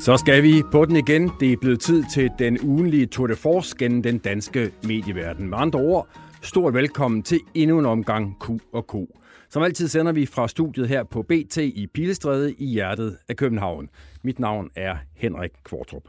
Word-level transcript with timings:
Så 0.00 0.16
skal 0.16 0.42
vi 0.42 0.62
på 0.72 0.84
den 0.84 0.96
igen. 0.96 1.30
Det 1.40 1.52
er 1.52 1.56
blevet 1.56 1.80
tid 1.80 2.04
til 2.14 2.30
den 2.38 2.58
ugenlige 2.60 3.06
Tour 3.06 3.26
de 3.26 3.36
Force 3.36 3.76
gennem 3.78 4.02
den 4.02 4.18
danske 4.18 4.70
medieverden. 4.84 5.50
Med 5.50 5.58
andre 5.58 5.78
ord, 5.78 6.08
stort 6.42 6.74
velkommen 6.74 7.22
til 7.22 7.40
endnu 7.54 7.78
en 7.78 7.86
omgang 7.86 8.36
Q 8.40 8.50
og 8.72 8.86
Q. 8.86 8.94
Som 9.50 9.62
altid 9.62 9.88
sender 9.88 10.12
vi 10.12 10.26
fra 10.26 10.48
studiet 10.48 10.88
her 10.88 11.04
på 11.04 11.22
BT 11.22 11.56
i 11.56 11.86
Pilestræde 11.94 12.52
i 12.52 12.66
hjertet 12.66 13.16
af 13.28 13.36
København. 13.36 13.88
Mit 14.22 14.38
navn 14.38 14.70
er 14.76 14.96
Henrik 15.16 15.50
Kvartrup. 15.64 16.04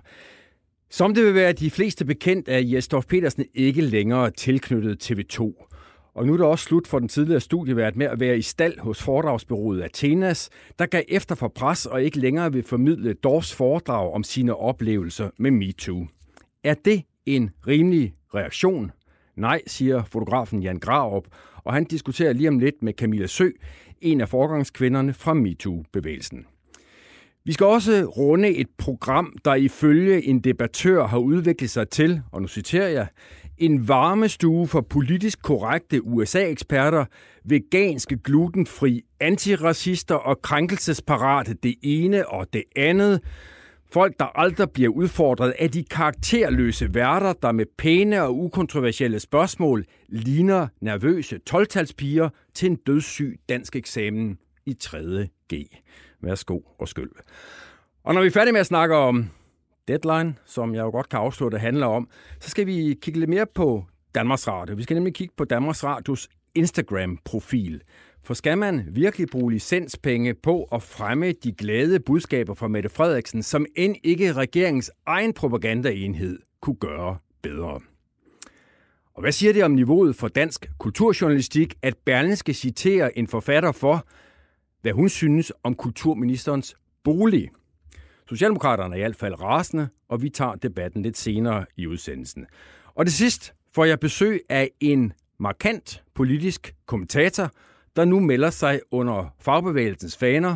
Som 0.90 1.14
det 1.14 1.26
vil 1.26 1.36
være 1.36 1.54
de 1.54 1.70
fleste 1.70 2.06
bekendt, 2.06 2.50
er 2.50 2.60
Jesdorf 2.60 3.06
Petersen 3.06 3.46
ikke 3.54 3.82
længere 3.82 4.32
tilknyttet 4.32 5.12
TV2. 5.12 5.68
Og 6.14 6.26
nu 6.26 6.34
er 6.34 6.38
det 6.38 6.46
også 6.46 6.66
slut 6.66 6.88
for 6.88 7.00
den 7.00 7.08
tidligere 7.08 7.40
studievært 7.40 7.96
med 7.96 8.06
at 8.06 8.20
være 8.20 8.38
i 8.38 8.42
stald 8.42 8.80
hos 8.80 9.04
foredragsbyrået 9.04 9.82
Athenas, 9.82 10.50
der 10.80 10.86
gav 10.86 11.04
efter 11.08 11.36
for 11.36 11.48
pres 11.48 11.86
og 11.86 12.04
ikke 12.04 12.20
længere 12.20 12.54
vil 12.54 12.64
formidle 12.64 13.14
Dorfs 13.14 13.56
foredrag 13.56 14.14
om 14.14 14.24
sine 14.24 14.56
oplevelser 14.56 15.30
med 15.38 15.52
MeToo. 15.52 16.08
Er 16.64 16.74
det 16.86 17.04
en 17.26 17.50
rimelig 17.68 18.14
reaktion? 18.36 18.92
Nej, 19.36 19.62
siger 19.68 20.04
fotografen 20.04 20.64
Jan 20.64 20.80
Graup, 20.80 21.28
og 21.64 21.74
han 21.74 21.84
diskuterer 21.84 22.34
lige 22.34 22.50
om 22.50 22.60
lidt 22.60 22.84
med 22.84 22.94
Camilla 22.94 23.28
Sø, 23.28 23.50
en 24.02 24.22
af 24.22 24.30
forgangskvinderne 24.30 25.14
fra 25.14 25.34
MeToo-bevægelsen. 25.34 26.46
Vi 27.44 27.54
skal 27.54 27.66
også 27.66 28.04
runde 28.18 28.50
et 28.50 28.68
program, 28.78 29.38
der 29.46 29.56
ifølge 29.56 30.26
en 30.26 30.40
debattør 30.40 31.08
har 31.08 31.18
udviklet 31.18 31.70
sig 31.70 31.90
til, 31.90 32.22
og 32.32 32.42
nu 32.42 32.48
citerer 32.48 32.90
jeg, 32.90 33.08
en 33.62 33.88
varmestue 33.88 34.68
for 34.68 34.82
politisk 34.82 35.42
korrekte 35.42 36.04
USA-eksperter, 36.04 37.06
veganske, 37.46 38.18
glutenfri, 38.18 39.02
antiracister 39.20 40.16
og 40.16 40.42
krænkelsesparate 40.42 41.54
det 41.54 41.76
ene 41.82 42.28
og 42.28 42.54
det 42.54 42.64
andet. 42.76 43.22
Folk, 43.94 44.20
der 44.20 44.26
aldrig 44.40 44.70
bliver 44.70 44.90
udfordret 44.90 45.54
af 45.60 45.72
de 45.72 45.84
karakterløse 45.84 46.94
værter, 46.94 47.34
der 47.34 47.52
med 47.52 47.66
pæne 47.78 48.24
og 48.24 48.38
ukontroversielle 48.38 49.20
spørgsmål 49.20 49.86
ligner 50.10 50.68
nervøse 50.82 51.38
12 51.38 51.68
til 52.54 52.70
en 52.70 52.76
dødssyg 52.76 53.40
dansk 53.50 53.76
eksamen 53.76 54.38
i 54.66 54.74
3. 54.74 55.28
G. 55.54 55.56
Værsgo 56.22 56.60
og 56.80 56.88
skyld. 56.88 57.12
Og 58.04 58.14
når 58.14 58.22
vi 58.22 58.28
er 58.28 58.32
færdige 58.32 58.52
med 58.54 58.60
at 58.60 58.66
snakke 58.66 58.96
om 58.96 59.30
Deadline, 59.88 60.36
som 60.46 60.76
jeg 60.76 60.82
jo 60.82 60.90
godt 60.90 61.10
kan 61.10 61.20
afslå, 61.20 61.50
det 61.50 61.60
handler 61.60 61.86
om, 61.86 62.10
så 62.40 62.50
skal 62.50 62.68
vi 62.68 62.98
kigge 63.02 63.20
lidt 63.20 63.30
mere 63.30 63.46
på 63.56 63.86
Danmarks 64.16 64.48
Radio. 64.48 64.76
Vi 64.76 64.84
skal 64.84 64.96
nemlig 64.96 65.14
kigge 65.14 65.34
på 65.38 65.46
Danmarks 65.46 65.84
Radios 65.84 66.30
Instagram-profil. 66.56 67.82
For 68.24 68.34
skal 68.34 68.58
man 68.58 68.88
virkelig 68.92 69.28
bruge 69.32 69.52
licenspenge 69.52 70.34
på 70.34 70.64
at 70.64 70.84
fremme 70.84 71.32
de 71.32 71.52
glade 71.52 72.00
budskaber 72.00 72.54
fra 72.54 72.68
Mette 72.68 72.90
Frederiksen, 72.90 73.44
som 73.44 73.66
end 73.76 73.96
ikke 74.04 74.34
regeringens 74.34 74.92
egen 75.06 75.34
propagandaenhed 75.34 76.40
kunne 76.62 76.76
gøre 76.76 77.18
bedre? 77.42 77.80
Og 79.14 79.22
hvad 79.22 79.32
siger 79.32 79.54
det 79.54 79.64
om 79.64 79.72
niveauet 79.72 80.16
for 80.16 80.28
dansk 80.28 80.72
kulturjournalistik, 80.78 81.74
at 81.82 81.98
Berlingske 82.06 82.54
citerer 82.54 83.10
en 83.16 83.28
forfatter 83.28 83.72
for, 83.72 84.08
hvad 84.82 84.92
hun 84.92 85.10
synes 85.10 85.52
om 85.64 85.76
kulturministerens 85.76 86.76
bolig? 87.04 87.50
Socialdemokraterne 88.32 88.96
er 88.96 88.98
i 88.98 89.02
hvert 89.02 89.16
fald 89.16 89.42
rasende, 89.42 89.88
og 90.10 90.22
vi 90.22 90.30
tager 90.30 90.56
debatten 90.56 91.02
lidt 91.02 91.18
senere 91.18 91.66
i 91.78 91.88
udsendelsen. 91.88 92.46
Og 92.96 93.06
det 93.06 93.14
sidst 93.14 93.54
får 93.76 93.86
jeg 93.86 94.00
besøg 94.00 94.42
af 94.50 94.70
en 94.80 95.14
markant 95.40 96.04
politisk 96.14 96.76
kommentator, 96.86 97.52
der 97.96 98.06
nu 98.06 98.20
melder 98.20 98.50
sig 98.50 98.80
under 98.92 99.36
fagbevægelsens 99.40 100.18
faner. 100.18 100.56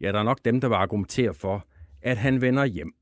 Ja, 0.00 0.12
der 0.12 0.18
er 0.18 0.22
nok 0.22 0.38
dem, 0.44 0.60
der 0.60 0.68
vil 0.68 0.74
argumentere 0.74 1.34
for, 1.34 1.66
at 2.02 2.16
han 2.16 2.40
vender 2.40 2.64
hjem. 2.64 2.92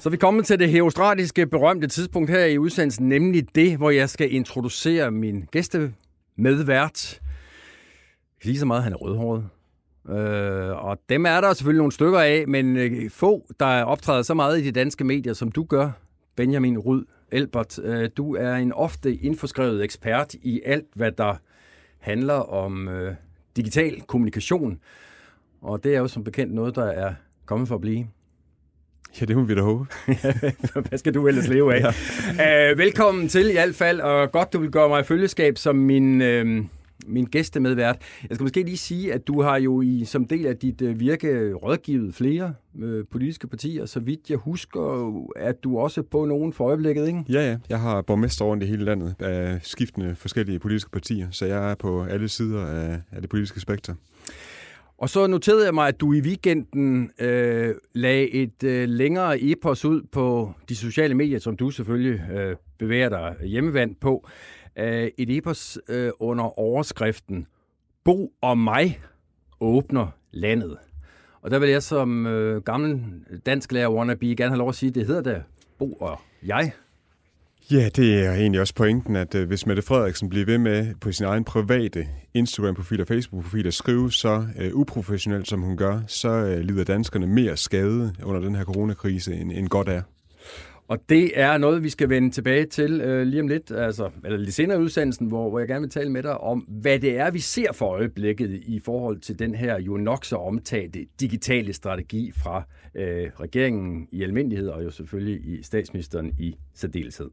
Så 0.00 0.10
vi 0.10 0.16
kommer 0.16 0.42
til 0.42 0.58
det 0.58 0.70
herostratiske 0.70 1.46
berømte 1.46 1.88
tidspunkt 1.88 2.30
her 2.30 2.44
i 2.44 2.58
udsendelsen, 2.58 3.08
nemlig 3.08 3.54
det, 3.54 3.76
hvor 3.76 3.90
jeg 3.90 4.10
skal 4.10 4.34
introducere 4.34 5.10
min 5.10 5.44
gæste 5.50 5.92
medvært. 6.36 7.20
Lige 8.42 8.58
så 8.58 8.66
meget, 8.66 8.82
han 8.82 8.92
er 8.92 8.96
rødhåret. 8.96 9.48
Øh, 10.08 10.84
og 10.84 10.98
dem 11.08 11.26
er 11.26 11.40
der 11.40 11.52
selvfølgelig 11.52 11.78
nogle 11.78 11.92
stykker 11.92 12.20
af, 12.20 12.44
men 12.48 12.76
øh, 12.76 13.10
få, 13.10 13.46
der 13.60 13.82
optræder 13.82 14.22
så 14.22 14.34
meget 14.34 14.58
i 14.58 14.64
de 14.64 14.72
danske 14.72 15.04
medier, 15.04 15.32
som 15.32 15.52
du 15.52 15.64
gør, 15.64 15.90
Benjamin 16.36 16.78
Rud 16.78 17.04
Elbert. 17.32 17.78
Øh, 17.78 18.10
du 18.16 18.34
er 18.34 18.54
en 18.54 18.72
ofte 18.72 19.16
indforskrevet 19.16 19.84
ekspert 19.84 20.34
i 20.34 20.60
alt, 20.64 20.86
hvad 20.94 21.12
der 21.12 21.36
handler 21.98 22.34
om 22.34 22.88
øh, 22.88 23.14
digital 23.56 24.00
kommunikation. 24.00 24.78
Og 25.62 25.84
det 25.84 25.94
er 25.94 25.98
jo 25.98 26.08
som 26.08 26.24
bekendt 26.24 26.54
noget, 26.54 26.74
der 26.74 26.84
er 26.84 27.14
kommet 27.46 27.68
for 27.68 27.74
at 27.74 27.80
blive. 27.80 28.06
Ja, 29.20 29.26
det 29.26 29.36
må 29.36 29.42
vi 29.42 29.54
da 29.54 29.60
håbe. 29.60 29.86
Hvad 30.88 30.98
skal 30.98 31.14
du 31.14 31.28
ellers 31.28 31.48
leve 31.48 31.74
af? 31.74 31.92
ja. 32.38 32.72
uh, 32.72 32.78
velkommen 32.84 33.28
til 33.28 33.50
i 33.50 33.52
hvert 33.52 33.74
fald, 33.74 34.00
og 34.00 34.32
godt, 34.32 34.52
du 34.52 34.58
vil 34.58 34.70
gøre 34.70 34.88
mig 34.88 35.00
i 35.00 35.04
følgeskab 35.04 35.58
som 35.58 35.76
min, 35.76 36.20
uh, 36.20 36.64
min 37.06 37.24
gæstemedvært. 37.24 37.96
Jeg 38.28 38.34
skal 38.34 38.44
måske 38.44 38.62
lige 38.62 38.76
sige, 38.76 39.12
at 39.12 39.26
du 39.26 39.42
har 39.42 39.56
jo 39.56 39.80
i, 39.80 40.04
som 40.04 40.24
del 40.24 40.46
af 40.46 40.56
dit 40.56 40.82
uh, 40.82 41.00
virke 41.00 41.54
rådgivet 41.54 42.14
flere 42.14 42.54
uh, 42.74 43.00
politiske 43.10 43.46
partier. 43.46 43.86
Så 43.86 44.00
vidt 44.00 44.30
jeg 44.30 44.38
husker, 44.38 45.12
at 45.36 45.64
du 45.64 45.78
også 45.78 46.02
på 46.02 46.24
nogen 46.24 46.52
for 46.52 46.66
øjeblikket, 46.66 47.06
ikke? 47.06 47.24
Ja, 47.28 47.50
ja. 47.50 47.56
Jeg 47.68 47.80
har 47.80 48.02
borgmester 48.02 48.44
rundt 48.44 48.62
i 48.62 48.66
hele 48.66 48.84
landet 48.84 49.14
af 49.20 49.58
skiftende 49.62 50.16
forskellige 50.16 50.58
politiske 50.58 50.90
partier, 50.90 51.26
så 51.30 51.46
jeg 51.46 51.70
er 51.70 51.74
på 51.74 52.04
alle 52.04 52.28
sider 52.28 52.66
af, 52.66 53.00
af 53.12 53.20
det 53.20 53.30
politiske 53.30 53.60
spektrum. 53.60 53.96
Og 55.02 55.10
så 55.10 55.26
noterede 55.26 55.64
jeg 55.64 55.74
mig, 55.74 55.88
at 55.88 56.00
du 56.00 56.12
i 56.12 56.20
weekenden 56.20 57.10
øh, 57.18 57.74
lagde 57.94 58.30
et 58.30 58.62
øh, 58.64 58.88
længere 58.88 59.40
epos 59.40 59.84
ud 59.84 60.02
på 60.12 60.52
de 60.68 60.76
sociale 60.76 61.14
medier, 61.14 61.38
som 61.38 61.56
du 61.56 61.70
selvfølgelig 61.70 62.30
øh, 62.30 62.56
bevæger 62.78 63.08
dig 63.08 63.36
hjemmevandt 63.42 64.00
på. 64.00 64.28
Øh, 64.78 65.10
et 65.18 65.36
epos 65.36 65.78
øh, 65.88 66.10
under 66.20 66.58
overskriften 66.58 67.46
Bo 68.04 68.32
og 68.40 68.58
mig 68.58 69.00
åbner 69.60 70.06
landet. 70.30 70.76
Og 71.40 71.50
der 71.50 71.58
vil 71.58 71.68
jeg 71.68 71.82
som 71.82 72.26
øh, 72.26 72.62
gammel 72.62 73.04
dansk 73.46 73.72
lærer 73.72 73.92
wannabe 73.92 74.34
gerne 74.36 74.50
have 74.50 74.58
lov 74.58 74.68
at 74.68 74.74
sige, 74.74 74.88
at 74.88 74.94
det 74.94 75.06
hedder 75.06 75.22
da 75.22 75.42
Bo 75.78 75.92
og 75.92 76.20
jeg. 76.42 76.72
Ja, 77.70 77.88
det 77.96 78.26
er 78.26 78.32
egentlig 78.32 78.60
også 78.60 78.74
pointen, 78.74 79.16
at 79.16 79.34
øh, 79.34 79.48
hvis 79.48 79.66
Mette 79.66 79.82
Frederiksen 79.82 80.28
bliver 80.28 80.46
ved 80.46 80.58
med 80.58 80.94
på 81.00 81.12
sin 81.12 81.26
egen 81.26 81.44
private 81.44 82.06
Instagram-profil 82.34 83.00
og 83.00 83.06
Facebook-profil 83.06 83.66
at 83.66 83.74
skrive 83.74 84.12
så 84.12 84.34
uh, 84.36 84.80
uprofessionelt, 84.80 85.48
som 85.48 85.60
hun 85.60 85.76
gør, 85.76 86.00
så 86.06 86.28
uh, 86.28 86.60
lider 86.60 86.84
danskerne 86.84 87.26
mere 87.26 87.56
skade 87.56 88.14
under 88.22 88.40
den 88.40 88.54
her 88.54 88.64
coronakrise, 88.64 89.34
end, 89.34 89.52
end 89.52 89.68
godt 89.68 89.88
er. 89.88 90.02
Og 90.88 90.98
det 91.08 91.40
er 91.40 91.58
noget, 91.58 91.82
vi 91.82 91.88
skal 91.88 92.08
vende 92.08 92.30
tilbage 92.30 92.66
til 92.66 93.00
øh, 93.00 93.26
lige 93.26 93.40
om 93.40 93.48
lidt, 93.48 93.70
altså, 93.70 94.10
eller 94.24 94.38
lidt 94.38 94.54
senere 94.54 94.78
i 94.78 94.80
udsendelsen, 94.80 95.26
hvor, 95.26 95.50
hvor 95.50 95.58
jeg 95.58 95.68
gerne 95.68 95.80
vil 95.80 95.90
tale 95.90 96.10
med 96.10 96.22
dig 96.22 96.38
om, 96.38 96.58
hvad 96.58 96.98
det 96.98 97.18
er, 97.18 97.30
vi 97.30 97.38
ser 97.38 97.72
for 97.72 97.86
øjeblikket 97.86 98.62
i 98.66 98.80
forhold 98.84 99.20
til 99.20 99.38
den 99.38 99.54
her 99.54 99.80
jo 99.80 99.96
nok 99.96 100.24
så 100.24 100.36
omtalte 100.36 101.06
digitale 101.20 101.72
strategi 101.72 102.32
fra 102.42 102.62
øh, 102.94 103.30
regeringen 103.40 104.08
i 104.12 104.22
almindelighed, 104.22 104.68
og 104.68 104.84
jo 104.84 104.90
selvfølgelig 104.90 105.58
i 105.58 105.62
statsministeren 105.62 106.32
i 106.38 106.56
særdeleshed. 106.74 107.30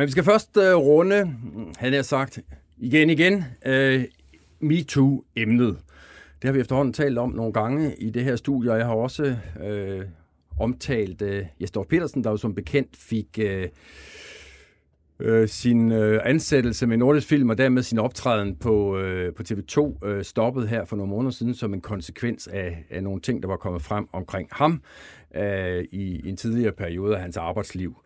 Men 0.00 0.06
vi 0.06 0.10
skal 0.10 0.24
først 0.24 0.56
øh, 0.56 0.74
runde, 0.74 1.34
havde 1.78 1.94
jeg 1.94 2.04
sagt 2.04 2.38
igen 2.78 3.10
igen, 3.10 3.44
øh, 3.66 4.04
MeToo-emnet. 4.60 5.78
Det 6.42 6.48
har 6.48 6.52
vi 6.52 6.60
efterhånden 6.60 6.92
talt 6.92 7.18
om 7.18 7.30
nogle 7.30 7.52
gange 7.52 7.96
i 7.96 8.10
det 8.10 8.24
her 8.24 8.36
studie, 8.36 8.72
og 8.72 8.78
jeg 8.78 8.86
har 8.86 8.94
også 8.94 9.36
øh, 9.64 10.04
omtalt 10.60 11.22
øh, 11.22 11.46
Jesper 11.60 11.82
Petersen, 11.82 12.24
der 12.24 12.30
jo 12.30 12.36
som 12.36 12.54
bekendt 12.54 12.96
fik 12.96 13.38
øh, 13.38 13.68
Øh, 15.20 15.48
sin 15.48 15.92
øh, 15.92 16.20
ansættelse 16.24 16.86
med 16.86 16.96
Nordisk 16.96 17.28
Film, 17.28 17.50
og 17.50 17.58
dermed 17.58 17.82
sin 17.82 17.98
optræden 17.98 18.56
på, 18.56 18.98
øh, 18.98 19.34
på 19.34 19.42
TV2 19.42 20.06
øh, 20.06 20.24
stoppet 20.24 20.68
her 20.68 20.84
for 20.84 20.96
nogle 20.96 21.10
måneder 21.10 21.30
siden, 21.30 21.54
som 21.54 21.74
en 21.74 21.80
konsekvens 21.80 22.46
af, 22.46 22.84
af 22.90 23.02
nogle 23.02 23.20
ting, 23.20 23.42
der 23.42 23.48
var 23.48 23.56
kommet 23.56 23.82
frem 23.82 24.08
omkring 24.12 24.48
ham 24.52 24.82
øh, 25.36 25.84
i, 25.92 26.20
i 26.24 26.28
en 26.28 26.36
tidligere 26.36 26.72
periode 26.72 27.16
af 27.16 27.22
hans 27.22 27.36
arbejdsliv. 27.36 27.96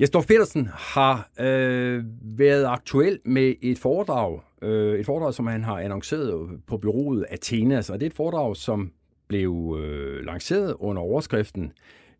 Jesdorf 0.00 0.26
Petersen 0.26 0.68
har 0.72 1.30
øh, 1.40 2.04
været 2.22 2.64
aktuel 2.64 3.18
med 3.24 3.54
et 3.62 3.78
foredrag, 3.78 4.40
øh, 4.62 4.98
et 5.00 5.06
foredrag, 5.06 5.34
som 5.34 5.46
han 5.46 5.64
har 5.64 5.80
annonceret 5.80 6.60
på 6.66 6.76
byrådet 6.76 7.26
Athenas, 7.30 7.90
og 7.90 8.00
det 8.00 8.06
er 8.06 8.10
et 8.10 8.16
foredrag, 8.16 8.56
som 8.56 8.92
blev 9.28 9.78
øh, 9.80 10.24
lanceret 10.24 10.74
under 10.78 11.02
overskriften 11.02 11.72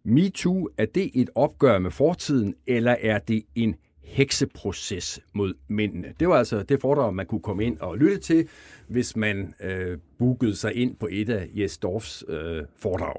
MeToo, 0.04 0.68
er 0.78 0.86
det 0.86 1.10
et 1.14 1.30
opgør 1.34 1.78
med 1.78 1.90
fortiden, 1.90 2.54
eller 2.66 2.96
er 3.00 3.18
det 3.18 3.42
en 3.54 3.74
hekseproces 4.04 5.20
mod 5.32 5.54
mændene. 5.68 6.14
Det 6.20 6.28
var 6.28 6.34
altså 6.34 6.62
det 6.62 6.80
foredrag, 6.80 7.14
man 7.14 7.26
kunne 7.26 7.40
komme 7.40 7.64
ind 7.64 7.78
og 7.78 7.98
lytte 7.98 8.18
til, 8.18 8.48
hvis 8.88 9.16
man 9.16 9.54
øh, 9.60 9.98
bookede 10.18 10.56
sig 10.56 10.74
ind 10.74 10.96
på 10.96 11.08
et 11.10 11.28
af 11.28 11.48
Jes 11.56 11.78
Dorfs 11.78 12.24
øh, 12.28 12.62
foredrag. 12.76 13.16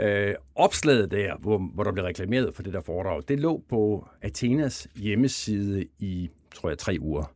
Øh, 0.00 0.34
opslaget 0.54 1.10
der, 1.10 1.36
hvor, 1.36 1.58
hvor 1.74 1.84
der 1.84 1.92
blev 1.92 2.04
reklameret 2.04 2.54
for 2.54 2.62
det 2.62 2.72
der 2.72 2.80
foredrag, 2.80 3.22
det 3.28 3.40
lå 3.40 3.62
på 3.68 4.08
Athenas 4.22 4.88
hjemmeside 4.96 5.86
i, 5.98 6.30
tror 6.54 6.68
jeg, 6.68 6.78
tre 6.78 6.96
uger. 7.00 7.34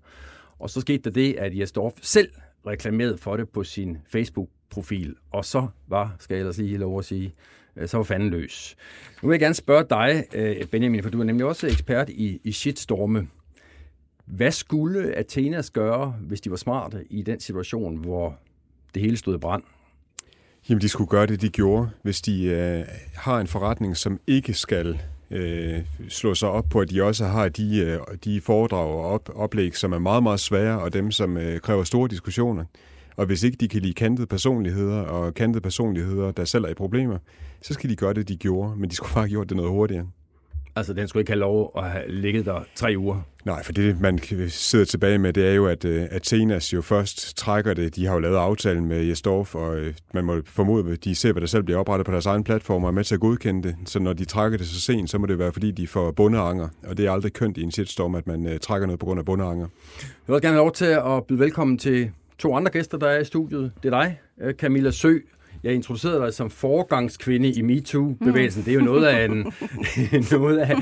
Og 0.59 0.71
så 0.71 0.81
skete 0.81 1.03
der 1.05 1.11
det, 1.11 1.35
at 1.35 1.59
Jes 1.59 1.73
Dorf 1.73 1.93
selv 2.01 2.29
reklamerede 2.67 3.19
for 3.19 3.37
det 3.37 3.49
på 3.49 3.65
sin 3.65 3.99
Facebook-profil, 4.09 5.17
og 5.31 5.45
så 5.45 5.67
var, 5.89 6.17
skal 6.19 6.35
jeg 6.35 6.41
ellers 6.41 6.59
lige 6.59 6.79
lov 6.79 6.99
at 6.99 7.05
sige, 7.05 7.35
Øh, 7.77 7.89
så 7.89 7.97
var 7.97 8.05
fanden 8.05 8.31
løs. 8.31 8.77
Nu 9.23 9.29
vil 9.29 9.35
jeg 9.35 9.41
gerne 9.41 9.55
spørge 9.55 9.85
dig, 9.91 10.25
øh, 10.35 10.67
Benjamin, 10.67 11.03
for 11.03 11.11
du 11.11 11.21
er 11.21 11.25
nemlig 11.25 11.47
også 11.47 11.67
ekspert 11.67 12.09
i, 12.09 12.41
i 12.45 12.53
shitstorme. 12.53 13.29
Hvad 14.27 14.51
skulle 14.51 15.15
Athenas 15.15 15.71
gøre, 15.71 16.17
hvis 16.21 16.41
de 16.41 16.51
var 16.51 16.57
smarte 16.57 17.05
i 17.11 17.23
den 17.23 17.41
situation, 17.41 17.97
hvor 17.97 18.39
det 18.95 19.03
hele 19.03 19.17
stod 19.17 19.35
i 19.35 19.39
brand? 19.39 19.63
Jamen, 20.69 20.81
de 20.81 20.89
skulle 20.89 21.09
gøre 21.09 21.27
det, 21.27 21.41
de 21.41 21.49
gjorde. 21.49 21.91
Hvis 22.03 22.21
de 22.21 22.45
øh, 22.45 22.85
har 23.15 23.41
en 23.41 23.47
forretning, 23.47 23.97
som 23.97 24.21
ikke 24.27 24.55
skal 24.55 25.01
øh, 25.31 25.81
slå 26.09 26.35
sig 26.35 26.49
op 26.49 26.65
på, 26.71 26.81
at 26.81 26.91
de 26.91 27.03
også 27.03 27.25
har 27.25 27.49
de, 27.49 27.79
øh, 27.79 27.99
de 28.25 28.41
foredrag 28.41 28.89
og 28.89 29.05
op, 29.05 29.31
oplæg, 29.35 29.77
som 29.77 29.93
er 29.93 29.99
meget, 29.99 30.23
meget 30.23 30.41
svære, 30.41 30.81
og 30.81 30.93
dem, 30.93 31.11
som 31.11 31.37
øh, 31.37 31.61
kræver 31.61 31.85
store 31.85 32.09
diskussioner. 32.09 32.65
Og 33.17 33.27
hvis 33.27 33.43
ikke 33.43 33.57
de 33.57 33.69
kan 33.69 33.81
lide 33.81 33.95
kantede 33.95 34.27
personligheder, 34.27 35.01
og 35.01 35.35
kantede 35.35 35.61
personligheder, 35.61 36.33
der 36.33 36.45
selv 36.45 36.65
er 36.65 36.69
i 36.69 36.75
problemer, 36.75 37.19
så 37.63 37.75
skal 37.75 37.91
de 37.91 37.97
gøre 37.97 38.15
det, 38.15 38.29
de 38.29 38.37
gjorde, 38.37 38.77
men 38.77 38.91
de 38.91 38.95
skulle 38.95 39.15
bare 39.15 39.25
have 39.25 39.31
gjort 39.31 39.49
det 39.49 39.57
noget 39.57 39.71
hurtigere. 39.71 40.07
Altså, 40.77 40.93
den 40.93 41.09
skulle 41.09 41.21
ikke 41.21 41.33
have 41.33 41.41
lov 41.41 41.73
at 41.77 41.91
have 41.91 42.05
ligget 42.09 42.47
der 42.47 42.65
tre 42.75 42.95
uger? 42.99 43.21
Nej, 43.45 43.63
for 43.63 43.73
det, 43.73 44.01
man 44.01 44.19
sidder 44.49 44.85
tilbage 44.85 45.19
med, 45.19 45.33
det 45.33 45.49
er 45.49 45.53
jo, 45.53 45.67
at 45.67 45.85
uh, 45.85 45.91
Athenas 45.93 46.73
jo 46.73 46.83
først 46.83 47.37
trækker 47.37 47.75
det. 47.75 47.97
De 47.97 48.07
har 48.07 48.15
jo 48.15 48.19
lavet 48.19 48.37
aftalen 48.37 48.87
med 48.87 49.05
Jesdorf, 49.05 49.55
og 49.55 49.77
uh, 49.77 49.87
man 50.15 50.25
må 50.25 50.41
formode, 50.47 50.93
at 50.93 51.05
de 51.05 51.15
ser, 51.15 51.33
hvad 51.33 51.41
der 51.41 51.47
selv 51.47 51.63
bliver 51.63 51.79
oprettet 51.79 52.07
på 52.07 52.13
deres 52.13 52.27
egen 52.27 52.45
platform, 52.45 52.85
og 52.85 52.89
er 52.89 52.93
med 52.93 53.05
til 53.05 53.15
at 53.15 53.21
godkende 53.21 53.69
det. 53.69 53.77
Så 53.85 53.99
når 53.99 54.13
de 54.13 54.25
trækker 54.25 54.59
det 54.59 54.67
så 54.67 54.81
sent, 54.81 55.11
så 55.11 55.19
må 55.19 55.27
det 55.27 55.39
være, 55.39 55.53
fordi 55.53 55.71
de 55.71 55.87
får 55.87 56.11
bundeanger. 56.11 56.69
Og 56.87 56.97
det 56.97 57.07
er 57.07 57.13
aldrig 57.13 57.33
kønt 57.33 57.57
i 57.57 57.63
en 57.63 57.71
shitstorm, 57.71 58.15
at 58.15 58.27
man 58.27 58.47
uh, 58.47 58.53
trækker 58.61 58.87
noget 58.87 59.01
på 59.01 59.07
grund 59.07 59.21
af 59.21 59.27
bundeanger. 59.27 59.67
Jeg 60.29 60.33
vil 60.33 60.43
gerne 60.43 60.55
have 60.55 60.65
lov 60.65 60.73
til 60.73 60.85
at 60.85 61.25
byde 61.29 61.39
velkommen 61.39 61.79
til 61.79 62.11
to 62.39 62.57
andre 62.57 62.71
gæster, 62.71 62.99
der 62.99 63.09
er 63.09 63.21
i 63.21 63.25
studiet. 63.25 63.73
Det 63.83 63.95
er 63.95 64.03
dig, 64.03 64.21
Camilla 64.53 64.91
Sø, 64.91 65.19
jeg 65.63 65.75
introducerede 65.75 66.21
dig 66.21 66.35
som 66.35 66.51
foregangskvinde 66.51 67.49
i 67.53 67.63
MeToo-bevægelsen. 67.63 68.61
Mm. 68.61 68.65
Det 68.65 68.71
er 68.71 68.75
jo 68.75 68.85
noget 68.85 69.07
af, 69.07 69.25
en, 69.25 69.53
noget 70.39 70.59
af 70.59 70.77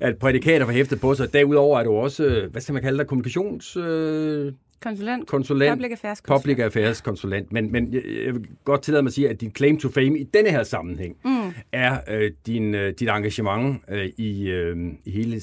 at 0.00 0.18
prædikater 0.18 0.64
for 0.64 0.72
hæftet 0.72 1.00
på 1.00 1.14
sig. 1.14 1.32
Derudover 1.32 1.78
er 1.80 1.84
du 1.84 1.92
også, 1.92 2.48
hvad 2.50 2.60
skal 2.60 2.72
man 2.72 2.82
kalde 2.82 2.98
dig, 2.98 3.06
kommunikations... 3.06 3.76
Øh, 3.76 4.52
Konsulent. 4.80 5.26
konsulent. 5.26 5.72
Public 5.72 5.90
Affairs 5.90 6.20
konsulent. 6.20 6.42
Public 6.42 6.58
Affairs 6.58 7.00
konsulent. 7.00 7.52
Men, 7.52 7.72
men 7.72 7.94
jeg, 7.94 8.34
vil 8.34 8.46
godt 8.64 8.82
tillade 8.82 9.02
mig 9.02 9.08
at 9.10 9.14
sige, 9.14 9.28
at 9.28 9.40
din 9.40 9.52
claim 9.56 9.78
to 9.78 9.88
fame 9.88 10.18
i 10.18 10.24
denne 10.24 10.50
her 10.50 10.62
sammenhæng 10.62 11.16
mm. 11.24 11.52
er 11.72 11.98
øh, 12.08 12.30
din, 12.46 12.74
øh, 12.74 12.94
dit 12.98 13.08
engagement 13.08 13.80
øh, 13.90 14.06
i, 14.16 14.48
øh, 14.48 14.76
i 15.04 15.10
hele 15.10 15.40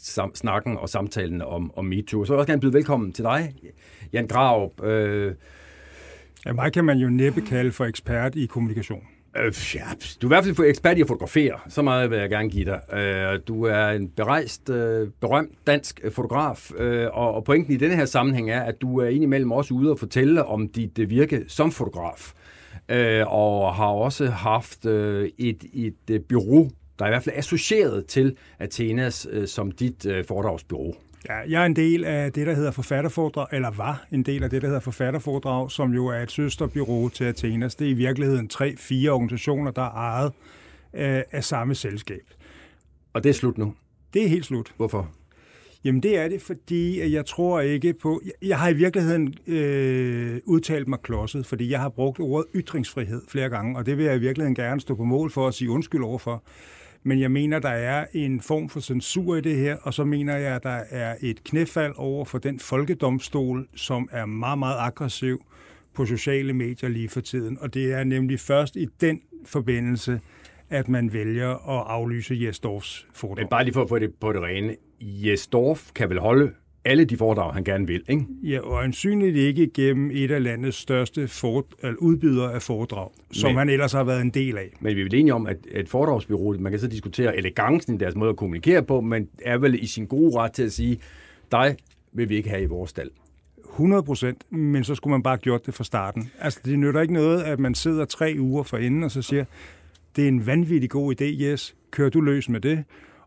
sam- 0.00 0.34
snakken 0.34 0.76
og 0.76 0.88
samtalen 0.88 1.42
om, 1.42 1.78
om 1.78 1.84
MeToo. 1.84 2.24
Så 2.24 2.32
vil 2.32 2.36
jeg 2.36 2.38
også 2.38 2.52
gerne 2.52 2.60
byde 2.60 2.72
velkommen 2.72 3.12
til 3.12 3.24
dig, 3.24 3.54
Jan 4.12 4.26
Grav. 4.26 4.72
Øh, 4.84 5.34
Ja, 6.46 6.52
mig 6.52 6.72
kan 6.72 6.84
man 6.84 6.98
jo 6.98 7.08
næppe 7.08 7.40
kalde 7.40 7.72
for 7.72 7.84
ekspert 7.84 8.36
i 8.36 8.46
kommunikation. 8.46 9.02
Øh, 9.36 9.52
ja, 9.74 9.84
du 10.22 10.26
er 10.26 10.30
i 10.30 10.34
hvert 10.34 10.56
fald 10.56 10.68
ekspert 10.68 10.98
i 10.98 11.00
at 11.00 11.08
fotografere. 11.08 11.58
Så 11.68 11.82
meget 11.82 12.10
vil 12.10 12.18
jeg 12.18 12.30
gerne 12.30 12.50
give 12.50 12.64
dig. 12.64 12.94
Øh, 12.98 13.40
du 13.48 13.62
er 13.62 13.88
en 13.88 14.08
berejst, 14.08 14.70
øh, 14.70 15.08
berømt 15.20 15.52
dansk 15.66 16.00
øh, 16.04 16.12
fotograf, 16.12 16.70
øh, 16.78 17.08
og 17.12 17.44
pointen 17.44 17.74
i 17.74 17.76
denne 17.76 17.96
her 17.96 18.04
sammenhæng 18.04 18.50
er, 18.50 18.60
at 18.60 18.80
du 18.80 18.98
er 18.98 19.08
indimellem 19.08 19.52
også 19.52 19.74
ude 19.74 19.90
og 19.90 19.98
fortælle 19.98 20.44
om 20.44 20.68
dit 20.68 20.98
øh, 20.98 21.10
virke 21.10 21.44
som 21.48 21.72
fotograf. 21.72 22.32
Og 23.26 23.74
har 23.74 23.86
også 23.86 24.26
haft 24.26 24.86
et, 24.86 25.64
et 25.72 26.24
bureau, 26.28 26.70
der 26.98 27.04
er 27.04 27.08
i 27.08 27.10
hvert 27.10 27.22
fald 27.22 27.36
associeret 27.36 28.06
til 28.06 28.36
Athenas 28.58 29.28
som 29.46 29.70
dit 29.70 30.06
foredragsbureau. 30.28 30.94
Ja, 31.28 31.34
jeg 31.34 31.62
er 31.62 31.66
en 31.66 31.76
del 31.76 32.04
af 32.04 32.32
det, 32.32 32.46
der 32.46 32.54
hedder 32.54 32.70
forfatterforedrag, 32.70 33.46
eller 33.52 33.70
var 33.70 34.06
en 34.12 34.22
del 34.22 34.44
af 34.44 34.50
det, 34.50 34.62
der 34.62 34.68
hedder 34.68 34.80
forfatterforedrag, 34.80 35.70
som 35.70 35.92
jo 35.92 36.06
er 36.06 36.18
et 36.18 36.30
søsterbyrå 36.30 37.08
til 37.08 37.24
Athenas. 37.24 37.74
Det 37.74 37.86
er 37.86 37.90
i 37.90 37.94
virkeligheden 37.94 38.48
tre-fire 38.48 39.10
organisationer, 39.10 39.70
der 39.70 39.82
er 39.82 39.90
ejet 39.90 40.32
øh, 40.94 41.22
af 41.32 41.44
samme 41.44 41.74
selskab. 41.74 42.22
Og 43.12 43.24
det 43.24 43.30
er 43.30 43.34
slut 43.34 43.58
nu? 43.58 43.74
Det 44.14 44.24
er 44.24 44.28
helt 44.28 44.46
slut. 44.46 44.72
Hvorfor? 44.76 45.10
Jamen 45.84 46.02
det 46.02 46.18
er 46.18 46.28
det, 46.28 46.42
fordi 46.42 47.12
jeg 47.12 47.26
tror 47.26 47.60
ikke 47.60 47.92
på... 47.92 48.20
Jeg 48.42 48.58
har 48.58 48.68
i 48.68 48.74
virkeligheden 48.74 49.34
øh, 49.46 50.40
udtalt 50.44 50.88
mig 50.88 50.98
klodset, 51.02 51.46
fordi 51.46 51.70
jeg 51.70 51.80
har 51.80 51.88
brugt 51.88 52.20
ordet 52.20 52.46
ytringsfrihed 52.54 53.22
flere 53.28 53.48
gange, 53.48 53.78
og 53.78 53.86
det 53.86 53.98
vil 53.98 54.04
jeg 54.04 54.16
i 54.16 54.18
virkeligheden 54.18 54.54
gerne 54.54 54.80
stå 54.80 54.94
på 54.94 55.04
mål 55.04 55.30
for 55.30 55.48
at 55.48 55.54
sige 55.54 55.70
undskyld 55.70 56.02
overfor. 56.02 56.42
Men 57.06 57.20
jeg 57.20 57.30
mener, 57.30 57.58
der 57.58 57.68
er 57.68 58.06
en 58.12 58.40
form 58.40 58.68
for 58.68 58.80
censur 58.80 59.36
i 59.36 59.40
det 59.40 59.56
her, 59.56 59.76
og 59.82 59.94
så 59.94 60.04
mener 60.04 60.36
jeg, 60.36 60.54
at 60.56 60.62
der 60.62 60.82
er 60.90 61.16
et 61.20 61.44
knæfald 61.44 61.92
over 61.96 62.24
for 62.24 62.38
den 62.38 62.58
folkedomstol, 62.58 63.68
som 63.74 64.08
er 64.12 64.26
meget, 64.26 64.58
meget 64.58 64.76
aggressiv 64.78 65.44
på 65.94 66.06
sociale 66.06 66.52
medier 66.52 66.90
lige 66.90 67.08
for 67.08 67.20
tiden. 67.20 67.58
Og 67.60 67.74
det 67.74 67.92
er 67.92 68.04
nemlig 68.04 68.40
først 68.40 68.76
i 68.76 68.86
den 69.00 69.20
forbindelse, 69.44 70.20
at 70.70 70.88
man 70.88 71.12
vælger 71.12 71.50
at 71.50 71.86
aflyse 71.88 72.38
Jesdorfs 72.40 73.06
foredrag. 73.14 73.42
Men 73.42 73.48
bare 73.48 73.64
lige 73.64 73.74
for 73.74 73.82
at 73.82 73.88
få 73.88 73.98
det 73.98 74.14
på 74.20 74.32
det 74.32 74.42
rene. 74.42 74.76
Jesdorf 75.00 75.92
kan 75.94 76.10
vel 76.10 76.20
holde 76.20 76.52
alle 76.86 77.04
de 77.04 77.16
foredrag, 77.16 77.54
han 77.54 77.64
gerne 77.64 77.86
vil, 77.86 78.02
ikke? 78.08 78.26
Ja, 78.42 78.60
og 78.60 78.84
ansynligt 78.84 79.36
ikke 79.36 79.70
gennem 79.74 80.10
et 80.12 80.30
af 80.30 80.42
landets 80.42 80.76
største 80.76 81.28
for, 81.28 81.66
eller 81.82 81.96
udbydere 81.96 82.54
af 82.54 82.62
foredrag, 82.62 83.08
som 83.32 83.50
men, 83.50 83.58
han 83.58 83.68
ellers 83.68 83.92
har 83.92 84.04
været 84.04 84.20
en 84.20 84.30
del 84.30 84.58
af. 84.58 84.72
Men 84.80 84.96
vi 84.96 85.00
er 85.00 85.04
vel 85.04 85.14
enige 85.14 85.34
om, 85.34 85.46
at 85.46 85.56
et 85.70 85.88
foredragsbyrå, 85.88 86.56
man 86.58 86.72
kan 86.72 86.80
så 86.80 86.86
diskutere 86.86 87.36
elegancen 87.36 87.94
i 87.94 87.98
deres 87.98 88.14
måde 88.14 88.30
at 88.30 88.36
kommunikere 88.36 88.82
på, 88.82 89.00
men 89.00 89.28
er 89.42 89.58
vel 89.58 89.82
i 89.82 89.86
sin 89.86 90.06
gode 90.06 90.36
ret 90.36 90.52
til 90.52 90.62
at 90.62 90.72
sige, 90.72 90.98
dig 91.52 91.76
vil 92.12 92.28
vi 92.28 92.36
ikke 92.36 92.48
have 92.48 92.62
i 92.62 92.66
vores 92.66 92.90
stald. 92.90 93.10
100 93.72 94.02
procent, 94.02 94.52
men 94.52 94.84
så 94.84 94.94
skulle 94.94 95.12
man 95.12 95.22
bare 95.22 95.36
gjort 95.36 95.66
det 95.66 95.74
fra 95.74 95.84
starten. 95.84 96.30
Altså, 96.40 96.60
det 96.64 96.78
nytter 96.78 97.00
ikke 97.00 97.14
noget, 97.14 97.42
at 97.42 97.58
man 97.58 97.74
sidder 97.74 98.04
tre 98.04 98.36
uger 98.38 98.62
for 98.62 98.76
inden 98.76 99.02
og 99.02 99.10
så 99.10 99.22
siger, 99.22 99.44
det 100.16 100.24
er 100.24 100.28
en 100.28 100.46
vanvittig 100.46 100.90
god 100.90 101.20
idé, 101.20 101.24
yes, 101.24 101.74
kører 101.90 102.10
du 102.10 102.20
løs 102.20 102.48
med 102.48 102.60
det? 102.60 102.84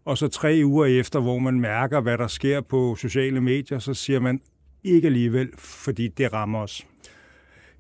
Og 0.10 0.18
så 0.18 0.28
tre 0.28 0.62
uger 0.66 0.86
efter, 0.86 1.20
hvor 1.20 1.40
man 1.40 1.60
mærker, 1.60 2.02
hvad 2.02 2.18
der 2.18 2.28
sker 2.28 2.62
på 2.62 2.96
sociale 2.96 3.42
medier, 3.42 3.80
så 3.80 3.94
siger 3.94 4.20
man 4.20 4.42
ikke 4.84 5.06
alligevel, 5.06 5.50
fordi 5.58 6.08
det 6.08 6.34
rammer 6.34 6.60
os. 6.60 6.88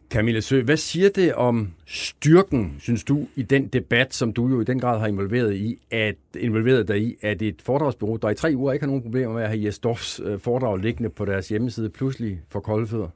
Camilla 0.09 0.39
Sø, 0.39 0.61
hvad 0.61 0.77
siger 0.77 1.09
det 1.09 1.33
om 1.33 1.73
styrken, 1.85 2.75
synes 2.79 3.03
du, 3.03 3.27
i 3.35 3.41
den 3.41 3.67
debat, 3.67 4.13
som 4.13 4.33
du 4.33 4.47
jo 4.47 4.61
i 4.61 4.63
den 4.63 4.79
grad 4.79 4.99
har 4.99 5.07
involveret, 5.07 5.55
i, 5.55 5.79
at, 5.91 6.15
involveret 6.39 6.87
dig 6.87 7.01
i, 7.01 7.15
at 7.21 7.41
et 7.41 7.61
foredragsbureau, 7.61 8.15
der 8.15 8.29
i 8.29 8.35
tre 8.35 8.53
uger 8.55 8.73
ikke 8.73 8.83
har 8.83 8.87
nogen 8.87 9.03
problemer 9.03 9.33
med 9.33 9.43
at 9.43 9.49
have 9.49 9.65
Jes 9.65 9.79
Dorfs 9.79 10.21
øh, 10.23 10.39
foredrag 10.39 10.77
liggende 10.77 11.09
på 11.09 11.25
deres 11.25 11.49
hjemmeside, 11.49 11.89
pludselig 11.89 12.41
får 12.49 12.59
kolde 12.59 12.87
fødder? 12.87 13.09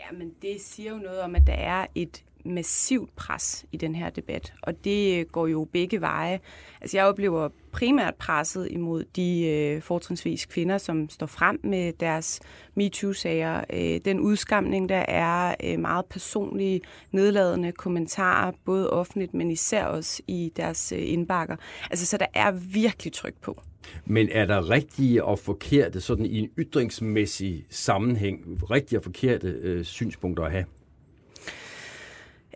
Ja, 0.00 0.18
men 0.18 0.30
det 0.42 0.56
siger 0.60 0.90
jo 0.90 0.98
noget 0.98 1.20
om, 1.20 1.34
at 1.34 1.46
der 1.46 1.52
er 1.52 1.86
et 1.94 2.22
massivt 2.48 3.16
pres 3.16 3.66
i 3.72 3.76
den 3.76 3.94
her 3.94 4.10
debat, 4.10 4.52
og 4.62 4.84
det 4.84 5.20
øh, 5.20 5.26
går 5.26 5.46
jo 5.46 5.68
begge 5.72 6.00
veje. 6.00 6.40
Altså 6.80 6.96
jeg 6.96 7.06
oplever 7.06 7.48
primært 7.72 8.14
presset 8.14 8.68
imod 8.70 9.04
de 9.16 9.46
øh, 9.46 9.82
fortrinsvis 9.82 10.46
kvinder, 10.46 10.78
som 10.78 11.08
står 11.08 11.26
frem 11.26 11.60
med 11.62 11.92
deres 11.92 12.40
MeToo-sager. 12.74 13.64
Øh, 13.72 14.00
den 14.04 14.20
udskamning, 14.20 14.88
der 14.88 15.04
er 15.08 15.54
øh, 15.64 15.78
meget 15.78 16.06
personlige, 16.06 16.80
nedladende 17.12 17.72
kommentarer, 17.72 18.52
både 18.64 18.90
offentligt, 18.90 19.34
men 19.34 19.50
især 19.50 19.84
også 19.84 20.22
i 20.26 20.52
deres 20.56 20.92
øh, 20.92 21.12
indbakker. 21.12 21.56
Altså 21.90 22.06
så 22.06 22.16
der 22.16 22.26
er 22.34 22.50
virkelig 22.50 23.12
tryk 23.12 23.34
på. 23.42 23.62
Men 24.06 24.28
er 24.32 24.44
der 24.46 24.70
rigtige 24.70 25.24
og 25.24 25.38
forkerte, 25.38 26.00
sådan 26.00 26.26
i 26.26 26.38
en 26.38 26.50
ytringsmæssig 26.58 27.66
sammenhæng, 27.70 28.62
rigtige 28.70 28.98
og 28.98 29.02
forkerte 29.02 29.48
øh, 29.48 29.84
synspunkter 29.84 30.44
at 30.44 30.52
have? 30.52 30.64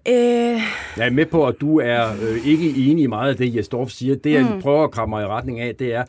Øh... 0.08 0.60
Jeg 0.96 1.06
er 1.06 1.10
med 1.10 1.26
på, 1.26 1.46
at 1.46 1.54
du 1.60 1.80
er 1.80 2.12
øh, 2.22 2.46
ikke 2.46 2.90
enig 2.90 3.04
i 3.04 3.06
meget 3.06 3.30
af 3.30 3.36
det, 3.36 3.56
Jesdorf 3.56 3.90
siger. 3.90 4.16
Det, 4.16 4.32
jeg 4.32 4.54
mm. 4.54 4.60
prøver 4.60 4.84
at 4.84 4.90
kramme 4.90 5.16
mig 5.16 5.22
i 5.22 5.26
retning 5.26 5.60
af, 5.60 5.74
det 5.74 5.94
er, 5.94 6.04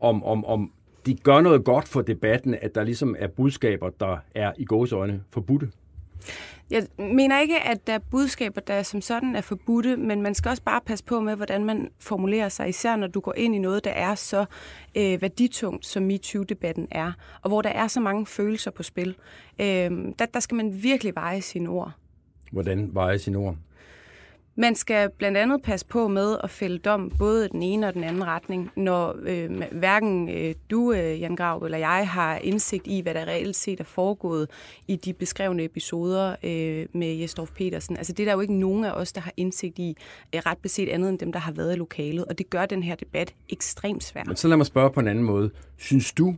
om, 0.00 0.24
om, 0.24 0.44
om 0.44 0.72
de 1.06 1.14
gør 1.14 1.40
noget 1.40 1.64
godt 1.64 1.88
for 1.88 2.02
debatten, 2.02 2.54
at 2.62 2.74
der 2.74 2.84
ligesom 2.84 3.16
er 3.18 3.28
budskaber, 3.28 3.90
der 4.00 4.16
er 4.34 4.52
i 4.58 4.64
gåsøjne 4.64 5.22
forbudte. 5.30 5.68
Jeg 6.70 6.86
mener 6.98 7.40
ikke, 7.40 7.60
at 7.60 7.86
der 7.86 7.92
er 7.92 7.98
budskaber, 8.10 8.60
der 8.60 8.82
som 8.82 9.00
sådan 9.00 9.36
er 9.36 9.40
forbudte, 9.40 9.96
men 9.96 10.22
man 10.22 10.34
skal 10.34 10.48
også 10.48 10.62
bare 10.62 10.80
passe 10.86 11.04
på 11.04 11.20
med, 11.20 11.36
hvordan 11.36 11.64
man 11.64 11.90
formulerer 12.00 12.48
sig, 12.48 12.68
især 12.68 12.96
når 12.96 13.06
du 13.06 13.20
går 13.20 13.34
ind 13.36 13.54
i 13.54 13.58
noget, 13.58 13.84
der 13.84 13.90
er 13.90 14.14
så 14.14 14.44
øh, 14.94 15.22
værditungt, 15.22 15.86
som 15.86 16.02
MeToo-debatten 16.02 16.88
er, 16.90 17.12
og 17.42 17.48
hvor 17.48 17.62
der 17.62 17.70
er 17.70 17.86
så 17.86 18.00
mange 18.00 18.26
følelser 18.26 18.70
på 18.70 18.82
spil. 18.82 19.16
Øh, 19.60 19.90
der, 20.18 20.26
der 20.34 20.40
skal 20.40 20.54
man 20.54 20.82
virkelig 20.82 21.14
veje 21.14 21.40
sine 21.40 21.68
ord. 21.68 21.92
Hvordan 22.52 22.90
veje 22.92 23.18
sine 23.18 23.38
ord? 23.38 23.56
Man 24.60 24.74
skal 24.74 25.10
blandt 25.18 25.38
andet 25.38 25.62
passe 25.62 25.86
på 25.86 26.08
med 26.08 26.36
at 26.44 26.50
fælde 26.50 26.78
dom 26.78 27.12
både 27.18 27.48
den 27.48 27.62
ene 27.62 27.86
og 27.86 27.94
den 27.94 28.04
anden 28.04 28.26
retning, 28.26 28.70
når 28.76 29.16
øh, 29.22 29.62
hverken 29.72 30.28
øh, 30.28 30.54
du, 30.70 30.92
øh, 30.92 31.20
Jan 31.20 31.36
Grav, 31.36 31.62
eller 31.62 31.78
jeg 31.78 32.08
har 32.08 32.36
indsigt 32.36 32.86
i, 32.86 33.00
hvad 33.00 33.14
der 33.14 33.24
reelt 33.24 33.56
set 33.56 33.80
er 33.80 33.84
foregået 33.84 34.50
i 34.88 34.96
de 34.96 35.12
beskrevne 35.12 35.64
episoder 35.64 36.36
øh, 36.42 36.86
med 36.92 37.14
Jesdorf 37.14 37.50
Petersen. 37.50 37.96
Altså 37.96 38.12
det 38.12 38.22
er 38.22 38.24
der 38.24 38.32
jo 38.32 38.40
ikke 38.40 38.54
nogen 38.54 38.84
af 38.84 38.92
os, 38.92 39.12
der 39.12 39.20
har 39.20 39.32
indsigt 39.36 39.78
i 39.78 39.96
øh, 40.34 40.40
ret 40.46 40.58
beset 40.58 40.88
andet 40.88 41.08
end 41.08 41.18
dem, 41.18 41.32
der 41.32 41.38
har 41.38 41.52
været 41.52 41.74
i 41.74 41.78
lokalet, 41.78 42.24
og 42.24 42.38
det 42.38 42.50
gør 42.50 42.66
den 42.66 42.82
her 42.82 42.94
debat 42.94 43.34
ekstremt 43.48 44.04
svær. 44.04 44.22
Men 44.26 44.36
så 44.36 44.48
lad 44.48 44.56
mig 44.56 44.66
spørge 44.66 44.90
på 44.90 45.00
en 45.00 45.08
anden 45.08 45.24
måde. 45.24 45.50
Synes 45.76 46.12
du, 46.12 46.34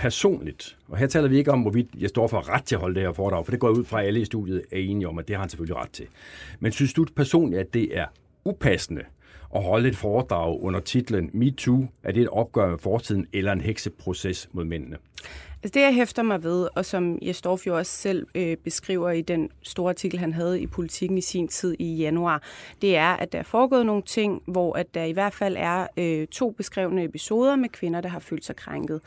personligt, 0.00 0.76
og 0.88 0.96
her 0.96 1.06
taler 1.06 1.28
vi 1.28 1.38
ikke 1.38 1.52
om, 1.52 1.60
hvorvidt 1.60 1.88
jeg 1.98 2.08
står 2.08 2.28
for 2.28 2.48
ret 2.48 2.64
til 2.64 2.74
at 2.74 2.80
holde 2.80 2.94
det 2.94 3.02
her 3.02 3.12
foredrag, 3.12 3.44
for 3.44 3.50
det 3.50 3.60
går 3.60 3.70
ud 3.70 3.84
fra, 3.84 4.00
at 4.00 4.06
alle 4.06 4.20
i 4.20 4.24
studiet 4.24 4.62
er 4.72 4.78
enige 4.78 5.08
om, 5.08 5.18
at 5.18 5.28
det 5.28 5.36
har 5.36 5.40
han 5.40 5.50
selvfølgelig 5.50 5.76
ret 5.76 5.90
til. 5.90 6.06
Men 6.60 6.72
synes 6.72 6.92
du 6.92 7.06
personligt, 7.16 7.60
at 7.60 7.74
det 7.74 7.98
er 7.98 8.06
upassende 8.44 9.02
og 9.50 9.62
holde 9.62 9.88
et 9.88 9.96
foredrag 9.96 10.62
under 10.62 10.80
titlen 10.80 11.30
MeToo? 11.32 11.86
Er 12.02 12.12
det 12.12 12.22
et 12.22 12.28
opgør 12.28 12.70
med 12.70 12.78
fortiden 12.78 13.26
eller 13.32 13.52
en 13.52 13.60
hekseproces 13.60 14.48
mod 14.52 14.64
mændene? 14.64 14.96
Altså 15.62 15.74
det, 15.74 15.80
jeg 15.80 15.94
hæfter 15.94 16.22
mig 16.22 16.42
ved, 16.42 16.68
og 16.74 16.84
som 16.84 17.18
Jesdorf 17.22 17.66
jo 17.66 17.76
også 17.76 17.92
selv 17.92 18.26
øh, 18.34 18.56
beskriver 18.56 19.10
i 19.10 19.22
den 19.22 19.50
store 19.62 19.88
artikel, 19.88 20.18
han 20.18 20.32
havde 20.32 20.60
i 20.60 20.66
Politiken 20.66 21.18
i 21.18 21.20
sin 21.20 21.48
tid 21.48 21.76
i 21.78 21.96
januar, 21.96 22.42
det 22.82 22.96
er, 22.96 23.08
at 23.08 23.32
der 23.32 23.38
er 23.38 23.42
foregået 23.42 23.86
nogle 23.86 24.02
ting, 24.02 24.42
hvor 24.46 24.76
at 24.76 24.94
der 24.94 25.04
i 25.04 25.12
hvert 25.12 25.32
fald 25.32 25.56
er 25.58 25.86
øh, 25.96 26.26
to 26.26 26.50
beskrevne 26.50 27.04
episoder 27.04 27.56
med 27.56 27.68
kvinder, 27.68 28.00
der 28.00 28.08
har 28.08 28.18
følt 28.18 28.44
sig 28.44 28.56
krænket. 28.56 29.00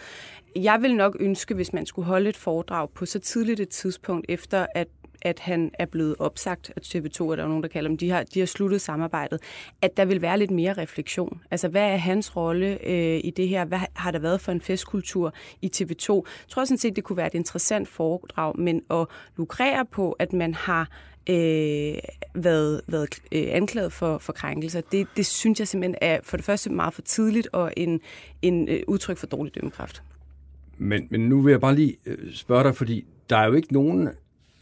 Jeg 0.55 0.81
vil 0.81 0.95
nok 0.95 1.17
ønske, 1.19 1.55
hvis 1.55 1.73
man 1.73 1.85
skulle 1.85 2.05
holde 2.05 2.29
et 2.29 2.37
foredrag 2.37 2.89
på 2.89 3.05
så 3.05 3.19
tidligt 3.19 3.59
et 3.59 3.69
tidspunkt, 3.69 4.25
efter 4.29 4.65
at 4.75 4.87
at 5.23 5.39
han 5.39 5.71
er 5.79 5.85
blevet 5.85 6.15
opsagt 6.19 6.71
af 6.75 6.81
TV2, 6.81 7.31
er 7.31 7.35
der 7.35 7.47
nogen, 7.47 7.63
der 7.63 7.69
kalder 7.69 7.87
dem, 7.87 7.97
de 7.97 8.09
har, 8.09 8.23
de 8.23 8.39
har 8.39 8.45
sluttet 8.45 8.81
samarbejdet, 8.81 9.39
at 9.81 9.97
der 9.97 10.05
vil 10.05 10.21
være 10.21 10.39
lidt 10.39 10.51
mere 10.51 10.73
refleksion. 10.73 11.41
Altså, 11.51 11.67
hvad 11.67 11.91
er 11.91 11.97
hans 11.97 12.35
rolle 12.35 12.87
øh, 12.87 13.21
i 13.23 13.33
det 13.37 13.47
her? 13.47 13.65
Hvad 13.65 13.79
har 13.93 14.11
der 14.11 14.19
været 14.19 14.41
for 14.41 14.51
en 14.51 14.61
festkultur 14.61 15.33
i 15.61 15.71
TV2? 15.75 16.13
Jeg 16.13 16.23
tror 16.47 16.65
sådan 16.65 16.77
set, 16.77 16.95
det 16.95 17.03
kunne 17.03 17.17
være 17.17 17.27
et 17.27 17.33
interessant 17.33 17.87
foredrag, 17.87 18.59
men 18.59 18.81
at 18.89 19.05
lukrere 19.37 19.85
på, 19.85 20.11
at 20.11 20.33
man 20.33 20.53
har 20.53 20.89
øh, 21.29 21.95
været, 22.35 22.81
været 22.87 23.21
øh, 23.31 23.47
anklaget 23.49 23.93
for, 23.93 24.17
for 24.17 24.33
krænkelser, 24.33 24.81
det, 24.91 25.07
det 25.17 25.25
synes 25.25 25.59
jeg 25.59 25.67
simpelthen 25.67 25.95
er 26.01 26.19
for 26.23 26.37
det 26.37 26.45
første 26.45 26.69
meget 26.69 26.93
for 26.93 27.01
tidligt 27.01 27.47
og 27.51 27.73
en, 27.77 28.01
en 28.41 28.69
øh, 28.69 28.79
udtryk 28.87 29.17
for 29.17 29.27
dårlig 29.27 29.55
dømmekraft. 29.55 30.03
Men, 30.77 31.07
men 31.09 31.21
nu 31.21 31.41
vil 31.41 31.51
jeg 31.51 31.61
bare 31.61 31.75
lige 31.75 31.97
øh, 32.05 32.33
spørge 32.33 32.63
dig, 32.63 32.75
fordi 32.75 33.05
der 33.29 33.37
er 33.37 33.45
jo 33.45 33.53
ikke 33.53 33.73
nogen 33.73 34.09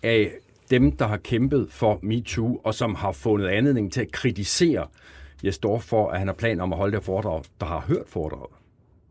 af 0.03 0.31
dem, 0.71 0.91
der 0.91 1.07
har 1.07 1.17
kæmpet 1.17 1.67
for 1.69 1.99
MeToo, 2.03 2.61
og 2.63 2.73
som 2.73 2.95
har 2.95 3.11
fundet 3.11 3.47
anledning 3.47 3.91
til 3.91 4.01
at 4.01 4.11
kritisere 4.11 4.87
Jesdorf 5.43 5.83
for, 5.83 6.09
at 6.09 6.19
han 6.19 6.27
har 6.27 6.35
plan 6.35 6.59
om 6.59 6.73
at 6.73 6.77
holde 6.77 6.97
det 6.97 7.03
foredrag, 7.03 7.43
der 7.59 7.65
har 7.65 7.79
hørt 7.87 8.07
foredraget. 8.07 8.60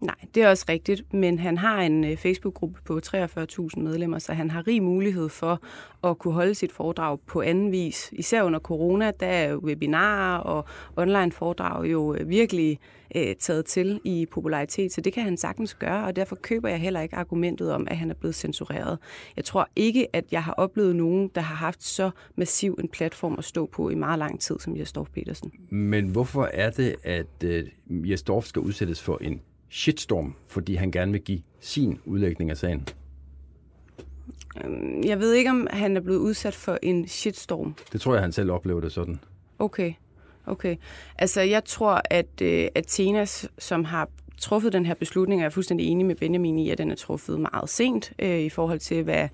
Nej, 0.00 0.14
det 0.34 0.42
er 0.42 0.48
også 0.48 0.64
rigtigt, 0.68 1.14
men 1.14 1.38
han 1.38 1.58
har 1.58 1.80
en 1.80 2.04
øh, 2.04 2.16
Facebook-gruppe 2.16 2.80
på 2.84 3.00
43.000 3.06 3.80
medlemmer, 3.80 4.18
så 4.18 4.32
han 4.32 4.50
har 4.50 4.66
rig 4.66 4.82
mulighed 4.82 5.28
for 5.28 5.62
at 6.04 6.18
kunne 6.18 6.34
holde 6.34 6.54
sit 6.54 6.72
foredrag 6.72 7.18
på 7.26 7.40
anden 7.40 7.72
vis. 7.72 8.08
Især 8.12 8.42
under 8.42 8.58
corona, 8.58 9.12
der 9.20 9.26
er 9.26 9.56
webinarer 9.56 10.38
og 10.38 10.64
online 10.96 11.32
foredrag 11.32 11.84
jo 11.84 12.14
øh, 12.14 12.28
virkelig 12.28 12.78
øh, 13.14 13.34
taget 13.36 13.64
til 13.64 14.00
i 14.04 14.26
popularitet, 14.30 14.92
så 14.92 15.00
det 15.00 15.12
kan 15.12 15.22
han 15.22 15.36
sagtens 15.36 15.74
gøre, 15.74 16.04
og 16.04 16.16
derfor 16.16 16.36
køber 16.36 16.68
jeg 16.68 16.78
heller 16.78 17.00
ikke 17.00 17.16
argumentet 17.16 17.72
om, 17.72 17.86
at 17.90 17.96
han 17.96 18.10
er 18.10 18.14
blevet 18.14 18.34
censureret. 18.34 18.98
Jeg 19.36 19.44
tror 19.44 19.68
ikke, 19.76 20.16
at 20.16 20.24
jeg 20.32 20.42
har 20.42 20.52
oplevet 20.52 20.96
nogen, 20.96 21.30
der 21.34 21.40
har 21.40 21.54
haft 21.54 21.82
så 21.82 22.10
massiv 22.36 22.78
en 22.82 22.88
platform 22.88 23.34
at 23.38 23.44
stå 23.44 23.66
på 23.66 23.88
i 23.88 23.94
meget 23.94 24.18
lang 24.18 24.40
tid 24.40 24.58
som 24.58 24.76
Jesdorf 24.76 25.08
Petersen. 25.14 25.52
Men 25.70 26.08
hvorfor 26.08 26.48
er 26.52 26.70
det, 26.70 26.94
at 27.04 27.44
øh, 27.44 27.64
Jesdorf 27.90 28.44
skal 28.44 28.62
udsættes 28.62 29.02
for 29.02 29.18
en 29.20 29.40
shitstorm, 29.70 30.34
fordi 30.48 30.74
han 30.74 30.90
gerne 30.90 31.12
vil 31.12 31.20
give 31.20 31.42
sin 31.60 31.98
udlægning 32.04 32.50
af 32.50 32.56
sagen? 32.56 32.88
Øhm, 34.64 35.02
jeg 35.04 35.20
ved 35.20 35.32
ikke, 35.32 35.50
om 35.50 35.66
han 35.70 35.96
er 35.96 36.00
blevet 36.00 36.18
udsat 36.18 36.54
for 36.54 36.78
en 36.82 37.08
shitstorm. 37.08 37.74
Det 37.92 38.00
tror 38.00 38.14
jeg, 38.14 38.22
han 38.22 38.32
selv 38.32 38.50
oplever 38.50 38.80
det 38.80 38.92
sådan. 38.92 39.20
Okay. 39.58 39.92
Okay. 40.46 40.76
Altså, 41.18 41.40
jeg 41.40 41.64
tror, 41.64 42.02
at 42.04 42.42
øh, 42.42 42.68
Athenas, 42.74 43.48
som 43.58 43.84
har 43.84 44.08
truffet 44.38 44.72
den 44.72 44.86
her 44.86 44.94
beslutning, 44.94 45.40
er 45.40 45.44
jeg 45.44 45.52
fuldstændig 45.52 45.86
enig 45.86 46.06
med 46.06 46.14
Benjamin 46.14 46.58
i, 46.58 46.70
at 46.70 46.78
den 46.78 46.90
er 46.90 46.94
truffet 46.94 47.40
meget 47.40 47.68
sent 47.68 48.12
øh, 48.18 48.40
i 48.40 48.48
forhold 48.48 48.78
til, 48.78 49.02
hvad, 49.02 49.28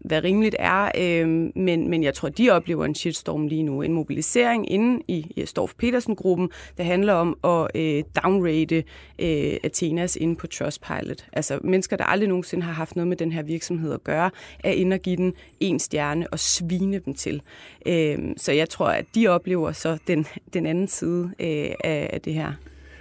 hvad 0.00 0.24
rimeligt 0.24 0.56
er. 0.58 0.90
Øh, 0.98 1.28
men, 1.54 1.90
men 1.90 2.02
jeg 2.02 2.14
tror, 2.14 2.28
de 2.28 2.50
oplever 2.50 2.84
en 2.84 2.94
shitstorm 2.94 3.46
lige 3.46 3.62
nu. 3.62 3.82
En 3.82 3.92
mobilisering 3.92 4.72
inde 4.72 5.02
i, 5.08 5.32
i 5.36 5.46
Storff 5.46 5.74
Petersen-gruppen, 5.78 6.50
der 6.78 6.84
handler 6.84 7.12
om 7.12 7.38
at 7.44 7.80
øh, 7.80 8.02
downrate 8.22 8.76
øh, 9.18 9.56
Athenas 9.64 10.16
inde 10.16 10.36
på 10.36 10.46
Trustpilot. 10.46 11.26
Altså 11.32 11.58
mennesker, 11.64 11.96
der 11.96 12.04
aldrig 12.04 12.28
nogensinde 12.28 12.62
har 12.64 12.72
haft 12.72 12.96
noget 12.96 13.08
med 13.08 13.16
den 13.16 13.32
her 13.32 13.42
virksomhed 13.42 13.92
at 13.92 14.04
gøre, 14.04 14.30
er 14.64 14.72
inde 14.72 14.94
og 14.94 15.00
give 15.00 15.16
den 15.16 15.32
en 15.60 15.78
stjerne 15.78 16.26
og 16.32 16.38
svine 16.38 16.98
dem 16.98 17.14
til. 17.14 17.42
Øh, 17.86 18.18
så 18.36 18.52
jeg 18.52 18.68
tror, 18.68 18.88
at 18.88 19.04
de 19.14 19.28
oplever 19.28 19.72
så 19.72 19.98
den, 20.06 20.26
den 20.54 20.66
anden 20.66 20.88
side 20.88 21.30
øh, 21.40 21.70
af, 21.84 22.10
af 22.12 22.20
det 22.20 22.34
her. 22.34 22.52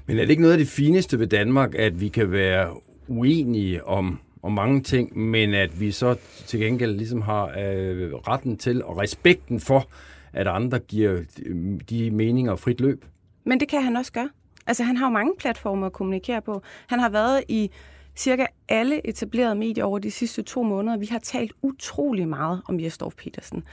Men 0.05 0.17
er 0.17 0.21
det 0.21 0.29
ikke 0.29 0.41
noget 0.41 0.53
af 0.53 0.59
det 0.59 0.67
fineste 0.67 1.19
ved 1.19 1.27
Danmark, 1.27 1.75
at 1.75 2.01
vi 2.01 2.07
kan 2.07 2.31
være 2.31 2.69
uenige 3.07 3.85
om 3.85 4.19
og 4.47 4.53
mange 4.53 4.81
ting, 4.81 5.17
men 5.17 5.53
at 5.53 5.79
vi 5.79 5.91
så 5.91 6.15
til 6.45 6.59
gengæld 6.59 6.95
ligesom 6.97 7.21
har 7.21 7.45
øh, 7.45 8.13
retten 8.13 8.57
til 8.57 8.83
og 8.83 8.97
respekten 8.97 9.59
for, 9.59 9.87
at 10.33 10.47
andre 10.47 10.79
giver 10.79 11.21
øh, 11.45 11.79
de 11.89 12.11
meninger 12.11 12.55
frit 12.55 12.81
løb. 12.81 13.05
Men 13.43 13.59
det 13.59 13.67
kan 13.67 13.83
han 13.83 13.95
også 13.95 14.11
gøre. 14.11 14.29
Altså, 14.67 14.83
han 14.83 14.97
har 14.97 15.05
jo 15.05 15.11
mange 15.11 15.33
platformer 15.39 15.85
at 15.85 15.93
kommunikere 15.93 16.41
på. 16.41 16.61
Han 16.87 16.99
har 16.99 17.09
været 17.09 17.43
i 17.47 17.71
cirka 18.15 18.45
alle 18.69 19.07
etablerede 19.07 19.55
medier 19.55 19.83
over 19.83 19.99
de 19.99 20.11
sidste 20.11 20.41
to 20.41 20.63
måneder. 20.63 20.97
Vi 20.97 21.05
har 21.05 21.19
talt 21.19 21.51
utrolig 21.61 22.27
meget 22.27 22.61
om 22.69 22.79
Jesdorf 22.79 23.13
Petersen. 23.15 23.63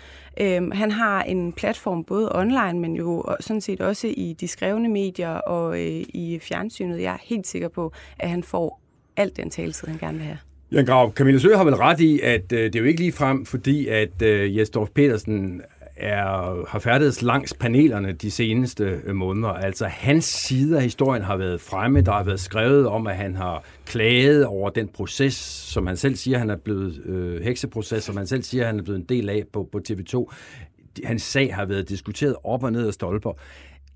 Øhm, 0.41 0.71
han 0.71 0.91
har 0.91 1.23
en 1.23 1.53
platform 1.53 2.05
både 2.05 2.37
online, 2.37 2.81
men 2.81 2.97
jo 2.97 3.25
sådan 3.41 3.61
set 3.61 3.81
også 3.81 4.07
i 4.17 4.37
de 4.41 4.49
skrevne 4.49 4.89
medier 4.89 5.31
og 5.31 5.81
øh, 5.81 6.05
i 6.09 6.39
fjernsynet. 6.43 7.03
Jeg 7.03 7.13
er 7.13 7.19
helt 7.23 7.47
sikker 7.47 7.69
på, 7.69 7.93
at 8.19 8.31
han 8.31 8.43
får 8.43 8.81
alt 9.17 9.37
den 9.37 9.51
taletid, 9.51 9.89
han 9.89 9.99
gerne 9.99 10.19
vil 10.19 10.27
have. 10.27 10.39
Jan 10.75 10.85
Grav, 10.85 11.13
Camilla 11.13 11.39
Sø 11.39 11.57
har 11.57 11.65
vel 11.65 11.75
ret 11.75 12.01
i, 12.01 12.21
at 12.21 12.53
øh, 12.53 12.59
det 12.59 12.77
er 12.77 12.81
jo 12.81 12.85
ikke 12.85 13.01
lige 13.01 13.13
frem, 13.13 13.47
fordi 13.47 13.89
at 13.89 14.23
øh, 14.23 14.57
Jesdorf 14.57 14.89
Petersen 14.95 15.63
er, 15.97 16.67
har 16.69 16.79
færdedes 16.79 17.23
langs 17.23 17.55
panelerne 17.55 18.13
de 18.13 18.31
seneste 18.31 19.01
øh, 19.05 19.15
måneder. 19.15 19.49
Altså 19.49 19.87
hans 19.87 20.25
side 20.25 20.77
af 20.77 20.83
historien 20.83 21.23
har 21.23 21.37
været 21.37 21.61
fremme. 21.61 22.01
Der 22.01 22.13
har 22.13 22.25
været 22.25 22.41
skrevet 22.41 22.87
om, 22.87 23.07
at 23.07 23.17
han 23.17 23.37
har 23.37 23.65
klaget 23.87 24.47
over 24.47 24.71
den 24.71 24.89
proces, 24.89 25.35
som 25.73 25.87
han 25.87 25.97
selv 25.97 26.17
siger, 26.17 26.39
han 26.39 26.51
er 26.51 26.57
blevet 26.57 27.03
øh, 27.07 27.43
hekseproces, 27.43 28.05
som 28.05 28.17
han 28.17 28.27
selv 28.27 28.43
siger, 28.43 28.67
han 28.67 28.79
er 28.79 28.83
blevet 28.83 28.99
en 28.99 29.07
del 29.09 29.29
af 29.29 29.45
på, 29.53 29.69
på 29.73 29.81
TV2. 29.89 30.35
Hans 31.05 31.23
sag 31.23 31.55
har 31.55 31.65
været 31.65 31.89
diskuteret 31.89 32.37
op 32.45 32.65
og 32.65 32.73
ned 32.73 32.87
af 32.87 32.95
stolper. 32.95 33.33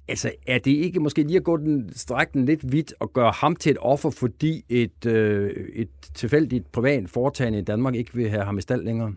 Altså, 0.09 0.33
er 0.47 0.59
det 0.59 0.71
ikke 0.71 1.01
måske 1.01 1.23
lige 1.23 1.37
at 1.37 1.45
gå 1.45 1.57
den 1.57 1.93
strækken 1.97 2.45
lidt 2.45 2.73
vidt 2.73 2.95
og 3.01 3.13
gøre 3.13 3.33
ham 3.35 3.57
til 3.57 3.71
et 3.71 3.79
offer, 3.81 4.11
fordi 4.11 4.65
et, 4.69 5.07
øh, 5.07 5.51
et 5.75 5.89
tilfældigt 6.15 6.73
privat 6.73 7.11
foretagende 7.11 7.59
i 7.59 7.63
Danmark 7.63 7.95
ikke 7.95 8.15
vil 8.15 8.31
have 8.31 8.45
ham 8.45 8.59
i 8.59 8.61
stand 8.61 8.83
længere? 8.83 9.13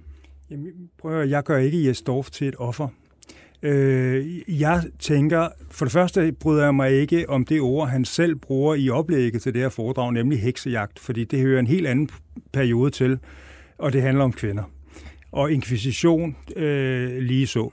Jamen, 0.49 0.71
prøv 0.97 1.21
at, 1.21 1.29
jeg 1.29 1.43
gør 1.43 1.57
ikke 1.57 1.87
Jes 1.87 2.01
Dorf 2.01 2.29
til 2.29 2.47
et 2.47 2.55
offer. 2.57 2.87
Øh, 3.63 4.41
jeg 4.61 4.83
tænker, 4.99 5.47
for 5.69 5.85
det 5.85 5.91
første 5.91 6.31
bryder 6.31 6.63
jeg 6.63 6.75
mig 6.75 6.91
ikke 6.91 7.29
om 7.29 7.45
det 7.45 7.61
ord, 7.61 7.89
han 7.89 8.05
selv 8.05 8.35
bruger 8.35 8.75
i 8.75 8.89
oplægget 8.89 9.41
til 9.41 9.53
det 9.53 9.61
her 9.61 9.69
foredrag, 9.69 10.13
nemlig 10.13 10.41
heksejagt, 10.41 10.99
fordi 10.99 11.23
det 11.23 11.39
hører 11.39 11.59
en 11.59 11.67
helt 11.67 11.87
anden 11.87 12.09
periode 12.53 12.91
til, 12.91 13.19
og 13.77 13.93
det 13.93 14.01
handler 14.01 14.23
om 14.23 14.33
kvinder. 14.33 14.63
Og 15.31 15.51
inkvisition 15.51 16.35
øh, 16.55 17.17
lige 17.17 17.47
så. 17.47 17.71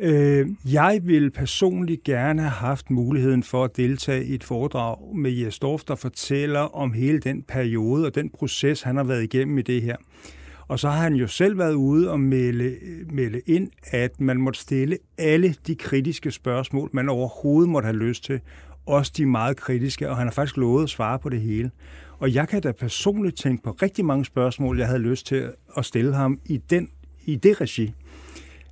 Øh, 0.00 0.48
jeg 0.72 1.00
vil 1.02 1.30
personligt 1.30 2.04
gerne 2.04 2.42
have 2.42 2.50
haft 2.50 2.90
muligheden 2.90 3.42
for 3.42 3.64
at 3.64 3.76
deltage 3.76 4.24
i 4.24 4.34
et 4.34 4.44
foredrag 4.44 5.16
med 5.16 5.30
Jes 5.30 5.58
Dorf, 5.58 5.84
der 5.84 5.94
fortæller 5.94 6.60
om 6.60 6.92
hele 6.92 7.18
den 7.18 7.42
periode 7.42 8.06
og 8.06 8.14
den 8.14 8.30
proces, 8.30 8.82
han 8.82 8.96
har 8.96 9.04
været 9.04 9.22
igennem 9.22 9.58
i 9.58 9.62
det 9.62 9.82
her. 9.82 9.96
Og 10.68 10.78
så 10.78 10.88
har 10.88 11.02
han 11.02 11.14
jo 11.14 11.26
selv 11.26 11.58
været 11.58 11.74
ude 11.74 12.10
og 12.10 12.20
melde, 12.20 12.76
melde 13.12 13.40
ind, 13.46 13.68
at 13.86 14.20
man 14.20 14.36
måtte 14.36 14.60
stille 14.60 14.98
alle 15.18 15.54
de 15.66 15.74
kritiske 15.74 16.30
spørgsmål, 16.30 16.90
man 16.92 17.08
overhovedet 17.08 17.70
måtte 17.70 17.86
have 17.86 17.98
lyst 17.98 18.24
til. 18.24 18.40
Også 18.86 19.12
de 19.16 19.26
meget 19.26 19.56
kritiske, 19.56 20.10
og 20.10 20.16
han 20.16 20.26
har 20.26 20.32
faktisk 20.32 20.56
lovet 20.56 20.82
at 20.82 20.90
svare 20.90 21.18
på 21.18 21.28
det 21.28 21.40
hele. 21.40 21.70
Og 22.18 22.34
jeg 22.34 22.48
kan 22.48 22.62
da 22.62 22.72
personligt 22.72 23.36
tænke 23.36 23.62
på 23.62 23.70
rigtig 23.70 24.04
mange 24.04 24.24
spørgsmål, 24.24 24.78
jeg 24.78 24.86
havde 24.86 25.00
lyst 25.00 25.26
til 25.26 25.48
at 25.76 25.84
stille 25.84 26.14
ham 26.14 26.40
i, 26.46 26.56
den, 26.56 26.88
i 27.24 27.36
det 27.36 27.60
regi. 27.60 27.92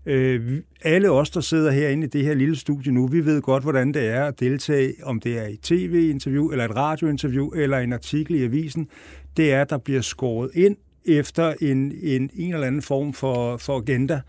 Øh, 0.07 0.61
alle 0.83 1.11
os, 1.11 1.31
der 1.31 1.41
sidder 1.41 1.71
herinde 1.71 2.07
i 2.07 2.11
det 2.11 2.25
her 2.25 2.35
lille 2.35 2.57
studie 2.57 2.93
nu, 2.93 3.07
vi 3.07 3.25
ved 3.25 3.43
godt, 3.43 3.63
hvordan 3.63 3.95
det 3.95 4.09
er 4.09 4.25
at 4.25 4.41
deltage, 4.41 4.95
om 5.03 5.21
det 5.21 5.39
er 5.39 5.47
i 5.47 5.57
tv-interview, 5.57 6.51
eller 6.51 6.65
et 6.65 6.77
radiointerview, 6.77 7.51
eller 7.51 7.79
en 7.79 7.93
artikel 7.93 8.35
i 8.35 8.45
avisen. 8.45 8.89
Det 9.37 9.53
er, 9.53 9.61
at 9.61 9.71
der 9.71 9.79
bliver 9.79 10.01
skåret 10.01 10.51
ind 10.55 10.77
efter 11.05 11.55
en, 11.61 11.93
en, 12.03 12.31
en 12.35 12.55
eller 12.55 12.67
anden 12.67 12.83
form 12.83 13.13
for, 13.13 13.57
for 13.57 13.79
agenda. 13.79 14.21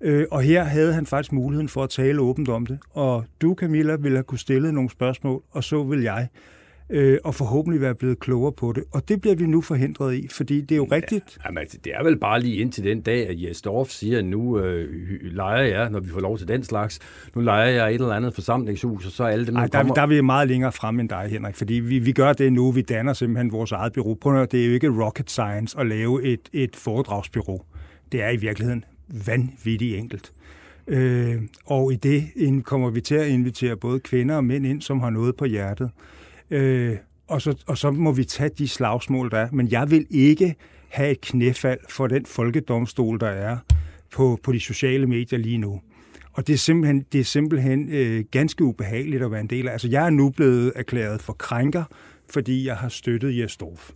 Øh, 0.00 0.26
og 0.30 0.42
her 0.42 0.64
havde 0.64 0.92
han 0.92 1.06
faktisk 1.06 1.32
muligheden 1.32 1.68
for 1.68 1.82
at 1.84 1.90
tale 1.90 2.20
åbent 2.20 2.48
om 2.48 2.66
det. 2.66 2.78
Og 2.90 3.24
du, 3.40 3.54
Camilla, 3.54 3.96
ville 3.96 4.16
have 4.16 4.24
kunne 4.24 4.38
stille 4.38 4.72
nogle 4.72 4.90
spørgsmål, 4.90 5.42
og 5.50 5.64
så 5.64 5.82
vil 5.82 6.02
jeg 6.02 6.28
øh, 6.90 7.18
og 7.24 7.34
forhåbentlig 7.34 7.80
være 7.80 7.94
blevet 7.94 8.18
klogere 8.18 8.52
på 8.52 8.72
det. 8.72 8.84
Og 8.92 9.08
det 9.08 9.20
bliver 9.20 9.36
vi 9.36 9.46
nu 9.46 9.60
forhindret 9.60 10.14
i, 10.14 10.28
fordi 10.28 10.60
det 10.60 10.72
er 10.72 10.76
jo 10.76 10.86
ja, 10.90 10.94
rigtigt. 10.94 11.38
Jamen, 11.44 11.58
altså, 11.58 11.78
det 11.84 11.94
er 11.94 12.04
vel 12.04 12.18
bare 12.18 12.40
lige 12.40 12.56
indtil 12.56 12.84
den 12.84 13.00
dag, 13.00 13.28
at 13.28 13.42
Jes 13.42 13.62
Dorf 13.62 13.88
siger, 13.88 14.18
at 14.18 14.24
nu 14.24 14.58
øh, 14.58 14.88
leger 15.22 15.62
jeg, 15.62 15.90
når 15.90 16.00
vi 16.00 16.08
får 16.08 16.20
lov 16.20 16.38
til 16.38 16.48
den 16.48 16.64
slags, 16.64 16.98
nu 17.34 17.40
leger 17.40 17.70
jeg 17.70 17.88
et 17.88 17.94
eller 17.94 18.14
andet 18.14 18.34
forsamlingshus, 18.34 19.06
og 19.06 19.12
så 19.12 19.24
er 19.24 19.28
alle 19.28 19.46
dem, 19.46 19.54
der 19.54 19.60
Ej, 19.60 19.66
der, 19.66 19.78
kommer... 19.78 19.94
der 19.94 20.02
er 20.02 20.06
vi 20.06 20.20
meget 20.20 20.48
længere 20.48 20.72
frem 20.72 21.00
end 21.00 21.08
dig, 21.08 21.26
Henrik, 21.30 21.54
fordi 21.54 21.74
vi, 21.74 21.98
vi 21.98 22.12
gør 22.12 22.32
det 22.32 22.52
nu, 22.52 22.70
vi 22.70 22.82
danner 22.82 23.12
simpelthen 23.12 23.52
vores 23.52 23.72
eget 23.72 23.92
bureau. 23.92 24.14
Prøv 24.14 24.42
at 24.42 24.52
det 24.52 24.62
er 24.62 24.66
jo 24.66 24.72
ikke 24.72 25.04
rocket 25.04 25.30
science 25.30 25.78
at 25.78 25.86
lave 25.86 26.24
et, 26.24 26.40
et 26.52 26.76
foredragsbureau. 26.76 27.62
Det 28.12 28.22
er 28.22 28.30
i 28.30 28.36
virkeligheden 28.36 28.84
vanvittigt 29.26 29.96
enkelt. 29.96 30.32
Øh, 30.88 31.42
og 31.64 31.92
i 31.92 31.96
det 31.96 32.24
kommer 32.64 32.90
vi 32.90 33.00
til 33.00 33.14
at 33.14 33.28
invitere 33.28 33.76
både 33.76 34.00
kvinder 34.00 34.36
og 34.36 34.44
mænd 34.44 34.66
ind, 34.66 34.82
som 34.82 35.00
har 35.00 35.10
noget 35.10 35.36
på 35.36 35.44
hjertet. 35.44 35.90
Øh, 36.50 36.96
og, 37.26 37.42
så, 37.42 37.54
og 37.66 37.78
så 37.78 37.90
må 37.90 38.12
vi 38.12 38.24
tage 38.24 38.50
de 38.58 38.68
slagsmål, 38.68 39.30
der 39.30 39.38
er. 39.38 39.48
Men 39.52 39.70
jeg 39.70 39.90
vil 39.90 40.06
ikke 40.10 40.54
have 40.88 41.10
et 41.10 41.20
knæfald 41.20 41.78
for 41.88 42.06
den 42.06 42.26
folkedomstol, 42.26 43.20
der 43.20 43.28
er 43.28 43.56
på, 44.12 44.38
på 44.42 44.52
de 44.52 44.60
sociale 44.60 45.06
medier 45.06 45.38
lige 45.38 45.58
nu. 45.58 45.80
Og 46.32 46.46
det 46.46 46.52
er 46.52 46.58
simpelthen, 46.58 47.04
det 47.12 47.20
er 47.20 47.24
simpelthen 47.24 47.88
øh, 47.88 48.24
ganske 48.30 48.64
ubehageligt 48.64 49.22
at 49.22 49.30
være 49.30 49.40
en 49.40 49.46
del 49.46 49.68
af. 49.68 49.72
Altså, 49.72 49.88
jeg 49.88 50.06
er 50.06 50.10
nu 50.10 50.30
blevet 50.30 50.72
erklæret 50.76 51.22
for 51.22 51.32
krænker, 51.32 51.84
fordi 52.30 52.66
jeg 52.66 52.76
har 52.76 52.88
støttet 52.88 53.38
Jesdorf. 53.38 53.90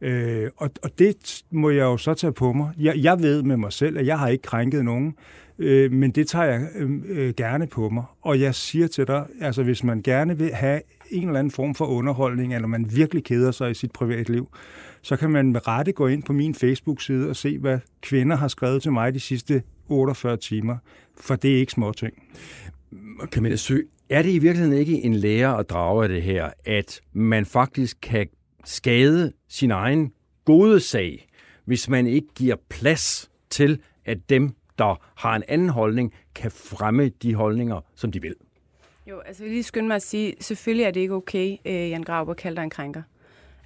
Øh, 0.00 0.50
og, 0.56 0.70
og 0.82 0.90
det 0.98 1.42
må 1.50 1.70
jeg 1.70 1.82
jo 1.82 1.96
så 1.96 2.14
tage 2.14 2.32
på 2.32 2.52
mig. 2.52 2.70
Jeg, 2.78 2.96
jeg 2.96 3.22
ved 3.22 3.42
med 3.42 3.56
mig 3.56 3.72
selv, 3.72 3.98
at 3.98 4.06
jeg 4.06 4.18
har 4.18 4.28
ikke 4.28 4.42
krænket 4.42 4.84
nogen, 4.84 5.14
øh, 5.60 5.92
men 5.92 6.10
det 6.10 6.28
tager 6.28 6.44
jeg 6.44 6.68
øhm, 6.76 7.04
øh, 7.08 7.34
gerne 7.36 7.66
på 7.66 7.88
mig. 7.88 8.04
Og 8.22 8.40
jeg 8.40 8.54
siger 8.54 8.86
til 8.86 9.06
dig, 9.06 9.26
altså 9.40 9.62
hvis 9.62 9.84
man 9.84 10.02
gerne 10.02 10.38
vil 10.38 10.54
have 10.54 10.80
en 11.10 11.26
eller 11.26 11.38
anden 11.38 11.50
form 11.50 11.74
for 11.74 11.86
underholdning, 11.86 12.54
eller 12.54 12.68
man 12.68 12.86
virkelig 12.94 13.24
keder 13.24 13.50
sig 13.50 13.70
i 13.70 13.74
sit 13.74 13.92
privatliv, 13.92 14.48
så 15.02 15.16
kan 15.16 15.30
man 15.30 15.52
med 15.52 15.68
rette 15.68 15.92
gå 15.92 16.06
ind 16.06 16.22
på 16.22 16.32
min 16.32 16.54
Facebook-side 16.54 17.28
og 17.28 17.36
se, 17.36 17.58
hvad 17.58 17.78
kvinder 18.02 18.36
har 18.36 18.48
skrevet 18.48 18.82
til 18.82 18.92
mig 18.92 19.14
de 19.14 19.20
sidste 19.20 19.62
48 19.88 20.36
timer, 20.36 20.76
for 21.20 21.36
det 21.36 21.54
er 21.54 21.58
ikke 21.58 21.72
småting. 21.72 22.12
Camilla 23.24 23.56
Sø, 23.56 23.78
er 24.08 24.22
det 24.22 24.30
i 24.30 24.38
virkeligheden 24.38 24.78
ikke 24.78 25.02
en 25.02 25.14
lære 25.14 25.58
at 25.58 25.70
drage 25.70 26.02
af 26.02 26.08
det 26.08 26.22
her, 26.22 26.50
at 26.64 27.00
man 27.12 27.46
faktisk 27.46 27.96
kan 28.02 28.26
skade 28.64 29.32
sin 29.48 29.70
egen 29.70 30.12
gode 30.44 30.80
sag, 30.80 31.28
hvis 31.64 31.88
man 31.88 32.06
ikke 32.06 32.28
giver 32.34 32.56
plads 32.68 33.30
til, 33.50 33.80
at 34.04 34.18
dem, 34.30 34.54
der 34.80 35.00
har 35.14 35.36
en 35.36 35.42
anden 35.48 35.68
holdning, 35.68 36.12
kan 36.34 36.50
fremme 36.50 37.08
de 37.08 37.34
holdninger, 37.34 37.80
som 37.94 38.12
de 38.12 38.22
vil? 38.22 38.34
Jo, 39.06 39.18
altså 39.18 39.42
jeg 39.42 39.48
vil 39.48 39.54
lige 39.54 39.62
skynde 39.62 39.88
mig 39.88 39.94
at 39.94 40.02
sige, 40.02 40.34
selvfølgelig 40.40 40.84
er 40.84 40.90
det 40.90 41.00
ikke 41.00 41.14
okay, 41.14 41.56
øh, 41.64 41.90
Jan 41.90 42.02
Grauber 42.02 42.34
kalder 42.34 42.56
dig 42.56 42.64
en 42.64 42.70
krænker. 42.70 43.02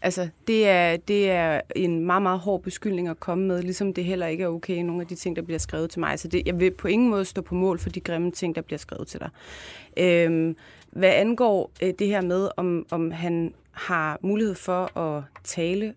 Altså, 0.02 0.28
det 0.46 0.68
er, 0.68 0.96
det 0.96 1.30
er 1.30 1.60
en 1.76 2.06
meget, 2.06 2.22
meget 2.22 2.38
hård 2.38 2.62
beskyldning 2.62 3.08
at 3.08 3.20
komme 3.20 3.46
med, 3.46 3.62
ligesom 3.62 3.94
det 3.94 4.04
heller 4.04 4.26
ikke 4.26 4.44
er 4.44 4.48
okay, 4.48 4.82
nogle 4.82 5.00
af 5.00 5.06
de 5.06 5.14
ting, 5.14 5.36
der 5.36 5.42
bliver 5.42 5.58
skrevet 5.58 5.90
til 5.90 6.00
mig. 6.00 6.18
Så 6.18 6.28
det, 6.28 6.42
jeg 6.46 6.60
vil 6.60 6.70
på 6.70 6.88
ingen 6.88 7.10
måde 7.10 7.24
stå 7.24 7.42
på 7.42 7.54
mål 7.54 7.78
for 7.78 7.88
de 7.88 8.00
grimme 8.00 8.30
ting, 8.30 8.54
der 8.54 8.62
bliver 8.62 8.78
skrevet 8.78 9.08
til 9.08 9.20
dig. 9.20 9.30
Øhm, 9.96 10.56
hvad 10.90 11.10
angår 11.10 11.70
øh, 11.82 11.92
det 11.98 12.06
her 12.06 12.20
med, 12.20 12.48
om, 12.56 12.86
om 12.90 13.10
han 13.10 13.54
har 13.72 14.18
mulighed 14.22 14.54
for 14.54 14.98
at 14.98 15.22
tale 15.44 15.94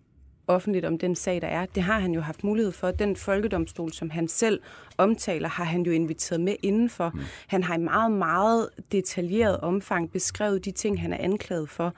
offentligt 0.48 0.86
om 0.86 0.98
den 0.98 1.16
sag, 1.16 1.42
der 1.42 1.48
er. 1.48 1.66
Det 1.66 1.84
har 1.84 2.00
han 2.00 2.12
jo 2.12 2.22
haft 2.22 2.44
mulighed 2.44 2.72
for. 2.72 2.92
Den 2.92 3.16
folkedomstol, 3.16 3.94
som 3.94 4.10
han 4.10 4.28
selv 4.28 4.60
omtaler, 4.98 5.50
har 5.50 5.64
han 5.64 5.82
jo 5.82 5.92
inviteret 5.92 6.42
med 6.42 6.56
indenfor. 6.64 7.12
Mm. 7.14 7.20
Han 7.48 7.64
har 7.64 7.76
i 7.76 7.82
meget, 7.82 8.12
meget 8.12 8.70
detaljeret 8.92 9.58
omfang 9.58 10.12
beskrevet 10.12 10.66
de 10.66 10.72
ting, 10.72 11.02
han 11.02 11.14
er 11.14 11.18
anklaget 11.20 11.70
for. 11.70 11.94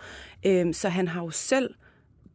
Øhm, 0.45 0.73
så 0.73 0.89
han 0.89 1.07
har 1.07 1.23
jo 1.23 1.29
selv 1.29 1.73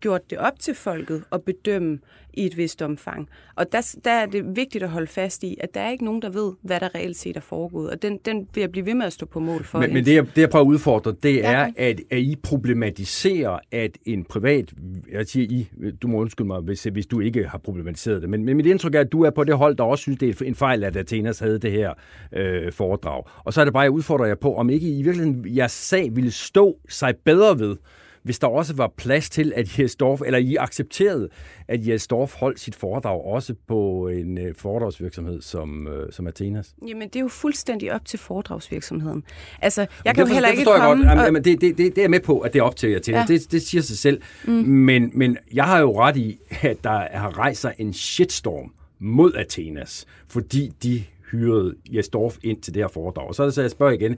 gjort 0.04 0.30
det 0.30 0.38
op 0.38 0.58
til 0.58 0.74
folket 0.74 1.22
at 1.32 1.42
bedømme 1.42 1.98
i 2.36 2.46
et 2.46 2.56
vist 2.56 2.82
omfang. 2.82 3.28
Og 3.54 3.72
der, 3.72 3.96
der 4.04 4.10
er 4.10 4.26
det 4.26 4.56
vigtigt 4.56 4.84
at 4.84 4.90
holde 4.90 5.06
fast 5.06 5.42
i, 5.42 5.56
at 5.60 5.74
der 5.74 5.80
er 5.80 5.90
ikke 5.90 6.04
nogen, 6.04 6.22
der 6.22 6.30
ved, 6.30 6.52
hvad 6.62 6.80
der 6.80 6.94
reelt 6.94 7.16
set 7.16 7.36
er 7.36 7.40
foregået. 7.40 7.90
Og 7.90 8.02
den, 8.02 8.18
den 8.24 8.48
vil 8.54 8.60
jeg 8.60 8.70
blive 8.70 8.86
ved 8.86 8.94
med 8.94 9.06
at 9.06 9.12
stå 9.12 9.26
på 9.26 9.40
mål 9.40 9.64
for. 9.64 9.80
Men, 9.80 9.92
men 9.92 10.04
det, 10.04 10.14
jeg, 10.14 10.26
det, 10.26 10.38
jeg 10.38 10.50
prøver 10.50 10.64
at 10.64 10.68
udfordre, 10.68 11.14
det 11.22 11.46
er, 11.46 11.70
at, 11.76 12.00
at 12.10 12.18
I 12.18 12.36
problematiserer, 12.42 13.58
at 13.72 13.98
en 14.04 14.24
privat... 14.24 14.72
Jeg 15.12 15.26
siger 15.26 15.46
I, 15.50 15.68
du 16.02 16.08
må 16.08 16.18
undskylde 16.18 16.46
mig, 16.46 16.60
hvis, 16.60 16.84
hvis 16.84 17.06
du 17.06 17.20
ikke 17.20 17.48
har 17.48 17.58
problematiseret 17.58 18.22
det, 18.22 18.30
men, 18.30 18.44
men 18.44 18.56
mit 18.56 18.66
indtryk 18.66 18.94
er, 18.94 19.00
at 19.00 19.12
du 19.12 19.22
er 19.22 19.30
på 19.30 19.44
det 19.44 19.56
hold, 19.56 19.76
der 19.76 19.84
også 19.84 20.02
synes, 20.02 20.18
det 20.18 20.40
er 20.40 20.44
en 20.44 20.54
fejl, 20.54 20.84
at 20.84 20.96
Athenas 20.96 21.38
havde 21.38 21.58
det 21.58 21.72
her 21.72 21.92
øh, 22.32 22.72
foredrag. 22.72 23.22
Og 23.44 23.52
så 23.52 23.60
er 23.60 23.64
det 23.64 23.72
bare, 23.72 23.82
jeg 23.82 23.90
udfordrer 23.90 24.26
jer 24.26 24.34
på, 24.34 24.54
om 24.56 24.70
ikke 24.70 24.88
i 24.88 25.02
virkeligheden 25.02 25.56
jeres 25.56 25.72
sag 25.72 26.16
ville 26.16 26.30
stå 26.30 26.78
sig 26.88 27.14
bedre 27.24 27.58
ved, 27.58 27.76
hvis 28.24 28.38
der 28.38 28.46
også 28.46 28.74
var 28.74 28.92
plads 28.96 29.30
til, 29.30 29.52
at 29.56 29.78
Jes 29.78 29.96
Dorf, 29.96 30.20
eller 30.20 30.38
I 30.38 30.56
accepterede, 30.56 31.28
at 31.68 31.88
Jes 31.88 32.06
Dorf 32.06 32.34
holdt 32.34 32.60
sit 32.60 32.74
foredrag 32.74 33.24
også 33.24 33.54
på 33.68 34.08
en 34.08 34.38
øh, 34.38 34.54
foredragsvirksomhed 34.54 35.42
som, 35.42 35.88
øh, 35.88 36.12
som 36.12 36.26
Athenas? 36.26 36.74
Jamen, 36.88 37.08
det 37.08 37.16
er 37.16 37.20
jo 37.20 37.28
fuldstændig 37.28 37.92
op 37.92 38.04
til 38.04 38.18
foredragsvirksomheden. 38.18 39.24
Altså, 39.62 39.80
jeg 39.80 39.88
jamen, 40.04 40.14
kan 40.14 40.26
jo 40.26 40.32
heller 40.32 40.48
ikke 40.48 40.64
komme... 40.64 40.84
Jeg 40.84 41.16
godt. 41.16 41.26
Jamen, 41.26 41.36
og... 41.36 41.44
det, 41.44 41.60
det, 41.60 41.78
det, 41.78 41.96
det 41.96 42.04
er 42.04 42.08
med 42.08 42.20
på, 42.20 42.38
at 42.40 42.52
det 42.52 42.58
er 42.58 42.62
op 42.62 42.76
til 42.76 42.86
Athenas. 42.86 43.30
Ja. 43.30 43.34
Det, 43.34 43.52
det 43.52 43.62
siger 43.62 43.82
sig 43.82 43.98
selv. 43.98 44.22
Mm. 44.44 44.52
Men, 44.52 45.10
men 45.14 45.36
jeg 45.52 45.64
har 45.64 45.78
jo 45.78 46.00
ret 46.00 46.16
i, 46.16 46.38
at 46.62 46.84
der 46.84 47.18
har 47.18 47.38
rejst 47.38 47.60
sig 47.60 47.74
en 47.78 47.92
shitstorm 47.92 48.72
mod 48.98 49.34
Athenas, 49.34 50.06
fordi 50.28 50.72
de 50.82 51.04
hyrede 51.32 51.74
Jesdorf 51.90 52.38
ind 52.42 52.62
til 52.62 52.74
det 52.74 52.82
her 52.82 52.88
foredrag. 52.88 53.28
Og 53.28 53.34
så 53.34 53.42
er 53.42 53.46
det 53.46 53.54
så, 53.54 53.60
jeg 53.60 53.70
spørger 53.70 53.92
igen, 53.92 54.16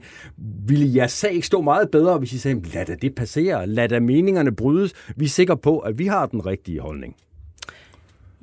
ville 0.67 0.95
jeres 0.95 1.11
sag 1.11 1.33
ikke 1.33 1.47
stå 1.47 1.61
meget 1.61 1.91
bedre, 1.91 2.17
hvis 2.17 2.33
I 2.33 2.37
sagde, 2.37 2.61
lad 2.73 2.85
da 2.85 2.95
det 2.95 3.15
passere, 3.15 3.67
lad 3.67 3.89
da 3.89 3.99
meningerne 3.99 4.55
brydes, 4.55 4.93
vi 5.15 5.25
er 5.25 5.29
sikre 5.29 5.57
på, 5.57 5.79
at 5.79 5.99
vi 5.99 6.05
har 6.05 6.25
den 6.25 6.45
rigtige 6.45 6.79
holdning? 6.79 7.15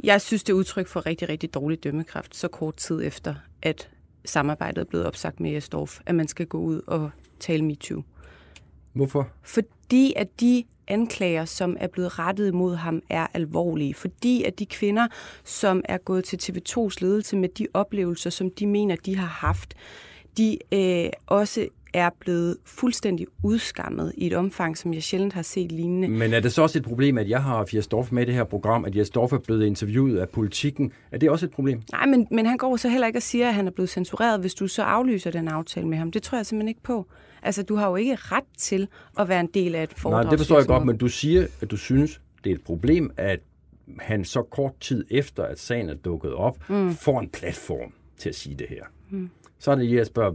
Jeg 0.05 0.21
synes, 0.21 0.45
det 0.45 0.53
er 0.53 0.57
udtryk 0.57 0.87
for 0.87 1.07
rigtig, 1.07 1.29
rigtig 1.29 1.55
dårlig 1.55 1.85
dømmekraft, 1.85 2.37
så 2.37 2.49
kort 2.49 2.77
tid 2.77 3.05
efter, 3.05 3.35
at 3.63 3.91
samarbejdet 4.25 4.81
er 4.81 4.85
blevet 4.85 5.07
opsagt 5.07 5.41
med 5.41 5.51
Jesdorf, 5.51 6.01
at 6.07 6.15
man 6.15 6.29
skal 6.29 6.47
gå 6.47 6.59
ud 6.59 6.81
og 6.87 7.11
tale 7.41 7.65
MeToo. 7.65 8.03
Hvorfor? 8.93 9.29
Fordi 9.43 10.13
at 10.17 10.41
de 10.41 10.65
anklager, 10.89 11.45
som 11.45 11.77
er 11.81 11.87
blevet 11.87 12.19
rettet 12.19 12.55
mod 12.55 12.75
ham, 12.75 13.03
er 13.11 13.27
alvorlige. 13.35 13.95
Fordi 13.95 14.43
at 14.43 14.59
de 14.59 14.67
kvinder, 14.67 15.07
som 15.45 15.83
er 15.85 15.99
gået 15.99 16.25
til 16.25 16.37
TV2's 16.43 16.97
ledelse 17.01 17.37
med 17.37 17.49
de 17.49 17.67
oplevelser, 17.75 18.31
som 18.31 18.51
de 18.51 18.67
mener, 18.67 18.97
de 18.97 19.17
har 19.17 19.27
haft, 19.27 19.75
de 20.39 20.59
øh, 20.73 21.11
også 21.27 21.69
er 21.95 22.11
blevet 22.21 22.57
fuldstændig 22.65 23.27
udskammet 23.43 24.13
i 24.17 24.27
et 24.27 24.33
omfang, 24.33 24.79
som 24.79 24.95
jeg 24.95 25.03
sjældent 25.03 25.33
har 25.33 25.43
set 25.43 25.73
lignende. 25.73 26.09
Men 26.09 26.35
er 26.35 26.41
det 26.41 26.53
så 26.53 26.63
også 26.63 26.79
et 26.79 26.85
problem, 26.85 27.19
at 27.19 27.29
jeg 27.29 27.43
har 27.43 27.65
Fjersdorf 27.65 28.13
med 28.13 28.23
i 28.23 28.27
det 28.27 28.35
her 28.35 28.45
program, 28.45 28.85
at 28.85 28.93
Fjersdorf 28.95 29.33
er 29.33 29.39
blevet 29.39 29.67
interviewet 29.67 30.19
af 30.19 30.29
politikken? 30.29 30.93
Er 31.13 31.19
det 31.19 31.31
også 31.31 31.47
et 31.47 31.53
problem? 31.53 31.83
Nej, 31.93 32.07
men, 32.07 32.27
men 32.31 32.47
han 32.47 32.57
går 32.57 32.77
så 32.77 32.89
heller 32.89 33.07
ikke 33.07 33.19
og 33.19 33.23
siger, 33.23 33.49
at 33.49 33.55
han 33.55 33.67
er 33.67 33.71
blevet 33.71 33.91
censureret, 33.91 34.41
hvis 34.41 34.55
du 34.55 34.67
så 34.67 34.83
aflyser 34.83 35.31
den 35.31 35.49
aftale 35.49 35.89
med 35.89 35.99
ham. 35.99 36.11
Det 36.11 36.23
tror 36.23 36.39
jeg 36.39 36.47
simpelthen 36.47 36.69
ikke 36.69 36.83
på. 36.83 37.07
Altså, 37.45 37.63
du 37.63 37.77
har 37.77 37.89
jo 37.89 37.97
ikke 37.97 38.15
ret 38.17 38.45
til 38.59 38.89
at 39.19 39.29
være 39.29 39.41
en 39.41 39.51
del 39.55 39.75
af 39.75 39.83
et 39.83 39.95
foredrag. 39.97 40.25
Nej, 40.25 40.31
det 40.31 40.39
forstår 40.39 40.59
jeg 40.59 40.67
godt, 40.67 40.87
men 40.87 40.97
du 40.97 41.09
siger, 41.09 41.47
at 41.61 41.71
du 41.71 41.77
synes, 41.77 42.21
det 42.45 42.51
er 42.51 42.55
et 42.55 42.63
problem, 42.65 43.11
at 43.17 43.41
han 43.99 44.25
så 44.25 44.43
kort 44.43 44.73
tid 44.81 45.05
efter, 45.11 45.43
at 45.43 45.59
sagen 45.59 45.89
er 45.89 45.95
dukket 45.95 46.35
op, 46.35 46.71
mm. 46.71 46.95
får 46.95 47.21
en 47.21 47.29
platform 47.29 47.93
til 48.19 48.29
at 48.29 48.35
sige 48.35 48.57
det 48.57 48.67
her. 48.69 48.85
Mm. 49.11 49.31
Så 49.59 49.71
er 49.71 49.75
det, 49.75 49.93
jeg 49.93 50.07
spørger, 50.07 50.35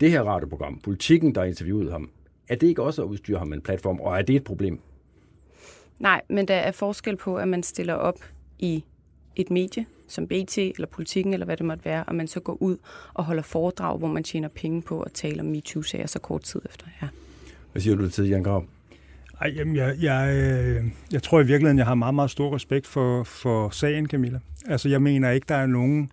det 0.00 0.10
her 0.10 0.22
radioprogram, 0.22 0.78
politikken, 0.78 1.34
der 1.34 1.44
interviewede 1.44 1.90
ham, 1.90 2.10
er 2.48 2.54
det 2.54 2.66
ikke 2.66 2.82
også 2.82 3.02
at 3.02 3.06
udstyre 3.06 3.38
ham 3.38 3.48
med 3.48 3.56
en 3.56 3.62
platform, 3.62 4.00
og 4.00 4.18
er 4.18 4.22
det 4.22 4.36
et 4.36 4.44
problem? 4.44 4.80
Nej, 5.98 6.22
men 6.28 6.48
der 6.48 6.54
er 6.54 6.72
forskel 6.72 7.16
på, 7.16 7.36
at 7.36 7.48
man 7.48 7.62
stiller 7.62 7.94
op 7.94 8.18
i 8.58 8.84
et 9.36 9.50
medie, 9.50 9.86
som 10.08 10.26
BT 10.26 10.58
eller 10.58 10.86
politikken 10.86 11.32
eller 11.32 11.46
hvad 11.46 11.56
det 11.56 11.66
måtte 11.66 11.84
være, 11.84 12.04
og 12.04 12.14
man 12.14 12.28
så 12.28 12.40
går 12.40 12.62
ud 12.62 12.76
og 13.14 13.24
holder 13.24 13.42
foredrag, 13.42 13.98
hvor 13.98 14.08
man 14.08 14.24
tjener 14.24 14.48
penge 14.48 14.82
på 14.82 15.00
at 15.00 15.12
tale 15.12 15.40
om 15.40 15.46
MeToo-sager 15.46 16.06
så 16.06 16.18
kort 16.18 16.42
tid 16.42 16.60
efter. 16.70 16.86
Ja. 17.02 17.08
Hvad 17.72 17.82
siger 17.82 17.96
du 17.96 18.08
til 18.08 18.28
Jan 18.28 18.42
Grav? 18.42 18.64
Ej, 19.40 19.52
jamen, 19.56 19.76
jeg, 19.76 19.96
jeg, 20.00 20.34
øh, 20.36 20.84
jeg 21.12 21.22
tror 21.22 21.40
i 21.40 21.46
virkeligheden, 21.46 21.78
jeg 21.78 21.86
har 21.86 21.94
meget, 21.94 22.14
meget 22.14 22.30
stor 22.30 22.54
respekt 22.54 22.86
for, 22.86 23.24
for 23.24 23.70
sagen, 23.70 24.08
Camilla. 24.08 24.40
Altså, 24.66 24.88
jeg 24.88 25.02
mener 25.02 25.30
ikke, 25.30 25.44
der 25.48 25.54
er 25.54 25.66
nogen 25.66 26.10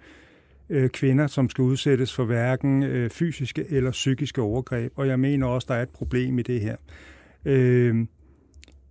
øh, 0.70 0.90
kvinder, 0.90 1.28
som 1.28 1.50
skal 1.50 1.62
udsættes 1.62 2.14
for 2.14 2.26
hverken 2.26 2.84
øh, 2.84 3.10
fysiske 3.10 3.66
eller 3.70 3.92
psykiske 3.92 4.42
overgreb, 4.42 4.92
og 4.96 5.08
jeg 5.08 5.20
mener 5.20 5.48
også, 5.48 5.66
der 5.70 5.76
er 5.76 5.82
et 5.82 5.90
problem 5.90 6.40
i 6.40 6.42
det 6.42 6.62
her. 6.62 6.76
Øh, 7.46 7.96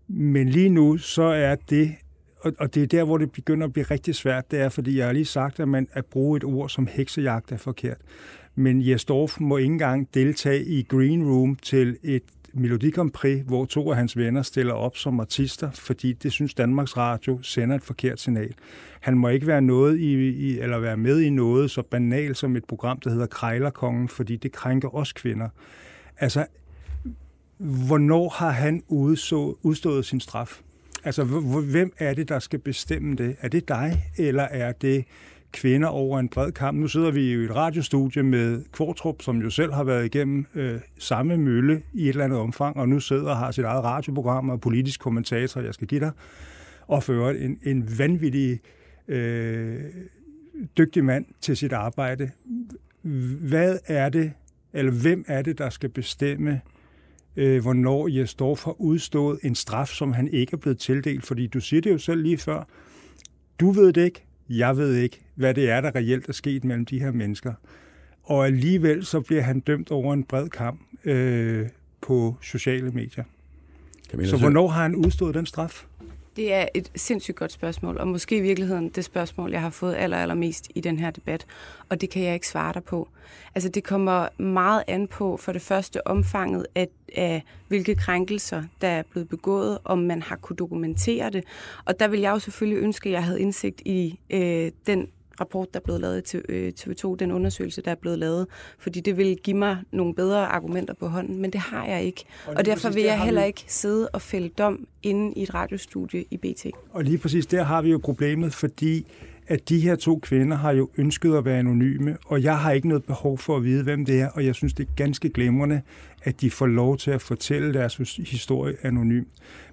men 0.09 0.49
lige 0.49 0.69
nu, 0.69 0.97
så 0.97 1.23
er 1.23 1.55
det 1.55 1.95
og, 2.41 2.53
og 2.59 2.75
det 2.75 2.83
er 2.83 2.87
der, 2.87 3.05
hvor 3.05 3.19
det 3.19 3.33
begynder 3.33 3.67
at 3.67 3.73
blive 3.73 3.87
rigtig 3.91 4.15
svært, 4.15 4.51
det 4.51 4.61
er, 4.61 4.69
fordi 4.69 4.99
jeg 4.99 5.07
har 5.07 5.13
lige 5.13 5.25
sagt, 5.25 5.61
at 5.61 5.69
man 5.69 5.89
at 5.93 6.07
bruge 6.07 6.37
et 6.37 6.45
ord 6.45 6.69
som 6.69 6.87
heksejagt 6.87 7.53
er 7.53 7.57
forkert. 7.57 7.99
Men 8.55 8.89
Jes 8.89 9.05
Dorf 9.05 9.41
må 9.41 9.57
ikke 9.57 9.73
engang 9.73 10.09
deltage 10.15 10.65
i 10.65 10.83
Green 10.83 11.25
Room 11.31 11.57
til 11.57 11.99
et 12.03 12.23
Melodikompris, 12.53 13.43
hvor 13.47 13.65
to 13.65 13.91
af 13.91 13.97
hans 13.97 14.17
venner 14.17 14.43
stiller 14.43 14.75
op 14.75 14.97
som 14.97 15.21
artister, 15.21 15.71
fordi 15.71 16.13
det 16.13 16.33
synes 16.33 16.55
Danmarks 16.55 16.97
Radio 16.97 17.43
sender 17.43 17.77
et 17.77 17.83
forkert 17.83 18.21
signal. 18.21 18.55
Han 19.01 19.19
må 19.19 19.29
ikke 19.29 19.47
være, 19.47 19.63
noget 19.63 19.99
i, 19.99 20.29
i, 20.29 20.59
eller 20.59 20.79
være 20.79 20.97
med 20.97 21.21
i 21.21 21.31
noget 21.31 21.71
så 21.71 21.83
banalt 21.83 22.37
som 22.37 22.57
et 22.57 22.65
program, 22.65 23.01
der 23.01 23.11
hedder 23.11 23.27
Krejlerkongen, 23.27 24.09
fordi 24.09 24.37
det 24.37 24.53
krænker 24.53 24.95
os 24.95 25.13
kvinder. 25.13 25.49
Altså, 26.19 26.47
hvornår 27.59 28.29
har 28.29 28.51
han 28.51 28.83
udså, 28.89 29.57
udstået 29.63 30.05
sin 30.05 30.21
straf? 30.21 30.61
Altså, 31.09 31.25
hvem 31.71 31.93
er 31.99 32.15
det, 32.15 32.29
der 32.29 32.39
skal 32.39 32.59
bestemme 32.59 33.17
det? 33.17 33.37
Er 33.41 33.49
det 33.49 33.69
dig, 33.69 34.05
eller 34.17 34.43
er 34.43 34.73
det 34.73 35.05
kvinder 35.53 35.89
over 35.89 36.19
en 36.19 36.29
bred 36.29 36.53
kamp. 36.53 36.79
Nu 36.79 36.89
sidder 36.89 37.11
vi 37.11 37.33
jo 37.33 37.41
i 37.41 37.45
et 37.45 37.57
radiostudie 37.57 38.23
med 38.23 38.65
Kvartrup, 38.73 39.23
som 39.23 39.43
jo 39.43 39.51
selv 39.51 39.73
har 39.73 39.85
været 39.85 40.05
igennem 40.05 40.47
øh, 40.55 40.81
samme 40.99 41.37
mølle 41.37 41.83
i 41.93 42.03
et 42.03 42.09
eller 42.09 42.25
andet 42.25 42.39
omfang, 42.39 42.77
og 42.77 42.89
nu 42.89 43.01
sidder 43.01 43.31
og 43.31 43.37
har 43.37 43.51
sit 43.51 43.65
eget 43.65 43.85
radioprogram 43.85 44.51
og 44.51 44.61
politisk 44.61 45.01
kommentator, 45.01 45.61
jeg 45.61 45.75
skal 45.75 45.87
give 45.87 46.01
dig, 46.01 46.11
og 46.87 47.03
fører 47.03 47.31
en, 47.31 47.59
en 47.63 47.99
vanvittig 47.99 48.61
øh, 49.09 49.81
dygtig 50.79 51.05
mand 51.05 51.25
til 51.41 51.57
sit 51.57 51.73
arbejde. 51.73 52.31
Hvad 53.49 53.79
er 53.87 54.09
det, 54.09 54.33
eller 54.73 54.93
hvem 54.93 55.25
er 55.29 55.43
det, 55.43 55.59
der 55.59 55.71
skal 55.71 55.89
bestemme, 55.89 56.61
øh, 57.39 57.63
hvornår 57.63 58.09
Jes 58.09 58.35
Dorf 58.35 58.65
har 58.65 58.81
udstået 58.81 59.39
en 59.43 59.55
straf, 59.55 59.89
som 59.89 60.13
han 60.13 60.29
ikke 60.29 60.51
er 60.53 60.57
blevet 60.57 60.79
tildelt? 60.79 61.27
Fordi 61.27 61.47
du 61.47 61.61
siger 61.61 61.81
det 61.81 61.91
jo 61.91 61.99
selv 61.99 62.23
lige 62.23 62.39
før. 62.39 62.69
Du 63.61 63.71
ved 63.71 63.93
det 63.93 64.05
ikke, 64.05 64.25
jeg 64.49 64.77
ved 64.77 64.95
ikke, 64.95 65.21
hvad 65.35 65.55
det 65.55 65.71
er, 65.71 65.81
der 65.81 65.95
reelt 65.95 66.29
er 66.29 66.33
sket 66.33 66.65
mellem 66.65 66.87
de 66.87 67.01
her 67.01 67.13
mennesker. 67.13 67.55
Og 68.23 68.47
alligevel 68.47 69.05
så 69.05 69.21
bliver 69.21 69.43
han 69.43 69.61
dømt 69.61 69.91
over 69.91 70.15
en 70.15 70.25
bred 70.25 70.49
kamp 70.49 70.81
øh, 71.05 71.67
på 72.01 72.37
sociale 72.43 72.91
medier. 72.91 73.25
Så 74.25 74.37
hvornår 74.37 74.69
har 74.69 74.83
han 74.83 74.95
udstået 74.95 75.35
den 75.35 75.47
straf? 75.47 75.85
Det 76.39 76.53
er 76.53 76.67
et 76.75 76.91
sindssygt 76.97 77.37
godt 77.37 77.53
spørgsmål, 77.53 77.99
og 77.99 78.09
måske 78.09 78.37
i 78.37 78.41
virkeligheden 78.41 78.89
det 78.89 79.05
spørgsmål, 79.05 79.51
jeg 79.51 79.61
har 79.61 79.71
fået 79.71 79.95
aller, 79.95 80.17
allermest 80.17 80.69
i 80.75 80.81
den 80.81 80.99
her 80.99 81.11
debat, 81.11 81.47
og 81.89 82.01
det 82.01 82.11
kan 82.11 82.23
jeg 82.23 82.35
ikke 82.35 82.49
svare 82.49 82.73
dig 82.73 82.85
på. 82.85 83.09
Altså 83.55 83.69
det 83.69 83.85
kommer 83.85 84.43
meget 84.43 84.83
an 84.87 85.09
på 85.09 85.37
for 85.37 85.53
det 85.53 85.63
første 85.63 86.07
omfanget 86.07 86.67
af, 86.75 86.89
af 87.17 87.43
hvilke 87.69 87.95
krænkelser, 87.95 88.63
der 88.81 88.89
er 88.89 89.03
blevet 89.11 89.29
begået, 89.29 89.79
om 89.85 89.99
man 89.99 90.23
har 90.23 90.37
kunne 90.37 90.57
dokumentere 90.57 91.31
det. 91.31 91.45
Og 91.85 92.01
der 92.01 92.09
vil 92.09 92.21
jeg 92.21 92.31
jo 92.31 92.39
selvfølgelig 92.39 92.83
ønske, 92.83 93.09
at 93.09 93.13
jeg 93.13 93.25
havde 93.25 93.41
indsigt 93.41 93.81
i 93.85 94.19
øh, 94.31 94.73
den 94.87 95.09
rapport, 95.41 95.75
der 95.75 95.81
er 95.81 95.85
blevet 95.85 96.01
lavet 96.01 96.25
til 96.25 96.43
øh, 96.49 96.73
TV2, 96.81 97.17
den 97.17 97.33
undersøgelse, 97.33 97.83
der 97.83 97.91
er 97.91 97.95
blevet 97.95 98.19
lavet, 98.19 98.47
fordi 98.79 99.01
det 99.01 99.17
vil 99.17 99.37
give 99.37 99.57
mig 99.57 99.79
nogle 99.93 100.15
bedre 100.15 100.47
argumenter 100.47 100.95
på 100.95 101.07
hånden, 101.09 101.43
men 101.43 101.53
det 101.53 101.61
har 101.61 101.87
jeg 101.87 102.03
ikke. 102.03 102.25
Og, 102.47 102.55
og 102.57 102.65
derfor 102.65 102.91
vil 102.91 103.03
jeg 103.03 103.21
heller 103.21 103.43
vi... 103.43 103.47
ikke 103.47 103.65
sidde 103.67 104.09
og 104.09 104.23
fælde 104.23 104.49
dom 104.49 104.87
inde 105.03 105.33
i 105.37 105.43
et 105.43 105.55
radiostudie 105.55 106.25
i 106.31 106.37
BT. 106.37 106.67
Og 106.91 107.05
lige 107.05 107.19
præcis 107.19 107.47
der 107.47 107.63
har 107.63 107.83
vi 107.83 107.91
jo 107.91 107.99
problemet, 107.99 108.55
fordi 108.55 109.07
at 109.49 109.69
de 109.69 109.81
her 109.81 109.97
to 109.97 110.19
kvinder 110.19 110.57
har 110.57 110.73
jo 110.73 110.91
ønsket 110.99 111.35
at 111.35 111.45
være 111.45 111.59
anonyme, 111.59 112.17
og 112.27 112.43
jeg 112.43 112.59
har 112.59 112.73
ikke 112.73 112.89
noget 112.89 113.05
behov 113.05 113.39
for 113.39 113.57
at 113.57 113.65
vide, 113.65 113.83
hvem 113.83 114.05
det 114.05 114.21
er, 114.21 114.29
og 114.29 114.45
jeg 114.45 114.55
synes, 114.55 114.73
det 114.73 114.89
er 114.89 114.93
ganske 114.97 115.31
glemrende, 115.31 115.81
at 116.23 116.41
de 116.41 116.51
får 116.51 116.67
lov 116.67 116.97
til 116.97 117.11
at 117.11 117.23
fortælle 117.23 117.75
deres 117.75 117.97
historie 118.17 118.75
anonymt. 118.83 119.29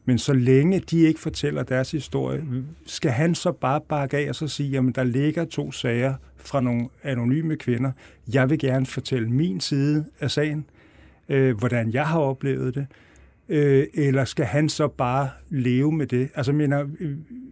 Men 0.06 0.18
så 0.18 0.34
længe 0.34 0.80
de 0.80 1.00
ikke 1.00 1.20
fortæller 1.20 1.64
deres 1.64 1.92
historie, 1.92 2.44
skal 2.86 3.12
han 3.12 3.36
så 3.36 3.52
bare 3.52 3.82
bakke 3.90 4.18
af 4.18 4.30
og 4.30 4.36
så 4.36 4.48
sige, 4.48 4.70
jamen 4.70 4.92
der 4.92 5.04
ligger 5.04 5.46
to 5.46 5.72
sager 5.72 6.14
fra 6.38 6.62
nogle 6.62 6.88
anonyme 7.04 7.56
kvinder. 7.56 7.92
Jeg 8.34 8.50
vil 8.50 8.60
gerne 8.60 8.86
fortælle 8.86 9.30
min 9.30 9.60
side 9.60 10.06
af 10.20 10.32
sagen, 10.32 10.66
øh, 11.30 11.58
hvordan 11.58 11.94
jeg 11.94 12.08
har 12.08 12.20
oplevet 12.20 12.76
det. 12.76 12.88
Øh, 13.50 13.88
eller 13.94 14.26
skal 14.26 14.46
han 14.46 14.70
så 14.70 14.88
bare 14.88 15.30
leve 15.50 15.92
med 15.92 16.08
det? 16.08 16.30
Altså, 16.36 16.52
jeg 16.52 16.58
mener, 16.58 16.86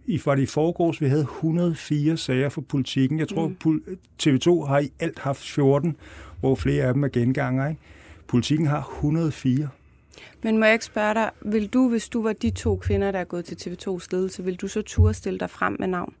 i, 0.06 0.18
for 0.18 0.34
det 0.34 0.42
i 0.42 0.46
forgårs, 0.46 1.00
vi 1.00 1.06
havde 1.06 1.22
104 1.22 2.16
sager 2.16 2.48
for 2.48 2.60
politikken. 2.60 3.18
Jeg 3.18 3.28
tror, 3.28 3.52
mm. 3.64 3.98
TV2 4.22 4.66
har 4.66 4.78
i 4.78 4.92
alt 5.00 5.18
haft 5.18 5.42
14, 5.42 5.96
hvor 6.40 6.54
flere 6.54 6.84
af 6.84 6.94
dem 6.94 7.04
er 7.04 7.08
genganger. 7.08 7.68
Ikke? 7.68 7.80
Politikken 8.26 8.66
har 8.66 8.80
104. 8.80 9.68
Men 10.42 10.58
må 10.58 10.64
jeg 10.64 10.72
ikke 10.72 10.84
spørge 10.84 11.14
dig, 11.14 11.30
vil 11.44 11.66
du, 11.66 11.88
hvis 11.88 12.08
du 12.08 12.22
var 12.22 12.32
de 12.32 12.50
to 12.50 12.76
kvinder, 12.76 13.12
der 13.12 13.18
er 13.18 13.24
gået 13.24 13.44
til 13.44 13.54
TV2's 13.54 14.08
ledelse, 14.12 14.44
vil 14.44 14.56
du 14.56 14.68
så 14.68 14.82
turde 14.82 15.14
stille 15.14 15.38
dig 15.38 15.50
frem 15.50 15.76
med 15.78 15.88
navn? 15.88 16.14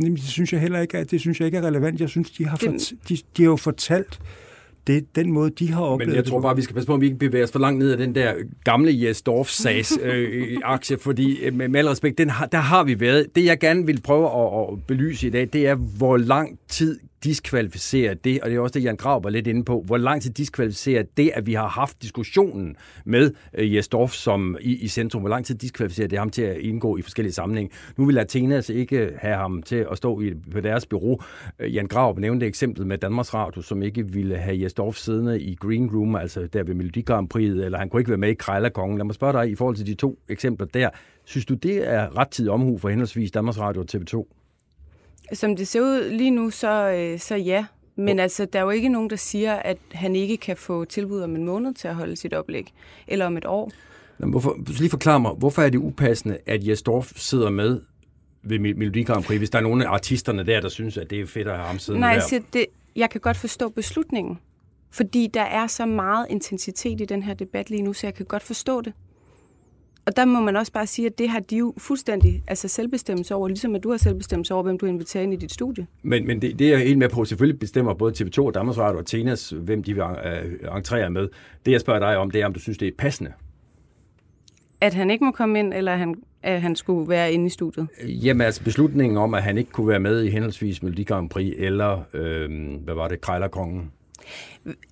Jamen, 0.00 0.16
det 0.16 0.22
synes 0.22 0.52
jeg 0.52 0.60
heller 0.60 0.80
ikke, 0.80 1.04
det 1.04 1.20
synes 1.20 1.40
jeg 1.40 1.46
ikke 1.46 1.58
er 1.58 1.66
relevant. 1.66 2.00
Jeg 2.00 2.08
synes, 2.08 2.30
de 2.30 2.46
har, 2.46 2.56
det... 2.56 2.68
fort, 2.68 3.08
de, 3.08 3.16
de 3.36 3.42
har 3.42 3.50
jo 3.50 3.56
fortalt 3.56 4.20
det 4.86 5.16
den 5.16 5.32
måde, 5.32 5.50
de 5.50 5.72
har 5.72 5.82
oplevet 5.82 6.08
Men 6.08 6.16
jeg 6.16 6.24
tror 6.24 6.40
bare, 6.40 6.56
vi 6.56 6.62
skal 6.62 6.74
passe 6.74 6.86
på, 6.86 6.94
at 6.94 7.00
vi 7.00 7.06
ikke 7.06 7.18
bevæger 7.18 7.44
os 7.44 7.52
for 7.52 7.58
langt 7.58 7.78
ned 7.78 7.90
af 7.90 7.98
den 7.98 8.14
der 8.14 8.34
gamle 8.64 9.02
Jes 9.02 9.22
Dorf-sags 9.22 9.98
øh, 10.02 10.58
aktie, 10.64 10.98
fordi 10.98 11.44
øh, 11.44 11.54
med, 11.54 11.68
med 11.68 11.80
al 11.80 11.88
respekt, 11.88 12.18
den 12.18 12.30
har, 12.30 12.46
der 12.46 12.58
har 12.58 12.84
vi 12.84 13.00
været. 13.00 13.26
Det, 13.34 13.44
jeg 13.44 13.58
gerne 13.58 13.86
vil 13.86 14.00
prøve 14.00 14.26
at, 14.26 14.72
at 14.72 14.86
belyse 14.86 15.26
i 15.26 15.30
dag, 15.30 15.48
det 15.52 15.66
er, 15.66 15.74
hvor 15.74 16.16
lang 16.16 16.58
tid 16.68 17.00
diskvalificere 17.24 18.14
det, 18.14 18.40
og 18.40 18.50
det 18.50 18.56
er 18.56 18.60
også 18.60 18.72
det, 18.72 18.84
Jan 18.84 18.96
Grav 18.96 19.24
var 19.24 19.30
lidt 19.30 19.46
inde 19.46 19.64
på, 19.64 19.82
hvor 19.86 19.96
lang 19.96 20.22
tid 20.22 20.30
diskvalificerer 20.30 21.02
det, 21.16 21.30
at 21.34 21.46
vi 21.46 21.54
har 21.54 21.68
haft 21.68 22.02
diskussionen 22.02 22.76
med 23.04 23.32
øh, 23.54 23.74
Jes 23.74 23.88
Dorf 23.88 24.12
som 24.12 24.56
i, 24.60 24.76
i 24.76 24.88
centrum, 24.88 25.22
hvor 25.22 25.28
lang 25.28 25.46
tid 25.46 25.54
diskvalificerer 25.54 26.08
det 26.08 26.18
ham 26.18 26.30
til 26.30 26.42
at 26.42 26.56
indgå 26.56 26.96
i 26.96 27.02
forskellige 27.02 27.32
sammenhænge. 27.32 27.72
Nu 27.96 28.06
vil 28.06 28.18
Athenas 28.18 28.68
ikke 28.68 29.12
have 29.18 29.36
ham 29.36 29.62
til 29.62 29.86
at 29.90 29.96
stå 29.96 30.20
i, 30.20 30.34
på 30.52 30.60
deres 30.60 30.86
bureau. 30.86 31.20
Øh, 31.58 31.74
Jan 31.74 31.86
Grav 31.86 32.18
nævnte 32.18 32.46
eksemplet 32.46 32.86
med 32.86 32.98
Danmarks 32.98 33.34
Radio, 33.34 33.62
som 33.62 33.82
ikke 33.82 34.08
ville 34.08 34.36
have 34.36 34.62
Jes 34.62 34.74
Dorf 34.74 34.96
siddende 34.96 35.40
i 35.40 35.54
Green 35.54 35.90
Room, 35.90 36.16
altså 36.16 36.48
der 36.52 36.62
ved 36.62 36.74
Melodi 36.74 37.00
Grand 37.00 37.28
Prix, 37.28 37.50
eller 37.50 37.78
han 37.78 37.88
kunne 37.88 38.00
ikke 38.00 38.10
være 38.10 38.18
med 38.18 38.28
i 38.28 38.34
Krejlerkongen. 38.34 38.98
Lad 38.98 39.04
mig 39.04 39.14
spørge 39.14 39.32
dig 39.32 39.50
i 39.50 39.54
forhold 39.54 39.76
til 39.76 39.86
de 39.86 39.94
to 39.94 40.18
eksempler 40.28 40.66
der. 40.66 40.90
Synes 41.24 41.46
du, 41.46 41.54
det 41.54 41.88
er 41.88 42.16
ret 42.16 42.28
tid 42.28 42.48
omhu 42.48 42.78
for 42.78 42.88
henholdsvis 42.88 43.30
Danmarks 43.30 43.58
Radio 43.58 43.80
og 43.80 43.86
TV2? 43.94 44.39
Som 45.32 45.56
det 45.56 45.68
ser 45.68 45.80
ud 45.80 46.10
lige 46.10 46.30
nu, 46.30 46.50
så, 46.50 46.90
øh, 46.90 47.18
så 47.18 47.36
ja. 47.36 47.64
Men 47.96 48.18
altså, 48.18 48.44
der 48.44 48.58
er 48.58 48.62
jo 48.62 48.70
ikke 48.70 48.88
nogen, 48.88 49.10
der 49.10 49.16
siger, 49.16 49.54
at 49.54 49.78
han 49.92 50.16
ikke 50.16 50.36
kan 50.36 50.56
få 50.56 50.84
tilbud 50.84 51.20
om 51.20 51.36
en 51.36 51.44
måned 51.44 51.74
til 51.74 51.88
at 51.88 51.94
holde 51.94 52.16
sit 52.16 52.34
oplæg, 52.34 52.72
eller 53.08 53.26
om 53.26 53.36
et 53.36 53.46
år. 53.46 53.70
Men 54.18 54.30
hvorfor, 54.30 54.58
lige 54.78 54.90
forklare 54.90 55.20
mig, 55.20 55.32
hvorfor 55.32 55.62
er 55.62 55.70
det 55.70 55.78
upassende, 55.78 56.38
at 56.46 56.68
Jes 56.68 56.82
Dorf 56.82 57.12
sidder 57.16 57.50
med 57.50 57.80
ved 58.42 58.58
Melodi 58.58 59.02
Grand 59.02 59.24
Prix, 59.24 59.38
hvis 59.38 59.50
der 59.50 59.58
er 59.58 59.62
nogle 59.62 59.86
af 59.86 59.90
artisterne 59.90 60.46
der, 60.46 60.60
der 60.60 60.68
synes, 60.68 60.96
at 60.96 61.10
det 61.10 61.20
er 61.20 61.26
fedt 61.26 61.48
at 61.48 61.54
have 61.54 61.66
ham 61.66 61.78
siddende 61.78 62.00
Nej, 62.00 62.14
der? 62.14 62.22
jeg, 62.32 62.42
det, 62.52 62.66
jeg 62.96 63.10
kan 63.10 63.20
godt 63.20 63.36
forstå 63.36 63.68
beslutningen, 63.68 64.38
fordi 64.90 65.30
der 65.34 65.42
er 65.42 65.66
så 65.66 65.86
meget 65.86 66.26
intensitet 66.30 67.00
i 67.00 67.04
den 67.04 67.22
her 67.22 67.34
debat 67.34 67.70
lige 67.70 67.82
nu, 67.82 67.92
så 67.92 68.06
jeg 68.06 68.14
kan 68.14 68.26
godt 68.26 68.42
forstå 68.42 68.80
det. 68.80 68.92
Og 70.10 70.16
der 70.16 70.24
må 70.24 70.40
man 70.40 70.56
også 70.56 70.72
bare 70.72 70.86
sige, 70.86 71.06
at 71.06 71.18
det 71.18 71.28
har 71.28 71.40
de 71.40 71.56
jo 71.56 71.74
fuldstændig 71.78 72.42
altså 72.48 72.68
selvbestemmelse 72.68 73.34
over, 73.34 73.48
ligesom 73.48 73.74
at 73.74 73.82
du 73.82 73.90
har 73.90 73.96
selvbestemmelse 73.96 74.54
over, 74.54 74.62
hvem 74.62 74.78
du 74.78 74.86
inviterer 74.86 75.22
ind 75.22 75.32
i 75.32 75.36
dit 75.36 75.52
studie. 75.52 75.86
Men, 76.02 76.26
men 76.26 76.42
det, 76.42 76.58
det 76.58 76.66
er 76.66 76.70
jeg 76.70 76.86
helt 76.86 76.98
med 76.98 77.08
på. 77.08 77.24
Selvfølgelig 77.24 77.60
bestemmer 77.60 77.94
både 77.94 78.24
TV2 78.24 78.38
og 78.38 78.54
Danmarks 78.54 78.78
Radio 78.78 78.98
og 78.98 79.06
Tenas, 79.06 79.50
hvem 79.50 79.82
de 79.82 79.94
vil 79.94 80.02
uh, 80.02 80.76
entrere 80.76 81.10
med. 81.10 81.28
Det 81.66 81.72
jeg 81.72 81.80
spørger 81.80 82.00
dig 82.00 82.16
om, 82.16 82.30
det 82.30 82.40
er, 82.40 82.46
om 82.46 82.52
du 82.52 82.60
synes, 82.60 82.78
det 82.78 82.88
er 82.88 82.92
passende. 82.98 83.32
At 84.80 84.94
han 84.94 85.10
ikke 85.10 85.24
må 85.24 85.30
komme 85.30 85.58
ind, 85.58 85.74
eller 85.74 85.96
han, 85.96 86.14
at 86.42 86.62
han 86.62 86.76
skulle 86.76 87.08
være 87.08 87.32
inde 87.32 87.46
i 87.46 87.50
studiet? 87.50 87.88
Jamen 88.06 88.40
altså 88.40 88.64
beslutningen 88.64 89.18
om, 89.18 89.34
at 89.34 89.42
han 89.42 89.58
ikke 89.58 89.70
kunne 89.70 89.88
være 89.88 90.00
med 90.00 90.22
i 90.22 90.30
henholdsvis 90.30 90.82
Melodi 90.82 91.04
Grand 91.04 91.30
Prix, 91.30 91.54
eller 91.58 92.02
øh, 92.14 92.50
hvad 92.84 92.94
var 92.94 93.08
det, 93.08 93.20
Krejlerkongen, 93.20 93.90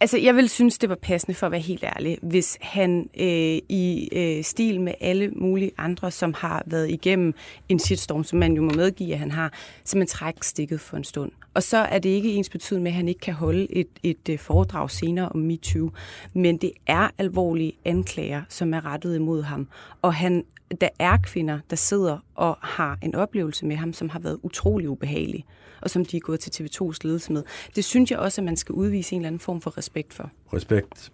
Altså, 0.00 0.18
jeg 0.18 0.36
vil 0.36 0.48
synes, 0.48 0.78
det 0.78 0.88
var 0.88 0.94
passende 0.94 1.34
for 1.34 1.46
at 1.46 1.52
være 1.52 1.60
helt 1.60 1.84
ærlig, 1.84 2.18
hvis 2.22 2.58
han 2.60 3.10
øh, 3.20 3.58
i 3.68 4.08
øh, 4.12 4.44
stil 4.44 4.80
med 4.80 4.94
alle 5.00 5.30
mulige 5.30 5.70
andre, 5.78 6.10
som 6.10 6.34
har 6.34 6.62
været 6.66 6.90
igennem 6.90 7.34
en 7.68 7.78
shitstorm, 7.78 8.24
som 8.24 8.38
man 8.38 8.52
jo 8.52 8.62
må 8.62 8.70
medgive, 8.70 9.12
at 9.12 9.18
han 9.18 9.30
har, 9.30 9.52
simpelthen 9.84 10.18
træk 10.18 10.42
stikket 10.42 10.80
for 10.80 10.96
en 10.96 11.04
stund. 11.04 11.32
Og 11.58 11.62
så 11.62 11.76
er 11.76 11.98
det 11.98 12.08
ikke 12.08 12.32
ens 12.32 12.48
betydende 12.48 12.82
med, 12.82 12.90
at 12.90 12.96
han 12.96 13.08
ikke 13.08 13.20
kan 13.20 13.34
holde 13.34 13.66
et, 13.76 13.88
et 14.02 14.28
øh, 14.30 14.38
foredrag 14.38 14.90
senere 14.90 15.28
om 15.28 15.40
MeToo. 15.40 15.90
Men 16.34 16.56
det 16.56 16.72
er 16.86 17.08
alvorlige 17.18 17.72
anklager, 17.84 18.42
som 18.48 18.74
er 18.74 18.86
rettet 18.86 19.16
imod 19.16 19.42
ham. 19.42 19.68
Og 20.02 20.14
han, 20.14 20.44
der 20.80 20.88
er 20.98 21.16
kvinder, 21.16 21.58
der 21.70 21.76
sidder 21.76 22.18
og 22.34 22.56
har 22.60 22.98
en 23.02 23.14
oplevelse 23.14 23.66
med 23.66 23.76
ham, 23.76 23.92
som 23.92 24.08
har 24.08 24.18
været 24.18 24.38
utrolig 24.42 24.88
ubehagelig 24.88 25.44
og 25.80 25.90
som 25.90 26.04
de 26.04 26.16
er 26.16 26.20
gået 26.20 26.40
til 26.40 26.64
TV2's 26.64 26.98
ledelse 27.04 27.32
med. 27.32 27.42
Det 27.76 27.84
synes 27.84 28.10
jeg 28.10 28.18
også, 28.18 28.40
at 28.40 28.44
man 28.44 28.56
skal 28.56 28.72
udvise 28.72 29.14
en 29.14 29.20
eller 29.20 29.26
anden 29.26 29.40
form 29.40 29.60
for 29.60 29.78
respekt 29.78 30.14
for. 30.14 30.30
Respekt. 30.52 31.12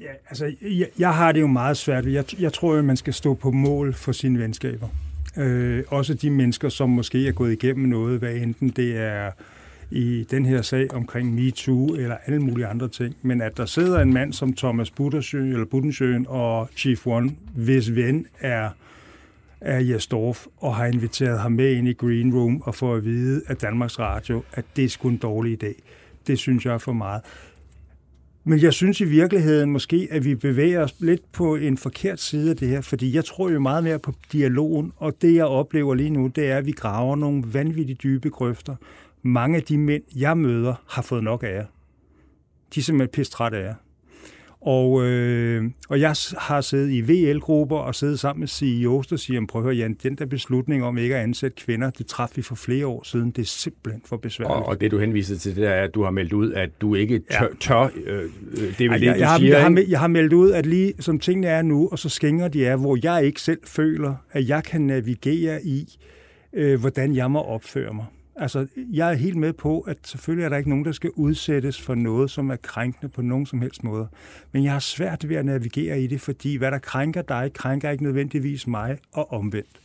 Ja, 0.00 0.12
altså, 0.28 0.52
jeg, 0.62 0.88
jeg 0.98 1.14
har 1.14 1.32
det 1.32 1.40
jo 1.40 1.46
meget 1.46 1.76
svært. 1.76 2.06
Jeg, 2.06 2.40
jeg 2.40 2.52
tror, 2.52 2.74
at 2.74 2.84
man 2.84 2.96
skal 2.96 3.14
stå 3.14 3.34
på 3.34 3.50
mål 3.50 3.94
for 3.94 4.12
sine 4.12 4.38
venskaber. 4.38 4.88
Øh, 5.36 5.84
også 5.88 6.14
de 6.14 6.30
mennesker, 6.30 6.68
som 6.68 6.90
måske 6.90 7.28
er 7.28 7.32
gået 7.32 7.52
igennem 7.52 7.88
noget, 7.88 8.18
hvad 8.18 8.34
enten 8.34 8.68
det 8.68 8.96
er 8.96 9.30
i 9.90 10.26
den 10.30 10.46
her 10.46 10.62
sag 10.62 10.94
omkring 10.94 11.34
MeToo 11.34 11.86
eller 11.94 12.16
alle 12.26 12.40
mulige 12.40 12.66
andre 12.66 12.88
ting. 12.88 13.16
Men 13.22 13.40
at 13.40 13.56
der 13.56 13.66
sidder 13.66 14.00
en 14.00 14.12
mand 14.12 14.32
som 14.32 14.54
Thomas 14.54 14.90
Budensjøen, 14.90 15.52
eller 15.52 15.64
Budensjøen 15.64 16.26
og 16.28 16.68
Chief 16.76 17.06
One, 17.06 17.30
hvis 17.54 17.94
ven 17.94 18.26
er 18.40 18.70
af 19.60 19.88
Jastorf, 19.88 20.46
og 20.56 20.76
har 20.76 20.86
inviteret 20.86 21.40
ham 21.40 21.52
med 21.52 21.72
ind 21.72 21.88
i 21.88 21.92
Green 21.92 22.34
Room 22.34 22.62
og 22.62 22.74
får 22.74 22.94
at 22.94 23.04
vide 23.04 23.42
af 23.48 23.56
Danmarks 23.56 23.98
Radio, 23.98 24.42
at 24.52 24.64
det 24.76 24.84
er 24.84 24.88
sgu 24.88 25.08
en 25.08 25.16
dårlig 25.16 25.64
idé. 25.64 25.80
Det 26.26 26.38
synes 26.38 26.66
jeg 26.66 26.74
er 26.74 26.78
for 26.78 26.92
meget. 26.92 27.22
Men 28.44 28.62
jeg 28.62 28.72
synes 28.72 29.00
i 29.00 29.04
virkeligheden 29.04 29.70
måske, 29.70 30.08
at 30.10 30.24
vi 30.24 30.34
bevæger 30.34 30.80
os 30.84 30.94
lidt 31.00 31.32
på 31.32 31.56
en 31.56 31.76
forkert 31.76 32.20
side 32.20 32.50
af 32.50 32.56
det 32.56 32.68
her, 32.68 32.80
fordi 32.80 33.14
jeg 33.14 33.24
tror 33.24 33.50
jo 33.50 33.60
meget 33.60 33.84
mere 33.84 33.98
på 33.98 34.12
dialogen, 34.32 34.92
og 34.96 35.22
det 35.22 35.34
jeg 35.34 35.44
oplever 35.44 35.94
lige 35.94 36.10
nu, 36.10 36.26
det 36.26 36.50
er, 36.50 36.56
at 36.56 36.66
vi 36.66 36.72
graver 36.72 37.16
nogle 37.16 37.44
vanvittigt 37.46 38.02
dybe 38.02 38.30
grøfter. 38.30 38.76
Mange 39.22 39.56
af 39.56 39.62
de 39.62 39.78
mænd, 39.78 40.02
jeg 40.16 40.38
møder, 40.38 40.74
har 40.88 41.02
fået 41.02 41.24
nok 41.24 41.42
af 41.42 41.54
jer. 41.54 41.66
De 42.74 42.80
er 42.80 42.84
simpelthen 42.84 43.12
pisse 43.12 43.32
trætte 43.32 43.58
af 43.58 43.64
jer. 43.64 43.74
Og, 44.64 45.06
øh, 45.06 45.64
og 45.88 46.00
jeg 46.00 46.14
har 46.38 46.60
siddet 46.60 46.90
i 46.90 47.00
VL-grupper 47.00 47.76
og 47.76 47.94
siddet 47.94 48.20
sammen 48.20 48.40
med 48.40 48.48
CEOs, 48.48 49.06
der 49.06 49.16
siger, 49.16 49.46
prøv 49.48 49.60
at 49.62 49.64
høre 49.64 49.74
Jan, 49.74 49.96
den 50.02 50.14
der 50.14 50.26
beslutning 50.26 50.84
om 50.84 50.98
ikke 50.98 51.16
at 51.16 51.22
ansætte 51.22 51.56
kvinder, 51.64 51.90
det 51.90 52.06
træffede 52.06 52.36
vi 52.36 52.42
for 52.42 52.54
flere 52.54 52.86
år 52.86 53.02
siden. 53.04 53.30
Det 53.30 53.42
er 53.42 53.46
simpelthen 53.46 54.02
for 54.04 54.16
besværligt. 54.16 54.56
Og, 54.56 54.66
og 54.66 54.80
det 54.80 54.90
du 54.90 54.98
henviser 54.98 55.36
til, 55.36 55.56
det 55.56 55.66
er, 55.66 55.74
at 55.74 55.94
du 55.94 56.02
har 56.02 56.10
meldt 56.10 56.32
ud, 56.32 56.52
at 56.52 56.70
du 56.80 56.94
ikke 56.94 57.18
tør, 57.18 57.42
ja. 57.42 57.46
tør 57.60 57.90
øh, 58.04 58.30
det 58.78 58.84
er 58.84 58.88
vel 58.88 58.90
Ej, 58.90 58.98
det, 58.98 59.06
jeg, 59.06 59.18
jeg, 59.18 59.28
har, 59.28 59.38
siger, 59.38 59.58
jeg, 59.58 59.62
har, 59.62 59.84
jeg 59.88 60.00
har 60.00 60.06
meldt 60.06 60.32
ud, 60.32 60.50
at 60.50 60.66
lige 60.66 60.94
som 61.00 61.18
tingene 61.18 61.46
er 61.46 61.62
nu, 61.62 61.88
og 61.92 61.98
så 61.98 62.08
skænger 62.08 62.48
de 62.48 62.66
er, 62.66 62.76
hvor 62.76 62.98
jeg 63.02 63.24
ikke 63.24 63.40
selv 63.40 63.60
føler, 63.64 64.14
at 64.32 64.48
jeg 64.48 64.64
kan 64.64 64.80
navigere 64.80 65.64
i, 65.64 65.98
øh, 66.52 66.80
hvordan 66.80 67.14
jeg 67.14 67.30
må 67.30 67.40
opføre 67.40 67.94
mig. 67.94 68.06
Altså, 68.36 68.66
jeg 68.92 69.10
er 69.10 69.14
helt 69.14 69.36
med 69.36 69.52
på, 69.52 69.80
at 69.80 69.96
selvfølgelig 70.04 70.44
er 70.44 70.48
der 70.48 70.56
ikke 70.56 70.68
nogen, 70.70 70.84
der 70.84 70.92
skal 70.92 71.10
udsættes 71.14 71.80
for 71.80 71.94
noget, 71.94 72.30
som 72.30 72.50
er 72.50 72.56
krænkende 72.56 73.08
på 73.12 73.22
nogen 73.22 73.46
som 73.46 73.60
helst 73.60 73.84
måde. 73.84 74.08
Men 74.52 74.64
jeg 74.64 74.72
har 74.72 74.78
svært 74.78 75.28
ved 75.28 75.36
at 75.36 75.44
navigere 75.46 76.00
i 76.00 76.06
det, 76.06 76.20
fordi 76.20 76.56
hvad 76.56 76.70
der 76.70 76.78
krænker 76.78 77.22
dig, 77.22 77.50
krænker 77.54 77.90
ikke 77.90 78.04
nødvendigvis 78.04 78.66
mig 78.66 78.98
og 79.12 79.32
omvendt. 79.32 79.80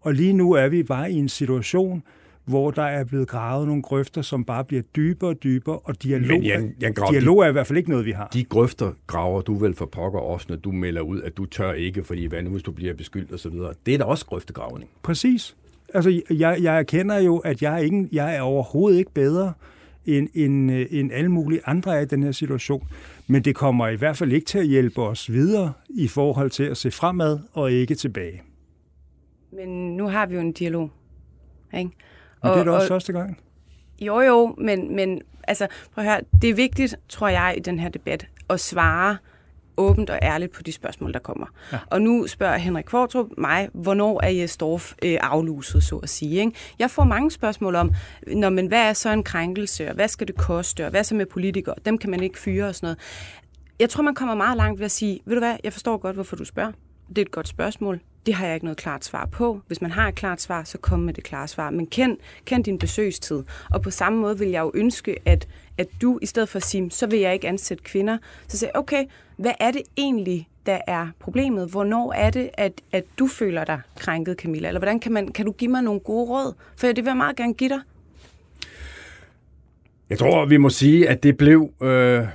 Og 0.00 0.14
lige 0.14 0.32
nu 0.32 0.52
er 0.52 0.68
vi 0.68 0.82
bare 0.82 1.12
i 1.12 1.14
en 1.14 1.28
situation, 1.28 2.02
hvor 2.44 2.70
der 2.70 2.82
er 2.82 3.04
blevet 3.04 3.28
gravet 3.28 3.66
nogle 3.66 3.82
grøfter, 3.82 4.22
som 4.22 4.44
bare 4.44 4.64
bliver 4.64 4.82
dybere 4.82 5.30
og 5.30 5.42
dybere, 5.42 5.78
og 5.78 6.02
dialog, 6.02 6.38
Men 6.40 6.42
Jan- 6.50 6.74
Jan 6.80 6.92
Grav, 6.94 7.10
dialog 7.12 7.40
er 7.40 7.48
i 7.48 7.52
hvert 7.52 7.66
fald 7.66 7.76
ikke 7.78 7.90
noget, 7.90 8.06
vi 8.06 8.10
har. 8.12 8.28
De 8.32 8.44
grøfter 8.44 8.92
graver 9.06 9.40
du 9.42 9.54
vel 9.54 9.74
for 9.74 9.86
pokker 9.86 10.18
også, 10.20 10.46
når 10.48 10.56
du 10.56 10.72
melder 10.72 11.00
ud, 11.00 11.22
at 11.22 11.36
du 11.36 11.46
tør 11.46 11.72
ikke, 11.72 12.04
fordi 12.04 12.26
hvad 12.26 12.42
nu, 12.42 12.50
hvis 12.50 12.62
du 12.62 12.72
bliver 12.72 12.94
beskyldt 12.94 13.32
osv. 13.32 13.52
Det 13.86 13.94
er 13.94 13.98
da 13.98 14.04
også 14.04 14.26
grøftegravning. 14.26 14.90
Præcis. 15.02 15.56
Altså, 15.94 16.22
jeg, 16.30 16.58
jeg 16.62 16.78
erkender 16.78 17.18
jo, 17.18 17.38
at 17.38 17.62
jeg 17.62 17.74
er, 17.74 17.78
ikke, 17.78 18.08
jeg 18.12 18.36
er 18.36 18.40
overhovedet 18.40 18.98
ikke 18.98 19.12
bedre 19.12 19.52
end, 20.06 20.28
end, 20.34 20.72
øh, 20.72 20.86
end 20.90 21.12
alle 21.12 21.28
mulige 21.28 21.60
andre 21.66 21.96
er 21.96 22.00
i 22.00 22.04
den 22.04 22.22
her 22.22 22.32
situation. 22.32 22.88
Men 23.26 23.44
det 23.44 23.54
kommer 23.54 23.88
i 23.88 23.96
hvert 23.96 24.16
fald 24.16 24.32
ikke 24.32 24.46
til 24.46 24.58
at 24.58 24.66
hjælpe 24.66 25.02
os 25.02 25.32
videre 25.32 25.72
i 25.88 26.08
forhold 26.08 26.50
til 26.50 26.64
at 26.64 26.76
se 26.76 26.90
fremad 26.90 27.38
og 27.52 27.72
ikke 27.72 27.94
tilbage. 27.94 28.42
Men 29.52 29.96
nu 29.96 30.08
har 30.08 30.26
vi 30.26 30.34
jo 30.34 30.40
en 30.40 30.52
dialog. 30.52 30.90
Ikke? 31.74 31.90
Men 32.42 32.52
det 32.52 32.60
er 32.60 32.64
da 32.64 32.70
også 32.70 32.88
første 32.88 33.12
gang. 33.12 33.38
Jo, 34.00 34.20
jo, 34.20 34.54
men, 34.58 34.96
men 34.96 35.22
altså, 35.48 35.66
prøv 35.94 36.04
at 36.04 36.10
høre, 36.10 36.20
det 36.42 36.50
er 36.50 36.54
vigtigt, 36.54 36.96
tror 37.08 37.28
jeg, 37.28 37.54
i 37.56 37.60
den 37.60 37.78
her 37.78 37.88
debat, 37.88 38.26
at 38.50 38.60
svare 38.60 39.16
åbent 39.80 40.10
og 40.10 40.18
ærligt 40.22 40.52
på 40.52 40.62
de 40.62 40.72
spørgsmål, 40.72 41.12
der 41.12 41.18
kommer. 41.18 41.46
Ja. 41.72 41.78
Og 41.86 42.02
nu 42.02 42.26
spørger 42.26 42.56
Henrik 42.56 42.84
Kvartrup 42.84 43.26
mig, 43.38 43.68
hvornår 43.72 44.20
er 44.22 44.28
Jes 44.28 44.56
Dorf 44.56 44.92
øh, 45.04 45.18
afluset, 45.20 45.84
så 45.84 45.96
at 45.96 46.08
sige. 46.08 46.40
Ikke? 46.40 46.52
Jeg 46.78 46.90
får 46.90 47.04
mange 47.04 47.30
spørgsmål 47.30 47.74
om, 47.74 47.92
Nå, 48.26 48.48
men 48.48 48.66
hvad 48.66 48.88
er 48.88 48.92
så 48.92 49.10
en 49.10 49.22
krænkelse, 49.22 49.88
og 49.88 49.94
hvad 49.94 50.08
skal 50.08 50.26
det 50.26 50.36
koste, 50.36 50.84
og 50.84 50.90
hvad 50.90 51.04
så 51.04 51.14
med 51.14 51.26
politikere? 51.26 51.74
Dem 51.84 51.98
kan 51.98 52.10
man 52.10 52.22
ikke 52.22 52.38
fyre 52.38 52.66
og 52.66 52.74
sådan 52.74 52.86
noget. 52.86 52.98
Jeg 53.78 53.90
tror, 53.90 54.02
man 54.02 54.14
kommer 54.14 54.34
meget 54.34 54.56
langt 54.56 54.78
ved 54.78 54.84
at 54.84 54.90
sige, 54.90 55.20
ved 55.24 55.34
du 55.34 55.40
hvad, 55.40 55.56
jeg 55.64 55.72
forstår 55.72 55.96
godt, 55.96 56.14
hvorfor 56.14 56.36
du 56.36 56.44
spørger. 56.44 56.72
Det 57.08 57.18
er 57.18 57.22
et 57.22 57.30
godt 57.30 57.48
spørgsmål. 57.48 58.00
Det 58.26 58.34
har 58.34 58.46
jeg 58.46 58.54
ikke 58.54 58.66
noget 58.66 58.76
klart 58.76 59.04
svar 59.04 59.26
på. 59.26 59.60
Hvis 59.66 59.82
man 59.82 59.90
har 59.90 60.08
et 60.08 60.14
klart 60.14 60.40
svar, 60.40 60.64
så 60.64 60.78
kom 60.78 61.00
med 61.00 61.14
det 61.14 61.24
klare 61.24 61.48
svar. 61.48 61.70
Men 61.70 61.86
kend, 61.86 62.16
kend 62.44 62.64
din 62.64 62.78
besøgstid. 62.78 63.42
Og 63.70 63.82
på 63.82 63.90
samme 63.90 64.18
måde 64.18 64.38
vil 64.38 64.48
jeg 64.48 64.60
jo 64.60 64.70
ønske, 64.74 65.16
at, 65.24 65.48
at 65.78 65.88
du, 66.02 66.18
i 66.22 66.26
stedet 66.26 66.48
for 66.48 66.56
at 66.56 66.62
sige, 66.62 66.90
så 66.90 67.06
vil 67.06 67.18
jeg 67.18 67.34
ikke 67.34 67.48
ansætte 67.48 67.84
kvinder, 67.84 68.18
så 68.48 68.58
siger 68.58 68.70
okay, 68.74 69.04
hvad 69.40 69.52
er 69.60 69.70
det 69.70 69.82
egentlig, 69.96 70.48
der 70.66 70.78
er 70.86 71.08
problemet? 71.18 71.70
Hvornår 71.70 72.12
er 72.12 72.30
det, 72.30 72.50
at, 72.54 72.72
at 72.92 73.04
du 73.18 73.26
føler 73.26 73.64
dig 73.64 73.80
krænket, 73.98 74.36
Camilla? 74.36 74.68
Eller 74.68 74.80
hvordan 74.80 75.00
kan, 75.00 75.12
man, 75.12 75.28
kan 75.28 75.46
du 75.46 75.52
give 75.52 75.70
mig 75.70 75.82
nogle 75.82 76.00
gode 76.00 76.30
råd? 76.30 76.54
For 76.76 76.86
det 76.86 76.96
vil 76.96 77.04
jeg 77.04 77.16
meget 77.16 77.36
gerne 77.36 77.54
give 77.54 77.70
dig. 77.70 77.80
Jeg 80.10 80.18
tror, 80.18 80.46
vi 80.46 80.56
må 80.56 80.68
sige, 80.68 81.08
at 81.08 81.22
det 81.22 81.36
blev 81.36 81.70
øh, 81.82 82.26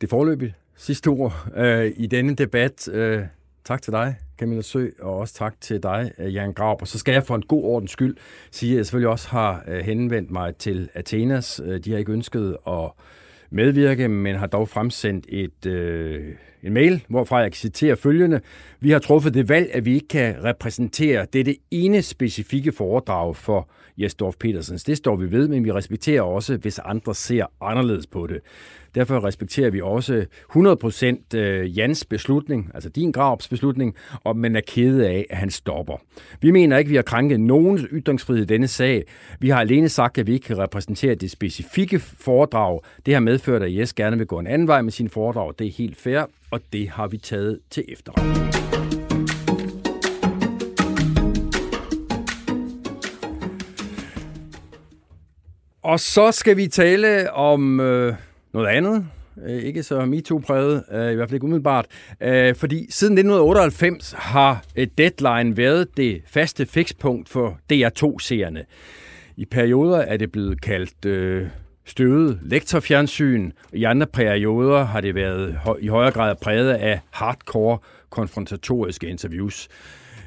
det 0.00 0.10
forløbige 0.10 0.54
sidste 0.76 1.08
ord 1.08 1.46
øh, 1.56 1.92
i 1.96 2.06
denne 2.06 2.34
debat. 2.34 2.88
Øh, 2.88 3.22
tak 3.64 3.82
til 3.82 3.92
dig, 3.92 4.16
Camilla 4.38 4.62
Sø, 4.62 4.86
og 5.00 5.18
også 5.18 5.34
tak 5.34 5.60
til 5.60 5.82
dig, 5.82 6.12
øh, 6.18 6.34
Jan 6.34 6.52
Graup. 6.52 6.82
Og 6.82 6.88
så 6.88 6.98
skal 6.98 7.12
jeg 7.12 7.24
for 7.24 7.34
en 7.34 7.42
god 7.42 7.64
ordens 7.64 7.90
skyld 7.90 8.16
sige, 8.50 8.72
at 8.72 8.76
jeg 8.76 8.86
selvfølgelig 8.86 9.08
også 9.08 9.28
har 9.28 9.64
øh, 9.68 9.84
henvendt 9.84 10.30
mig 10.30 10.56
til 10.56 10.88
Athenas. 10.94 11.60
Øh, 11.64 11.84
de 11.84 11.90
har 11.90 11.98
ikke 11.98 12.12
ønsket 12.12 12.56
at 12.66 12.90
medvirke, 13.50 14.08
men 14.08 14.36
har 14.36 14.46
dog 14.46 14.68
fremsendt 14.68 15.26
et, 15.28 15.66
øh, 15.66 16.34
en 16.62 16.72
mail, 16.72 17.04
hvorfra 17.08 17.36
jeg 17.36 17.52
kan 17.52 17.56
citere 17.56 17.96
følgende. 17.96 18.40
Vi 18.80 18.90
har 18.90 18.98
truffet 18.98 19.34
det 19.34 19.48
valg, 19.48 19.70
at 19.72 19.84
vi 19.84 19.94
ikke 19.94 20.08
kan 20.08 20.44
repræsentere 20.44 21.26
dette 21.32 21.56
ene 21.70 22.02
specifikke 22.02 22.72
foredrag 22.72 23.36
for 23.36 23.70
Jesdorf 23.98 24.34
Petersens. 24.40 24.84
Det 24.84 24.96
står 24.96 25.16
vi 25.16 25.30
ved, 25.30 25.48
men 25.48 25.64
vi 25.64 25.72
respekterer 25.72 26.22
også, 26.22 26.56
hvis 26.56 26.78
andre 26.78 27.14
ser 27.14 27.46
anderledes 27.60 28.06
på 28.06 28.26
det. 28.26 28.40
Derfor 28.94 29.24
respekterer 29.24 29.70
vi 29.70 29.80
også 29.80 30.24
100% 31.32 31.38
øh, 31.38 31.78
Jans 31.78 32.04
beslutning, 32.04 32.70
altså 32.74 32.88
din 32.88 33.12
Graups 33.12 33.48
beslutning, 33.48 33.94
og 34.24 34.36
men 34.36 34.56
er 34.56 34.60
kede 34.66 35.08
af, 35.08 35.26
at 35.30 35.36
han 35.36 35.50
stopper. 35.50 35.96
Vi 36.40 36.50
mener 36.50 36.78
ikke, 36.78 36.88
at 36.88 36.90
vi 36.90 36.96
har 36.96 37.02
krænket 37.02 37.40
nogens 37.40 37.82
ytringsfrihed 37.92 38.42
i 38.42 38.46
denne 38.46 38.68
sag. 38.68 39.04
Vi 39.40 39.48
har 39.48 39.60
alene 39.60 39.88
sagt, 39.88 40.18
at 40.18 40.26
vi 40.26 40.32
ikke 40.32 40.46
kan 40.46 40.58
repræsentere 40.58 41.14
det 41.14 41.30
specifikke 41.30 41.98
foredrag. 41.98 42.80
Det 43.06 43.14
har 43.14 43.20
medført, 43.20 43.62
at 43.62 43.76
Jes 43.76 43.92
gerne 43.92 44.18
vil 44.18 44.26
gå 44.26 44.38
en 44.38 44.46
anden 44.46 44.68
vej 44.68 44.82
med 44.82 44.92
sin 44.92 45.08
foredrag. 45.08 45.54
Det 45.58 45.66
er 45.66 45.70
helt 45.70 45.96
fair, 45.96 46.22
og 46.50 46.60
det 46.72 46.88
har 46.88 47.08
vi 47.08 47.18
taget 47.18 47.58
til 47.70 47.84
efterretning. 47.88 48.70
Og 55.82 56.00
så 56.00 56.32
skal 56.32 56.56
vi 56.56 56.66
tale 56.66 57.32
om 57.32 57.80
øh, 57.80 58.14
noget 58.52 58.66
andet. 58.66 59.06
Øh, 59.46 59.62
ikke 59.62 59.82
så 59.82 60.04
MeToo-præget, 60.04 60.84
øh, 60.92 61.12
i 61.12 61.14
hvert 61.14 61.28
fald 61.28 61.36
ikke 61.36 61.44
umiddelbart. 61.44 61.86
Øh, 62.20 62.54
fordi 62.54 62.86
siden 62.90 63.14
1998 63.14 64.14
har 64.18 64.64
et 64.76 64.98
Deadline 64.98 65.56
været 65.56 65.96
det 65.96 66.22
faste 66.26 66.66
fikspunkt 66.66 67.28
for 67.28 67.58
DR2-seerne. 67.72 68.64
I 69.36 69.44
perioder 69.44 69.98
er 69.98 70.16
det 70.16 70.32
blevet 70.32 70.60
kaldt 70.60 71.04
øh, 71.04 71.46
støvet 71.84 72.38
lektorfjernsyn. 72.42 73.50
I 73.72 73.84
andre 73.84 74.06
perioder 74.06 74.84
har 74.84 75.00
det 75.00 75.14
været 75.14 75.58
i 75.80 75.86
højere 75.88 76.12
grad 76.12 76.34
præget 76.42 76.70
af 76.70 77.00
hardcore 77.10 77.78
konfrontatoriske 78.10 79.08
interviews. 79.08 79.68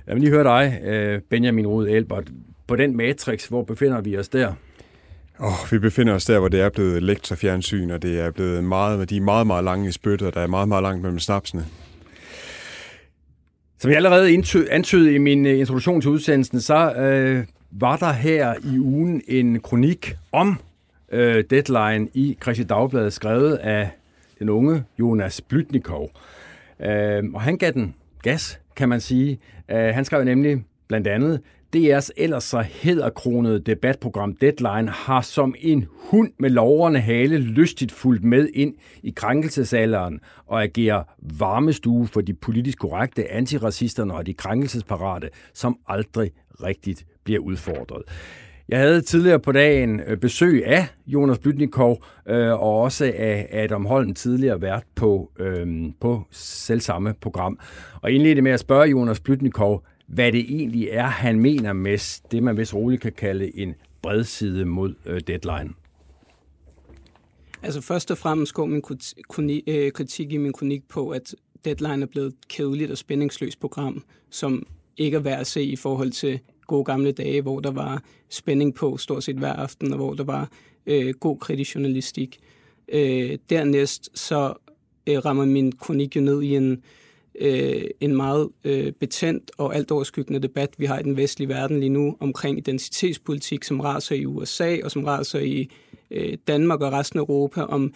Jeg 0.08 0.16
vil 0.16 0.22
lige 0.22 0.34
høre 0.34 0.44
dig, 0.44 0.82
øh, 0.84 1.22
Benjamin 1.30 1.68
Rud 1.68 1.88
Elbert. 1.88 2.30
På 2.68 2.76
den 2.76 2.98
matrix, 2.98 3.46
hvor 3.48 3.64
befinder 3.64 4.02
vi 4.02 4.18
os 4.18 4.30
der? 4.30 4.54
Oh, 5.40 5.72
vi 5.72 5.80
befinder 5.80 6.14
os 6.14 6.26
der, 6.26 6.40
hvor 6.40 6.48
det 6.48 6.62
er 6.62 6.70
blevet 6.70 7.04
lektorfjernsyn, 7.04 7.92
og 7.92 8.02
det 8.02 8.20
er 8.20 8.32
blevet 8.32 8.64
meget, 8.64 9.10
de 9.10 9.18
er 9.18 9.22
meget, 9.22 9.48
meget 9.48 9.64
lange 9.64 9.90
i 9.90 9.92
spyttet, 9.92 10.28
og 10.28 10.34
der 10.34 10.42
er 10.42 10.48
meget, 10.48 10.68
meget 10.68 10.84
langt 10.84 11.02
mellem 11.02 11.20
snapsene. 11.20 11.66
Som 13.80 13.90
jeg 13.90 13.96
allerede 13.96 14.30
antydede 14.72 15.14
i 15.14 15.18
min 15.18 15.46
øh, 15.46 15.60
introduktion 15.60 16.02
til 16.02 16.10
udsendelsen, 16.10 16.62
så 16.62 16.94
øh, 16.94 17.46
var 17.72 17.98
der 17.98 18.12
her 18.12 18.54
i 18.74 18.80
ugen 18.80 19.22
en 19.28 19.60
kronik 19.60 20.16
om 20.32 20.60
øh, 21.12 21.44
Deadline 21.50 22.08
i 22.14 22.38
Christi 22.42 22.64
Dagblad, 22.64 23.12
skrevet 23.12 23.56
af 23.56 23.90
den 24.40 24.50
unge 24.50 24.84
Jonas 25.00 25.42
Blytnikov. 25.42 26.10
Øh, 26.80 27.24
og 27.34 27.42
han 27.42 27.58
gav 27.58 27.72
den 27.72 27.96
gas, 28.22 28.60
kan 28.76 28.90
man 28.90 29.02
sige. 29.02 29.40
Øh, 29.72 29.78
han 29.78 30.06
skrev 30.06 30.24
nemlig 30.24 30.64
blandt 30.88 31.08
andet, 31.08 31.42
DR's 31.76 32.10
ellers 32.18 32.44
så 32.44 32.62
hedderkronede 32.62 33.60
debatprogram 33.60 34.36
Deadline 34.36 34.90
har 34.90 35.22
som 35.22 35.56
en 35.60 35.86
hund 35.90 36.32
med 36.40 36.50
loverne 36.50 37.00
hale 37.00 37.38
lystigt 37.38 37.92
fulgt 37.92 38.24
med 38.24 38.50
ind 38.54 38.76
i 39.04 39.14
krænkelsesalderen 39.16 40.20
og 40.46 40.64
agerer 40.64 41.04
varmestue 41.40 42.08
for 42.08 42.22
de 42.22 42.34
politisk 42.34 42.80
korrekte 42.80 43.32
antiracisterne 43.32 44.14
og 44.14 44.26
de 44.26 44.34
krænkelsesparate, 44.34 45.30
som 45.54 45.78
aldrig 45.88 46.32
rigtigt 46.64 47.06
bliver 47.24 47.40
udfordret. 47.40 48.04
Jeg 48.70 48.80
havde 48.80 49.02
tidligere 49.02 49.40
på 49.40 49.52
dagen 49.52 50.00
øh, 50.08 50.18
besøg 50.18 50.66
af 50.66 50.88
Jonas 51.08 51.40
Blytnikov 51.40 52.04
øh, 52.28 52.52
og 52.52 52.82
også 52.82 53.14
af 53.16 53.50
Adam 53.52 53.86
Holm, 53.86 54.14
tidligere 54.14 54.62
vært 54.62 54.84
på, 54.96 55.32
øh, 55.40 55.68
på 56.02 56.24
selvsamme 56.32 57.14
program. 57.22 57.60
Og 58.02 58.12
indledte 58.12 58.42
med 58.42 58.52
at 58.52 58.60
spørge 58.60 58.90
Jonas 58.90 59.20
Blytnikov, 59.20 59.84
hvad 60.14 60.32
det 60.32 60.40
egentlig 60.40 60.88
er, 60.92 61.08
han 61.08 61.40
mener 61.40 61.74
med 61.74 62.22
det, 62.32 62.44
man 62.44 62.58
vist 62.58 62.74
roligt 62.74 63.02
kan 63.02 63.12
kalde 63.12 63.58
en 63.58 63.76
bredside 64.02 64.66
mod 64.66 64.94
øh, 65.06 65.22
deadline. 65.28 65.74
Altså 67.64 67.82
først 67.82 68.12
og 68.12 68.18
fremmest 68.18 68.54
går 68.54 68.66
min 68.66 68.82
øh, 69.68 69.92
kritik 69.92 70.34
i 70.34 70.38
min 70.38 70.54
kronik 70.54 70.84
på, 70.90 71.10
at 71.10 71.36
Deadline 71.66 72.02
er 72.02 72.06
blevet 72.06 72.28
et 72.28 72.48
kedeligt 72.48 72.92
og 72.92 72.98
spændingsløst 72.98 73.60
program, 73.60 74.04
som 74.30 74.68
ikke 74.98 75.18
er 75.18 75.22
værd 75.22 75.40
at 75.40 75.48
se 75.48 75.64
i 75.64 75.76
forhold 75.76 76.12
til 76.12 76.40
gode 76.68 76.86
gamle 76.86 77.12
dage, 77.12 77.42
hvor 77.42 77.60
der 77.60 77.72
var 77.72 78.04
spænding 78.30 78.76
på 78.76 78.98
stort 78.98 79.24
set 79.24 79.36
hver 79.36 79.54
aften, 79.54 79.92
og 79.92 79.98
hvor 79.98 80.14
der 80.14 80.24
var 80.24 80.50
øh, 80.86 81.14
god 81.14 81.38
kritisk 81.38 81.76
journalistik. 81.76 82.40
Øh, 82.88 83.38
dernæst 83.50 84.10
så 84.14 84.54
øh, 85.08 85.26
rammer 85.26 85.46
min 85.46 85.72
kronik 85.72 86.16
jo 86.16 86.22
ned 86.22 86.42
i 86.42 86.56
en, 86.56 86.84
øh, 87.40 87.84
en 88.00 88.16
meget 88.16 88.50
øh, 88.64 88.92
betændt 88.92 89.52
og 89.58 89.76
alt 89.76 89.92
overskyggende 89.92 90.40
debat, 90.40 90.70
vi 90.78 90.86
har 90.86 91.00
i 91.00 91.04
den 91.04 91.18
vestlige 91.18 91.50
verden 91.50 91.80
lige 91.80 91.90
nu 91.90 92.18
omkring 92.20 92.58
identitetspolitik, 92.58 93.64
som 93.64 93.80
raser 93.80 94.16
i 94.16 94.26
USA 94.26 94.78
og 94.84 94.92
som 94.92 95.04
raser 95.04 95.40
i 95.40 95.70
øh, 96.12 96.38
Danmark 96.48 96.82
og 96.82 96.92
resten 96.92 97.20
af 97.20 97.24
Europa, 97.24 97.62
om 97.62 97.94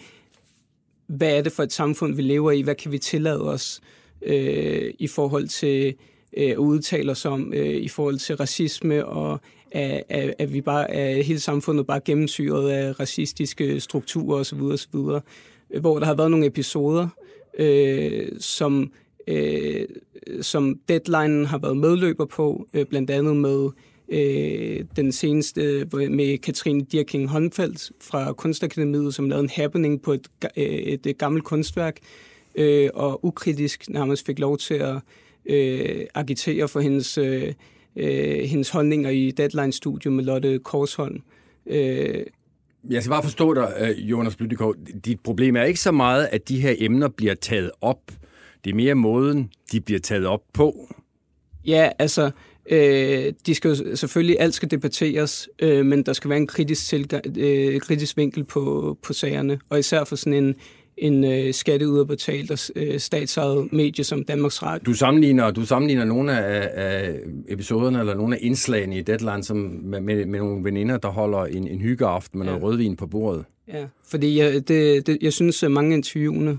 hvad 1.06 1.38
er 1.38 1.42
det 1.42 1.52
for 1.52 1.62
et 1.62 1.72
samfund, 1.72 2.14
vi 2.14 2.22
lever 2.22 2.50
i, 2.50 2.60
hvad 2.60 2.74
kan 2.74 2.92
vi 2.92 2.98
tillade 2.98 3.42
os 3.42 3.80
øh, 4.22 4.94
i 4.98 5.06
forhold 5.06 5.48
til 5.48 5.94
øh, 6.36 6.50
at 6.50 6.56
udtale 6.56 7.10
os 7.10 7.24
om, 7.24 7.52
øh, 7.54 7.76
i 7.76 7.88
forhold 7.88 8.18
til 8.18 8.36
racisme 8.36 9.06
og 9.06 9.40
at, 9.70 10.02
at, 10.08 10.34
at 10.38 10.52
vi 10.52 10.60
bare 10.60 10.90
er 10.90 11.22
hele 11.22 11.40
samfundet 11.40 11.86
bare 11.86 12.00
gennemsyret 12.00 12.70
af 12.70 13.00
racistiske 13.00 13.80
strukturer 13.80 14.38
osv. 14.38 14.60
osv. 14.60 14.98
Hvor 15.80 15.98
der 15.98 16.04
har 16.04 16.14
været 16.14 16.30
nogle 16.30 16.46
episoder, 16.46 17.08
øh, 17.58 18.28
som 18.38 18.92
øh, 19.28 19.86
som 20.40 20.78
deadline 20.88 21.46
har 21.46 21.58
været 21.58 21.76
medløber 21.76 22.24
på, 22.24 22.66
øh, 22.74 22.86
blandt 22.86 23.10
andet 23.10 23.36
med 23.36 23.68
øh, 24.08 24.84
den 24.96 25.12
seneste 25.12 25.86
med 25.92 26.38
Katrine 26.38 26.84
Dirking 26.84 27.28
Håndfeldt 27.28 27.92
fra 28.00 28.32
Kunstakademiet, 28.32 29.14
som 29.14 29.28
lavede 29.28 29.42
en 29.42 29.50
happening 29.50 30.02
på 30.02 30.12
et, 30.12 30.28
øh, 30.56 30.64
et 30.64 31.06
øh, 31.06 31.14
gammelt 31.18 31.44
kunstværk, 31.44 31.96
øh, 32.54 32.90
og 32.94 33.24
ukritisk 33.24 33.88
nærmest 33.88 34.26
fik 34.26 34.38
lov 34.38 34.58
til 34.58 34.74
at 34.74 34.96
øh, 35.46 36.04
agitere 36.14 36.68
for 36.68 36.80
hendes, 36.80 37.18
øh, 37.18 37.52
øh 37.96 38.38
hendes 38.44 38.70
holdninger 38.70 39.10
i 39.10 39.30
Deadline-studio 39.30 40.10
med 40.10 40.24
Lotte 40.24 40.58
Korsholm. 40.58 41.22
Øh, 41.66 42.24
jeg 42.90 43.02
skal 43.02 43.10
bare 43.10 43.22
forstå 43.22 43.54
dig, 43.54 43.72
øh, 43.80 44.10
Jonas 44.10 44.36
Blytikov. 44.36 44.74
Dit 45.04 45.20
problem 45.20 45.56
er 45.56 45.62
ikke 45.62 45.80
så 45.80 45.92
meget, 45.92 46.28
at 46.32 46.48
de 46.48 46.60
her 46.60 46.74
emner 46.78 47.08
bliver 47.08 47.34
taget 47.34 47.70
op. 47.80 48.00
Det 48.68 48.72
er 48.72 48.76
mere 48.76 48.94
måden, 48.94 49.50
de 49.72 49.80
bliver 49.80 50.00
taget 50.00 50.26
op 50.26 50.40
på. 50.52 50.94
Ja, 51.66 51.90
altså, 51.98 52.30
øh, 52.70 53.32
de 53.46 53.54
skal 53.54 53.68
jo 53.68 53.96
selvfølgelig, 53.96 54.36
alt 54.40 54.54
skal 54.54 54.70
debatteres, 54.70 55.48
øh, 55.62 55.86
men 55.86 56.02
der 56.02 56.12
skal 56.12 56.30
være 56.30 56.38
en 56.38 56.46
kritisk, 56.46 56.88
tilgang, 56.88 57.24
øh, 57.38 57.80
kritisk 57.80 58.16
vinkel 58.16 58.44
på, 58.44 58.96
på 59.02 59.12
sagerne, 59.12 59.58
og 59.68 59.78
især 59.78 60.04
for 60.04 60.16
sådan 60.16 60.44
en, 60.44 60.54
en 60.98 61.24
øh, 61.24 61.54
skatteyderbetalt 61.54 62.50
og 62.50 62.58
øh, 62.76 63.00
statsejet 63.00 63.72
medie 63.72 64.04
som 64.04 64.24
Danmarks 64.24 64.62
Radio. 64.62 64.84
Du 64.86 64.94
sammenligner, 64.94 65.50
du 65.50 65.66
sammenligner 65.66 66.04
nogle 66.04 66.38
af, 66.38 66.70
af 66.74 67.18
episoderne 67.48 68.00
eller 68.00 68.14
nogle 68.14 68.36
af 68.36 68.38
indslagene 68.42 68.98
i 68.98 69.02
Deadline 69.02 69.44
som 69.44 69.56
med, 69.56 70.00
med, 70.00 70.26
med 70.26 70.38
nogle 70.38 70.64
veninder, 70.64 70.96
der 70.96 71.08
holder 71.08 71.44
en, 71.44 71.68
en 71.68 71.80
hyggeaften 71.80 72.38
med 72.38 72.46
ja. 72.46 72.52
noget 72.52 72.64
rødvin 72.64 72.96
på 72.96 73.06
bordet. 73.06 73.44
Ja, 73.72 73.86
fordi 74.04 74.38
jeg, 74.38 74.68
det, 74.68 75.06
det, 75.06 75.18
jeg 75.20 75.32
synes, 75.32 75.62
at 75.62 75.70
mange 75.70 75.94
interviewene, 75.94 76.58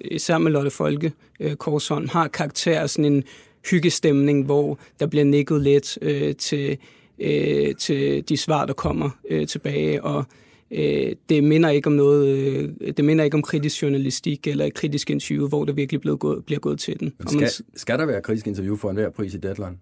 især 0.00 0.38
med 0.38 0.52
Lotte 0.52 0.70
Folke 0.70 1.12
øh, 1.40 1.54
Korsholm, 1.54 2.08
har 2.08 2.28
karakter 2.28 2.80
af 2.80 2.90
sådan 2.90 3.12
en 3.12 3.24
hyggestemning, 3.70 4.44
hvor 4.44 4.78
der 5.00 5.06
bliver 5.06 5.24
nikket 5.24 5.62
lidt 5.62 5.98
øh, 6.02 6.34
til, 6.36 6.78
øh, 7.18 7.74
til 7.74 8.28
de 8.28 8.36
svar, 8.36 8.66
der 8.66 8.72
kommer 8.72 9.10
øh, 9.30 9.46
tilbage, 9.46 10.02
og 10.02 10.24
øh, 10.70 11.12
det 11.28 11.44
minder 11.44 11.68
ikke 11.68 11.86
om 11.86 11.92
noget, 11.92 12.38
øh, 12.38 12.68
det 12.96 13.04
minder 13.04 13.24
ikke 13.24 13.34
om 13.34 13.42
kritisk 13.42 13.82
journalistik 13.82 14.46
eller 14.46 14.64
et 14.64 14.74
kritisk 14.74 15.10
interview, 15.10 15.48
hvor 15.48 15.64
der 15.64 15.72
virkelig 15.72 16.00
bliver 16.00 16.16
gået, 16.16 16.44
bliver 16.44 16.60
gået 16.60 16.78
til 16.78 17.00
den. 17.00 17.12
skal, 17.26 17.40
man, 17.40 17.48
skal 17.76 17.98
der 17.98 18.06
være 18.06 18.22
kritisk 18.22 18.46
interview 18.46 18.76
for 18.76 18.90
enhver 18.90 19.10
pris 19.10 19.34
i 19.34 19.38
Deadline? 19.38 19.76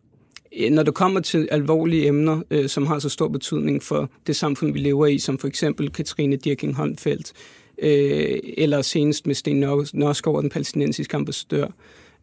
Øh, 0.57 0.71
når 0.71 0.83
det 0.83 0.95
kommer 0.95 1.21
til 1.21 1.49
alvorlige 1.51 2.07
emner, 2.07 2.43
øh, 2.51 2.69
som 2.69 2.87
har 2.87 2.99
så 2.99 3.09
stor 3.09 3.29
betydning 3.29 3.83
for 3.83 4.11
det 4.27 4.37
samfund, 4.37 4.73
vi 4.73 4.79
lever 4.79 5.07
i, 5.07 5.19
som 5.19 5.39
for 5.39 5.49
eksempel 5.49 5.91
Katrine 5.91 6.37
Dirking 6.37 6.75
Holmfeldt, 6.75 7.33
øh, 7.79 8.39
eller 8.59 8.83
senest 8.83 9.27
med 9.27 9.35
Sten 9.35 9.57
Nørskov, 9.95 10.43
den 10.43 10.51
palæstinensiske 10.51 11.17
ambassadør, 11.17 11.67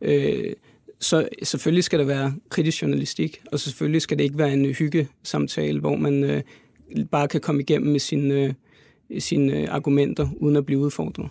øh, 0.02 0.54
så 1.00 1.28
selvfølgelig 1.44 1.84
skal 1.84 2.00
der 2.00 2.06
være 2.06 2.34
kritisk 2.50 2.82
journalistik, 2.82 3.42
og 3.52 3.60
selvfølgelig 3.60 4.02
skal 4.02 4.18
det 4.18 4.24
ikke 4.24 4.38
være 4.38 4.54
en 4.54 4.66
hyggesamtale, 4.66 5.80
hvor 5.80 5.96
man 5.96 6.24
øh, 6.24 6.42
bare 7.12 7.28
kan 7.28 7.42
komme 7.42 7.62
igennem 7.62 7.92
med 7.92 8.00
sine, 8.00 8.56
øh, 9.10 9.22
sine 9.22 9.70
argumenter, 9.70 10.28
uden 10.38 10.56
at 10.56 10.66
blive 10.66 10.80
udfordret. 10.80 11.30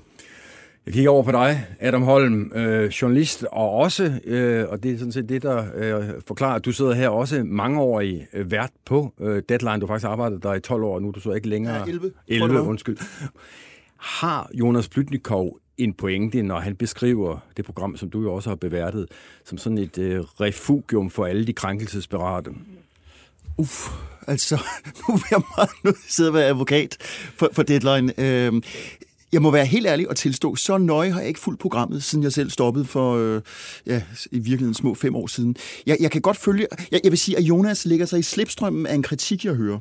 Jeg 0.87 0.95
kigger 0.95 1.11
over 1.11 1.23
på 1.23 1.33
dig, 1.33 1.67
Adam 1.81 2.03
Holm, 2.03 2.53
øh, 2.55 2.89
journalist, 2.89 3.45
og 3.53 3.71
også, 3.71 4.21
øh, 4.25 4.69
og 4.69 4.83
det 4.83 4.93
er 4.93 4.99
sådan 4.99 5.13
set 5.13 5.29
det, 5.29 5.43
der 5.43 5.65
øh, 5.75 6.05
forklarer, 6.27 6.55
at 6.55 6.65
du 6.65 6.73
sidder 6.73 6.93
her 6.93 7.09
også 7.09 7.45
mangeårig 7.45 8.27
øh, 8.33 8.51
vært 8.51 8.71
på 8.85 9.13
øh, 9.21 9.43
Deadline. 9.49 9.81
Du 9.81 9.87
har 9.87 9.95
faktisk 9.95 10.07
arbejdet 10.07 10.43
der 10.43 10.55
i 10.55 10.61
12 10.61 10.83
år, 10.83 11.01
nu 11.01 11.09
er 11.09 11.13
du 11.13 11.21
så 11.21 11.33
ikke 11.33 11.49
længere... 11.49 11.75
Ja, 11.75 11.85
11. 11.87 12.13
11, 12.29 12.61
undskyld. 12.61 12.99
Har 13.97 14.51
Jonas 14.55 14.89
Blytnikov 14.89 15.59
en 15.79 15.95
pointe, 15.95 16.43
når 16.43 16.61
han 16.61 16.77
beskriver 16.77 17.39
det 17.57 17.65
program, 17.65 17.97
som 17.97 18.11
du 18.11 18.23
jo 18.23 18.35
også 18.35 18.51
har 18.51 18.57
beværtet, 18.57 19.07
som 19.45 19.59
sådan 19.59 19.79
et 19.79 19.99
øh, 19.99 20.21
refugium 20.21 21.11
for 21.11 21.27
alle 21.27 21.47
de 21.47 21.53
krænkelsesberate? 21.53 22.51
Uff, 23.57 23.89
altså, 24.27 24.55
nu 25.09 25.15
vil 25.15 25.25
jeg 25.31 25.41
meget 25.57 25.71
nu 25.85 25.93
sidde 26.09 26.31
og 26.31 26.35
være 26.35 26.47
advokat 26.47 26.97
for, 27.37 27.49
for 27.53 27.63
Deadline. 27.63 28.13
Øh, 28.19 28.63
jeg 29.33 29.43
må 29.43 29.51
være 29.51 29.67
helt 29.67 29.87
ærlig 29.87 30.09
og 30.09 30.17
tilstå, 30.17 30.57
så 30.57 30.79
nøje 30.79 31.11
har 31.11 31.21
jeg 31.21 31.29
ikke 31.29 31.41
fuldt 31.41 31.61
programmet, 31.61 32.03
siden 32.03 32.25
jeg 32.25 32.33
selv 32.33 32.51
stoppede 32.51 32.85
for, 32.85 33.17
øh, 33.17 33.43
ja, 33.87 34.03
i 34.31 34.39
virkeligheden 34.39 34.75
små 34.75 34.95
fem 34.95 35.17
år 35.17 35.27
siden. 35.27 35.57
Jeg, 35.87 35.97
jeg 36.01 36.11
kan 36.11 36.21
godt 36.21 36.37
følge, 36.37 36.67
jeg, 36.91 37.01
jeg 37.05 37.13
vil 37.13 37.19
sige, 37.19 37.39
at 37.39 37.43
Jonas 37.43 37.87
ligger 37.87 38.07
sig 38.07 38.19
i 38.19 38.23
slipstrømmen 38.23 38.87
af 38.87 38.95
en 38.95 39.03
kritik, 39.03 39.45
jeg 39.45 39.55
hører 39.55 39.79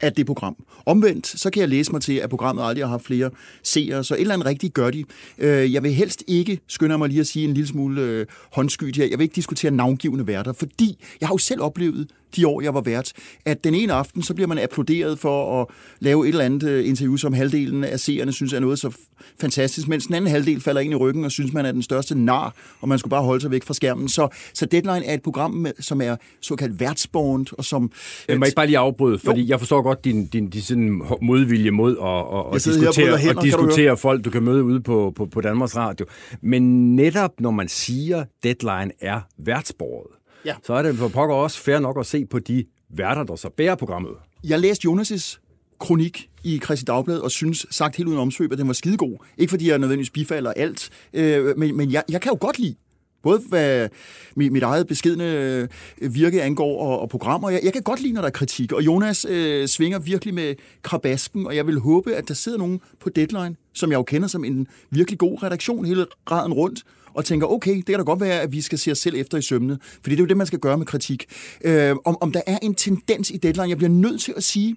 af 0.00 0.12
det 0.12 0.26
program. 0.26 0.56
Omvendt, 0.86 1.26
så 1.26 1.50
kan 1.50 1.60
jeg 1.60 1.68
læse 1.68 1.92
mig 1.92 2.02
til, 2.02 2.12
at 2.12 2.30
programmet 2.30 2.64
aldrig 2.64 2.84
har 2.84 2.90
haft 2.90 3.04
flere 3.04 3.30
seere, 3.62 4.04
så 4.04 4.14
et 4.14 4.20
eller 4.20 4.34
andet 4.34 4.46
rigtigt 4.46 4.74
gør 4.74 4.90
de. 4.90 5.04
Øh, 5.38 5.72
jeg 5.72 5.82
vil 5.82 5.92
helst 5.92 6.24
ikke, 6.26 6.60
skynder 6.66 6.96
mig 6.96 7.08
lige 7.08 7.20
at 7.20 7.26
sige 7.26 7.44
en 7.44 7.54
lille 7.54 7.68
smule 7.68 8.00
øh, 8.00 8.26
håndskyt 8.52 8.96
her, 8.96 9.06
jeg 9.06 9.18
vil 9.18 9.24
ikke 9.24 9.34
diskutere 9.34 9.70
navngivende 9.70 10.26
værter, 10.26 10.52
fordi 10.52 11.04
jeg 11.20 11.28
har 11.28 11.34
jo 11.34 11.38
selv 11.38 11.62
oplevet 11.62 12.08
de 12.36 12.48
år, 12.48 12.60
jeg 12.60 12.74
var 12.74 12.80
vært, 12.80 13.12
at 13.44 13.64
den 13.64 13.74
ene 13.74 13.92
aften, 13.92 14.22
så 14.22 14.34
bliver 14.34 14.48
man 14.48 14.58
applauderet 14.58 15.18
for 15.18 15.60
at 15.60 15.66
lave 16.00 16.24
et 16.24 16.28
eller 16.28 16.44
andet 16.44 16.62
øh, 16.62 16.88
interview, 16.88 17.16
som 17.16 17.32
halvdelen 17.32 17.84
af 17.84 18.00
seerne 18.00 18.32
synes 18.32 18.52
er 18.52 18.60
noget 18.60 18.78
så 18.78 18.96
fantastisk, 19.40 19.88
mens 19.88 20.06
den 20.06 20.14
anden 20.14 20.30
halvdel 20.30 20.60
falder 20.60 20.80
ind 20.80 20.92
i 20.92 20.96
ryggen 20.96 21.24
og 21.24 21.30
synes, 21.30 21.52
man 21.52 21.66
er 21.66 21.72
den 21.72 21.82
største 21.82 22.14
nar, 22.14 22.54
og 22.80 22.88
man 22.88 22.98
skulle 22.98 23.10
bare 23.10 23.22
holde 23.22 23.40
sig 23.40 23.50
væk 23.50 23.64
fra 23.64 23.74
skærmen. 23.74 24.08
Så, 24.08 24.28
så 24.54 24.66
Deadline 24.66 25.06
er 25.06 25.14
et 25.14 25.22
program, 25.22 25.66
som 25.80 26.00
er 26.00 26.16
såkaldt 26.40 26.80
værtsbornt, 26.80 27.52
og 27.52 27.64
som... 27.64 27.92
Jeg 28.28 28.38
må 28.38 28.44
ikke 28.44 28.56
bare 28.56 28.66
lige 28.66 28.78
afbryde, 28.78 29.18
fordi 29.18 29.40
jo. 29.40 29.46
jeg 29.48 29.58
forstår 29.58 29.82
godt 29.82 30.04
din, 30.04 30.26
din, 30.26 30.50
din 30.50 30.62
sådan 30.62 31.02
modvilje 31.22 31.70
mod 31.70 31.96
at, 31.96 32.38
at, 32.38 32.56
at 32.56 32.64
diskutere, 32.64 33.18
hænder, 33.18 33.40
at 33.40 33.44
diskutere 33.44 33.90
du 33.90 33.96
folk, 33.96 34.24
du 34.24 34.30
kan 34.30 34.42
møde 34.42 34.64
ude 34.64 34.80
på, 34.80 35.12
på, 35.16 35.26
på 35.26 35.40
Danmarks 35.40 35.76
Radio. 35.76 36.06
Men 36.42 36.96
netop 36.96 37.40
når 37.40 37.50
man 37.50 37.68
siger, 37.68 38.24
Deadline 38.42 38.92
er 39.00 39.20
værtsbordet, 39.38 40.19
ja. 40.44 40.54
så 40.62 40.74
er 40.74 40.82
det 40.82 40.96
for 40.96 41.08
pokker 41.08 41.34
også 41.34 41.58
fair 41.58 41.78
nok 41.78 41.98
at 41.98 42.06
se 42.06 42.26
på 42.26 42.38
de 42.38 42.64
værter, 42.90 43.22
der 43.22 43.36
så 43.36 43.48
bærer 43.48 43.74
programmet. 43.74 44.12
Jeg 44.44 44.60
læste 44.60 44.88
Jonas' 44.88 45.38
kronik 45.80 46.30
i 46.44 46.58
Christi 46.64 46.84
Dagblad 46.84 47.18
og 47.18 47.30
synes, 47.30 47.66
sagt 47.70 47.96
helt 47.96 48.08
uden 48.08 48.18
omsvøb, 48.18 48.52
at 48.52 48.58
den 48.58 48.66
var 48.66 48.72
skidegod. 48.72 49.16
Ikke 49.38 49.50
fordi 49.50 49.68
jeg 49.68 49.78
nødvendigvis 49.78 50.10
bifalder 50.10 50.52
alt, 50.52 50.90
øh, 51.12 51.58
men, 51.58 51.76
men 51.76 51.92
jeg, 51.92 52.02
jeg 52.08 52.20
kan 52.20 52.32
jo 52.32 52.38
godt 52.40 52.58
lide 52.58 52.76
Både 53.22 53.40
hvad 53.48 53.88
mit, 54.36 54.52
mit 54.52 54.62
eget 54.62 54.86
beskedende 54.86 55.68
øh, 56.00 56.14
virke 56.14 56.42
angår 56.42 56.80
og, 56.80 57.00
og 57.00 57.08
programmer. 57.08 57.50
Jeg, 57.50 57.60
jeg 57.64 57.72
kan 57.72 57.82
godt 57.82 58.00
lide, 58.00 58.12
når 58.12 58.20
der 58.20 58.26
er 58.28 58.32
kritik, 58.32 58.72
og 58.72 58.82
Jonas 58.82 59.26
øh, 59.28 59.68
svinger 59.68 59.98
virkelig 59.98 60.34
med 60.34 60.54
krabasken, 60.82 61.46
og 61.46 61.56
jeg 61.56 61.66
vil 61.66 61.78
håbe, 61.78 62.14
at 62.14 62.28
der 62.28 62.34
sidder 62.34 62.58
nogen 62.58 62.80
på 63.00 63.08
Deadline, 63.08 63.56
som 63.74 63.90
jeg 63.90 63.96
jo 63.96 64.02
kender 64.02 64.28
som 64.28 64.44
en 64.44 64.66
virkelig 64.90 65.18
god 65.18 65.42
redaktion 65.42 65.84
hele 65.84 66.06
raden 66.30 66.52
rundt, 66.52 66.82
og 67.14 67.24
tænker, 67.24 67.46
okay, 67.46 67.76
det 67.76 67.86
kan 67.86 67.96
da 67.96 68.02
godt 68.02 68.20
være, 68.20 68.40
at 68.40 68.52
vi 68.52 68.60
skal 68.60 68.78
se 68.78 68.90
os 68.90 68.98
selv 68.98 69.16
efter 69.16 69.38
i 69.38 69.42
sømne, 69.42 69.78
fordi 69.82 70.10
det 70.10 70.20
er 70.20 70.24
jo 70.24 70.28
det, 70.28 70.36
man 70.36 70.46
skal 70.46 70.58
gøre 70.58 70.78
med 70.78 70.86
kritik. 70.86 71.26
Øh, 71.64 71.96
om, 72.04 72.16
om 72.20 72.32
der 72.32 72.42
er 72.46 72.58
en 72.62 72.74
tendens 72.74 73.30
i 73.30 73.36
Deadline, 73.36 73.68
jeg 73.68 73.76
bliver 73.76 73.90
nødt 73.90 74.20
til 74.20 74.34
at 74.36 74.44
sige, 74.44 74.76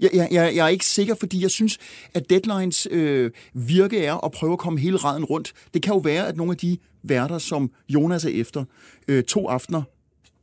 jeg, 0.00 0.10
jeg, 0.14 0.52
jeg 0.54 0.64
er 0.64 0.68
ikke 0.68 0.86
sikker, 0.86 1.14
fordi 1.14 1.42
jeg 1.42 1.50
synes, 1.50 1.78
at 2.14 2.30
Deadlines 2.30 2.88
øh, 2.90 3.30
virke 3.54 4.04
er 4.04 4.24
at 4.24 4.32
prøve 4.32 4.52
at 4.52 4.58
komme 4.58 4.80
hele 4.80 4.96
raden 4.96 5.24
rundt. 5.24 5.52
Det 5.74 5.82
kan 5.82 5.94
jo 5.94 5.98
være, 5.98 6.26
at 6.26 6.36
nogle 6.36 6.52
af 6.52 6.56
de 6.56 6.78
værter, 7.02 7.38
som 7.38 7.70
Jonas 7.88 8.24
er 8.24 8.28
efter, 8.28 8.64
øh, 9.08 9.24
to 9.24 9.48
aftener 9.48 9.82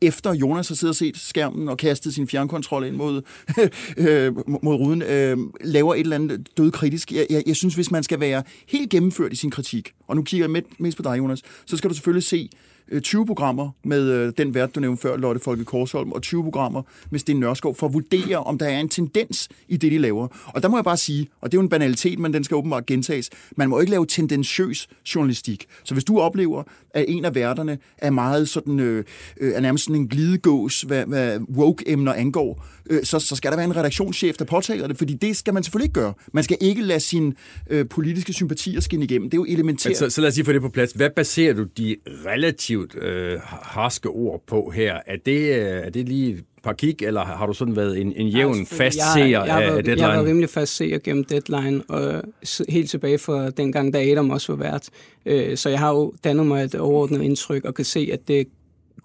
efter 0.01 0.33
Jonas 0.33 0.67
har 0.67 0.75
siddet 0.75 0.91
og 0.91 0.95
set 0.95 1.17
skærmen 1.17 1.69
og 1.69 1.77
kastet 1.77 2.13
sin 2.13 2.27
fjernkontrol 2.27 2.85
ind 2.85 2.95
mod, 2.95 3.21
øh, 3.97 4.35
mod 4.63 4.75
ruden, 4.75 5.01
øh, 5.01 5.37
laver 5.63 5.95
et 5.95 5.99
eller 5.99 6.15
andet 6.15 6.57
dødkritisk. 6.57 7.11
Jeg, 7.11 7.27
jeg, 7.29 7.43
jeg 7.47 7.55
synes, 7.55 7.75
hvis 7.75 7.91
man 7.91 8.03
skal 8.03 8.19
være 8.19 8.43
helt 8.67 8.89
gennemført 8.89 9.33
i 9.33 9.35
sin 9.35 9.51
kritik, 9.51 9.93
og 10.07 10.15
nu 10.15 10.23
kigger 10.23 10.43
jeg 10.43 10.51
med, 10.51 10.61
mest 10.77 10.97
på 10.97 11.03
dig, 11.03 11.17
Jonas, 11.17 11.41
så 11.65 11.77
skal 11.77 11.89
du 11.89 11.95
selvfølgelig 11.95 12.23
se 12.23 12.49
Øh, 12.91 13.01
20 13.01 13.25
programmer 13.25 13.69
med 13.83 14.11
øh, 14.11 14.33
den 14.37 14.53
vært, 14.53 14.75
du 14.75 14.79
nævnte 14.79 15.01
før, 15.01 15.17
Lotte 15.17 15.41
Folke 15.41 15.65
Korsholm, 15.65 16.11
og 16.11 16.21
20 16.21 16.43
programmer 16.43 16.81
med 17.09 17.19
Sten 17.19 17.39
Nørskov, 17.39 17.75
for 17.75 17.87
at 17.87 17.93
vurdere, 17.93 18.37
om 18.37 18.57
der 18.57 18.65
er 18.65 18.79
en 18.79 18.89
tendens 18.89 19.49
i 19.67 19.77
det, 19.77 19.91
de 19.91 19.97
laver. 19.97 20.27
Og 20.45 20.63
der 20.63 20.69
må 20.69 20.77
jeg 20.77 20.83
bare 20.83 20.97
sige, 20.97 21.29
og 21.41 21.51
det 21.51 21.57
er 21.57 21.61
jo 21.61 21.63
en 21.63 21.69
banalitet, 21.69 22.19
men 22.19 22.33
den 22.33 22.43
skal 22.43 22.55
åbenbart 22.55 22.85
gentages, 22.85 23.29
man 23.55 23.69
må 23.69 23.79
ikke 23.79 23.91
lave 23.91 24.05
tendensiøs 24.05 24.87
journalistik. 25.15 25.65
Så 25.83 25.93
hvis 25.95 26.03
du 26.03 26.19
oplever, 26.19 26.63
at 26.93 27.05
en 27.07 27.25
af 27.25 27.35
værterne 27.35 27.77
er 27.97 28.09
meget 28.09 28.49
sådan, 28.49 28.79
øh, 28.79 29.03
øh, 29.39 29.53
er 29.53 29.59
nærmest 29.59 29.83
sådan 29.83 30.01
en 30.01 30.07
glidegås, 30.07 30.81
hvad, 30.81 31.05
hvad 31.05 31.39
woke-emner 31.39 32.13
angår, 32.13 32.65
øh, 32.89 33.03
så, 33.03 33.19
så 33.19 33.35
skal 33.35 33.51
der 33.51 33.57
være 33.57 33.65
en 33.65 33.75
redaktionschef, 33.75 34.37
der 34.37 34.45
påtaler 34.45 34.87
det, 34.87 34.97
fordi 34.97 35.13
det 35.13 35.37
skal 35.37 35.53
man 35.53 35.63
selvfølgelig 35.63 35.85
ikke 35.85 35.99
gøre. 35.99 36.13
Man 36.33 36.43
skal 36.43 36.57
ikke 36.61 36.81
lade 36.81 36.99
sine 36.99 37.33
øh, 37.69 37.89
politiske 37.89 38.33
sympatier 38.33 38.79
skinne 38.79 39.05
igennem. 39.05 39.29
Det 39.29 39.37
er 39.37 39.41
jo 39.41 39.45
elementært. 39.49 39.97
Så, 39.97 40.09
så 40.09 40.21
lad 40.21 40.29
os 40.29 40.35
lige 40.35 40.45
få 40.45 40.53
det 40.53 40.61
på 40.61 40.69
plads. 40.69 40.91
Hvad 40.91 41.09
baserer 41.09 41.53
du 41.53 41.63
de 41.63 41.95
relativt 42.25 42.95
øh, 43.03 43.39
harske 43.61 44.09
ord 44.09 44.43
på 44.47 44.71
her? 44.75 44.99
Er 45.05 45.17
det, 45.25 45.39
øh, 45.39 45.81
er 45.85 45.89
det 45.89 46.09
lige 46.09 46.43
par 46.67 46.73
kig, 46.73 46.95
eller 47.01 47.25
har 47.25 47.45
du 47.45 47.53
sådan 47.53 47.75
været 47.75 48.01
en, 48.01 48.13
en 48.15 48.27
jævn 48.27 48.59
Altså, 48.59 48.75
fast 48.75 48.97
jeg, 48.97 49.05
seer 49.13 49.27
jeg, 49.27 49.47
jeg, 49.47 49.63
af 49.63 49.73
var, 49.73 49.81
deadline? 49.81 50.07
Jeg 50.07 50.19
var 50.19 50.25
rimelig 50.25 50.49
fast 50.49 50.75
seer 50.75 50.99
gennem 50.99 51.23
deadline, 51.23 51.83
og 51.89 52.23
helt 52.69 52.89
tilbage 52.89 53.17
fra 53.17 53.49
dengang, 53.49 53.93
da 53.93 54.11
Adam 54.11 54.29
også 54.29 54.55
var 54.55 54.63
vært. 54.63 54.89
Øh, 55.25 55.57
Så 55.57 55.69
jeg 55.69 55.79
har 55.79 55.89
jo 55.89 56.13
dannet 56.23 56.45
mig 56.45 56.63
et 56.63 56.75
overordnet 56.75 57.21
indtryk, 57.21 57.65
og 57.65 57.75
kan 57.75 57.85
se, 57.85 58.09
at 58.13 58.27
det 58.27 58.47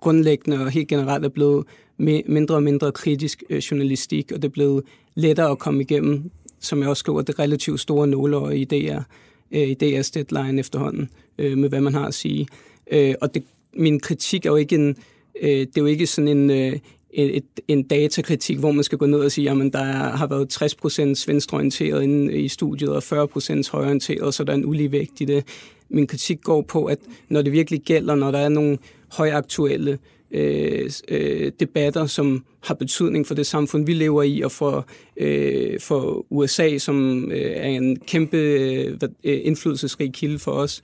grundlæggende 0.00 0.64
og 0.64 0.70
helt 0.70 0.88
generelt 0.88 1.24
er 1.24 1.28
blevet 1.28 1.66
mindre 2.26 2.54
og 2.54 2.62
mindre 2.62 2.92
kritisk 2.92 3.42
øh, 3.50 3.58
journalistik, 3.58 4.32
og 4.32 4.42
det 4.42 4.48
er 4.48 4.52
blevet 4.52 4.84
lettere 5.14 5.50
at 5.50 5.58
komme 5.58 5.82
igennem, 5.82 6.30
som 6.60 6.80
jeg 6.80 6.88
også 6.88 7.00
skriver, 7.00 7.22
det 7.22 7.38
relativt 7.38 7.80
store 7.80 8.06
nåleøje 8.06 8.56
i 8.56 8.64
DR, 8.64 9.00
øh, 9.52 9.68
i 9.68 9.76
DR's 9.82 10.10
deadline 10.14 10.60
efterhånden, 10.60 11.10
øh, 11.38 11.58
med 11.58 11.68
hvad 11.68 11.80
man 11.80 11.94
har 11.94 12.06
at 12.06 12.14
sige. 12.14 12.46
Øh, 12.90 13.14
Og 13.20 13.34
det, 13.34 13.42
min 13.74 14.00
kritik 14.00 14.46
er 14.46 14.50
jo 14.50 14.56
ikke 14.56 14.74
en, 14.74 14.96
øh, 15.42 15.48
det 15.50 15.76
er 15.76 15.80
jo 15.80 15.86
ikke 15.86 16.06
sådan 16.06 16.28
en, 16.28 16.50
øh, 16.50 16.78
et, 17.12 17.44
en 17.68 17.82
datakritik, 17.82 18.58
hvor 18.58 18.72
man 18.72 18.84
skal 18.84 18.98
gå 18.98 19.06
ned 19.06 19.18
og 19.18 19.32
sige, 19.32 19.50
at 19.50 19.72
der 19.72 19.78
er, 19.78 20.16
har 20.16 20.26
været 20.26 20.52
60% 20.52 21.24
venstreorienteret 21.26 22.02
inde 22.02 22.32
i 22.32 22.48
studiet 22.48 22.90
og 22.90 23.02
40% 23.02 23.70
højorienteret, 23.72 24.34
så 24.34 24.44
der 24.44 24.52
er 24.52 24.56
en 24.56 24.66
uligevægt 24.66 25.20
i 25.20 25.24
det. 25.24 25.44
Min 25.88 26.06
kritik 26.06 26.40
går 26.42 26.62
på, 26.62 26.84
at 26.84 26.98
når 27.28 27.42
det 27.42 27.52
virkelig 27.52 27.80
gælder, 27.80 28.14
når 28.14 28.30
der 28.30 28.38
er 28.38 28.48
nogle 28.48 28.78
højaktuelle 29.12 29.98
øh, 30.32 30.90
øh, 31.08 31.52
debatter, 31.60 32.06
som 32.06 32.44
har 32.60 32.74
betydning 32.74 33.26
for 33.26 33.34
det 33.34 33.46
samfund, 33.46 33.86
vi 33.86 33.92
lever 33.92 34.22
i, 34.22 34.40
og 34.40 34.52
for, 34.52 34.86
øh, 35.16 35.80
for 35.80 36.26
USA, 36.30 36.78
som 36.78 37.30
øh, 37.32 37.52
er 37.54 37.68
en 37.68 37.96
kæmpe 37.96 38.36
øh, 38.36 38.98
øh, 39.24 39.40
indflydelsesrig 39.44 40.12
kilde 40.12 40.38
for 40.38 40.52
os, 40.52 40.82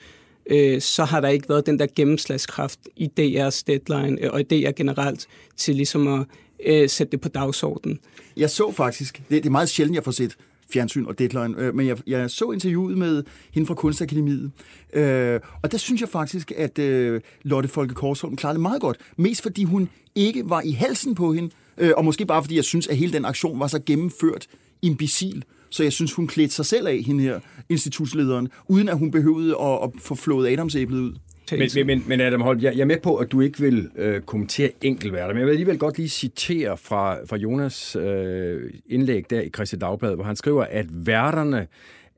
øh, 0.51 0.81
så 0.81 1.05
har 1.05 1.21
der 1.21 1.29
ikke 1.29 1.49
været 1.49 1.67
den 1.67 1.79
der 1.79 1.87
gennemslagskraft 1.97 2.81
i 2.97 3.11
DR's 3.21 3.63
deadline 3.67 4.25
øh, 4.25 4.31
og 4.33 4.41
i 4.41 4.43
DR 4.43 4.71
generelt 4.71 5.27
til 5.57 5.75
ligesom 5.75 6.09
at 6.09 6.27
øh, 6.67 6.89
sætte 6.89 7.11
det 7.11 7.21
på 7.21 7.29
dagsordenen. 7.29 7.99
Jeg 8.37 8.51
så 8.51 8.73
faktisk, 8.73 9.19
det, 9.19 9.31
det 9.31 9.47
er 9.47 9.51
meget 9.51 9.69
sjældent, 9.69 9.95
jeg 9.95 10.05
får 10.05 10.11
set 10.11 10.37
fjernsyn 10.73 11.07
og 11.07 11.19
deadline, 11.19 11.55
øh, 11.59 11.75
men 11.75 11.87
jeg, 11.87 11.97
jeg 12.07 12.31
så 12.31 12.51
interviewet 12.51 12.99
med 12.99 13.25
hende 13.53 13.67
fra 13.67 13.75
Kunstakademiet, 13.75 14.51
øh, 14.93 15.41
og 15.63 15.73
der 15.73 15.79
synes 15.79 16.01
jeg 16.01 16.09
faktisk, 16.09 16.53
at 16.57 16.79
øh, 16.79 17.21
Lotte 17.43 17.69
Folke 17.69 17.95
Korsholm 17.95 18.37
klarede 18.37 18.55
det 18.55 18.63
meget 18.63 18.81
godt. 18.81 18.97
Mest 19.17 19.43
fordi 19.43 19.65
hun 19.65 19.89
ikke 20.15 20.43
var 20.51 20.61
i 20.61 20.71
halsen 20.71 21.15
på 21.15 21.33
hende, 21.33 21.51
øh, 21.79 21.93
og 21.97 22.05
måske 22.05 22.27
bare 22.27 22.43
fordi 22.43 22.57
jeg 22.57 22.65
synes, 22.65 22.87
at 22.87 22.97
hele 22.97 23.13
den 23.13 23.25
aktion 23.25 23.61
var 23.61 23.67
så 23.67 23.81
gennemført 23.87 24.47
imbecil, 24.83 25.45
så 25.71 25.83
jeg 25.83 25.93
synes, 25.93 26.13
hun 26.13 26.27
klædte 26.27 26.55
sig 26.55 26.67
selv 26.67 26.87
af, 26.87 27.03
hende 27.07 27.23
her 27.23 27.41
institutslederen, 27.69 28.49
uden 28.69 28.89
at 28.89 28.99
hun 28.99 29.11
behøvede 29.11 29.57
at, 29.61 29.79
at 29.83 29.91
få 29.99 30.15
flået 30.15 30.49
adamsæblet 30.53 31.01
ud. 31.01 31.15
Men, 31.53 31.71
men, 31.75 31.87
men, 31.87 32.05
men 32.09 32.21
Adam 32.21 32.41
Holt, 32.41 32.63
jeg, 32.63 32.73
jeg 32.75 32.81
er 32.81 32.87
med 32.87 32.99
på, 33.03 33.17
at 33.17 33.33
du 33.33 33.41
ikke 33.41 33.61
vil 33.61 33.91
øh, 33.97 34.21
kommentere 34.21 34.71
enkeltværter, 34.83 35.35
men 35.35 35.39
jeg 35.39 35.47
vil 35.47 35.53
alligevel 35.53 35.79
godt 35.79 35.99
lige 35.99 36.09
citere 36.09 36.77
fra, 36.77 37.25
fra 37.25 37.37
Jonas 37.37 37.97
øh, 37.97 38.71
indlæg 38.87 39.31
der 39.31 39.41
i 39.41 39.49
Christi 39.49 39.77
Dagblad, 39.77 40.15
hvor 40.15 40.25
han 40.25 40.37
skriver, 40.37 40.65
at 40.65 40.87
værterne 40.91 41.67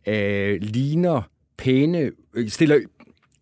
øh, 0.06 0.58
ligner 0.60 1.22
pæne, 1.56 2.10
øh, 2.34 2.48
stiller, 2.48 2.80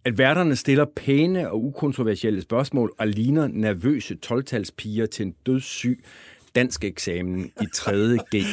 at 0.04 0.18
værterne 0.18 0.56
stiller 0.56 0.84
pæne 0.96 1.50
og 1.50 1.64
ukontroversielle 1.64 2.42
spørgsmål 2.42 2.94
og 2.98 3.08
ligner 3.08 3.48
nervøse 3.52 4.16
12-talspiger 4.26 5.06
til 5.06 5.26
en 5.26 5.34
dødssyg 5.46 6.00
dansk 6.54 6.84
eksamen 6.84 7.50
i 7.60 7.66
3. 7.74 8.18
G. 8.34 8.44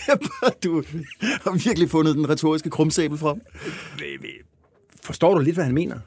du 0.64 0.82
har 1.20 1.64
virkelig 1.64 1.90
fundet 1.90 2.14
den 2.16 2.28
retoriske 2.28 2.70
krumsabel 2.70 3.18
frem. 3.18 3.40
Forstår 5.02 5.34
du 5.34 5.40
lidt, 5.40 5.56
hvad 5.56 5.64
han 5.64 5.74
mener? 5.74 5.98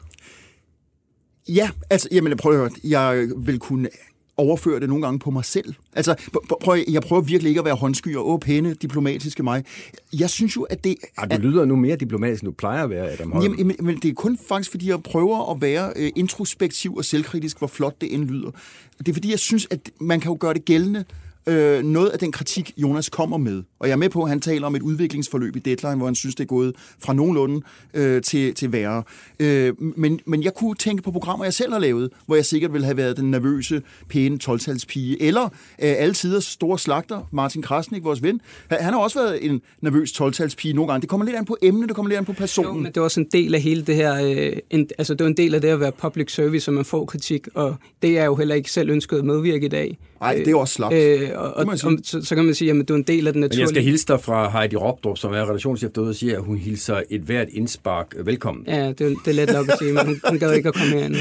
Ja, 1.48 1.70
altså, 1.90 2.08
jamen, 2.12 2.38
prøv 2.38 2.52
at 2.52 2.58
høre, 2.58 2.70
jeg 2.84 3.28
vil 3.38 3.60
kunne 3.60 3.90
overføre 4.38 4.80
det 4.80 4.90
nogle 4.90 5.04
gange 5.04 5.20
på 5.20 5.32
mig 5.32 5.46
selv. 5.46 5.74
Altså, 5.94 6.16
pr- 6.38 6.58
prøv, 6.62 6.78
jeg 6.90 7.02
prøver 7.02 7.22
virkelig 7.22 7.50
ikke 7.50 7.60
at 7.60 7.66
være 7.66 7.76
håndsky 7.76 8.16
og 8.16 8.30
åh, 8.30 8.40
pæne, 8.40 8.74
diplomatiske 8.74 9.44
mig. 9.44 9.66
Jeg 10.14 10.30
synes 10.30 10.56
jo, 10.56 10.62
at 10.62 10.84
det... 10.84 10.96
Ej, 11.18 11.26
du 11.26 11.42
lyder 11.42 11.66
nu 11.66 11.76
mere 11.76 11.96
diplomatisk, 11.96 12.44
end 12.44 12.48
du 12.52 12.56
plejer 12.56 12.84
at 12.84 12.90
være, 12.90 13.12
Adam 13.12 13.32
Holm. 13.32 13.44
Jamen, 13.44 13.58
jamen, 13.58 13.76
men 13.80 13.96
det 13.96 14.10
er 14.10 14.14
kun 14.14 14.38
faktisk, 14.48 14.72
fordi 14.72 14.90
jeg 14.90 15.04
prøver 15.04 15.52
at 15.52 15.62
være 15.62 15.94
øh, 15.96 16.12
introspektiv 16.16 16.96
og 16.96 17.06
selvkritisk, 17.06 17.58
hvor 17.58 17.68
flot 17.68 18.02
det 18.02 18.14
end 18.14 18.24
lyder. 18.24 18.52
Det 18.98 19.10
er 19.10 19.14
fordi, 19.14 19.32
jeg 19.32 19.40
synes, 19.40 19.68
at 19.72 19.92
man 20.00 20.20
kan 20.20 20.32
jo 20.32 20.38
gøre 20.40 20.54
det 20.54 20.66
gældende, 20.66 21.06
øh, 21.48 21.84
noget 21.84 22.10
af 22.10 22.20
den 22.20 22.32
kritik, 22.32 22.74
Jonas 22.78 23.10
kommer 23.10 23.38
med. 23.38 23.64
Og 23.80 23.88
jeg 23.88 23.94
er 23.94 23.98
med 23.98 24.10
på, 24.10 24.24
at 24.24 24.30
han 24.30 24.42
taler 24.42 24.68
om 24.68 24.76
et 24.76 24.82
udviklingsforløb 24.82 25.56
i 25.56 25.60
Deadline, 25.60 25.96
hvor 25.96 26.06
han 26.06 26.16
synes, 26.16 26.36
det 26.36 26.44
er 26.44 26.48
gået 26.48 26.76
fra 27.00 27.14
nogenlunde 27.14 27.62
øh, 27.94 28.22
til, 28.22 28.54
til 28.54 28.72
værre. 28.72 29.04
Øh, 29.40 29.74
men, 29.80 30.20
men 30.26 30.44
jeg 30.44 30.54
kunne 30.54 30.76
tænke 30.76 31.04
på 31.04 31.12
programmer, 31.12 31.46
jeg 31.46 31.54
selv 31.54 31.72
har 31.72 31.80
lavet, 31.80 32.12
hvor 32.26 32.36
jeg 32.36 32.46
sikkert 32.46 32.74
ville 32.74 32.86
have 32.86 32.98
været 32.98 33.18
den 33.18 33.32
nervøse, 33.32 33.82
pæne 34.10 34.40
12-talspige. 34.44 35.24
Eller 35.24 35.44
øh, 35.44 35.50
alle 35.80 36.14
tiders 36.14 36.46
store 36.46 36.80
slagter, 36.80 37.28
Martin 37.32 37.62
Krasnik, 37.62 38.04
vores 38.04 38.24
ven. 38.24 38.42
Han 38.70 38.94
har 38.94 39.00
også 39.00 39.20
været 39.20 39.46
en 39.46 39.62
nervøs 39.82 40.12
12-talspige 40.22 40.74
nogle 40.74 40.92
gange. 40.92 41.02
Det 41.02 41.10
kommer 41.10 41.26
lidt 41.26 41.38
an 41.38 41.46
på 41.46 41.58
emnet, 41.62 41.90
det 41.90 41.96
kommer 41.96 42.10
lidt 42.10 42.18
an 42.18 42.26
på 42.26 42.34
personen. 42.34 42.76
Jo, 42.76 42.82
men 42.82 42.86
det 42.86 42.98
er 42.98 43.02
også 43.02 43.20
en 43.20 43.28
del 43.32 43.56
af 43.56 43.62
hele 43.62 43.82
det 43.82 43.96
her, 43.96 44.26
øh, 44.26 44.58
en, 44.70 44.90
altså 44.98 45.14
det 45.14 45.22
er 45.22 45.28
en 45.28 45.38
del 45.38 45.56
af 45.56 45.62
det 45.62 45.68
at 45.68 45.80
være 45.80 45.92
public 45.92 46.34
service, 46.34 46.70
og 46.72 46.74
man 46.74 46.86
får 46.86 47.06
kritik, 47.06 47.48
og 47.54 47.76
det 48.02 48.20
er 48.20 48.26
jo 48.26 48.36
heller 48.36 48.56
ikke 48.56 48.72
selv 48.72 48.90
ønsket 48.90 49.18
at 49.18 49.26
medvirke 49.26 49.66
i 49.66 49.70
dag. 49.70 49.98
Nej, 50.22 50.36
det 50.36 50.48
er 50.48 50.56
også 50.56 50.74
slapt. 50.74 50.96
Øh, 50.96 51.30
og, 51.36 51.54
og, 51.54 51.78
så, 51.80 52.20
så 52.24 52.36
kan 52.36 52.46
man 52.46 52.54
sige, 52.56 52.72
at 52.72 52.88
du 52.88 52.94
er 52.94 52.98
en 52.98 53.04
del 53.04 53.28
af 53.28 53.34
den 53.34 53.40
Men 53.40 53.44
jeg 53.50 53.54
skal 53.54 53.64
naturlige... 53.64 53.84
hilse 53.84 54.06
dig 54.08 54.22
fra 54.22 54.50
Heidi 54.50 54.76
Ropdrup, 54.76 55.18
som 55.18 55.34
er 55.34 55.50
redaktionschef 55.50 55.92
derude 55.92 56.10
og 56.10 56.16
siger, 56.16 56.38
at 56.38 56.44
hun 56.44 56.58
hilser 56.58 57.02
et 57.10 57.22
hvert 57.22 57.48
indspark 57.52 58.14
velkommen. 58.26 58.66
Ja, 58.68 58.88
det, 58.88 59.02
er- 59.02 59.16
det 59.26 59.28
er 59.28 59.34
let 59.34 59.54
nok 59.54 59.70
at 59.70 59.78
sige, 59.80 59.94
men 59.94 60.06
hun, 60.06 60.22
hun 60.30 60.40
gad 60.40 60.54
ikke 60.54 60.70
at 60.70 60.76
komme 60.76 60.94
herind. 60.96 61.16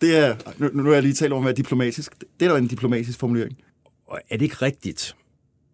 Det 0.00 0.16
er, 0.18 0.36
nu, 0.58 0.70
nu 0.82 0.90
er 0.90 0.94
jeg 0.94 1.02
lige 1.02 1.14
talt 1.14 1.32
om 1.32 1.38
at 1.38 1.44
være 1.44 1.54
diplomatisk. 1.54 2.14
Det 2.40 2.48
er 2.48 2.52
da 2.52 2.58
en 2.58 2.66
diplomatisk 2.66 3.18
formulering. 3.18 3.58
Og 4.06 4.18
er 4.30 4.36
det 4.36 4.42
ikke 4.44 4.56
rigtigt, 4.56 5.16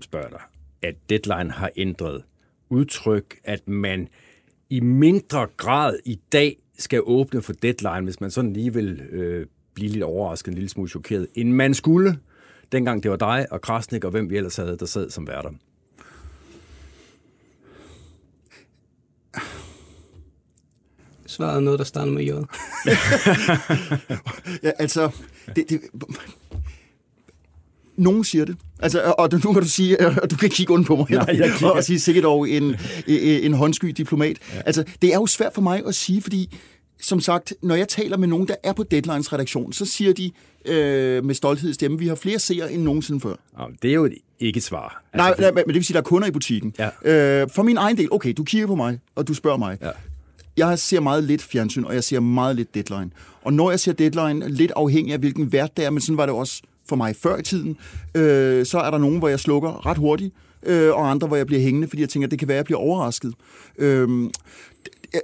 spørger 0.00 0.28
dig, 0.28 0.40
at 0.82 0.94
Deadline 1.10 1.50
har 1.50 1.70
ændret 1.76 2.22
udtryk, 2.70 3.36
at 3.44 3.68
man 3.68 4.08
i 4.70 4.80
mindre 4.80 5.46
grad 5.56 5.96
i 6.04 6.18
dag 6.32 6.56
skal 6.78 7.00
åbne 7.04 7.42
for 7.42 7.52
Deadline, 7.52 8.00
hvis 8.04 8.20
man 8.20 8.30
sådan 8.30 8.52
lige 8.52 8.74
vil 8.74 9.00
øh, 9.10 9.46
blive 9.74 9.90
lidt 9.90 10.02
overrasket, 10.04 10.48
en 10.48 10.54
lille 10.54 10.68
smule 10.68 10.88
chokeret, 10.90 11.26
end 11.34 11.52
man 11.52 11.74
skulle, 11.74 12.16
dengang 12.74 13.02
det 13.02 13.10
var 13.10 13.16
dig 13.16 13.46
og 13.50 13.60
Krasnik 13.60 14.04
og 14.04 14.10
hvem 14.10 14.30
vi 14.30 14.36
ellers 14.36 14.56
havde, 14.56 14.76
der 14.78 14.86
sad 14.86 15.10
som 15.10 15.26
værter. 15.26 15.50
Svaret 21.26 21.56
er 21.56 21.60
noget, 21.60 21.78
der 21.78 21.84
starter 21.84 22.12
med 22.12 22.24
J. 22.24 22.30
Ja, 24.62 24.70
altså, 24.78 25.10
det, 25.56 25.64
det, 25.68 25.80
nogen 27.96 28.24
siger 28.24 28.44
det. 28.44 28.56
Altså, 28.78 29.14
og 29.18 29.28
nu 29.44 29.52
kan 29.52 29.62
du 29.62 29.68
sige, 29.68 30.06
og 30.22 30.30
du 30.30 30.36
kan 30.36 30.50
kigge 30.50 30.74
ondt 30.74 30.86
på 30.86 30.96
mig 30.96 31.06
Nej, 31.10 31.36
jeg 31.38 31.70
og 31.70 31.84
sige 31.84 32.00
sikkert 32.00 32.24
en, 32.48 32.62
en, 32.62 32.76
en 33.18 33.52
håndsky 33.52 33.88
diplomat. 33.88 34.38
Ja. 34.54 34.62
Altså, 34.66 34.84
det 35.02 35.10
er 35.10 35.14
jo 35.14 35.26
svært 35.26 35.54
for 35.54 35.62
mig 35.62 35.86
at 35.86 35.94
sige, 35.94 36.22
fordi 36.22 36.58
som 37.04 37.20
sagt, 37.20 37.54
når 37.62 37.74
jeg 37.74 37.88
taler 37.88 38.16
med 38.16 38.28
nogen, 38.28 38.48
der 38.48 38.54
er 38.62 38.72
på 38.72 38.82
Deadlines 38.82 39.32
redaktion, 39.32 39.72
så 39.72 39.84
siger 39.84 40.12
de 40.12 40.30
øh, 40.64 41.24
med 41.24 41.34
stolthed 41.34 41.70
i 41.70 41.72
stemmen, 41.72 42.00
vi 42.00 42.06
har 42.06 42.14
flere 42.14 42.38
seere 42.38 42.72
end 42.72 42.82
nogensinde 42.82 43.20
før. 43.20 43.34
Og 43.52 43.70
det 43.82 43.90
er 43.90 43.94
jo 43.94 44.04
et 44.04 44.14
ikke 44.40 44.60
svar. 44.60 45.02
Nej, 45.14 45.34
nej, 45.38 45.50
men 45.50 45.64
det 45.66 45.74
vil 45.74 45.84
sige, 45.84 45.94
der 45.94 46.00
er 46.00 46.04
kunder 46.04 46.28
i 46.28 46.30
butikken. 46.30 46.74
Ja. 46.78 47.42
Øh, 47.42 47.48
for 47.54 47.62
min 47.62 47.76
egen 47.76 47.96
del, 47.96 48.08
okay, 48.12 48.34
du 48.36 48.44
kigger 48.44 48.66
på 48.66 48.74
mig, 48.74 48.98
og 49.14 49.28
du 49.28 49.34
spørger 49.34 49.58
mig. 49.58 49.78
Ja. 49.82 49.90
Jeg 50.56 50.78
ser 50.78 51.00
meget 51.00 51.24
lidt 51.24 51.42
fjernsyn, 51.42 51.84
og 51.84 51.94
jeg 51.94 52.04
ser 52.04 52.20
meget 52.20 52.56
lidt 52.56 52.74
deadline. 52.74 53.10
Og 53.42 53.52
når 53.52 53.70
jeg 53.70 53.80
ser 53.80 53.92
deadline, 53.92 54.48
lidt 54.48 54.72
afhængig 54.76 55.12
af 55.12 55.18
hvilken 55.18 55.52
vært 55.52 55.76
det 55.76 55.84
er, 55.84 55.90
men 55.90 56.00
sådan 56.00 56.16
var 56.16 56.26
det 56.26 56.34
også 56.34 56.62
for 56.88 56.96
mig 56.96 57.16
før 57.16 57.36
i 57.36 57.42
tiden, 57.42 57.76
øh, 58.14 58.66
så 58.66 58.78
er 58.78 58.90
der 58.90 58.98
nogen, 58.98 59.18
hvor 59.18 59.28
jeg 59.28 59.40
slukker 59.40 59.86
ret 59.86 59.98
hurtigt, 59.98 60.34
øh, 60.66 60.92
og 60.92 61.10
andre, 61.10 61.26
hvor 61.26 61.36
jeg 61.36 61.46
bliver 61.46 61.62
hængende, 61.62 61.88
fordi 61.88 62.02
jeg 62.02 62.08
tænker, 62.08 62.26
at 62.26 62.30
det 62.30 62.38
kan 62.38 62.48
være, 62.48 62.54
at 62.54 62.58
jeg 62.58 62.64
bliver 62.64 62.78
overrasket. 62.78 63.34
Øh, 63.78 64.30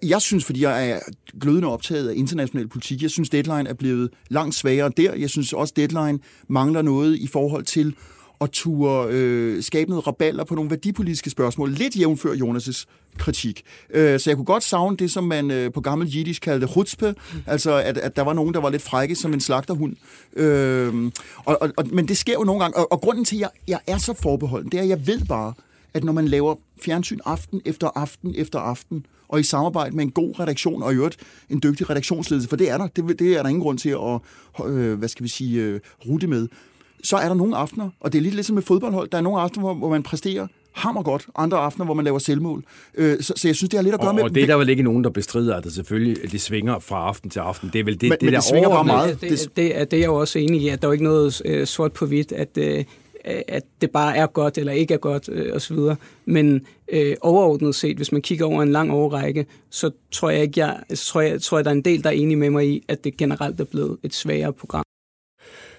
jeg 0.03 0.23
synes, 0.23 0.45
fordi 0.45 0.63
jeg 0.63 0.91
er 0.91 0.99
glødende 1.41 1.69
optaget 1.69 2.09
af 2.09 2.15
international 2.17 2.69
politik, 2.69 3.03
jeg 3.03 3.11
synes, 3.11 3.31
deadline 3.31 3.69
er 3.69 3.75
blevet 3.75 4.11
langt 4.29 4.55
svagere 4.55 4.91
der. 4.97 5.15
Jeg 5.15 5.31
synes 5.31 5.53
også, 5.53 5.75
deadline 5.77 6.19
mangler 6.49 6.83
noget 6.83 7.17
i 7.17 7.27
forhold 7.27 7.65
til 7.65 7.95
at 8.41 8.51
ture 8.51 9.07
øh, 9.11 9.63
skabe 9.63 9.91
noget 9.91 10.07
raballer 10.07 10.45
på 10.45 10.55
nogle 10.55 10.71
værdipolitiske 10.71 11.31
spørgsmål. 11.31 11.71
Lidt 11.71 11.97
jævnfør 11.97 12.33
Jonas' 12.33 12.85
kritik. 13.19 13.63
Øh, 13.91 14.21
så 14.21 14.31
jeg 14.31 14.37
kunne 14.37 14.45
godt 14.45 14.63
savne 14.63 14.97
det, 14.97 15.11
som 15.11 15.25
man 15.25 15.51
øh, 15.51 15.73
på 15.73 15.81
gammel 15.81 16.09
jiddisch 16.17 16.41
kaldte 16.41 16.69
chutzpe, 16.69 17.15
altså 17.47 17.75
at, 17.75 17.99
at 17.99 18.17
der 18.17 18.23
var 18.23 18.33
nogen, 18.33 18.55
der 18.55 18.61
var 18.61 18.71
lidt 18.71 18.83
frække 18.83 19.15
som 19.15 19.33
en 19.33 19.41
slagterhund. 19.41 19.97
Øh, 20.37 21.13
og, 21.45 21.63
og, 21.63 21.71
og, 21.77 21.85
men 21.93 22.09
det 22.09 22.17
sker 22.17 22.33
jo 22.33 22.45
nogle 22.45 22.61
gange, 22.63 22.77
og, 22.77 22.93
og 22.93 23.01
grunden 23.01 23.25
til, 23.25 23.37
at 23.37 23.41
jeg, 23.41 23.51
jeg 23.69 23.81
er 23.87 23.99
så 23.99 24.15
forbeholden, 24.23 24.73
det 24.73 24.79
er, 24.79 24.83
at 24.83 24.89
jeg 24.89 25.07
ved 25.07 25.21
bare, 25.29 25.53
at 25.95 26.05
når 26.05 26.13
man 26.13 26.29
laver 26.29 26.55
fjernsyn 26.83 27.19
aften 27.25 27.61
efter 27.65 27.91
aften 27.95 28.35
efter 28.37 28.59
aften, 28.59 29.07
og 29.29 29.41
i 29.41 29.43
samarbejde 29.43 29.97
med 29.97 30.05
en 30.05 30.11
god 30.11 30.41
redaktion, 30.41 30.83
og 30.83 30.93
i 30.93 30.97
øvrigt 30.97 31.17
en 31.51 31.61
dygtig 31.63 31.91
redaktionsledelse, 31.91 32.49
for 32.49 32.57
det 32.57 32.71
er 32.71 32.79
der, 32.79 32.87
det, 32.87 33.19
det 33.19 33.37
er 33.37 33.43
der 33.43 33.49
ingen 33.49 33.63
grund 33.63 33.79
til 33.79 33.89
at, 33.91 34.67
øh, 34.67 34.99
hvad 34.99 35.09
skal 35.09 35.25
vi 35.25 35.29
sige, 35.29 35.63
øh, 35.63 35.81
rute 36.09 36.27
med, 36.27 36.49
så 37.05 37.17
er 37.17 37.29
der 37.29 37.35
nogle 37.35 37.57
aftener, 37.57 37.91
og 38.01 38.13
det 38.13 38.19
er 38.19 38.23
lidt 38.23 38.35
ligesom 38.35 38.55
med 38.55 38.63
fodboldhold, 38.63 39.09
der 39.09 39.19
er 39.19 39.23
nogle 39.23 39.41
aftener, 39.41 39.65
hvor, 39.65 39.75
hvor 39.75 39.91
man 39.91 40.03
præsterer 40.03 40.47
hammer 40.73 41.03
godt, 41.03 41.27
andre 41.37 41.59
aftener, 41.59 41.85
hvor 41.85 41.95
man 41.95 42.05
laver 42.05 42.19
selvmål. 42.19 42.65
Øh, 42.95 43.23
så, 43.23 43.33
så 43.37 43.49
jeg 43.49 43.57
synes, 43.57 43.71
det 43.71 43.79
har 43.79 43.83
lidt 43.83 43.95
at 43.95 44.01
gøre 44.01 44.11
og, 44.11 44.15
med... 44.15 44.23
Og 44.23 44.35
det 44.35 44.43
er 44.43 44.47
der 44.47 44.57
vel 44.57 44.69
ikke 44.69 44.83
nogen, 44.83 45.05
der 45.05 45.11
bestrider, 45.11 45.57
at 45.57 45.65
det 45.65 45.73
selvfølgelig 45.73 46.33
det 46.33 46.41
svinger 46.41 46.79
fra 46.79 46.97
aften 47.09 47.31
til 47.31 47.41
aften. 47.41 47.71
Det 47.73 47.79
er 47.79 47.85
vel 47.85 48.01
det, 48.01 48.03
men, 48.03 48.13
det 48.13 48.23
men 48.23 48.33
der 48.33 48.39
det 48.39 48.49
svinger 48.49 48.69
bare 48.69 48.85
meget. 48.85 49.21
Det, 49.21 49.31
det, 49.31 49.57
det, 49.57 49.81
er, 49.81 49.85
det 49.85 49.97
er 49.97 50.01
jeg 50.01 50.07
jo 50.07 50.15
også 50.15 50.39
enig 50.39 50.63
i, 50.63 50.69
at 50.69 50.83
der 50.83 50.89
er 50.89 50.93
ikke 50.93 51.05
noget 51.05 51.43
øh, 51.45 51.67
sort 51.67 51.93
på 51.93 52.07
hvidt, 52.07 52.33
at, 52.33 52.59
øh, 52.59 52.85
at 53.25 53.63
det 53.81 53.91
bare 53.91 54.17
er 54.17 54.27
godt 54.27 54.59
eller 54.59 54.73
ikke 54.73 54.95
er 54.95 54.99
godt 54.99 55.29
øh, 55.33 55.57
osv. 55.57 55.79
Men 56.25 56.67
øh, 56.93 57.17
overordnet 57.21 57.75
set, 57.75 57.97
hvis 57.97 58.13
man 58.13 58.23
kigger 58.23 58.47
over 58.47 58.63
en 58.63 58.73
lang 58.73 58.93
årrække, 58.93 59.47
så 59.71 59.91
tror 60.11 60.31
jeg 60.31 60.43
ikke, 60.43 60.61
jeg, 60.61 60.81
så 60.95 61.07
tror 61.07 61.21
jeg, 61.21 61.43
tror 61.43 61.59
jeg, 61.59 61.65
der 61.65 61.71
er 61.71 61.75
en 61.75 61.85
del, 61.85 62.05
der 62.05 62.11
er 62.11 62.15
enige 62.15 62.37
med 62.37 62.51
mig 62.51 62.69
i, 62.69 62.85
at 62.89 63.05
det 63.05 63.17
generelt 63.17 63.61
er 63.61 63.65
blevet 63.65 63.99
et 64.03 64.15
sværere 64.15 64.53
program. 64.53 64.85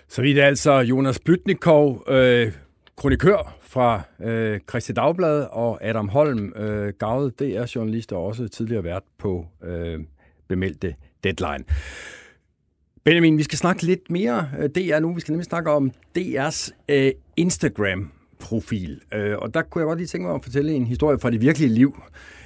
Så 0.08 0.22
vidt 0.22 0.38
er 0.38 0.46
altså 0.46 0.72
Jonas 0.72 1.20
Bytnikov, 1.20 2.04
øh, 2.08 2.52
kronikør 2.96 3.58
fra 3.62 4.02
øh, 4.24 4.60
Christi 4.70 4.94
Dagblad, 4.94 5.48
og 5.52 5.84
Adam 5.84 6.10
Holm, 6.10 6.54
øh, 6.56 6.94
gavet 7.00 7.40
DR-journalist 7.40 8.14
og 8.14 8.26
også 8.26 8.48
tidligere 8.48 8.84
vært 8.84 9.04
på 9.18 9.46
øh, 9.64 10.00
bemeldte 10.48 10.96
Deadline. 11.24 11.64
Benjamin, 13.04 13.38
vi 13.38 13.44
skal 13.44 13.58
snakke 13.58 13.84
lidt 13.84 14.12
mere 14.12 14.50
øh, 14.60 14.70
DR 14.70 15.00
nu. 15.00 15.14
Vi 15.14 15.22
skal 15.22 15.32
nemlig 15.32 15.46
snakke 15.46 15.72
om 15.72 15.92
DR's 16.18 16.72
øh, 16.90 17.12
Instagram-profil. 17.38 19.02
Øh, 19.14 19.38
og 19.38 19.54
der 19.54 19.62
kunne 19.62 19.80
jeg 19.80 19.88
godt 19.88 20.00
lige 20.00 20.08
tænke 20.08 20.28
mig 20.28 20.36
at 20.36 20.44
fortælle 20.44 20.74
en 20.74 20.88
historie 20.88 21.20
fra 21.20 21.30
det 21.30 21.42
virkelige 21.42 21.70
liv. 21.70 22.02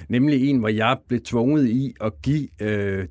Nemlig 0.08 0.50
en, 0.50 0.58
hvor 0.58 0.68
jeg 0.68 0.98
blev 1.08 1.20
tvunget 1.20 1.68
i 1.68 1.94
at 2.00 2.12
give 2.22 2.48
øh, 2.62 3.06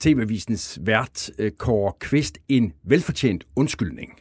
TV-avisens 0.00 0.78
vært 0.82 1.30
øh, 1.38 1.50
Kåre 1.50 1.92
Kvist 2.00 2.38
en 2.48 2.72
velfortjent 2.84 3.44
undskyldning. 3.56 4.12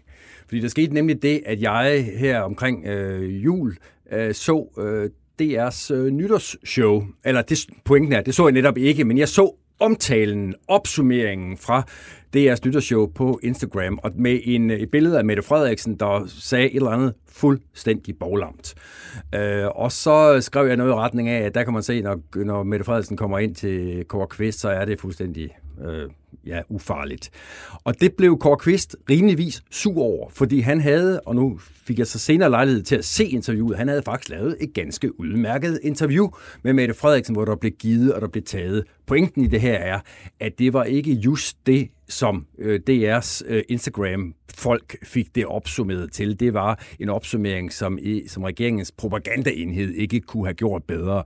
Fordi 0.45 0.61
der 0.61 0.67
skete 0.67 0.93
nemlig 0.93 1.21
det, 1.21 1.41
at 1.45 1.61
jeg 1.61 2.11
her 2.17 2.39
omkring 2.39 2.85
øh, 2.85 3.45
jul 3.45 3.77
øh, 4.11 4.33
så 4.33 4.67
øh, 4.77 5.09
DR's 5.41 5.93
øh, 5.93 6.09
nytårsshow. 6.09 7.03
Eller 7.25 7.41
det, 7.41 7.65
pointen 7.85 8.13
er, 8.13 8.21
det 8.21 8.35
så 8.35 8.47
jeg 8.47 8.53
netop 8.53 8.77
ikke, 8.77 9.03
men 9.03 9.17
jeg 9.17 9.29
så 9.29 9.55
omtalen, 9.79 10.55
opsummeringen 10.67 11.57
fra 11.57 11.83
DR's 12.35 12.65
nytårsshow 12.65 13.05
på 13.05 13.39
Instagram, 13.43 13.99
og 14.03 14.11
med 14.15 14.39
en, 14.43 14.71
et 14.71 14.91
billede 14.91 15.17
af 15.17 15.25
Mette 15.25 15.43
Frederiksen, 15.43 15.95
der 15.95 16.23
sagde 16.27 16.69
et 16.69 16.75
eller 16.75 16.89
andet 16.89 17.13
fuldstændig 17.29 18.17
boglamt. 18.19 18.75
Øh, 19.35 19.65
og 19.75 19.91
så 19.91 20.41
skrev 20.41 20.67
jeg 20.67 20.77
noget 20.77 20.91
i 20.91 20.93
retning 20.93 21.29
af, 21.29 21.41
at 21.41 21.55
der 21.55 21.63
kan 21.63 21.73
man 21.73 21.83
se, 21.83 22.01
når, 22.01 22.43
når 22.43 22.63
Mette 22.63 22.85
Frederiksen 22.85 23.17
kommer 23.17 23.39
ind 23.39 23.55
til 23.55 24.05
Kåre 24.07 24.27
Kvist, 24.27 24.59
så 24.59 24.69
er 24.69 24.85
det 24.85 24.99
fuldstændig 24.99 25.49
øh, 25.85 26.09
ja, 26.45 26.61
ufarligt. 26.69 27.29
Og 27.83 28.01
det 28.01 28.13
blev 28.13 28.37
Kåre 28.37 28.57
Kvist 28.57 28.95
rimeligvis 29.09 29.63
sur 29.71 30.01
over, 30.01 30.29
fordi 30.29 30.59
han 30.59 30.81
havde, 30.81 31.19
og 31.19 31.35
nu 31.35 31.59
fik 31.87 31.99
jeg 31.99 32.07
så 32.07 32.19
senere 32.19 32.49
lejlighed 32.49 32.83
til 32.83 32.95
at 32.95 33.05
se 33.05 33.25
interviewet, 33.25 33.77
han 33.77 33.87
havde 33.87 34.03
faktisk 34.03 34.29
lavet 34.29 34.57
et 34.59 34.73
ganske 34.73 35.19
udmærket 35.19 35.79
interview 35.83 36.29
med 36.63 36.73
Mette 36.73 36.93
Frederiksen, 36.93 37.35
hvor 37.35 37.45
der 37.45 37.55
blev 37.55 37.71
givet 37.71 38.13
og 38.13 38.21
der 38.21 38.27
blev 38.27 38.43
taget. 38.43 38.83
Pointen 39.05 39.43
i 39.43 39.47
det 39.47 39.61
her 39.61 39.73
er, 39.73 39.99
at 40.39 40.59
det 40.59 40.73
var 40.73 40.83
ikke 40.83 41.13
just 41.13 41.57
det, 41.65 41.89
som 42.09 42.45
øh, 42.59 42.79
DR's 42.89 43.41
øh, 43.45 43.63
Instagram-folk 43.69 44.97
fik 45.03 45.35
det 45.35 45.45
opsummeret 45.45 46.11
til. 46.11 46.39
Det 46.39 46.53
var 46.53 46.83
en 46.99 47.09
opsummering, 47.09 47.73
som, 47.73 47.97
i, 48.01 48.27
som 48.27 48.43
regeringens 48.43 48.91
propagandaenhed 48.91 49.93
ikke 49.93 50.19
kunne 50.19 50.45
have 50.45 50.53
gjort 50.53 50.83
bedre. 50.83 51.23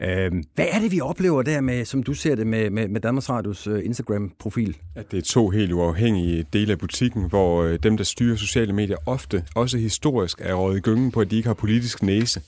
Øh, 0.00 0.32
hvad 0.54 0.66
er 0.72 0.78
det, 0.80 0.92
vi 0.92 1.00
oplever 1.00 1.42
der 1.42 1.60
med, 1.60 1.84
som 1.84 2.02
du 2.02 2.14
ser 2.14 2.34
det 2.34 2.46
med, 2.46 2.70
med, 2.70 2.88
med 2.88 3.00
Danmarks 3.00 3.30
Radios 3.30 3.66
øh, 3.66 3.84
Instagram-profil? 3.84 4.76
At 4.94 5.10
det 5.10 5.18
er 5.18 5.22
to 5.22 5.48
helt 5.48 5.72
uafhængige 5.72 6.46
dele 6.52 6.72
af 6.72 6.78
butikken, 6.78 7.28
hvor 7.28 7.62
øh, 7.62 7.78
dem, 7.82 7.96
der 7.96 8.04
styrer 8.04 8.36
sociale 8.36 8.72
medier, 8.72 8.96
ofte, 9.06 9.44
også 9.54 9.78
historisk, 9.78 10.40
er 10.40 10.54
rådet 10.54 10.78
i 10.78 10.80
gyngen 10.80 11.10
på, 11.10 11.20
at 11.20 11.30
de 11.30 11.36
ikke 11.36 11.46
har 11.46 11.54
politisk 11.54 12.02
næse, 12.02 12.40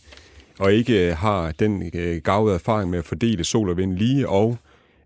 og 0.58 0.72
ikke 0.72 1.08
øh, 1.08 1.16
har 1.16 1.52
den 1.52 1.90
øh, 1.94 2.16
gavede 2.16 2.54
erfaring 2.54 2.90
med 2.90 2.98
at 2.98 3.04
fordele 3.04 3.44
sol 3.44 3.70
og 3.70 3.76
vind 3.76 3.92
lige, 3.98 4.28
og 4.28 4.58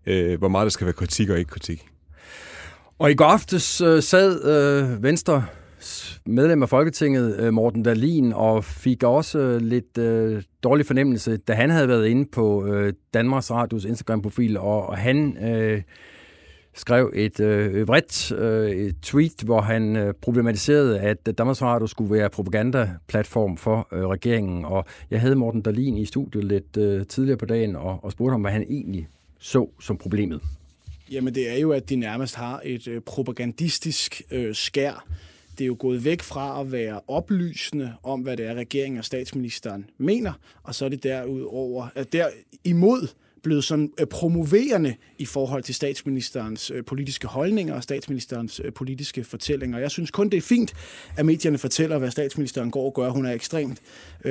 øh, 0.05 0.39
hvor 0.39 0.47
meget 0.47 0.65
der 0.65 0.69
skal 0.69 0.85
være 0.85 0.93
kritik 0.93 1.29
og 1.29 1.39
ikke 1.39 1.51
kritik. 1.51 1.85
Og 2.99 3.11
i 3.11 3.15
går 3.15 3.25
aftes 3.25 3.81
øh, 3.81 4.03
sad 4.03 4.45
øh, 4.45 5.03
Venstre 5.03 5.45
medlem 6.25 6.63
af 6.63 6.69
Folketinget, 6.69 7.39
øh, 7.39 7.53
Morten 7.53 7.83
Dalin, 7.83 8.33
og 8.33 8.63
fik 8.63 9.03
også 9.03 9.39
øh, 9.39 9.61
lidt 9.61 9.97
øh, 9.97 10.43
dårlig 10.63 10.85
fornemmelse, 10.85 11.37
da 11.37 11.53
han 11.53 11.69
havde 11.69 11.87
været 11.87 12.07
inde 12.07 12.25
på 12.31 12.65
øh, 12.65 12.93
Danmarks 13.13 13.51
Radios 13.51 13.85
Instagram-profil, 13.85 14.57
og, 14.57 14.85
og 14.85 14.97
han 14.97 15.37
øh, 15.37 15.81
skrev 16.75 17.11
et 17.15 17.39
øh, 17.39 17.87
vredt 17.87 18.31
øh, 18.31 18.71
et 18.71 18.95
tweet, 19.01 19.41
hvor 19.43 19.61
han 19.61 19.95
øh, 19.95 20.13
problematiserede, 20.21 20.99
at 20.99 21.37
Danmarks 21.37 21.61
Radio 21.61 21.87
skulle 21.87 22.13
være 22.13 22.29
propagandaplatform 22.29 23.57
for 23.57 23.87
øh, 23.91 24.07
regeringen, 24.07 24.65
og 24.65 24.85
jeg 25.11 25.21
havde 25.21 25.35
Morten 25.35 25.61
Dalin 25.61 25.97
i 25.97 26.05
studiet 26.05 26.43
lidt 26.43 26.77
øh, 26.77 27.05
tidligere 27.05 27.37
på 27.37 27.45
dagen, 27.45 27.75
og, 27.75 27.99
og 28.03 28.11
spurgte 28.11 28.31
ham, 28.31 28.41
hvad 28.41 28.51
han 28.51 28.65
egentlig 28.69 29.07
så 29.39 29.69
som 29.81 29.97
problemet. 29.97 30.41
Jamen 31.11 31.35
det 31.35 31.51
er 31.51 31.57
jo, 31.57 31.71
at 31.71 31.89
de 31.89 31.95
nærmest 31.95 32.35
har 32.35 32.61
et 32.65 32.87
øh, 32.87 33.01
propagandistisk 33.01 34.21
øh, 34.31 34.55
skær. 34.55 35.07
Det 35.59 35.65
er 35.65 35.67
jo 35.67 35.75
gået 35.79 36.05
væk 36.05 36.21
fra 36.21 36.61
at 36.61 36.71
være 36.71 37.01
oplysende 37.07 37.93
om, 38.03 38.21
hvad 38.21 38.37
det 38.37 38.45
er, 38.45 38.53
regeringen 38.53 38.99
og 38.99 39.05
statsministeren 39.05 39.89
mener, 39.97 40.33
og 40.63 40.75
så 40.75 40.85
er 40.85 40.89
det 40.89 41.03
derudover, 41.03 41.87
at 41.95 42.13
derimod 42.13 43.07
blevet 43.43 43.63
sådan 43.63 43.91
øh, 43.99 44.07
promoverende 44.07 44.95
i 45.17 45.25
forhold 45.25 45.63
til 45.63 45.75
statsministerens 45.75 46.71
øh, 46.75 46.85
politiske 46.85 47.27
holdninger 47.27 47.75
og 47.75 47.83
statsministerens 47.83 48.61
øh, 48.63 48.73
politiske 48.73 49.23
fortællinger. 49.23 49.79
Jeg 49.79 49.91
synes 49.91 50.11
kun, 50.11 50.29
det 50.29 50.37
er 50.37 50.41
fint, 50.41 50.73
at 51.17 51.25
medierne 51.25 51.57
fortæller, 51.57 51.97
hvad 51.97 52.11
statsministeren 52.11 52.71
går 52.71 52.85
og 52.85 52.93
gør. 52.93 53.09
Hun 53.09 53.25
er 53.25 53.31
ekstremt 53.31 53.79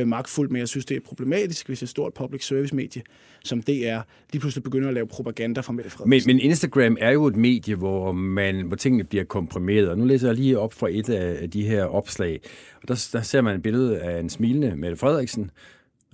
magtfuld, 0.05 0.51
men 0.51 0.61
jeg 0.61 0.69
synes, 0.69 0.85
det 0.85 0.97
er 0.97 1.01
problematisk, 1.01 1.67
hvis 1.67 1.83
et 1.83 1.89
stort 1.89 2.15
public 2.15 2.47
service 2.47 2.75
medie 2.75 3.03
som 3.45 3.63
det 3.63 3.89
er, 3.89 4.03
lige 4.33 4.41
pludselig 4.41 4.63
begynder 4.63 4.89
at 4.89 4.95
lave 4.95 5.07
propaganda 5.07 5.61
fra 5.61 5.73
Mette 5.73 5.91
Frederiksen. 5.91 6.29
Men, 6.29 6.37
men 6.37 6.51
Instagram 6.51 6.97
er 7.01 7.11
jo 7.11 7.27
et 7.27 7.37
medie, 7.37 7.75
hvor, 7.75 8.13
man, 8.13 8.67
hvor 8.67 8.77
tingene 8.77 9.05
bliver 9.05 9.25
komprimeret. 9.25 9.89
Og 9.89 9.99
nu 9.99 10.05
læser 10.05 10.29
jeg 10.29 10.37
lige 10.37 10.59
op 10.59 10.73
fra 10.73 10.89
et 10.91 11.09
af 11.09 11.51
de 11.51 11.67
her 11.67 11.85
opslag. 11.85 12.41
Og 12.83 12.89
der, 12.89 13.09
der 13.13 13.23
ser 13.23 13.41
man 13.41 13.57
et 13.57 13.63
billede 13.63 13.99
af 13.99 14.21
en 14.21 14.31
smilende 14.31 14.77
Mette 14.77 14.97
Frederiksen. 14.97 15.51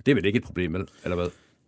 Det 0.05 0.11
er 0.11 0.15
vel 0.15 0.25
ikke 0.25 0.37
et 0.37 0.43
problem, 0.43 0.75
eller 0.75 1.15
hvad? 1.15 1.27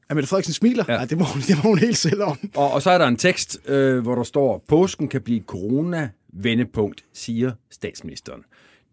At 0.10 0.16
Mette 0.16 0.30
Frederiksen 0.30 0.54
smiler? 0.54 0.86
Ja. 0.88 0.96
Nej, 0.96 1.06
det 1.06 1.18
må, 1.18 1.24
hun, 1.24 1.42
det 1.42 1.56
må 1.64 1.70
hun 1.70 1.78
helt 1.78 1.98
selv 1.98 2.22
om. 2.22 2.38
Og, 2.56 2.72
og 2.72 2.82
så 2.82 2.92
er 2.92 2.98
der 2.98 3.08
en 3.08 3.18
tekst, 3.18 3.60
øh, 3.66 4.00
hvor 4.00 4.16
der 4.16 4.24
står, 4.24 4.64
påsken 4.68 5.08
kan 5.08 5.22
blive 5.22 5.42
corona-vendepunkt, 5.42 7.04
siger 7.14 7.52
statsministeren. 7.70 8.42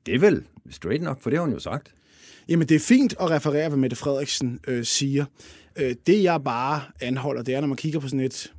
Det 0.06 0.14
er 0.14 0.18
vel 0.18 0.42
straight 0.70 1.02
nok, 1.02 1.22
for 1.22 1.30
det 1.30 1.38
har 1.38 1.44
hun 1.44 1.52
jo 1.52 1.58
sagt. 1.58 1.94
Jamen, 2.48 2.68
det 2.68 2.74
er 2.74 2.80
fint 2.80 3.14
at 3.20 3.30
referere, 3.30 3.68
hvad 3.68 3.78
Mette 3.78 3.96
Frederiksen 3.96 4.60
øh, 4.66 4.84
siger. 4.84 5.24
Øh, 5.76 5.94
det, 6.06 6.22
jeg 6.22 6.44
bare 6.44 6.80
anholder, 7.00 7.42
det 7.42 7.54
er, 7.54 7.60
når 7.60 7.68
man 7.68 7.76
kigger 7.76 8.00
på 8.00 8.08
sådan 8.08 8.20
et 8.20 8.52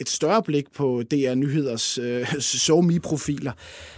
et 0.00 0.08
større 0.08 0.42
blik 0.42 0.64
på 0.74 1.02
DR 1.10 1.34
Nyheders 1.34 1.98
øh, 1.98 2.34
SoMe-profiler, 2.66 3.52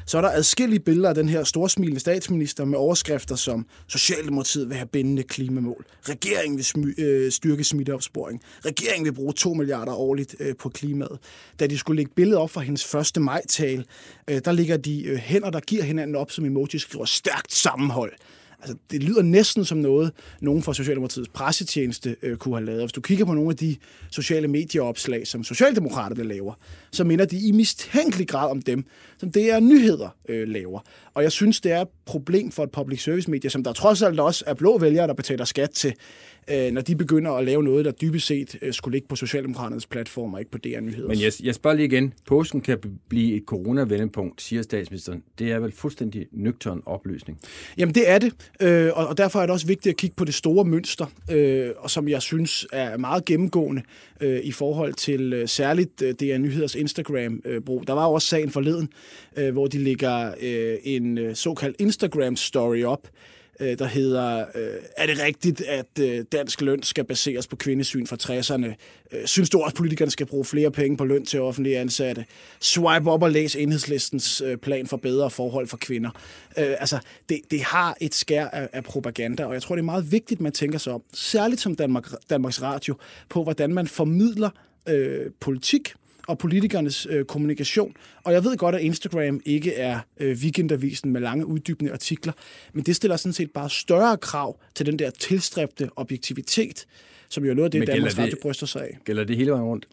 så 0.07 0.19
er 0.19 0.23
der 0.23 0.31
adskillige 0.31 0.81
billeder 0.81 1.09
af 1.09 1.15
den 1.15 1.29
her 1.29 1.45
storsmilende 1.45 2.01
statsminister 2.01 2.65
med 2.65 2.79
overskrifter 2.79 3.37
som 3.37 3.67
Socialdemokratiet 3.89 4.69
vil 4.69 4.77
have 4.77 4.87
bindende 4.87 5.23
klimamål, 5.23 5.85
regeringen 6.09 6.57
vil 6.57 6.65
smy, 6.65 7.01
øh, 7.01 7.33
styrke 7.33 7.65
smitteopsporing, 7.65 8.43
regeringen 8.65 9.05
vil 9.05 9.13
bruge 9.13 9.33
2 9.33 9.55
milliarder 9.55 9.93
årligt 9.93 10.37
øh, 10.41 10.57
på 10.57 10.69
klimaet. 10.69 11.19
Da 11.61 11.67
de 11.67 11.79
skulle 11.79 11.97
lægge 11.97 12.13
billedet 12.17 12.39
op 12.39 12.51
fra 12.51 12.61
hendes 12.61 12.95
1. 12.95 13.23
maj-tale, 13.23 13.85
øh, 14.31 14.41
der 14.45 14.53
ligger 14.53 14.77
de 14.77 15.05
øh, 15.05 15.17
hænder, 15.17 15.51
der 15.51 15.61
giver 15.61 15.83
hinanden 15.83 16.17
op 16.17 16.31
som 16.31 16.45
emoji, 16.45 16.79
skriver 16.79 17.05
stærkt 17.05 17.53
sammenhold. 17.53 18.13
Altså, 18.61 18.77
det 18.91 19.03
lyder 19.03 19.23
næsten 19.23 19.65
som 19.65 19.79
noget, 19.79 20.13
nogen 20.41 20.63
fra 20.63 20.75
Socialdemokratiets 20.75 21.29
pressetjeneste 21.29 22.17
øh, 22.23 22.37
kunne 22.37 22.55
have 22.55 22.65
lavet. 22.65 22.83
Hvis 22.83 22.93
du 22.93 23.01
kigger 23.01 23.25
på 23.25 23.35
nogle 23.35 23.51
af 23.51 23.57
de 23.57 23.77
sociale 24.11 24.49
medieopslag, 24.49 25.27
som 25.27 25.45
Socialdemokraterne 25.45 26.25
laver, 26.25 26.55
så 26.93 27.05
minder 27.05 27.25
de 27.25 27.49
i 27.49 27.53
mistænkelig 27.53 28.29
grad 28.29 28.51
om 28.51 28.63
dem, 28.63 28.85
som 29.19 29.33
det 29.33 29.51
er 29.51 29.61
nyheder 29.61 30.09
øh, 30.29 30.49
laver. 30.49 30.81
Og 31.15 31.23
jeg 31.23 31.33
synes, 31.33 31.61
det 31.61 31.73
er 31.73 31.81
et 31.81 31.89
problem 32.07 32.51
for 32.51 32.65
et 32.65 32.71
public 32.71 33.03
service 33.03 33.31
medie, 33.31 33.51
som 33.51 33.65
der 33.65 33.73
trods 33.73 34.03
alt 34.03 34.21
også 34.21 34.45
er 34.47 34.55
blå 34.55 34.79
vælgere, 34.79 35.07
der 35.07 35.15
betaler 35.15 35.45
skat 35.45 35.71
til, 35.71 35.95
øh, 36.51 36.73
når 36.73 36.81
de 36.81 36.97
begynder 36.97 37.31
at 37.31 37.45
lave 37.45 37.63
noget, 37.63 37.85
der 37.85 37.91
dybest 37.91 38.27
set 38.27 38.59
øh, 38.63 38.73
skulle 38.73 38.95
ligge 38.95 39.09
på 39.09 39.17
Socialdemokraternes 39.17 39.87
platform 39.87 40.35
og 40.35 40.41
ikke 40.41 40.51
på 40.51 40.59
DR 40.59 40.81
Nyheder. 40.81 41.09
Men 41.09 41.21
jeg, 41.21 41.33
jeg 41.43 41.55
spørger 41.55 41.77
lige 41.77 41.87
igen. 41.87 42.15
Påsken 42.27 42.61
kan 42.61 42.79
blive 43.09 43.37
et 43.37 43.43
coronavendepunkt, 43.47 44.43
siger 44.43 44.63
statsministeren. 44.63 45.23
Det 45.39 45.53
er 45.53 45.59
vel 45.59 45.73
fuldstændig 45.73 46.27
nøgtern 46.33 46.83
oplysning? 46.87 47.39
Jamen 47.79 47.95
det 47.95 48.11
er 48.11 48.19
det, 48.19 48.33
øh, 48.61 48.91
og, 48.95 49.07
og 49.07 49.19
derfor 49.19 49.39
er 49.39 49.43
det 49.43 49.51
også 49.51 49.67
vigtigt 49.67 49.93
at 49.93 49.97
kigge 49.97 50.17
på 50.17 50.25
det 50.25 50.35
store 50.35 50.65
mønster, 50.65 51.07
øh, 51.31 51.71
og 51.79 51.91
som 51.91 52.09
jeg 52.09 52.23
synes 52.23 52.67
er 52.73 52.97
meget 52.97 53.25
gennemgående 53.25 53.83
øh, 54.21 54.41
i 54.41 54.53
forhold 54.53 54.95
til 54.95 55.33
øh, 55.33 55.49
særligt 55.49 56.03
øh, 56.03 56.15
DR 56.15 56.39
Nyheders 56.39 56.75
Instagram-brug. 56.75 57.87
Der 57.87 57.93
var 57.93 58.07
jo 58.07 58.13
også 58.13 58.29
sagen 58.29 58.51
forleden, 58.51 58.89
øh, 59.37 59.53
hvor 59.53 59.67
de 59.67 59.79
lægger 59.79 60.35
øh, 60.41 60.77
en 60.85 61.19
øh, 61.19 61.35
såkaldt 61.35 61.77
Instagram-story 61.81 62.85
op, 62.85 63.09
øh, 63.61 63.79
der 63.79 63.87
hedder, 63.87 64.45
øh, 64.55 64.75
er 64.97 65.07
det 65.07 65.23
rigtigt, 65.23 65.61
at 65.61 65.99
øh, 66.01 66.25
dansk 66.33 66.61
løn 66.61 66.83
skal 66.83 67.05
baseres 67.05 67.47
på 67.47 67.57
kvindesyn 67.57 68.07
fra 68.07 68.17
60'erne? 68.23 68.75
Øh, 69.13 69.27
synes 69.27 69.51
du 69.51 69.59
også, 69.59 69.73
at 69.73 69.77
politikerne 69.77 70.11
skal 70.11 70.27
bruge 70.27 70.45
flere 70.45 70.71
penge 70.71 70.97
på 70.97 71.05
løn 71.05 71.25
til 71.25 71.41
offentlige 71.41 71.79
ansatte? 71.79 72.25
Swipe 72.61 73.11
op 73.11 73.23
og 73.23 73.31
læs 73.31 73.57
enhedslistens 73.57 74.41
øh, 74.41 74.57
plan 74.57 74.87
for 74.87 74.97
bedre 74.97 75.31
forhold 75.31 75.67
for 75.67 75.77
kvinder. 75.77 76.11
Øh, 76.59 76.75
altså, 76.79 76.99
det, 77.29 77.41
det 77.51 77.63
har 77.63 77.97
et 78.01 78.15
skær 78.15 78.47
af, 78.47 78.69
af 78.73 78.85
propaganda, 78.85 79.45
og 79.45 79.55
jeg 79.55 79.63
tror, 79.63 79.75
det 79.75 79.83
er 79.83 79.85
meget 79.85 80.13
vigtigt, 80.13 80.39
at 80.39 80.43
man 80.43 80.53
tænker 80.53 80.79
sig 80.79 80.93
om, 80.93 81.03
særligt 81.15 81.61
som 81.61 81.75
Danmark, 81.75 82.07
Danmarks 82.31 82.63
Radio, 82.63 82.95
på 83.29 83.43
hvordan 83.43 83.75
man 83.75 83.87
formidler 83.87 84.51
øh, 84.89 85.27
politik, 85.41 85.95
og 86.31 86.39
politikernes 86.39 87.07
øh, 87.11 87.25
kommunikation. 87.25 87.97
Og 88.25 88.33
jeg 88.33 88.45
ved 88.45 88.57
godt, 88.57 88.75
at 88.75 88.81
Instagram 88.81 89.41
ikke 89.45 89.75
er 89.75 89.99
øh, 90.21 90.37
weekendavisen 90.37 91.13
med 91.13 91.21
lange 91.21 91.47
uddybende 91.47 91.93
artikler, 91.93 92.33
men 92.73 92.85
det 92.85 92.97
stiller 92.97 93.17
sådan 93.17 93.33
set 93.33 93.51
bare 93.51 93.71
større 93.71 94.17
krav 94.17 94.61
til 94.75 94.87
den 94.87 94.99
der 94.99 95.11
tilstræbte 95.11 95.89
objektivitet, 95.97 96.87
som 97.29 97.45
jo 97.45 97.51
er 97.51 97.55
noget 97.55 97.75
af 97.75 97.81
det, 97.81 97.87
Danmarks 97.87 98.19
Radio 98.19 98.37
bryster 98.43 98.67
sig 98.67 98.83
af. 98.83 98.99
Gælder 99.05 99.25
det 99.25 99.37
hele 99.37 99.51
vejen 99.51 99.65
rundt? 99.65 99.89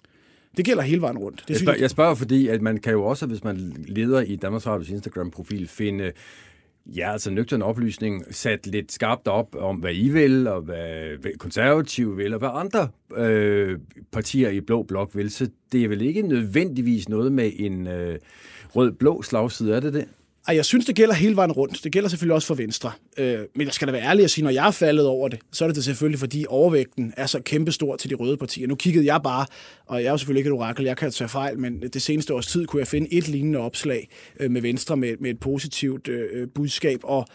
Det 0.58 0.66
gælder 0.66 0.84
hele 0.84 1.02
vejen 1.02 1.18
rundt. 1.18 1.44
Det 1.48 1.50
jeg, 1.50 1.60
spørger, 1.60 1.80
jeg 1.80 1.90
spørger, 1.90 2.16
fordi 2.16 2.48
at 2.48 2.62
man 2.62 2.78
kan 2.78 2.94
jo 2.94 3.06
også, 3.06 3.26
hvis 3.26 3.44
man 3.44 3.86
leder 3.88 4.22
i 4.22 4.36
Danmarks 4.36 4.68
Radios 4.68 4.90
Instagram-profil, 4.90 5.68
finde 5.68 6.12
Ja, 6.96 7.12
altså 7.12 7.32
nøgtern 7.32 7.62
oplysning 7.62 8.24
sat 8.32 8.68
lidt 8.68 8.92
skarpt 8.92 9.28
op 9.28 9.56
om, 9.56 9.76
hvad 9.76 9.94
I 9.94 10.10
vil, 10.10 10.48
og 10.48 10.62
hvad 10.62 11.38
konservative 11.38 12.16
vil, 12.16 12.34
og 12.34 12.40
hvad 12.40 12.50
andre 12.54 12.90
øh, 13.18 13.80
partier 14.12 14.50
i 14.50 14.62
Blå 14.62 14.84
Blok 14.84 15.16
vil. 15.16 15.32
Så 15.32 15.50
det 15.72 15.84
er 15.84 15.88
vel 15.88 16.02
ikke 16.02 16.22
nødvendigvis 16.22 17.10
noget 17.10 17.32
med 17.32 17.52
en 17.56 17.88
øh, 17.88 18.20
rød-blå 18.76 19.22
slagside, 19.22 19.76
er 19.76 19.80
det 19.80 19.94
det? 19.94 20.08
Ej, 20.48 20.56
jeg 20.56 20.66
synes, 20.66 20.86
det 20.86 20.96
gælder 20.96 21.14
hele 21.14 21.36
vejen 21.36 21.52
rundt. 21.52 21.84
Det 21.84 21.92
gælder 21.92 22.10
selvfølgelig 22.10 22.36
også 22.36 22.48
for 22.48 22.56
Venstre. 22.56 22.92
Øh, 23.18 23.40
men 23.56 23.66
jeg 23.68 23.74
skal 23.74 23.88
da 23.88 23.92
være 23.92 24.02
ærlig 24.02 24.24
at 24.24 24.32
sige, 24.32 24.44
når 24.44 24.52
jeg 24.52 24.68
er 24.68 24.72
faldet 24.72 25.08
over 25.08 25.28
det, 25.28 25.40
så 25.52 25.66
er 25.66 25.68
det, 25.68 25.76
det 25.76 25.84
selvfølgelig, 25.84 26.20
fordi 26.20 26.46
overvægten 26.50 27.14
er 27.18 27.26
så 27.26 27.42
kæmpestor 27.42 27.96
til 27.96 28.10
de 28.10 28.16
røde 28.16 28.38
partier. 28.38 28.68
Nu 28.68 28.76
kiggede 28.76 29.06
jeg 29.06 29.22
bare, 29.24 29.46
og 29.86 30.00
jeg 30.02 30.08
er 30.08 30.12
jo 30.12 30.18
selvfølgelig 30.18 30.40
ikke 30.40 30.48
et 30.48 30.54
orakel, 30.54 30.86
jeg 30.86 30.98
kan 30.98 31.12
tage 31.12 31.30
fejl, 31.30 31.60
men 31.60 31.82
det 31.82 32.02
seneste 32.02 32.34
års 32.34 32.48
tid 32.48 32.66
kunne 32.66 32.80
jeg 32.80 32.88
finde 32.88 33.14
et 33.14 33.28
lignende 33.28 33.60
opslag 33.60 34.10
øh, 34.40 34.52
med 34.52 34.62
Venstre 34.62 34.98
med, 34.98 35.16
med 35.20 35.30
et 35.30 35.40
positivt 35.40 36.08
øh, 36.08 36.48
budskab, 36.56 37.00
og 37.04 37.28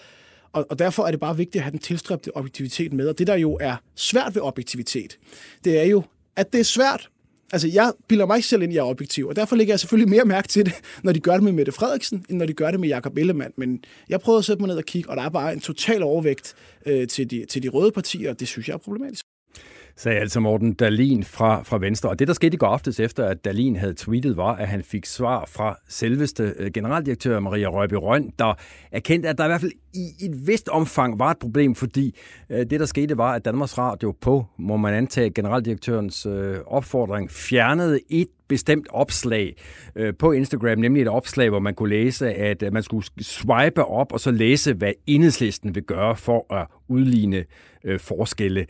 og, 0.53 0.67
og 0.71 0.79
derfor 0.79 1.07
er 1.07 1.11
det 1.11 1.21
bare 1.21 1.37
vigtigt 1.37 1.57
at 1.57 1.63
have 1.63 1.71
den 1.71 1.79
tilstræbte 1.79 2.37
objektivitet 2.37 2.93
med. 2.93 3.09
Og 3.09 3.19
det, 3.19 3.27
der 3.27 3.35
jo 3.35 3.59
er 3.61 3.77
svært 3.95 4.35
ved 4.35 4.43
objektivitet, 4.43 5.19
det 5.65 5.79
er 5.79 5.85
jo, 5.85 6.03
at 6.37 6.53
det 6.53 6.61
er 6.61 6.65
svært 6.65 7.09
Altså, 7.53 7.69
jeg 7.69 7.93
bilder 8.09 8.27
mig 8.27 8.37
ikke 8.37 8.49
selv 8.49 8.63
ind, 8.63 8.73
at 8.73 8.75
jeg 8.75 8.81
er 8.81 8.87
objektiv, 8.87 9.27
og 9.27 9.37
derfor 9.37 9.57
lægger 9.57 9.73
jeg 9.73 9.81
selvfølgelig 9.81 10.11
mere 10.11 10.25
mærke 10.25 10.49
til 10.49 10.65
det, 10.67 10.75
når 11.03 11.13
de 11.13 11.21
gør 11.21 11.33
det 11.33 11.43
med 11.43 11.53
Mette 11.53 11.73
Frederiksen, 11.73 12.25
end 12.29 12.39
når 12.39 12.47
de 12.47 12.53
gør 12.53 12.71
det 12.71 12.81
med 12.81 12.89
Jakob 12.89 13.19
Ellemann. 13.19 13.53
Men 13.57 13.85
jeg 14.09 14.21
prøvede 14.21 14.39
at 14.39 14.45
sætte 14.45 14.63
mig 14.63 14.69
ned 14.69 14.77
og 14.77 14.85
kigge, 14.85 15.11
og 15.11 15.17
der 15.17 15.23
er 15.23 15.29
bare 15.29 15.53
en 15.53 15.61
total 15.61 16.03
overvægt 16.03 16.55
øh, 16.87 17.09
til, 17.09 17.31
de, 17.31 17.45
til 17.49 17.63
de 17.63 17.69
røde 17.69 17.93
partier, 17.93 18.31
og 18.31 18.41
det 18.41 18.49
synes 18.49 18.69
jeg 18.69 18.75
er 18.75 18.79
problematisk 18.79 19.27
sagde 19.97 20.19
altså 20.19 20.41
Morten 20.41 20.75
Dalin 20.75 21.25
fra, 21.25 21.63
fra 21.63 21.79
Venstre. 21.79 22.09
Og 22.09 22.19
det, 22.19 22.29
der 22.29 22.35
skete 22.35 22.55
i 22.55 22.57
går 22.57 22.67
aftes 22.67 23.01
efter, 23.01 23.27
at 23.27 23.45
Dalin 23.45 23.77
havde 23.77 23.95
tweetet, 23.95 24.37
var, 24.37 24.55
at 24.55 24.69
han 24.69 24.83
fik 24.83 25.07
svar 25.07 25.45
fra 25.49 25.79
selveste 25.89 26.55
øh, 26.59 26.71
generaldirektør 26.71 27.41
Maria 27.41 27.69
Røby 27.69 27.95
Røn, 27.95 28.33
der 28.39 28.55
erkendte, 28.93 29.29
at 29.29 29.39
der 29.39 29.45
i 29.45 29.49
hvert 29.49 29.61
fald 29.61 29.73
i 29.95 30.25
et 30.25 30.47
vist 30.47 30.69
omfang 30.69 31.19
var 31.19 31.31
et 31.31 31.39
problem, 31.39 31.75
fordi 31.75 32.17
øh, 32.51 32.59
det, 32.59 32.81
der 32.81 32.87
skete, 32.87 33.19
var, 33.19 33.33
at 33.33 33.45
Danmarks 33.45 33.79
Radio 33.79 34.15
på, 34.21 34.47
må 34.59 34.77
man 34.77 34.95
antage, 34.95 35.31
generaldirektørens 35.31 36.27
øh, 36.27 36.57
opfordring, 36.67 37.31
fjernede 37.31 38.01
et 38.11 38.29
bestemt 38.49 38.87
opslag 38.91 39.57
øh, 39.97 40.15
på 40.19 40.33
Instagram, 40.33 40.79
nemlig 40.79 41.03
et 41.03 41.09
opslag, 41.09 41.49
hvor 41.49 41.59
man 41.59 41.75
kunne 41.75 41.89
læse, 41.89 42.35
at 42.35 42.63
øh, 42.63 42.73
man 42.73 42.83
skulle 42.83 43.07
swipe 43.21 43.85
op 43.85 44.13
og 44.13 44.21
så 44.21 44.31
læse, 44.31 44.73
hvad 44.75 44.93
enhedslisten 45.07 45.75
vil 45.75 45.83
gøre 45.83 46.17
for 46.17 46.55
at 46.55 46.67
udligne 46.89 47.45
øh, 47.85 48.01
forskelle. 48.01 48.67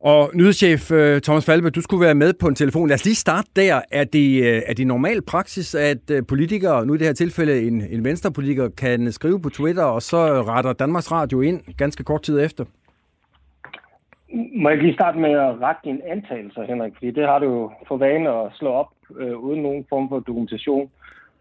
Og 0.00 0.30
nyhedschef 0.34 0.90
øh, 0.92 1.20
Thomas 1.20 1.46
Falbe, 1.46 1.70
du 1.70 1.80
skulle 1.80 2.04
være 2.04 2.14
med 2.14 2.32
på 2.40 2.46
en 2.46 2.54
telefon. 2.54 2.88
Lad 2.88 2.94
os 2.94 3.04
lige 3.04 3.14
starte 3.14 3.48
der. 3.56 3.80
Er 3.92 4.04
det, 4.04 4.42
øh, 4.42 4.62
er 4.66 4.74
det 4.74 4.86
normal 4.86 5.22
praksis, 5.22 5.74
at 5.74 6.10
øh, 6.10 6.22
politikere, 6.28 6.86
nu 6.86 6.94
i 6.94 6.98
det 6.98 7.06
her 7.06 7.14
tilfælde 7.14 7.66
en, 7.66 7.82
en 7.90 8.04
venstrepolitiker, 8.04 8.68
kan 8.68 9.12
skrive 9.12 9.42
på 9.42 9.48
Twitter, 9.48 9.84
og 9.84 10.02
så 10.02 10.42
retter 10.42 10.72
Danmarks 10.72 11.12
Radio 11.12 11.40
ind 11.40 11.60
ganske 11.76 12.04
kort 12.04 12.22
tid 12.22 12.40
efter? 12.40 12.64
Må 14.54 14.68
jeg 14.68 14.78
lige 14.78 14.94
starte 14.94 15.18
med 15.18 15.30
at 15.30 15.60
rette 15.60 15.80
din 15.84 16.00
antagelse, 16.06 16.60
Henrik? 16.68 16.92
Fordi 16.94 17.10
det 17.10 17.24
har 17.26 17.38
du 17.38 17.46
jo 17.46 17.70
for 17.88 17.96
vane 17.96 18.30
at 18.30 18.52
slå 18.54 18.70
op 18.70 18.88
øh, 19.16 19.38
uden 19.38 19.62
nogen 19.62 19.86
form 19.88 20.08
for 20.08 20.20
dokumentation. 20.20 20.90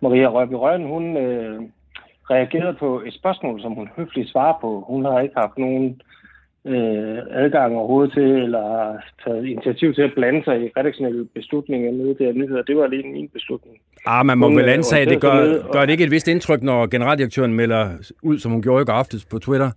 Maria 0.02 0.28
Røby 0.28 0.54
Røn, 0.54 0.84
hun 0.88 1.18
øh, 1.18 1.62
reagerede 2.30 2.78
på 2.80 3.02
et 3.06 3.14
spørgsmål, 3.14 3.62
som 3.62 3.74
hun 3.74 3.90
høfligt 3.96 4.30
svarer 4.30 4.58
på. 4.62 4.86
Hun 4.88 5.06
har 5.06 5.20
ikke 5.20 5.36
haft 5.38 5.58
nogen 5.58 5.86
øh, 5.86 6.15
adgang 6.66 7.76
overhovedet 7.76 8.14
til, 8.14 8.24
eller 8.24 8.62
har 8.62 9.06
taget 9.26 9.46
initiativ 9.46 9.94
til 9.94 10.02
at 10.02 10.12
blande 10.16 10.44
sig 10.44 10.62
i 10.62 10.72
redaktionelle 10.78 11.26
beslutninger 11.26 11.92
med 11.92 12.16
det 12.16 12.36
nyheder. 12.36 12.62
Det 12.62 12.78
var 12.78 12.84
alene 12.84 13.12
min 13.12 13.30
beslutning. 13.30 13.78
Ah, 14.06 14.26
man 14.26 14.38
må 14.38 14.48
hun, 14.48 14.58
vel 14.58 14.66
øh, 14.66 14.74
ansage, 14.74 15.06
det 15.06 15.22
gør, 15.22 15.30
og... 15.30 15.72
gør 15.72 15.82
det 15.82 15.90
ikke 15.90 16.04
et 16.04 16.12
vist 16.12 16.28
indtryk, 16.28 16.62
når 16.62 16.88
generaldirektøren 16.88 17.54
melder 17.54 17.90
ud, 18.24 18.38
som 18.38 18.52
hun 18.52 18.62
gjorde 18.62 18.82
i 18.82 18.86
går 18.86 18.94
aftes 18.94 19.26
på 19.26 19.40
Twitter? 19.40 19.72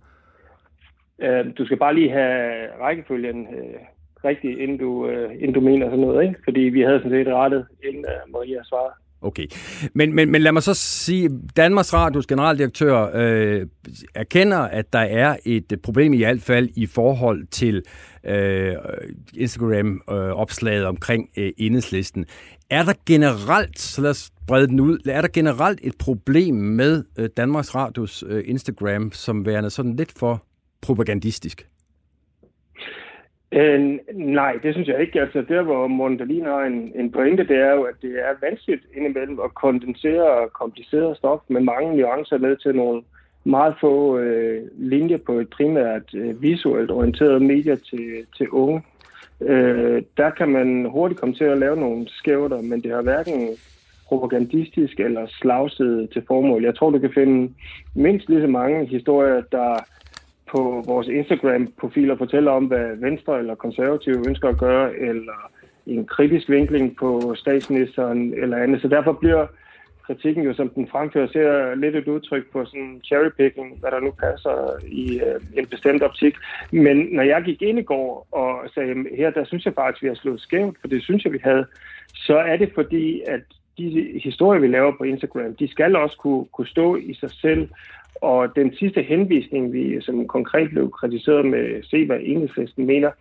Øh, 1.21 1.45
du 1.57 1.65
skal 1.65 1.77
bare 1.77 1.95
lige 1.95 2.11
have 2.11 2.67
rækkefølgen 2.81 3.47
øh, 3.57 3.79
rigtig, 4.25 4.59
inden 4.59 4.77
du, 4.77 5.07
øh, 5.07 5.31
inden 5.33 5.53
du 5.53 5.61
mener 5.61 5.85
sådan 5.85 5.99
noget, 5.99 6.27
ikke? 6.27 6.39
Fordi 6.43 6.61
vi 6.61 6.81
havde 6.81 6.99
sådan 6.99 7.11
set 7.11 7.33
rettet, 7.33 7.65
inden 7.83 8.05
uh, 8.05 8.33
Maria 8.33 8.63
svarede. 8.63 8.93
Okay. 9.21 9.47
Men, 9.93 10.13
men, 10.13 10.31
men 10.31 10.41
lad 10.41 10.51
mig 10.51 10.63
så 10.63 10.73
sige, 10.73 11.29
Danmarks 11.57 11.93
Radios 11.93 12.27
generaldirektør 12.27 13.11
øh, 13.13 13.65
erkender, 14.15 14.57
at 14.57 14.93
der 14.93 14.99
er 14.99 15.37
et 15.45 15.73
problem 15.83 16.13
i 16.13 16.17
hvert 16.17 16.41
fald 16.41 16.69
i 16.75 16.85
forhold 16.85 17.47
til 17.47 17.83
øh, 18.23 18.75
Instagram-opslaget 19.33 20.81
øh, 20.81 20.87
omkring 20.87 21.29
øh, 21.37 21.51
enhedslisten. 21.57 22.25
Er 22.69 22.83
der 22.83 22.93
generelt, 23.05 23.79
så 23.79 24.01
lad 24.01 24.09
os 24.09 24.31
brede 24.47 24.67
den 24.67 24.79
ud, 24.79 24.99
er 25.05 25.21
der 25.21 25.27
generelt 25.27 25.79
et 25.83 25.97
problem 25.99 26.55
med 26.55 27.03
øh, 27.17 27.29
Danmarks 27.37 27.75
Radios 27.75 28.23
øh, 28.27 28.43
Instagram, 28.47 29.11
som 29.11 29.45
værende 29.45 29.69
sådan 29.69 29.95
lidt 29.95 30.13
for 30.17 30.43
propagandistisk? 30.81 31.68
Øh, 33.51 33.99
nej, 34.13 34.59
det 34.63 34.73
synes 34.73 34.87
jeg 34.87 35.01
ikke. 35.01 35.21
Altså, 35.21 35.41
der 35.41 35.61
hvor 35.61 35.87
Mondalin 35.87 36.45
har 36.45 36.61
en, 36.63 36.91
en 36.95 37.11
pointe, 37.11 37.47
det 37.47 37.57
er 37.57 37.73
jo, 37.73 37.83
at 37.83 37.95
det 38.01 38.11
er 38.11 38.33
vanskeligt 38.41 38.83
indimellem 38.95 39.39
at 39.39 39.53
kondensere 39.53 40.49
kompliceret 40.49 41.17
stof 41.17 41.39
med 41.47 41.61
mange 41.61 41.97
nuancer 41.97 42.37
ned 42.37 42.57
til 42.57 42.75
nogle 42.75 43.01
meget 43.43 43.75
få 43.81 44.17
øh, 44.17 44.61
linjer 44.77 45.17
på 45.17 45.39
et 45.39 45.49
primært 45.49 46.13
øh, 46.13 46.41
visuelt 46.41 46.91
orienteret 46.91 47.41
medie 47.41 47.75
til, 47.75 48.25
til 48.37 48.49
unge. 48.49 48.81
Øh, 49.41 50.03
der 50.17 50.29
kan 50.29 50.49
man 50.49 50.85
hurtigt 50.85 51.19
komme 51.19 51.35
til 51.35 51.43
at 51.43 51.57
lave 51.57 51.75
nogle 51.75 52.07
skævter, 52.09 52.61
men 52.61 52.81
det 52.81 52.91
har 52.91 53.01
hverken 53.01 53.49
propagandistisk 54.07 54.99
eller 54.99 55.27
slagsidet 55.27 56.09
til 56.09 56.23
formål. 56.27 56.63
Jeg 56.63 56.75
tror, 56.75 56.89
du 56.89 56.99
kan 56.99 57.13
finde 57.13 57.53
mindst 57.95 58.29
lige 58.29 58.41
så 58.41 58.47
mange 58.47 58.85
historier, 58.85 59.41
der 59.51 59.85
på 60.51 60.83
vores 60.87 61.07
Instagram-profil 61.07 62.11
og 62.11 62.17
fortæller 62.17 62.51
om, 62.51 62.65
hvad 62.65 62.95
Venstre 62.97 63.39
eller 63.39 63.55
Konservative 63.55 64.27
ønsker 64.27 64.49
at 64.49 64.57
gøre, 64.57 64.95
eller 64.95 65.51
en 65.85 66.05
kritisk 66.05 66.49
vinkling 66.49 66.95
på 66.97 67.35
statsministeren 67.35 68.33
eller 68.33 68.57
andet. 68.57 68.81
Så 68.81 68.87
derfor 68.87 69.11
bliver 69.11 69.47
kritikken 70.09 70.43
jo, 70.43 70.53
som 70.53 70.69
den 70.69 70.87
fremfører, 70.87 71.27
ser 71.27 71.75
lidt 71.75 71.95
et 71.95 72.07
udtryk 72.07 72.45
på 72.51 72.65
sådan 72.65 73.01
cherrypicking, 73.05 73.79
hvad 73.79 73.91
der 73.91 73.99
nu 73.99 74.11
passer 74.11 74.55
i 74.87 75.19
øh, 75.19 75.41
en 75.59 75.65
bestemt 75.65 76.03
optik. 76.03 76.35
Men 76.71 76.97
når 76.97 77.23
jeg 77.23 77.43
gik 77.43 77.61
ind 77.61 77.79
i 77.79 77.89
går 77.93 78.27
og 78.31 78.69
sagde, 78.73 79.05
her 79.17 79.29
der 79.29 79.43
synes 79.45 79.65
jeg 79.65 79.73
faktisk, 79.73 80.03
vi 80.03 80.07
har 80.07 80.15
slået 80.15 80.41
skævt, 80.41 80.77
for 80.81 80.87
det 80.87 81.03
synes 81.03 81.25
jeg, 81.25 81.33
vi 81.33 81.39
havde, 81.43 81.65
så 82.13 82.37
er 82.37 82.57
det 82.57 82.71
fordi, 82.75 83.21
at 83.27 83.41
de 83.77 84.19
historier, 84.23 84.61
vi 84.61 84.67
laver 84.67 84.91
på 84.97 85.03
Instagram, 85.03 85.55
de 85.55 85.67
skal 85.67 85.95
også 85.95 86.17
kunne, 86.17 86.45
kunne 86.53 86.67
stå 86.67 86.95
i 86.95 87.13
sig 87.13 87.31
selv. 87.31 87.69
Og 88.15 88.55
den 88.55 88.73
sidste 88.73 89.01
henvisning, 89.01 89.73
vi 89.73 90.01
som 90.01 90.27
konkret 90.27 90.69
blev 90.69 90.91
kritiseret 90.91 91.45
med, 91.45 91.83
se 91.83 92.05
hvad 92.05 92.19
enhedslisten 92.21 92.85
mener, 92.85 93.11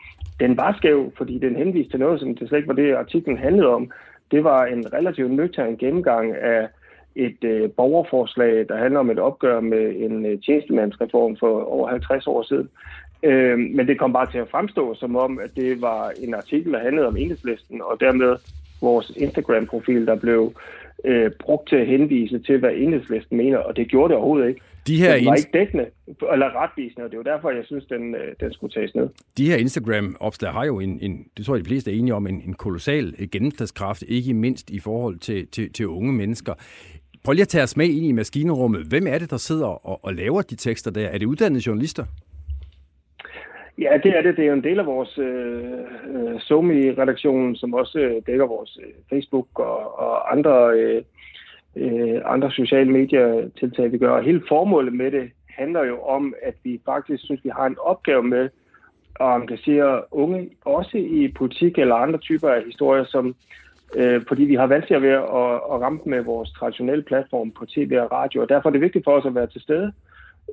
den 0.41 0.57
var 0.57 0.75
skæv, 0.77 1.13
fordi 1.17 1.39
den 1.39 1.57
henviste 1.57 1.93
til 1.93 2.01
noget, 2.01 2.21
som 2.21 2.37
det 2.37 2.49
slet 2.49 2.59
ikke 2.59 2.69
var 2.69 2.75
det, 2.75 2.95
artiklen 2.95 3.39
handlede 3.39 3.69
om. 3.69 3.91
Det 4.31 4.45
var 4.45 4.65
en 4.65 4.93
relativt 4.93 5.33
nøgtern 5.33 5.77
gennemgang 5.77 6.37
af 6.37 6.69
et 7.17 7.45
øh, 7.45 7.71
borgerforslag, 7.71 8.69
der 8.69 8.77
handler 8.77 9.01
om 9.01 9.11
et 9.11 9.19
opgør 9.19 9.61
med 9.61 9.95
en 9.97 10.27
øh, 10.27 10.41
tjenestemandsreform 10.41 11.37
for 11.37 11.65
over 11.65 11.89
50 11.89 12.27
år 12.27 12.43
siden. 12.43 12.69
Øh, 13.23 13.59
men 13.59 13.89
det 13.89 13.99
kom 13.99 14.13
bare 14.13 14.31
til 14.31 14.39
at 14.39 14.49
fremstå 14.49 14.95
som 14.95 15.17
om, 15.17 15.39
at 15.39 15.51
det 15.57 15.81
var 15.81 16.13
en 16.19 16.35
artikel, 16.35 16.73
der 16.73 16.79
handlede 16.79 17.07
om 17.07 17.17
enhedslisten, 17.17 17.83
og 17.83 18.01
dermed 18.01 18.37
vores 18.83 19.13
Instagram-profil, 19.17 20.07
der 20.07 20.17
blev 20.17 20.53
øh, 21.05 21.31
brugt 21.41 21.69
til 21.69 21.77
at 21.77 21.87
henvise 21.87 22.39
til, 22.39 22.59
hvad 22.59 22.73
enhedslisten 22.75 23.37
mener, 23.37 23.59
og 23.59 23.77
det 23.77 23.89
gjorde 23.89 24.09
det 24.09 24.17
overhovedet 24.17 24.49
ikke. 24.49 24.61
De 24.87 24.97
her 24.97 25.17
den 25.17 25.27
var 25.27 25.35
ikke 25.35 25.51
dækkende 25.53 25.87
eller 26.33 26.63
retvisende, 26.63 27.05
og 27.05 27.11
det 27.11 27.17
er 27.17 27.23
jo 27.25 27.37
derfor, 27.37 27.51
jeg 27.51 27.65
synes, 27.65 27.85
den, 27.85 28.15
øh, 28.15 28.35
den 28.41 28.53
skulle 28.53 28.73
tages 28.73 28.95
ned. 28.95 29.09
De 29.37 29.47
her 29.47 29.57
Instagram-opslag 29.57 30.53
har 30.53 30.65
jo 30.65 30.81
en, 30.81 30.99
en, 31.03 31.27
det 31.37 31.47
tror 31.47 31.57
jeg, 31.57 31.65
de 31.65 31.69
fleste 31.69 31.91
er 31.91 31.99
enige 31.99 32.15
om, 32.15 32.27
en, 32.27 32.43
en 32.47 32.55
kolossal 32.55 33.29
gennemslagskraft, 33.33 34.03
ikke 34.09 34.35
mindst 34.35 34.71
i 34.71 34.79
forhold 34.79 35.19
til, 35.19 35.49
til, 35.49 35.73
til 35.73 35.87
unge 35.87 36.13
mennesker. 36.13 36.55
Prøv 37.25 37.33
lige 37.33 37.43
at 37.43 37.49
tage 37.49 37.65
os 37.65 37.77
med 37.77 37.87
ind 37.87 38.07
i 38.07 38.13
maskinrummet. 38.13 38.87
Hvem 38.87 39.07
er 39.07 39.19
det, 39.19 39.31
der 39.31 39.37
sidder 39.37 39.87
og, 39.87 40.05
og 40.05 40.15
laver 40.15 40.43
de 40.43 40.57
tekster 40.57 40.91
der? 40.91 41.09
Er 41.09 41.19
det 41.19 41.27
uddannede 41.27 41.63
journalister? 41.67 42.05
Ja, 43.79 43.99
det 44.03 44.17
er 44.17 44.23
det. 44.23 44.37
Det 44.37 44.47
er 44.47 44.53
en 44.53 44.65
del 44.65 44.79
af 44.79 44.87
vores 44.87 45.19
øh, 45.19 45.65
øh, 46.15 46.41
SOMI-redaktion, 46.41 47.57
som 47.57 47.75
også 47.75 47.99
øh, 47.99 48.23
dækker 48.27 48.47
vores 48.47 48.79
øh, 48.83 48.93
Facebook 49.11 49.49
og, 49.55 49.99
og 49.99 50.33
andre, 50.33 50.73
øh, 50.73 51.03
øh, 51.79 52.21
andre 52.25 52.51
sociale 52.51 52.93
medier-tiltag, 52.93 53.93
vi 53.93 53.99
gør. 53.99 54.11
Og 54.11 54.23
hele 54.23 54.43
formålet 54.49 54.93
med 54.93 55.11
det 55.11 55.31
handler 55.49 55.85
jo 55.85 56.03
om, 56.03 56.35
at 56.43 56.55
vi 56.65 56.81
faktisk 56.85 57.25
synes, 57.25 57.45
vi 57.45 57.51
har 57.57 57.67
en 57.67 57.77
opgave 57.81 58.23
med 58.23 58.49
at 59.21 59.37
engagere 59.37 60.03
unge, 60.11 60.51
også 60.65 60.99
i 60.99 61.33
politik 61.37 61.79
eller 61.79 61.95
andre 61.95 62.19
typer 62.19 62.49
af 62.49 62.65
historier, 62.65 63.05
som 63.05 63.35
øh, 63.97 64.23
fordi 64.29 64.45
vi 64.45 64.55
har 64.55 64.67
vanskeligt 64.67 65.03
ved 65.03 65.11
at, 65.11 65.55
at 65.73 65.81
ramme 65.81 66.01
med 66.05 66.21
vores 66.23 66.51
traditionelle 66.51 67.05
platform 67.05 67.51
på 67.51 67.67
tv 67.67 67.99
og 68.01 68.13
radio, 68.13 68.43
og 68.43 68.49
derfor 68.49 68.69
er 68.69 68.73
det 68.73 68.81
vigtigt 68.81 69.05
for 69.05 69.13
os 69.13 69.27
at 69.27 69.35
være 69.35 69.47
til 69.47 69.61
stede 69.61 69.93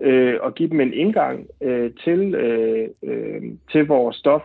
øh, 0.02 0.36
og 0.42 0.56
give 0.56 0.70
dem 0.70 0.82
en 0.82 0.94
indgang 0.94 1.48
øh, 1.62 1.92
til, 2.04 2.36
øh, 2.36 2.90
øh, 3.04 3.42
til 3.72 3.88
vores 3.88 4.16
stof. 4.16 4.42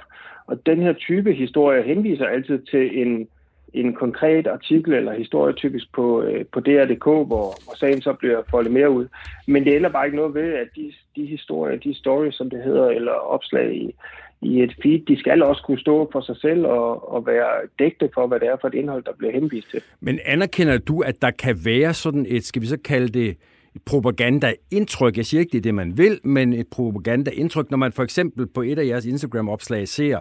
Og 0.46 0.66
den 0.66 0.82
her 0.82 0.92
type 0.92 1.32
historie 1.32 1.82
henviser 1.82 2.26
altid 2.26 2.58
til 2.58 3.02
en, 3.02 3.28
en 3.74 3.94
konkret 3.94 4.46
artikel 4.46 4.92
eller 4.94 5.12
historie 5.12 5.54
typisk 5.54 5.92
på, 5.92 6.22
øh, 6.22 6.44
på 6.52 6.60
DR.dk, 6.60 7.04
hvor, 7.04 7.64
hvor 7.64 7.76
sagen 7.76 8.00
så 8.02 8.12
bliver 8.12 8.42
foldet 8.50 8.72
mere 8.72 8.90
ud. 8.90 9.06
Men 9.46 9.64
det 9.64 9.76
ender 9.76 9.90
bare 9.90 10.06
ikke 10.06 10.16
noget 10.16 10.34
ved, 10.34 10.52
at 10.52 10.68
de, 10.76 10.92
de 11.16 11.26
historier, 11.26 11.78
de 11.78 11.94
stories, 11.94 12.34
som 12.34 12.50
det 12.50 12.62
hedder, 12.62 12.88
eller 12.88 13.12
opslag 13.12 13.74
i, 13.74 13.94
i 14.42 14.62
et 14.62 14.74
feed, 14.82 15.00
de 15.06 15.18
skal 15.18 15.42
også 15.42 15.62
kunne 15.62 15.80
stå 15.80 16.08
for 16.12 16.20
sig 16.20 16.36
selv 16.36 16.66
og, 16.66 17.12
og 17.12 17.26
være 17.26 17.68
dækte 17.78 18.10
for, 18.14 18.26
hvad 18.26 18.40
det 18.40 18.48
er 18.48 18.56
for 18.60 18.68
et 18.68 18.74
indhold, 18.74 19.04
der 19.04 19.12
bliver 19.18 19.32
henvist 19.32 19.70
til. 19.70 19.82
Men 20.00 20.18
anerkender 20.24 20.78
du, 20.78 21.00
at 21.00 21.22
der 21.22 21.30
kan 21.30 21.56
være 21.64 21.94
sådan 21.94 22.26
et, 22.28 22.44
skal 22.44 22.62
vi 22.62 22.66
så 22.66 22.78
kalde 22.84 23.08
det, 23.08 23.36
propagandaindtryk. 23.84 25.16
Jeg 25.16 25.26
siger 25.26 25.40
ikke, 25.40 25.52
det 25.52 25.58
er 25.58 25.62
det, 25.62 25.74
man 25.74 25.98
vil, 25.98 26.20
men 26.24 26.52
et 26.52 26.66
propagandaindtryk, 26.68 27.70
når 27.70 27.78
man 27.78 27.92
for 27.92 28.02
eksempel 28.02 28.46
på 28.46 28.62
et 28.62 28.78
af 28.78 28.86
jeres 28.86 29.04
Instagram-opslag 29.04 29.88
ser 29.88 30.20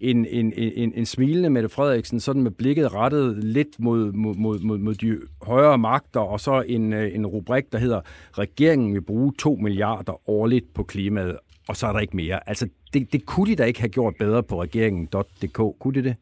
en, 0.00 0.26
en, 0.26 0.52
en, 0.56 0.92
en 0.94 1.06
smilende 1.06 1.50
Mette 1.50 1.68
Frederiksen, 1.68 2.20
sådan 2.20 2.42
med 2.42 2.50
blikket 2.50 2.94
rettet 2.94 3.44
lidt 3.44 3.80
mod, 3.80 4.12
mod, 4.12 4.58
mod, 4.58 4.78
mod 4.78 4.94
de 4.94 5.18
højere 5.42 5.78
magter, 5.78 6.20
og 6.20 6.40
så 6.40 6.64
en, 6.66 6.92
øh, 6.92 7.14
en 7.14 7.26
rubrik, 7.26 7.64
der 7.72 7.78
hedder, 7.78 8.00
regeringen 8.32 8.94
vil 8.94 9.02
bruge 9.02 9.32
2 9.38 9.54
milliarder 9.54 10.30
årligt 10.30 10.74
på 10.74 10.82
klimaet, 10.82 11.36
og 11.68 11.76
så 11.76 11.86
er 11.86 11.92
der 11.92 12.00
ikke 12.00 12.16
mere. 12.16 12.48
Altså, 12.48 12.68
det, 12.94 13.12
det 13.12 13.26
kunne 13.26 13.50
de 13.50 13.56
da 13.56 13.64
ikke 13.64 13.80
have 13.80 13.88
gjort 13.88 14.14
bedre 14.18 14.42
på 14.42 14.62
regeringen.dk, 14.62 15.78
kunne 15.78 15.94
de 15.94 16.02
det? 16.02 16.16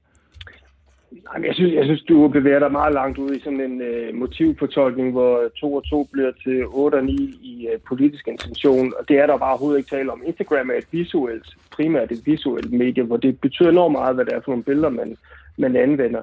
Jamen, 1.35 1.47
jeg, 1.47 1.55
synes, 1.55 1.75
jeg 1.75 1.85
synes, 1.85 2.03
du 2.03 2.29
bevæger 2.29 2.59
dig 2.59 2.73
meget 2.73 2.95
langt 2.95 3.19
ud 3.19 3.31
i 3.35 3.41
sådan 3.41 3.61
en 3.61 3.83
øh, 3.83 4.15
motivfortolkning, 4.15 5.13
hvor 5.13 5.49
2 5.61 5.75
og 5.75 5.85
2 5.91 6.09
bliver 6.13 6.33
til 6.45 6.67
8 6.67 6.97
og 6.97 7.05
9 7.05 7.13
i 7.43 7.69
øh, 7.73 7.79
politisk 7.89 8.29
intention, 8.29 8.93
og 8.99 9.09
det 9.09 9.19
er 9.19 9.27
der 9.27 9.39
bare 9.39 9.51
overhovedet 9.51 9.79
ikke 9.79 9.97
tale 9.97 10.13
om. 10.13 10.23
Instagram 10.27 10.71
er 10.71 10.75
et 10.75 10.87
visuelt, 10.91 11.47
primært 11.73 12.13
et 12.13 12.27
visuelt 12.27 12.73
medie, 12.73 13.03
hvor 13.03 13.17
det 13.17 13.41
betyder 13.41 13.71
enormt 13.71 13.93
meget, 13.93 14.15
hvad 14.15 14.25
det 14.25 14.35
er 14.35 14.41
for 14.41 14.51
nogle 14.51 14.65
billeder, 14.65 14.89
man, 14.89 15.17
man 15.59 15.77
anvender. 15.77 16.23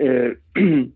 Øh, 0.00 0.36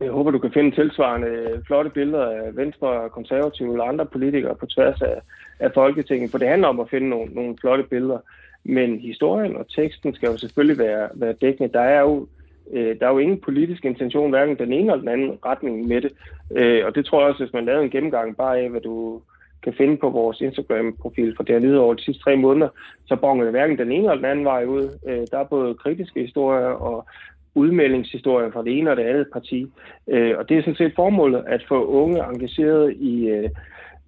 jeg 0.00 0.10
håber, 0.10 0.30
du 0.30 0.38
kan 0.38 0.52
finde 0.52 0.70
tilsvarende 0.70 1.62
flotte 1.66 1.90
billeder 1.90 2.26
af 2.26 2.56
Venstre, 2.56 3.08
Konservative 3.10 3.72
eller 3.72 3.84
andre 3.84 4.06
politikere 4.06 4.54
på 4.54 4.66
tværs 4.66 5.02
af, 5.02 5.20
af 5.60 5.70
Folketinget, 5.74 6.30
for 6.30 6.38
det 6.38 6.48
handler 6.48 6.68
om 6.68 6.80
at 6.80 6.90
finde 6.90 7.08
nogle, 7.08 7.34
nogle 7.34 7.56
flotte 7.60 7.84
billeder. 7.84 8.18
Men 8.64 9.00
historien 9.00 9.56
og 9.56 9.66
teksten 9.76 10.14
skal 10.14 10.26
jo 10.30 10.36
selvfølgelig 10.36 10.78
være, 10.78 11.08
være 11.14 11.34
dækkende. 11.40 11.72
Der 11.72 11.80
er 11.80 12.00
jo 12.00 12.26
Øh, 12.72 12.96
der 13.00 13.06
er 13.06 13.10
jo 13.10 13.18
ingen 13.18 13.40
politisk 13.40 13.84
intention, 13.84 14.30
hverken 14.30 14.58
den 14.58 14.72
ene 14.72 14.92
eller 14.92 14.96
den 14.96 15.08
anden 15.08 15.38
retning 15.44 15.88
med 15.88 16.00
det. 16.00 16.12
Øh, 16.56 16.86
og 16.86 16.94
det 16.94 17.06
tror 17.06 17.20
jeg 17.20 17.28
også, 17.28 17.44
hvis 17.44 17.52
man 17.52 17.64
lavede 17.64 17.84
en 17.84 17.90
gennemgang 17.90 18.36
bare 18.36 18.58
af, 18.58 18.70
hvad 18.70 18.80
du 18.80 19.20
kan 19.62 19.74
finde 19.76 19.96
på 19.96 20.10
vores 20.10 20.40
Instagram-profil 20.40 21.34
for 21.36 21.42
det 21.42 21.62
her 21.62 21.78
over 21.78 21.94
de 21.94 22.04
sidste 22.04 22.22
tre 22.22 22.36
måneder, 22.36 22.68
så 23.06 23.16
bonger 23.16 23.44
det 23.44 23.52
hverken 23.52 23.78
den 23.78 23.92
ene 23.92 24.02
eller 24.02 24.14
den 24.14 24.24
anden 24.24 24.44
vej 24.44 24.64
ud. 24.64 24.98
Øh, 25.06 25.26
der 25.30 25.38
er 25.38 25.44
både 25.44 25.74
kritiske 25.74 26.20
historier 26.20 26.66
og 26.66 27.06
udmeldingshistorier 27.54 28.50
fra 28.50 28.62
det 28.62 28.78
ene 28.78 28.90
og 28.90 28.96
det 28.96 29.02
andet 29.02 29.26
parti. 29.32 29.66
Øh, 30.08 30.38
og 30.38 30.48
det 30.48 30.58
er 30.58 30.62
sådan 30.62 30.74
set 30.74 30.92
formålet 30.96 31.44
at 31.46 31.64
få 31.68 31.86
unge 31.86 32.24
engageret 32.24 32.96
i, 32.96 33.26
øh, 33.28 33.50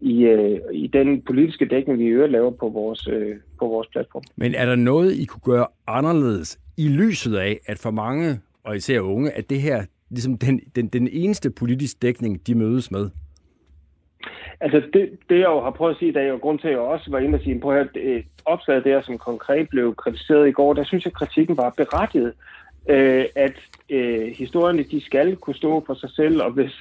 i, 0.05 0.25
øh, 0.25 0.61
i 0.73 0.87
den 0.87 1.23
politiske 1.23 1.65
dækning, 1.65 1.99
vi 1.99 2.05
i 2.05 2.09
øvrigt 2.09 2.33
laver 2.33 2.51
på 2.51 2.69
vores, 2.69 3.09
øh, 3.09 3.37
på 3.59 3.67
vores 3.67 3.89
platform. 3.89 4.23
Men 4.37 4.55
er 4.55 4.67
der 4.67 4.77
noget, 4.77 5.13
I 5.13 5.25
kunne 5.25 5.55
gøre 5.55 5.67
anderledes 5.87 6.59
i 6.77 6.89
lyset 6.89 7.37
af, 7.37 7.61
at 7.67 7.79
for 7.79 7.91
mange, 7.91 8.41
og 8.65 8.77
især 8.77 9.01
unge, 9.01 9.31
at 9.31 9.51
det 9.51 9.61
her 9.61 9.85
ligesom 10.11 10.39
den, 10.39 10.61
den, 10.77 10.89
den 10.89 11.09
eneste 11.13 11.51
politisk 11.51 12.03
dækning, 12.03 12.47
de 12.47 12.55
mødes 12.55 12.91
med? 12.91 13.11
Altså 14.61 14.83
det, 14.93 15.11
det 15.29 15.39
jeg 15.39 15.47
jo 15.47 15.61
har 15.61 15.71
prøvet 15.71 15.95
at 15.95 15.99
sige 15.99 16.09
i 16.09 16.13
dag, 16.13 16.33
og 16.33 16.41
grund 16.41 16.59
til 16.59 16.69
at 16.69 16.73
jeg 16.73 16.81
også 16.81 17.11
var 17.11 17.19
inde 17.19 17.37
og 17.37 17.43
sige, 17.43 17.61
på 17.61 17.71
at 17.71 17.89
det 17.95 18.25
opslaget 18.45 18.85
der, 18.85 19.03
som 19.03 19.19
konkret 19.19 19.69
blev 19.69 19.95
kritiseret 19.95 20.49
i 20.49 20.53
går, 20.53 20.73
der 20.73 20.85
synes 20.85 21.05
jeg, 21.05 21.11
at 21.11 21.19
kritikken 21.19 21.57
var 21.57 21.75
berettiget, 21.77 22.33
øh, 22.89 23.25
at 23.35 23.57
øh, 23.91 24.27
historierne, 24.27 24.83
de 24.83 25.01
skal 25.01 25.37
kunne 25.37 25.57
stå 25.57 25.85
for 25.87 25.95
sig 25.95 26.11
selv, 26.11 26.43
og 26.43 26.51
hvis, 26.51 26.73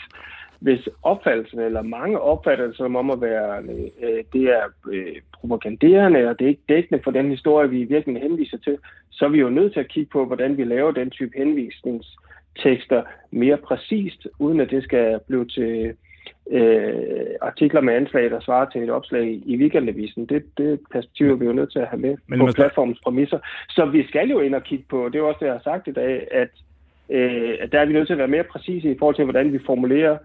hvis 0.63 0.89
opfattelsen, 1.03 1.59
eller 1.59 1.81
mange 1.81 2.19
opfatter 2.19 2.73
som 2.73 2.95
om 2.95 3.11
at 3.11 3.21
være, 3.21 3.63
øh, 4.03 4.23
det 4.33 4.43
er 4.43 4.63
øh, 4.91 5.15
propaganderende, 5.33 6.29
og 6.29 6.39
det 6.39 6.45
er 6.45 6.49
ikke 6.49 6.69
dækkende 6.69 7.03
for 7.03 7.11
den 7.11 7.29
historie, 7.29 7.69
vi 7.69 7.83
virkelig 7.83 8.21
henviser 8.21 8.57
til, 8.57 8.77
så 9.11 9.25
er 9.25 9.29
vi 9.29 9.39
jo 9.39 9.49
nødt 9.49 9.73
til 9.73 9.79
at 9.79 9.87
kigge 9.87 10.09
på, 10.11 10.25
hvordan 10.25 10.57
vi 10.57 10.63
laver 10.63 10.91
den 10.91 11.09
type 11.09 11.37
henvisningstekster 11.37 13.03
mere 13.31 13.57
præcist, 13.57 14.27
uden 14.39 14.59
at 14.59 14.69
det 14.69 14.83
skal 14.83 15.19
blive 15.27 15.45
til 15.45 15.93
øh, 16.51 17.25
artikler 17.41 17.81
med 17.81 17.93
anslag, 17.93 18.31
der 18.31 18.39
svarer 18.39 18.69
til 18.69 18.83
et 18.83 18.89
opslag 18.89 19.41
i 19.45 19.57
weekendavisen. 19.57 20.25
Det, 20.25 20.43
det 20.57 20.79
perspektiv 20.91 21.31
er 21.31 21.35
vi 21.35 21.45
jo 21.45 21.53
nødt 21.53 21.71
til 21.71 21.79
at 21.79 21.87
have 21.87 22.01
med 22.01 22.15
Men 22.27 22.39
på 22.39 22.47
platformens 22.55 22.99
præmisser. 23.03 23.39
Så 23.69 23.85
vi 23.85 24.07
skal 24.07 24.29
jo 24.29 24.39
ind 24.39 24.55
og 24.55 24.63
kigge 24.63 24.85
på, 24.89 25.09
det 25.09 25.19
er 25.19 25.23
også 25.23 25.39
det, 25.39 25.45
jeg 25.45 25.53
har 25.53 25.61
sagt 25.63 25.87
i 25.87 25.91
dag, 25.91 26.27
at 26.31 26.49
øh, 27.09 27.71
der 27.71 27.79
er 27.79 27.85
vi 27.85 27.93
nødt 27.93 28.07
til 28.07 28.13
at 28.13 28.19
være 28.19 28.27
mere 28.27 28.43
præcise 28.43 28.91
i 28.91 28.97
forhold 28.99 29.15
til, 29.15 29.23
hvordan 29.23 29.53
vi 29.53 29.59
formulerer, 29.65 30.17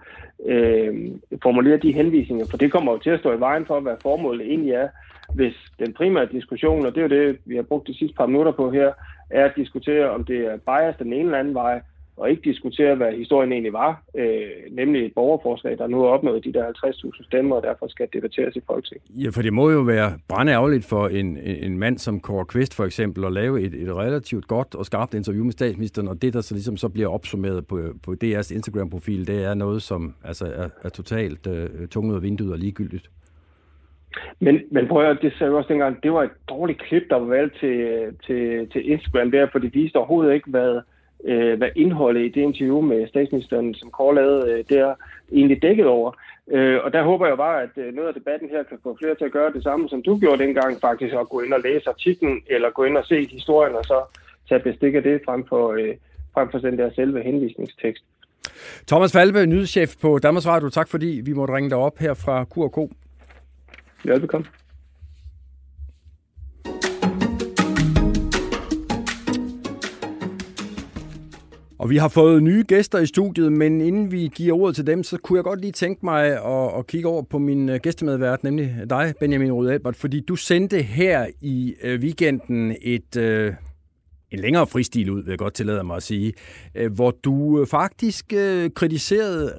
øh, 0.47 0.95
formulerer 1.43 1.79
de 1.79 1.93
henvisninger, 1.93 2.47
for 2.51 2.57
det 2.57 2.73
kommer 2.73 2.93
jo 2.93 2.99
til 2.99 3.11
at 3.11 3.21
stå 3.21 3.33
i 3.33 3.41
vejen 3.41 3.67
for, 3.67 3.81
hvad 3.81 3.97
formålet 4.03 4.47
egentlig 4.47 4.73
er, 4.73 4.89
hvis 5.33 5.55
den 5.79 5.93
primære 5.93 6.29
diskussion, 6.33 6.87
og 6.87 6.95
det 6.95 7.01
er 7.01 7.09
jo 7.09 7.23
det, 7.23 7.39
vi 7.45 7.57
har 7.57 7.63
brugt 7.63 7.89
de 7.89 7.99
sidste 7.99 8.17
par 8.17 8.27
minutter 8.27 8.53
på 8.53 8.71
her, 8.71 8.93
er 9.31 9.45
at 9.45 9.57
diskutere, 9.57 10.11
om 10.11 10.25
det 10.25 10.39
er 10.47 10.57
bias 10.57 10.97
den 10.99 11.13
ene 11.13 11.25
eller 11.25 11.39
anden 11.39 11.55
vej, 11.55 11.81
og 12.19 12.31
ikke 12.31 12.43
diskutere, 12.51 12.95
hvad 12.95 13.13
historien 13.13 13.53
egentlig 13.53 13.73
var, 13.73 14.03
øh, 14.15 14.41
nemlig 14.71 15.07
et 15.07 15.13
borgerforslag, 15.15 15.79
der 15.79 15.87
nu 15.87 16.01
har 16.01 16.07
opnået 16.07 16.45
de 16.45 16.53
der 16.53 16.65
50.000 16.87 17.25
stemmer, 17.25 17.57
og 17.57 17.63
derfor 17.63 17.89
skal 17.89 18.09
debatteres 18.13 18.57
i 18.57 18.61
Folketinget. 18.67 19.05
Ja, 19.25 19.29
for 19.31 19.43
det 19.43 19.53
må 19.53 19.71
jo 19.71 19.81
være 19.81 20.19
brændeærgerligt 20.29 20.85
for 20.85 21.09
en, 21.09 21.39
en 21.39 21.79
mand 21.79 21.99
som 21.99 22.21
Kåre 22.21 22.45
Kvist 22.45 22.77
for 22.77 22.85
eksempel 22.85 23.25
at 23.25 23.33
lave 23.33 23.61
et, 23.61 23.75
et 23.75 23.97
relativt 23.97 24.49
godt 24.49 24.75
og 24.75 24.87
skarpt 24.87 25.15
interview 25.15 25.45
med 25.45 25.53
statsministeren, 25.53 26.09
og 26.09 26.23
det, 26.23 26.33
der 26.33 26.41
så 26.41 26.55
ligesom 26.55 26.77
så 26.77 26.89
bliver 26.89 27.09
opsummeret 27.09 27.67
på, 27.67 27.81
på 28.03 28.15
DR's 28.25 28.55
Instagram-profil, 28.55 29.27
det 29.27 29.45
er 29.45 29.55
noget, 29.55 29.83
som 29.83 30.15
altså, 30.25 30.45
er, 30.47 30.69
er 30.85 30.89
totalt 30.89 31.47
øh, 31.47 31.89
tunget 31.89 32.17
af 32.17 32.23
vinduet 32.23 32.53
og 32.53 32.59
ligegyldigt. 32.59 33.11
Men, 34.41 34.61
men 34.71 34.89
prøv 34.89 35.11
at 35.11 35.19
det 35.23 35.33
sagde 35.39 35.53
også 35.53 35.69
dengang, 35.69 36.03
det 36.03 36.13
var 36.13 36.23
et 36.23 36.31
dårligt 36.49 36.83
klip, 36.83 37.03
der 37.11 37.17
var 37.17 37.27
valgt 37.27 37.59
til, 37.61 38.07
til, 38.27 38.69
til 38.73 38.91
Instagram 38.91 39.31
der, 39.31 39.47
for 39.53 39.59
det 39.59 39.75
viste 39.75 39.97
overhovedet 39.97 40.35
ikke, 40.35 40.51
hvad, 40.51 40.81
øh, 41.25 41.59
hvad 41.59 41.69
indholdet 41.77 42.21
i 42.21 42.29
det 42.29 42.41
interview 42.41 42.81
med 42.81 43.09
statsministeren, 43.09 43.75
som 43.75 43.91
Kåre 43.91 44.15
lavede 44.15 44.53
øh, 44.53 44.65
der, 44.69 44.95
egentlig 45.33 45.63
dækket 45.63 45.87
over. 45.87 46.13
Øh, 46.51 46.79
og 46.85 46.93
der 46.93 47.03
håber 47.03 47.27
jeg 47.27 47.37
bare, 47.37 47.63
at 47.63 47.71
øh, 47.77 47.95
noget 47.95 48.09
af 48.09 48.15
debatten 48.15 48.49
her 48.49 48.63
kan 48.63 48.79
få 48.83 48.97
flere 49.01 49.15
til 49.15 49.25
at 49.25 49.33
gøre 49.33 49.53
det 49.53 49.63
samme, 49.63 49.89
som 49.89 50.03
du 50.03 50.19
gjorde 50.19 50.43
dengang, 50.45 50.81
faktisk 50.81 51.15
at 51.15 51.29
gå 51.29 51.41
ind 51.41 51.53
og 51.53 51.61
læse 51.61 51.89
artiklen, 51.89 52.43
eller 52.47 52.71
gå 52.71 52.85
ind 52.85 52.97
og 52.97 53.05
se 53.05 53.29
historien, 53.33 53.77
og 53.77 53.85
så 53.85 54.03
tage 54.49 54.61
bestik 54.61 54.95
af 54.95 55.03
det 55.03 55.21
frem 55.25 55.45
for, 55.49 55.73
øh, 55.73 55.95
frem 56.35 56.51
for 56.51 56.59
den 56.59 56.79
der 56.79 56.91
selve 56.95 57.23
henvisningstekst. 57.23 58.05
Thomas 58.87 59.13
Falbe, 59.13 59.47
nyhedschef 59.47 59.97
på 60.03 60.19
Danmarks 60.19 60.47
Radio. 60.47 60.69
Tak 60.69 60.89
fordi 60.89 61.21
vi 61.25 61.33
måtte 61.33 61.55
ringe 61.55 61.71
dig 61.71 61.79
op 61.79 61.99
her 61.99 62.15
fra 62.15 62.45
Q&K. 62.45 62.93
Ja, 64.07 64.19
Og 71.79 71.91
vi 71.91 71.97
har 71.97 72.09
fået 72.09 72.43
nye 72.43 72.65
gæster 72.69 72.99
i 72.99 73.07
studiet, 73.07 73.53
men 73.53 73.81
inden 73.81 74.13
vi 74.13 74.31
giver 74.35 74.57
ordet 74.57 74.77
til 74.77 74.87
dem, 74.87 75.03
så 75.03 75.19
kunne 75.19 75.37
jeg 75.37 75.45
godt 75.45 75.61
lige 75.61 75.73
tænke 75.73 76.05
mig 76.05 76.27
at, 76.27 76.79
at 76.79 76.87
kigge 76.87 77.09
over 77.09 77.23
på 77.23 77.39
min 77.39 77.69
øh, 77.69 77.81
gæstemedvært, 77.83 78.45
nemlig 78.45 78.77
dig, 78.91 79.15
Benjamin 79.21 79.53
Rud 79.53 79.69
Albert, 79.69 79.97
fordi 79.97 80.21
du 80.21 80.37
sendte 80.37 80.83
her 80.83 81.27
i 81.41 81.75
øh, 81.83 82.01
weekenden 82.01 82.77
et, 82.83 83.17
øh, 83.17 83.53
en 84.31 84.39
længere 84.39 84.67
fristil 84.67 85.11
ud, 85.11 85.23
vil 85.23 85.31
jeg 85.31 85.39
godt 85.39 85.55
tillade 85.55 85.85
mig 85.85 85.97
at 85.97 86.03
sige, 86.03 86.33
øh, 86.75 86.93
hvor 86.93 87.11
du 87.11 87.61
øh, 87.61 87.67
faktisk 87.67 88.33
øh, 88.33 88.71
kritiserede 88.71 89.55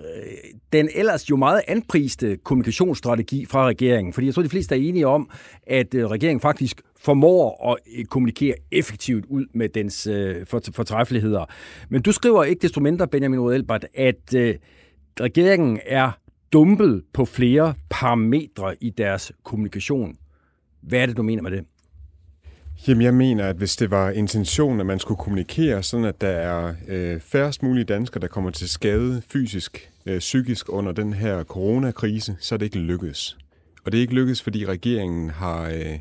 den 0.73 0.89
ellers 0.95 1.29
jo 1.29 1.35
meget 1.35 1.61
anpriste 1.67 2.37
kommunikationsstrategi 2.37 3.45
fra 3.45 3.67
regeringen. 3.67 4.13
Fordi 4.13 4.27
jeg 4.27 4.33
tror, 4.33 4.43
de 4.43 4.49
fleste 4.49 4.75
er 4.75 4.79
enige 4.79 5.07
om, 5.07 5.29
at 5.67 5.87
regeringen 5.93 6.41
faktisk 6.41 6.81
formår 6.99 7.71
at 7.71 8.09
kommunikere 8.09 8.55
effektivt 8.71 9.25
ud 9.25 9.45
med 9.53 9.69
dens 9.69 10.07
fortræffeligheder. 10.49 11.45
Men 11.89 12.01
du 12.01 12.11
skriver 12.11 12.43
ikke 12.43 12.61
desto 12.61 12.81
mindre, 12.81 13.07
Benjamin 13.07 13.39
Rodelbert, 13.39 13.85
at 13.93 14.35
regeringen 15.21 15.79
er 15.85 16.11
dumpet 16.53 17.03
på 17.13 17.25
flere 17.25 17.73
parametre 17.89 18.75
i 18.81 18.89
deres 18.89 19.31
kommunikation. 19.43 20.15
Hvad 20.81 20.99
er 20.99 21.05
det, 21.05 21.17
du 21.17 21.23
mener 21.23 21.43
med 21.43 21.51
det? 21.51 21.65
Jamen, 22.87 23.01
jeg 23.01 23.13
mener, 23.13 23.45
at 23.45 23.55
hvis 23.55 23.75
det 23.75 23.91
var 23.91 24.09
intentionen, 24.09 24.79
at 24.79 24.85
man 24.85 24.99
skulle 24.99 25.17
kommunikere, 25.17 25.83
sådan 25.83 26.05
at 26.05 26.21
der 26.21 26.27
er 26.27 26.73
øh, 26.87 27.19
færrest 27.19 27.63
mulige 27.63 27.83
danskere, 27.83 28.21
der 28.21 28.27
kommer 28.27 28.51
til 28.51 28.69
skade 28.69 29.21
fysisk, 29.27 29.91
øh, 30.05 30.19
psykisk 30.19 30.69
under 30.69 30.91
den 30.91 31.13
her 31.13 31.43
coronakrise, 31.43 32.35
så 32.39 32.55
er 32.55 32.57
det 32.57 32.65
ikke 32.65 32.79
lykkedes. 32.79 33.37
Og 33.85 33.91
det 33.91 33.97
er 33.97 34.01
ikke 34.01 34.13
lykkedes, 34.13 34.41
fordi 34.41 34.65
regeringen 34.65 35.29
har 35.29 35.69
øh, 35.69 35.99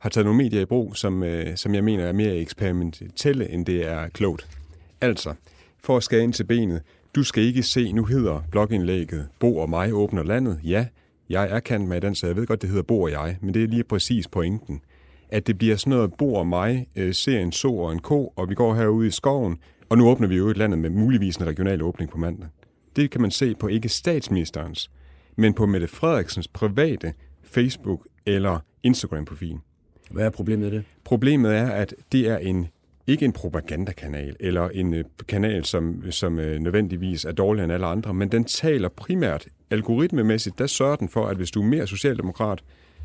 har 0.00 0.10
taget 0.10 0.24
nogle 0.24 0.42
medier 0.42 0.60
i 0.60 0.64
brug, 0.64 0.96
som, 0.96 1.22
øh, 1.22 1.56
som 1.56 1.74
jeg 1.74 1.84
mener 1.84 2.04
er 2.04 2.12
mere 2.12 2.36
eksperimentelle, 2.36 3.50
end 3.50 3.66
det 3.66 3.86
er 3.86 4.08
klogt. 4.08 4.48
Altså, 5.00 5.34
for 5.84 5.96
at 5.96 6.02
skære 6.02 6.22
ind 6.22 6.32
til 6.32 6.44
benet, 6.44 6.82
du 7.14 7.22
skal 7.22 7.42
ikke 7.42 7.62
se, 7.62 7.92
nu 7.92 8.04
hedder 8.04 8.42
blogindlægget 8.50 9.28
Bo 9.38 9.56
og 9.56 9.70
mig 9.70 9.92
åbner 9.92 10.22
landet. 10.22 10.60
Ja, 10.64 10.86
jeg 11.28 11.50
er 11.50 11.60
kendt 11.60 11.88
med 11.88 12.00
den, 12.00 12.14
så 12.14 12.26
jeg 12.26 12.36
ved 12.36 12.46
godt, 12.46 12.62
det 12.62 12.68
hedder 12.68 12.82
Bo 12.82 13.02
og 13.02 13.10
jeg, 13.10 13.36
men 13.40 13.54
det 13.54 13.64
er 13.64 13.68
lige 13.68 13.84
præcis 13.84 14.28
pointen. 14.28 14.80
At 15.32 15.46
det 15.46 15.58
bliver 15.58 15.76
sådan 15.76 15.90
noget, 15.90 16.14
Bo 16.14 16.34
og 16.34 16.46
mig 16.46 16.86
øh, 16.96 17.14
ser 17.14 17.40
en 17.40 17.52
so 17.52 17.78
og 17.78 17.92
en 17.92 17.98
ko, 17.98 18.32
og 18.36 18.50
vi 18.50 18.54
går 18.54 18.74
herude 18.74 19.06
i 19.06 19.10
skoven, 19.10 19.58
og 19.88 19.98
nu 19.98 20.08
åbner 20.08 20.28
vi 20.28 20.36
jo 20.36 20.48
et 20.48 20.56
landet 20.56 20.78
med 20.78 20.90
muligvis 20.90 21.36
en 21.36 21.46
regional 21.46 21.82
åbning 21.82 22.10
på 22.10 22.18
mandag. 22.18 22.48
Det 22.96 23.10
kan 23.10 23.20
man 23.20 23.30
se 23.30 23.54
på 23.54 23.66
ikke 23.66 23.88
statsministerens, 23.88 24.90
men 25.36 25.54
på 25.54 25.66
Mette 25.66 25.88
Frederiksens 25.88 26.48
private 26.48 27.12
Facebook- 27.56 28.06
eller 28.26 28.58
Instagram-profil. 28.82 29.56
Hvad 30.10 30.26
er 30.26 30.30
problemet 30.30 30.72
i 30.72 30.76
det? 30.76 30.84
Problemet 31.04 31.56
er, 31.56 31.70
at 31.70 31.94
det 32.12 32.28
er 32.28 32.38
en 32.38 32.68
ikke 33.06 33.24
en 33.24 33.32
propagandakanal, 33.32 34.36
eller 34.40 34.68
en 34.68 34.94
øh, 34.94 35.04
kanal, 35.28 35.64
som, 35.64 36.02
som 36.10 36.38
øh, 36.38 36.58
nødvendigvis 36.58 37.24
er 37.24 37.32
dårligere 37.32 37.64
end 37.64 37.72
alle 37.72 37.86
andre, 37.86 38.14
men 38.14 38.28
den 38.28 38.44
taler 38.44 38.88
primært 38.88 39.46
algoritmemæssigt, 39.70 40.58
der 40.58 40.66
sørger 40.66 40.96
den 40.96 41.08
for, 41.08 41.26
at 41.26 41.36
hvis 41.36 41.50
du 41.50 41.62
er 41.62 41.66
mere 41.66 41.86
socialdemokrat, 41.86 42.62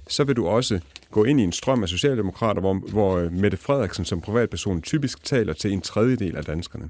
så 0.07 0.23
vil 0.23 0.35
du 0.35 0.47
også 0.47 0.79
gå 1.11 1.23
ind 1.23 1.39
i 1.39 1.43
en 1.43 1.51
strøm 1.51 1.83
af 1.83 1.89
socialdemokrater, 1.89 2.61
hvor, 2.61 2.73
hvor 2.73 3.17
øh, 3.17 3.31
Mette 3.31 3.57
Frederiksen 3.57 4.05
som 4.05 4.21
privatperson 4.21 4.81
typisk 4.81 5.23
taler 5.23 5.53
til 5.53 5.71
en 5.71 5.81
tredjedel 5.81 6.35
af 6.35 6.45
danskerne. 6.45 6.89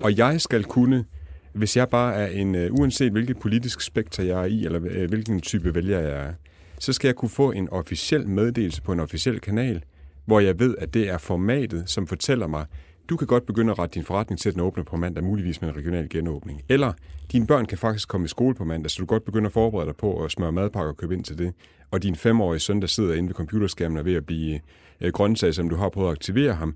Og 0.00 0.16
jeg 0.16 0.40
skal 0.40 0.64
kunne, 0.64 1.04
hvis 1.52 1.76
jeg 1.76 1.88
bare 1.88 2.14
er 2.14 2.26
en, 2.26 2.54
øh, 2.54 2.74
uanset 2.74 3.12
hvilket 3.12 3.38
politisk 3.38 3.80
spekter 3.80 4.22
jeg 4.22 4.40
er 4.40 4.44
i, 4.44 4.64
eller 4.64 4.80
øh, 4.90 5.08
hvilken 5.08 5.40
type 5.40 5.74
vælger 5.74 6.00
jeg 6.00 6.26
er, 6.26 6.32
så 6.78 6.92
skal 6.92 7.08
jeg 7.08 7.14
kunne 7.14 7.28
få 7.28 7.50
en 7.52 7.68
officiel 7.68 8.28
meddelelse 8.28 8.82
på 8.82 8.92
en 8.92 9.00
officiel 9.00 9.40
kanal, 9.40 9.82
hvor 10.24 10.40
jeg 10.40 10.58
ved, 10.58 10.74
at 10.78 10.94
det 10.94 11.08
er 11.08 11.18
formatet, 11.18 11.82
som 11.86 12.06
fortæller 12.06 12.46
mig, 12.46 12.66
du 13.08 13.16
kan 13.16 13.26
godt 13.26 13.46
begynde 13.46 13.70
at 13.70 13.78
rette 13.78 13.94
din 13.94 14.04
forretning 14.04 14.40
til, 14.40 14.48
at 14.48 14.54
den 14.54 14.62
åbner 14.62 14.84
på 14.84 14.96
mandag, 14.96 15.24
muligvis 15.24 15.60
med 15.60 15.68
en 15.68 15.76
regional 15.76 16.08
genåbning. 16.08 16.62
Eller 16.68 16.92
dine 17.32 17.46
børn 17.46 17.66
kan 17.66 17.78
faktisk 17.78 18.08
komme 18.08 18.24
i 18.24 18.28
skole 18.28 18.54
på 18.54 18.64
mandag, 18.64 18.90
så 18.90 18.96
du 19.00 19.06
godt 19.06 19.24
begynder 19.24 19.46
at 19.46 19.52
forberede 19.52 19.86
dig 19.86 19.96
på 19.96 20.24
at 20.24 20.30
smøre 20.30 20.52
madpakker 20.52 20.88
og 20.88 20.96
købe 20.96 21.14
ind 21.14 21.24
til 21.24 21.38
det. 21.38 21.54
Og 21.90 22.02
din 22.02 22.16
femårige 22.16 22.60
søn, 22.60 22.80
der 22.80 22.86
sidder 22.86 23.14
inde 23.14 23.28
ved 23.28 23.34
computerskærmen 23.34 23.98
og 23.98 24.04
ved 24.04 24.14
at 24.14 24.26
blive 24.26 24.60
øh, 25.00 25.12
grøntsag, 25.12 25.54
som 25.54 25.68
du 25.68 25.76
har 25.76 25.88
prøvet 25.88 26.08
at 26.08 26.12
aktivere 26.12 26.54
ham, 26.54 26.74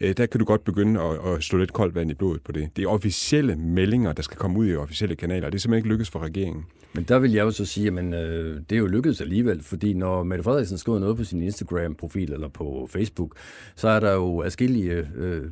Øh, 0.00 0.14
der 0.16 0.26
kan 0.26 0.38
du 0.38 0.44
godt 0.44 0.64
begynde 0.64 1.00
at, 1.00 1.32
at 1.32 1.42
slå 1.42 1.58
lidt 1.58 1.72
koldt 1.72 1.94
vand 1.94 2.10
i 2.10 2.14
blodet 2.14 2.42
på 2.42 2.52
det. 2.52 2.76
Det 2.76 2.84
er 2.84 2.88
officielle 2.88 3.56
meldinger, 3.56 4.12
der 4.12 4.22
skal 4.22 4.36
komme 4.36 4.58
ud 4.58 4.68
i 4.68 4.76
officielle 4.76 5.16
kanaler, 5.16 5.50
det 5.50 5.54
er 5.54 5.60
simpelthen 5.60 5.78
ikke 5.78 5.88
lykkedes 5.88 6.10
for 6.10 6.18
regeringen. 6.18 6.64
Men 6.94 7.04
der 7.04 7.18
vil 7.18 7.32
jeg 7.32 7.42
jo 7.42 7.50
så 7.50 7.64
sige, 7.64 7.98
at 7.98 8.04
øh, 8.04 8.60
det 8.70 8.76
er 8.76 8.80
jo 8.80 8.86
lykkedes 8.86 9.20
alligevel, 9.20 9.62
fordi 9.62 9.94
når 9.94 10.22
Mette 10.22 10.44
Frederiksen 10.44 10.78
skriver 10.78 10.98
noget 10.98 11.16
på 11.16 11.24
sin 11.24 11.42
Instagram-profil 11.42 12.32
eller 12.32 12.48
på 12.48 12.88
Facebook, 12.90 13.36
så 13.76 13.88
er 13.88 14.00
der 14.00 14.12
jo 14.12 14.42
adskillige 14.42 15.08
øh, 15.16 15.42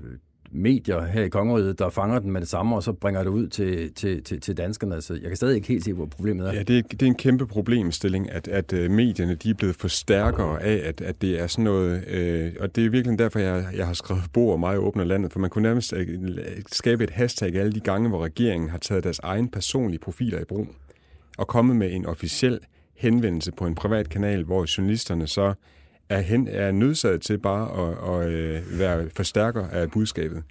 medier 0.52 1.04
her 1.06 1.22
i 1.22 1.28
Kongeriget, 1.28 1.78
der 1.78 1.90
fanger 1.90 2.18
den 2.18 2.30
med 2.30 2.40
det 2.40 2.48
samme, 2.48 2.76
og 2.76 2.82
så 2.82 2.92
bringer 2.92 3.22
det 3.22 3.30
ud 3.30 3.48
til, 3.48 3.92
til, 3.92 4.24
til, 4.24 4.40
til 4.40 4.56
danskerne. 4.56 5.00
Så 5.00 5.14
jeg 5.14 5.22
kan 5.22 5.36
stadig 5.36 5.56
ikke 5.56 5.68
helt 5.68 5.84
se, 5.84 5.92
hvor 5.92 6.06
problemet 6.06 6.48
er. 6.48 6.52
Ja, 6.52 6.62
det 6.62 6.78
er, 6.78 6.82
det 6.82 7.02
er 7.02 7.06
en 7.06 7.14
kæmpe 7.14 7.46
problemstilling, 7.46 8.30
at, 8.30 8.48
at 8.48 8.72
øh, 8.72 8.90
medierne 8.90 9.34
de 9.34 9.50
er 9.50 9.54
blevet 9.54 9.76
for 9.76 9.88
stærkere 9.88 10.62
af, 10.62 10.88
at, 10.88 11.00
at 11.00 11.22
det 11.22 11.40
er 11.40 11.46
sådan 11.46 11.64
noget... 11.64 12.08
Øh, 12.08 12.52
og 12.60 12.76
det 12.76 12.86
er 12.86 12.90
virkelig 12.90 13.18
derfor, 13.18 13.38
jeg, 13.38 13.66
jeg 13.76 13.86
har 13.86 13.94
skrevet 13.94 14.22
bord 14.32 14.52
og 14.52 14.60
mig 14.60 14.78
åbner 14.78 15.04
landet, 15.04 15.32
for 15.32 15.40
man 15.40 15.50
kunne 15.50 15.62
nærmest 15.62 15.92
øh, 15.92 16.08
skabe 16.72 17.04
et 17.04 17.10
hashtag 17.10 17.54
alle 17.54 17.72
de 17.72 17.80
gange, 17.80 18.08
hvor 18.08 18.24
regeringen 18.24 18.70
har 18.70 18.78
taget 18.78 19.04
deres 19.04 19.18
egen 19.18 19.48
personlige 19.48 20.00
profiler 20.00 20.40
i 20.40 20.44
brug 20.44 20.66
og 21.38 21.46
kommet 21.46 21.76
med 21.76 21.92
en 21.92 22.06
officiel 22.06 22.58
henvendelse 22.96 23.52
på 23.52 23.66
en 23.66 23.74
privat 23.74 24.08
kanal, 24.08 24.44
hvor 24.44 24.78
journalisterne 24.78 25.26
så 25.26 25.54
er, 26.12 26.20
hen, 26.20 26.48
er 26.48 26.72
nødsaget 26.72 27.22
til 27.22 27.38
bare 27.38 27.88
at, 27.88 28.26
at, 28.26 28.34
at 28.34 28.78
være 28.78 29.10
forstærker 29.16 29.68
af 29.68 29.90
budskabet. 29.90 30.42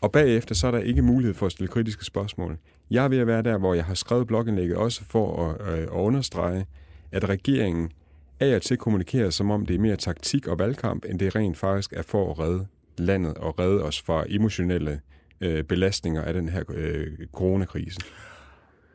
Og 0.00 0.12
bagefter 0.12 0.54
så 0.54 0.66
er 0.66 0.70
der 0.70 0.78
ikke 0.78 1.02
mulighed 1.02 1.34
for 1.34 1.46
at 1.46 1.52
stille 1.52 1.68
kritiske 1.68 2.04
spørgsmål. 2.04 2.58
Jeg 2.90 3.04
er 3.04 3.08
ved 3.08 3.18
at 3.18 3.26
være 3.26 3.42
der, 3.42 3.58
hvor 3.58 3.74
jeg 3.74 3.84
har 3.84 3.94
skrevet 3.94 4.26
blogindlægget 4.26 4.76
også 4.76 5.04
for 5.04 5.50
at, 5.50 5.72
øh, 5.72 5.82
at 5.82 5.88
understrege, 5.88 6.66
at 7.12 7.28
regeringen 7.28 7.90
af 8.40 8.56
og 8.56 8.62
til 8.62 8.76
kommunikerer, 8.76 9.30
som 9.30 9.50
om 9.50 9.66
det 9.66 9.74
er 9.74 9.80
mere 9.80 9.96
taktik 9.96 10.46
og 10.46 10.58
valgkamp, 10.58 11.04
end 11.04 11.18
det 11.18 11.36
rent 11.36 11.56
faktisk 11.56 11.92
er 11.92 12.02
for 12.02 12.30
at 12.30 12.38
redde 12.38 12.66
landet 12.98 13.34
og 13.34 13.58
redde 13.58 13.82
os 13.82 14.02
fra 14.02 14.24
emotionelle 14.28 15.00
øh, 15.40 15.64
belastninger 15.64 16.22
af 16.22 16.34
den 16.34 16.48
her 16.48 16.62
øh, 16.74 17.06
coronakrise. 17.32 18.00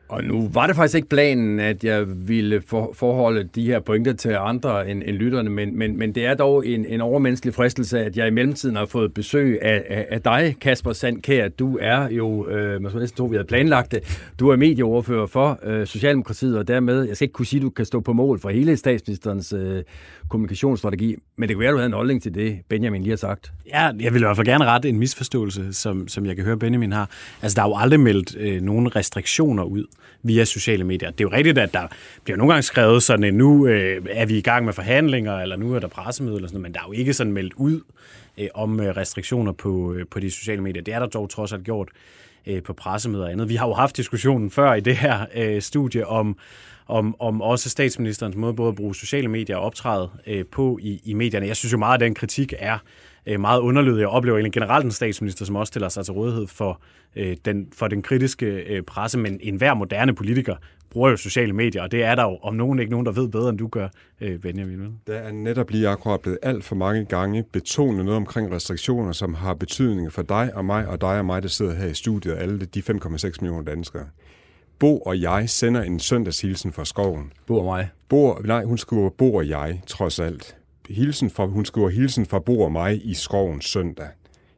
Og 0.08 0.24
nu 0.24 0.48
var 0.52 0.66
det 0.66 0.76
faktisk 0.76 0.96
ikke 0.96 1.08
planen, 1.08 1.60
at 1.60 1.84
jeg 1.84 2.28
ville 2.28 2.62
for, 2.66 2.92
forholde 2.94 3.48
de 3.54 3.66
her 3.66 3.80
pointer 3.80 4.12
til 4.12 4.36
andre 4.40 4.90
end, 4.90 5.02
end 5.06 5.16
lytterne, 5.16 5.50
men, 5.50 5.78
men, 5.78 5.98
men 5.98 6.14
det 6.14 6.26
er 6.26 6.34
dog 6.34 6.66
en, 6.66 6.84
en 6.84 7.00
overmenneskelig 7.00 7.54
fristelse, 7.54 8.00
at 8.00 8.16
jeg 8.16 8.26
i 8.26 8.30
mellemtiden 8.30 8.76
har 8.76 8.86
fået 8.86 9.14
besøg 9.14 9.58
af, 9.62 9.84
af, 9.88 10.06
af 10.10 10.22
dig, 10.22 10.56
Kasper 10.60 10.92
Sandkær. 10.92 11.48
Du 11.48 11.78
er 11.80 12.08
jo, 12.08 12.48
øh, 12.48 12.82
man 12.82 12.90
skulle 12.90 13.02
næsten 13.02 13.16
tro, 13.16 13.24
vi 13.24 13.36
havde 13.36 13.46
planlagt 13.46 13.92
det, 13.92 14.30
du 14.40 14.48
er 14.48 14.56
medieoverfører 14.56 15.26
for 15.26 15.58
øh, 15.62 15.86
Socialdemokratiet, 15.86 16.58
og 16.58 16.68
dermed, 16.68 17.02
jeg 17.02 17.16
skal 17.16 17.24
ikke 17.24 17.32
kunne 17.32 17.46
sige, 17.46 17.60
at 17.60 17.62
du 17.62 17.70
kan 17.70 17.84
stå 17.84 18.00
på 18.00 18.12
mål 18.12 18.40
for 18.40 18.50
hele 18.50 18.76
statsministerens 18.76 19.52
øh, 19.52 19.82
kommunikationsstrategi, 20.28 21.16
men 21.36 21.48
det 21.48 21.56
kan 21.56 21.60
være, 21.60 21.68
at 21.68 21.72
du 21.72 21.76
havde 21.76 21.86
en 21.86 21.92
holdning 21.92 22.22
til 22.22 22.34
det, 22.34 22.58
Benjamin 22.68 23.02
lige 23.02 23.10
har 23.10 23.16
sagt. 23.16 23.52
Ja, 23.66 23.90
jeg 24.00 24.14
vil 24.14 24.20
i 24.20 24.24
hvert 24.24 24.36
fald 24.36 24.46
gerne 24.46 24.64
rette 24.64 24.88
en 24.88 24.98
misforståelse, 24.98 25.72
som, 25.72 26.08
som 26.08 26.26
jeg 26.26 26.36
kan 26.36 26.44
høre, 26.44 26.58
Benjamin 26.58 26.92
har. 26.92 27.10
Altså, 27.42 27.56
der 27.56 27.62
er 27.62 27.68
jo 27.68 27.76
aldrig 27.76 28.00
meldt 28.00 28.36
øh, 28.38 28.62
nogen 28.62 28.96
restriktioner 28.96 29.62
ud 29.62 29.84
via 30.22 30.44
sociale 30.44 30.84
medier. 30.84 31.10
Det 31.10 31.20
er 31.20 31.24
jo 31.24 31.36
rigtigt, 31.36 31.58
at 31.58 31.74
der 31.74 31.86
bliver 32.24 32.36
nogle 32.36 32.52
gange 32.52 32.62
skrevet 32.62 33.02
sådan, 33.02 33.24
at 33.24 33.34
nu 33.34 33.66
øh, 33.66 34.02
er 34.10 34.26
vi 34.26 34.38
i 34.38 34.40
gang 34.40 34.64
med 34.64 34.72
forhandlinger, 34.72 35.38
eller 35.38 35.56
nu 35.56 35.74
er 35.74 35.78
der 35.78 35.88
pressemøde, 35.88 36.36
eller 36.36 36.48
sådan 36.48 36.60
noget, 36.60 36.62
men 36.62 36.74
der 36.74 36.80
er 36.80 36.84
jo 36.86 36.92
ikke 36.92 37.12
sådan 37.12 37.32
meldt 37.32 37.52
ud 37.56 37.80
øh, 38.38 38.48
om 38.54 38.80
øh, 38.80 38.96
restriktioner 38.96 39.52
på, 39.52 39.92
øh, 39.92 40.06
på 40.10 40.20
de 40.20 40.30
sociale 40.30 40.62
medier. 40.62 40.82
Det 40.82 40.94
er 40.94 40.98
der 40.98 41.06
dog 41.06 41.30
trods 41.30 41.52
alt 41.52 41.64
gjort 41.64 41.88
øh, 42.46 42.62
på 42.62 42.72
pressemøder 42.72 43.24
og 43.24 43.32
andet. 43.32 43.48
Vi 43.48 43.56
har 43.56 43.66
jo 43.66 43.74
haft 43.74 43.96
diskussionen 43.96 44.50
før 44.50 44.74
i 44.74 44.80
det 44.80 44.96
her 44.96 45.26
øh, 45.34 45.62
studie 45.62 46.06
om, 46.06 46.38
om, 46.86 47.16
om 47.20 47.42
også 47.42 47.70
statsministerens 47.70 48.36
måde 48.36 48.54
både 48.54 48.68
at 48.68 48.74
bruge 48.74 48.94
sociale 48.94 49.28
medier 49.28 49.56
og 49.56 49.62
optræde 49.62 50.10
øh, 50.26 50.44
på 50.52 50.78
i, 50.82 51.00
i 51.04 51.14
medierne. 51.14 51.46
Jeg 51.46 51.56
synes 51.56 51.72
jo 51.72 51.78
meget, 51.78 51.94
at 51.94 52.00
den 52.00 52.14
kritik 52.14 52.54
er 52.58 52.78
øh, 53.26 53.40
meget 53.40 53.60
underlødig. 53.60 54.00
Jeg 54.00 54.08
oplever 54.08 54.36
egentlig 54.36 54.52
generelt 54.52 54.84
en 54.84 54.90
statsminister, 54.90 55.44
som 55.44 55.56
også 55.56 55.70
stiller 55.70 55.88
sig 55.88 56.04
til 56.04 56.14
rådighed 56.14 56.46
for, 56.46 56.80
øh, 57.16 57.36
den, 57.44 57.68
for 57.72 57.88
den 57.88 58.02
kritiske 58.02 58.46
øh, 58.46 58.82
presse, 58.82 59.18
men 59.18 59.38
enhver 59.42 59.74
moderne 59.74 60.14
politiker 60.14 60.56
bruger 60.90 61.10
jo 61.10 61.16
sociale 61.16 61.52
medier, 61.52 61.82
og 61.82 61.92
det 61.92 62.04
er 62.04 62.14
der 62.14 62.22
jo 62.22 62.38
om 62.42 62.54
nogen 62.54 62.78
ikke 62.78 62.90
nogen, 62.90 63.06
der 63.06 63.12
ved 63.12 63.28
bedre, 63.28 63.48
end 63.48 63.58
du 63.58 63.68
gør, 63.68 63.88
øh, 64.20 64.38
Benjamin. 64.38 64.98
Der 65.06 65.14
er 65.14 65.32
netop 65.32 65.70
lige 65.70 65.88
akkurat 65.88 66.20
blevet 66.20 66.38
alt 66.42 66.64
for 66.64 66.74
mange 66.74 67.04
gange 67.04 67.44
betonet 67.52 68.04
noget 68.04 68.16
omkring 68.16 68.52
restriktioner, 68.52 69.12
som 69.12 69.34
har 69.34 69.54
betydning 69.54 70.12
for 70.12 70.22
dig 70.22 70.50
og 70.54 70.64
mig, 70.64 70.88
og 70.88 71.00
dig 71.00 71.18
og 71.18 71.26
mig, 71.26 71.42
der 71.42 71.48
sidder 71.48 71.74
her 71.74 71.86
i 71.86 71.94
studiet, 71.94 72.36
alle 72.36 72.58
de 72.58 72.82
5,6 72.90 73.32
millioner 73.40 73.62
danskere. 73.62 74.04
Bo 74.78 74.98
og 74.98 75.20
jeg 75.20 75.50
sender 75.50 75.82
en 75.82 76.00
søndagshilsen 76.00 76.72
fra 76.72 76.84
skoven. 76.84 77.32
Bo 77.46 77.58
og 77.58 77.64
mig? 77.64 77.88
Bo, 78.08 78.34
nej, 78.34 78.64
hun 78.64 78.78
skriver 78.78 79.10
Bo 79.10 79.34
og 79.34 79.48
jeg, 79.48 79.80
trods 79.86 80.20
alt. 80.20 80.56
Hilsen 80.88 81.30
fra, 81.30 81.46
hun 81.46 81.64
skriver 81.64 81.88
hilsen 81.88 82.26
fra 82.26 82.38
Bo 82.38 82.60
og 82.60 82.72
mig 82.72 83.06
i 83.06 83.14
skoven 83.14 83.60
søndag. 83.60 84.08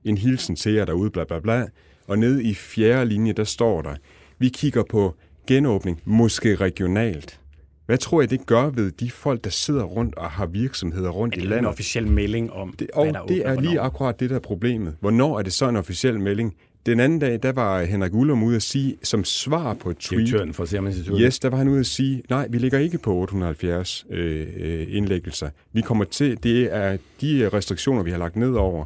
En 0.05 0.19
hilsen 0.19 0.57
til 0.57 0.73
jer 0.73 0.85
derude, 0.85 1.11
bla 1.11 1.25
bla 1.25 1.41
bla. 1.41 1.67
Og 2.07 2.19
nede 2.19 2.43
i 2.45 2.55
fjerde 2.55 3.09
linje, 3.09 3.33
der 3.33 3.45
står 3.45 3.83
der, 3.83 3.95
Vi 4.39 4.49
kigger 4.49 4.83
på 4.91 5.15
genåbning, 5.47 6.01
måske 6.05 6.55
regionalt. 6.55 7.41
Hvad 7.87 7.99
tror 7.99 8.21
jeg, 8.21 8.31
det 8.31 8.47
gør 8.47 8.71
ved 8.71 8.91
de 8.91 9.11
folk, 9.11 9.45
der 9.45 9.51
sidder 9.51 9.85
rundt 9.85 10.15
og 10.15 10.31
har 10.31 10.47
virksomheder 10.47 11.11
rundt 11.11 11.35
i 11.35 11.37
det 11.37 11.45
en 11.45 11.51
landet? 11.51 11.69
officiel 11.71 12.09
melding 12.09 12.53
om, 12.53 12.75
Det, 12.79 12.91
og 12.95 13.05
hvad 13.05 13.13
der 13.13 13.25
det 13.27 13.47
er 13.47 13.61
lige 13.61 13.81
akkurat 13.81 14.21
det, 14.21 14.31
der 14.31 14.37
er 14.37 14.41
problemet. 14.41 14.97
Hvornår 15.01 15.39
er 15.39 15.43
det 15.43 15.53
så 15.53 15.69
en 15.69 15.77
officiel 15.77 16.21
melding? 16.21 16.55
Den 16.87 17.01
anden 17.01 17.19
dag, 17.19 17.43
der 17.43 17.53
var 17.53 17.83
Henrik 17.83 18.15
Ullum 18.15 18.43
ude 18.43 18.57
at 18.57 18.63
sige, 18.63 18.97
som 19.03 19.25
svar 19.25 19.75
på 19.75 19.91
et 19.91 19.97
tweet, 19.97 20.27
Direktøren 20.27 20.55
for 20.55 20.65
Serum 20.65 20.87
Instituttet. 20.87 21.25
Yes, 21.27 21.39
der 21.39 21.51
var 21.51 21.57
han 21.57 21.69
ude 21.69 21.81
at 21.81 21.87
sige, 21.87 22.23
nej, 22.31 22.47
vi 22.51 22.59
ligger 22.59 22.79
ikke 22.79 22.99
på 22.99 23.15
870 23.15 24.07
øh, 24.11 24.47
øh, 24.57 24.87
indlæggelser. 24.91 25.51
Vi 25.73 25.81
kommer 25.81 26.05
til, 26.05 26.43
det 26.43 26.75
er 26.75 26.97
de 27.21 27.49
restriktioner, 27.49 28.03
vi 28.03 28.11
har 28.11 28.19
lagt 28.19 28.37
ned 28.37 28.53
over, 28.53 28.85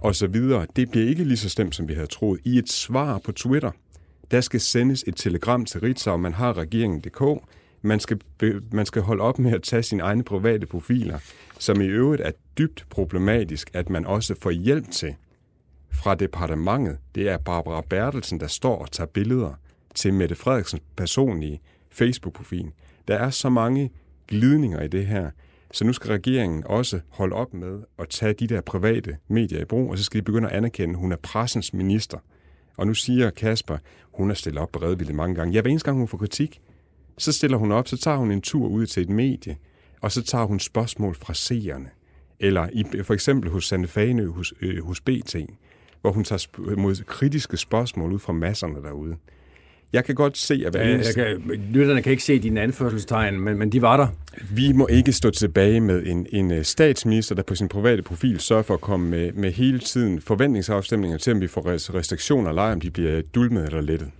og 0.00 0.14
så 0.14 0.26
videre. 0.26 0.66
Det 0.76 0.90
bliver 0.90 1.08
ikke 1.08 1.24
lige 1.24 1.36
så 1.36 1.48
stemt, 1.48 1.74
som 1.74 1.88
vi 1.88 1.94
havde 1.94 2.06
troet. 2.06 2.40
I 2.44 2.58
et 2.58 2.70
svar 2.70 3.18
på 3.18 3.32
Twitter, 3.32 3.70
der 4.30 4.40
skal 4.40 4.60
sendes 4.60 5.04
et 5.06 5.16
telegram 5.16 5.64
til 5.64 5.80
Ritzau, 5.80 6.16
man 6.16 6.32
har 6.32 6.58
regeringen.dk, 6.58 7.42
man 7.82 8.00
skal, 8.00 8.20
man 8.72 8.86
skal 8.86 9.02
holde 9.02 9.22
op 9.22 9.38
med 9.38 9.52
at 9.52 9.62
tage 9.62 9.82
sine 9.82 10.02
egne 10.02 10.22
private 10.22 10.66
profiler, 10.66 11.18
som 11.58 11.80
i 11.80 11.86
øvrigt 11.86 12.22
er 12.22 12.30
dybt 12.58 12.86
problematisk, 12.90 13.70
at 13.72 13.90
man 13.90 14.06
også 14.06 14.34
får 14.40 14.50
hjælp 14.50 14.90
til 14.90 15.14
fra 15.92 16.14
departementet. 16.14 16.98
Det 17.14 17.28
er 17.28 17.38
Barbara 17.38 17.82
Bertelsen, 17.88 18.40
der 18.40 18.46
står 18.46 18.76
og 18.76 18.90
tager 18.90 19.06
billeder 19.06 19.54
til 19.94 20.14
Mette 20.14 20.34
Frederiksens 20.34 20.82
personlige 20.96 21.60
Facebook-profil. 21.90 22.72
Der 23.08 23.16
er 23.16 23.30
så 23.30 23.48
mange 23.48 23.90
glidninger 24.28 24.82
i 24.82 24.88
det 24.88 25.06
her, 25.06 25.30
så 25.72 25.84
nu 25.84 25.92
skal 25.92 26.08
regeringen 26.08 26.64
også 26.66 27.00
holde 27.08 27.36
op 27.36 27.54
med 27.54 27.80
at 27.98 28.08
tage 28.08 28.32
de 28.32 28.46
der 28.46 28.60
private 28.60 29.16
medier 29.28 29.60
i 29.60 29.64
brug, 29.64 29.90
og 29.90 29.98
så 29.98 30.04
skal 30.04 30.20
de 30.20 30.24
begynde 30.24 30.48
at 30.48 30.56
anerkende, 30.56 30.94
at 30.94 30.98
hun 30.98 31.12
er 31.12 31.16
pressens 31.16 31.72
minister. 31.74 32.18
Og 32.76 32.86
nu 32.86 32.94
siger 32.94 33.30
Kasper, 33.30 33.78
hun 34.12 34.30
er 34.30 34.34
stillet 34.34 34.62
op 34.62 34.72
beredvilligt 34.72 35.16
mange 35.16 35.34
gange. 35.34 35.54
Ja, 35.54 35.60
hver 35.60 35.70
eneste 35.70 35.84
gang 35.84 35.98
hun 35.98 36.08
får 36.08 36.18
kritik, 36.18 36.60
så 37.18 37.32
stiller 37.32 37.56
hun 37.56 37.72
op, 37.72 37.88
så 37.88 37.96
tager 37.96 38.16
hun 38.16 38.30
en 38.30 38.40
tur 38.40 38.68
ud 38.68 38.86
til 38.86 39.02
et 39.02 39.08
medie, 39.08 39.56
og 40.00 40.12
så 40.12 40.22
tager 40.22 40.44
hun 40.44 40.60
spørgsmål 40.60 41.14
fra 41.14 41.34
seerne. 41.34 41.90
Eller 42.40 42.68
i, 42.72 42.84
for 43.02 43.14
eksempel 43.14 43.50
hos 43.50 43.64
Sanne 43.66 43.86
Fane, 43.86 44.26
hos, 44.26 44.54
øh, 44.60 44.84
hos 44.84 45.00
BT, 45.00 45.36
hvor 46.02 46.12
hun 46.12 46.24
tager 46.24 46.38
sp- 46.38 46.76
mod 46.76 47.04
kritiske 47.06 47.56
spørgsmål 47.56 48.12
ud 48.12 48.18
fra 48.18 48.32
masserne 48.32 48.82
derude. 48.82 49.16
Jeg 49.92 50.04
kan 50.04 50.14
godt 50.14 50.38
se, 50.38 50.62
at 50.66 50.72
hver 50.72 50.80
Ja, 50.80 50.86
jeg 50.86 50.94
eneste, 50.94 51.14
kan, 51.14 51.42
lytterne 51.72 52.02
kan 52.02 52.10
ikke 52.12 52.22
se 52.24 52.38
dine 52.38 52.60
anførselstegn, 52.60 53.40
men, 53.40 53.58
men 53.58 53.72
de 53.72 53.82
var 53.82 53.96
der. 53.96 54.06
vi 54.54 54.72
må 54.72 54.86
ikke 54.86 55.12
stå 55.12 55.30
tilbage 55.30 55.80
med 55.80 56.06
en, 56.06 56.26
en 56.32 56.50
øh, 56.50 56.64
statsminister, 56.64 57.34
der 57.34 57.42
på 57.42 57.54
sin 57.54 57.68
private 57.68 58.02
profil 58.02 58.40
sørger 58.40 58.62
for 58.62 58.74
at 58.74 58.80
komme 58.80 59.10
med, 59.10 59.32
med 59.32 59.52
hele 59.52 59.78
tiden 59.78 60.20
forventningsafstemninger 60.20 61.18
til, 61.18 61.32
om 61.32 61.40
vi 61.40 61.46
får 61.48 61.74
res- 61.74 61.94
restriktioner 61.94 62.48
eller 62.48 62.62
ej, 62.62 62.72
om 62.72 62.80
de 62.80 62.90
bliver 62.90 63.22
dulmet 63.34 63.64
eller 63.66 63.80
lettet. 63.80 64.10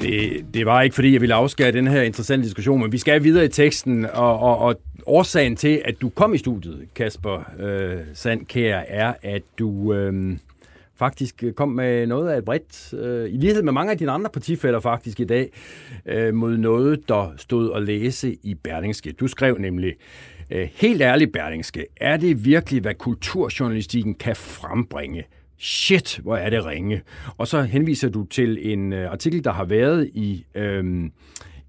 Det, 0.00 0.46
det 0.54 0.66
var 0.66 0.82
ikke, 0.82 0.94
fordi 0.94 1.12
jeg 1.12 1.20
ville 1.20 1.34
afskære 1.34 1.72
den 1.72 1.86
her 1.86 2.02
interessante 2.02 2.44
diskussion, 2.44 2.80
men 2.80 2.92
vi 2.92 2.98
skal 2.98 3.24
videre 3.24 3.44
i 3.44 3.48
teksten, 3.48 4.06
og, 4.06 4.38
og, 4.38 4.58
og 4.58 4.80
årsagen 5.06 5.56
til, 5.56 5.82
at 5.84 6.00
du 6.00 6.08
kom 6.08 6.34
i 6.34 6.38
studiet, 6.38 6.88
Kasper 6.94 7.50
øh, 7.58 8.00
Sandkær, 8.14 8.82
er, 8.88 9.14
at 9.22 9.42
du 9.58 9.94
øh, 9.94 10.38
faktisk 10.96 11.44
kom 11.56 11.68
med 11.68 12.06
noget 12.06 12.30
af 12.30 12.38
et 12.38 12.44
bredt, 12.44 12.92
øh, 12.92 13.30
i 13.30 13.36
lighed 13.36 13.62
med 13.62 13.72
mange 13.72 13.92
af 13.92 13.98
dine 13.98 14.10
andre 14.10 14.30
partifælder 14.30 14.80
faktisk 14.80 15.20
i 15.20 15.24
dag, 15.24 15.50
øh, 16.06 16.34
mod 16.34 16.56
noget, 16.56 17.08
der 17.08 17.32
stod 17.36 17.72
at 17.76 17.82
læse 17.82 18.36
i 18.42 18.54
Berlingske. 18.54 19.12
Du 19.12 19.28
skrev 19.28 19.58
nemlig, 19.58 19.94
øh, 20.50 20.68
helt 20.74 21.02
ærligt 21.02 21.32
Berlingske, 21.32 21.86
er 21.96 22.16
det 22.16 22.44
virkelig, 22.44 22.80
hvad 22.80 22.94
kulturjournalistikken 22.94 24.14
kan 24.14 24.36
frembringe? 24.36 25.24
Shit, 25.58 26.20
hvor 26.22 26.36
er 26.36 26.50
det 26.50 26.64
ringe. 26.64 27.02
Og 27.38 27.48
så 27.48 27.62
henviser 27.62 28.08
du 28.08 28.24
til 28.24 28.72
en 28.72 28.92
øh, 28.92 29.10
artikel, 29.12 29.44
der 29.44 29.52
har 29.52 29.64
været 29.64 30.10
i, 30.14 30.44
øh, 30.54 31.02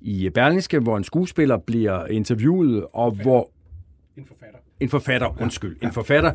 i 0.01 0.29
Berlingske, 0.29 0.79
hvor 0.79 0.97
en 0.97 1.03
skuespiller 1.03 1.57
bliver 1.57 2.05
interviewet, 2.05 2.85
og 2.93 3.11
hvor 3.11 3.49
En 4.17 4.25
forfatter. 4.27 4.59
en 4.79 4.89
forfatter, 4.89 5.41
undskyld, 5.41 5.77
en 5.83 5.91
forfatter. 5.91 6.31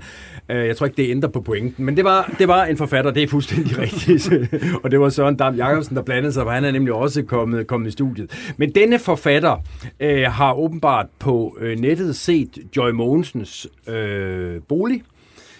Øh, 0.49 0.67
Jeg 0.67 0.77
tror 0.77 0.87
ikke, 0.87 0.97
det 1.03 1.11
ændrer 1.11 1.29
på 1.31 1.41
pointen, 1.41 1.85
men 1.85 1.97
det 1.97 2.05
var, 2.05 2.35
det 2.39 2.49
var 2.49 2.65
en 2.65 2.77
forfatter, 2.77 3.11
det 3.11 3.23
er 3.23 3.29
fuldstændig 3.29 3.79
rigtigt. 3.85 4.31
og 4.85 4.91
det 4.91 5.01
var 5.01 5.09
Søren 5.09 5.37
Dam 5.37 5.55
Jacobsen, 5.55 5.97
der 5.97 6.03
blandede 6.03 6.33
sig, 6.33 6.43
for 6.45 6.51
han 6.51 6.65
er 6.65 6.71
nemlig 6.71 6.95
også 6.95 7.23
kommet, 7.23 7.67
kommet 7.67 7.89
i 7.89 7.91
studiet. 7.91 8.53
Men 8.57 8.75
denne 8.75 8.99
forfatter 8.99 9.57
øh, 10.01 10.23
har 10.23 10.53
åbenbart 10.55 11.07
på 11.19 11.57
øh, 11.61 11.79
nettet 11.79 12.17
set 12.17 12.59
Joy 12.77 12.91
Mogensens 12.91 13.67
øh, 13.89 14.61
bolig, 14.69 15.03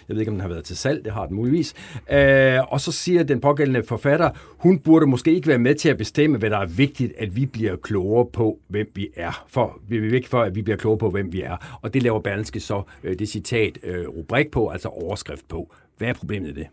jeg 0.07 0.15
ved 0.15 0.21
ikke, 0.21 0.29
om 0.29 0.35
den 0.35 0.41
har 0.41 0.47
været 0.47 0.63
til 0.63 0.77
salg, 0.77 1.05
det 1.05 1.13
har 1.13 1.25
den 1.25 1.35
muligvis. 1.35 1.73
Øh, 2.11 2.73
og 2.73 2.81
så 2.81 2.91
siger 2.91 3.23
den 3.23 3.41
pågældende 3.41 3.83
forfatter, 3.83 4.29
hun 4.57 4.79
burde 4.79 5.05
måske 5.05 5.35
ikke 5.35 5.47
være 5.47 5.59
med 5.59 5.75
til 5.75 5.89
at 5.89 5.97
bestemme, 5.97 6.37
hvad 6.37 6.49
der 6.49 6.57
er 6.57 6.65
vigtigt, 6.65 7.13
at 7.17 7.35
vi 7.35 7.45
bliver 7.45 7.75
klogere 7.75 8.25
på, 8.33 8.59
hvem 8.67 8.91
vi 8.95 9.07
er. 9.15 9.45
For 9.47 9.79
vi 9.87 9.97
er 9.97 10.01
vigtigt 10.01 10.27
for, 10.27 10.41
at 10.41 10.55
vi 10.55 10.61
bliver 10.61 10.77
klogere 10.77 10.97
på, 10.97 11.09
hvem 11.09 11.33
vi 11.33 11.41
er. 11.41 11.79
Og 11.81 11.93
det 11.93 12.03
laver 12.03 12.19
Berlingske 12.19 12.59
så 12.59 12.83
øh, 13.03 13.19
det 13.19 13.29
citat 13.29 13.77
øh, 13.83 14.07
rubrik 14.07 14.51
på, 14.51 14.67
altså 14.67 14.87
overskrift 14.87 15.47
på. 15.47 15.73
Hvad 15.97 16.07
er 16.07 16.13
problemet 16.13 16.49
i 16.49 16.53
det? 16.53 16.67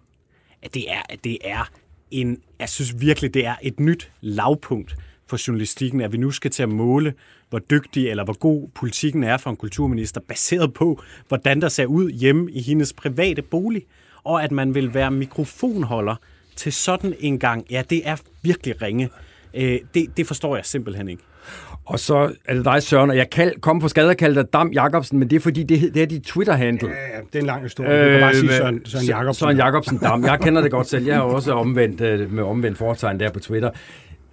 at 0.62 0.74
det 0.74 0.92
er, 0.92 1.02
at 1.08 1.24
det 1.24 1.38
er 1.44 1.70
en, 2.10 2.38
jeg 2.58 2.68
synes 2.68 3.00
virkelig, 3.00 3.34
det 3.34 3.46
er 3.46 3.54
et 3.62 3.80
nyt 3.80 4.10
lavpunkt 4.20 4.96
for 5.26 5.48
journalistikken, 5.48 6.00
at 6.00 6.12
vi 6.12 6.16
nu 6.16 6.30
skal 6.30 6.50
til 6.50 6.62
at 6.62 6.68
måle, 6.68 7.14
hvor 7.52 7.58
dygtig 7.58 8.08
eller 8.08 8.24
hvor 8.24 8.38
god 8.38 8.68
politikken 8.74 9.24
er 9.24 9.36
for 9.36 9.50
en 9.50 9.56
kulturminister, 9.56 10.20
baseret 10.28 10.74
på, 10.74 11.02
hvordan 11.28 11.60
der 11.60 11.68
ser 11.68 11.86
ud 11.86 12.10
hjemme 12.10 12.50
i 12.50 12.62
hendes 12.62 12.92
private 12.92 13.42
bolig, 13.42 13.82
og 14.24 14.44
at 14.44 14.52
man 14.52 14.74
vil 14.74 14.94
være 14.94 15.10
mikrofonholder 15.10 16.16
til 16.56 16.72
sådan 16.72 17.14
en 17.20 17.38
gang. 17.38 17.66
Ja, 17.70 17.82
det 17.90 18.02
er 18.04 18.16
virkelig 18.42 18.82
ringe. 18.82 19.10
Øh, 19.54 19.78
det, 19.94 20.16
det 20.16 20.26
forstår 20.26 20.56
jeg 20.56 20.64
simpelthen 20.64 21.08
ikke. 21.08 21.22
Og 21.84 22.00
så 22.00 22.32
er 22.44 22.54
det 22.54 22.64
dig, 22.64 22.82
Søren, 22.82 23.10
og 23.10 23.16
jeg 23.16 23.30
kald, 23.30 23.60
kom 23.60 23.80
på 23.80 23.88
skade 23.88 24.08
og 24.08 24.16
kaldte 24.16 24.42
dig 24.42 24.52
Dam 24.52 24.72
Jacobsen, 24.72 25.18
men 25.18 25.30
det 25.30 25.36
er 25.36 25.40
fordi, 25.40 25.62
det, 25.62 25.94
det 25.94 26.02
er 26.02 26.06
dit 26.06 26.22
Twitter-handle. 26.22 26.88
Ja, 26.88 27.20
det 27.26 27.34
er 27.34 27.40
en 27.40 27.46
lang 27.46 27.62
historie. 27.62 28.04
Du 28.04 28.10
kan 28.10 28.20
bare 28.20 28.34
sige 28.34 28.52
Søren, 28.52 28.86
Søren 28.86 29.06
Jacobsen. 29.06 29.40
Søren 29.44 29.56
Jacobsen 29.56 29.98
Dam. 29.98 30.24
Jeg 30.24 30.40
kender 30.40 30.62
det 30.62 30.70
godt 30.70 30.88
selv. 30.88 31.06
Jeg 31.06 31.14
har 31.14 31.22
også 31.22 31.52
omvendt, 31.52 32.00
øh, 32.00 32.32
med 32.32 32.42
omvendt 32.42 32.78
foretegn 32.78 33.20
der 33.20 33.30
på 33.30 33.40
Twitter. 33.40 33.70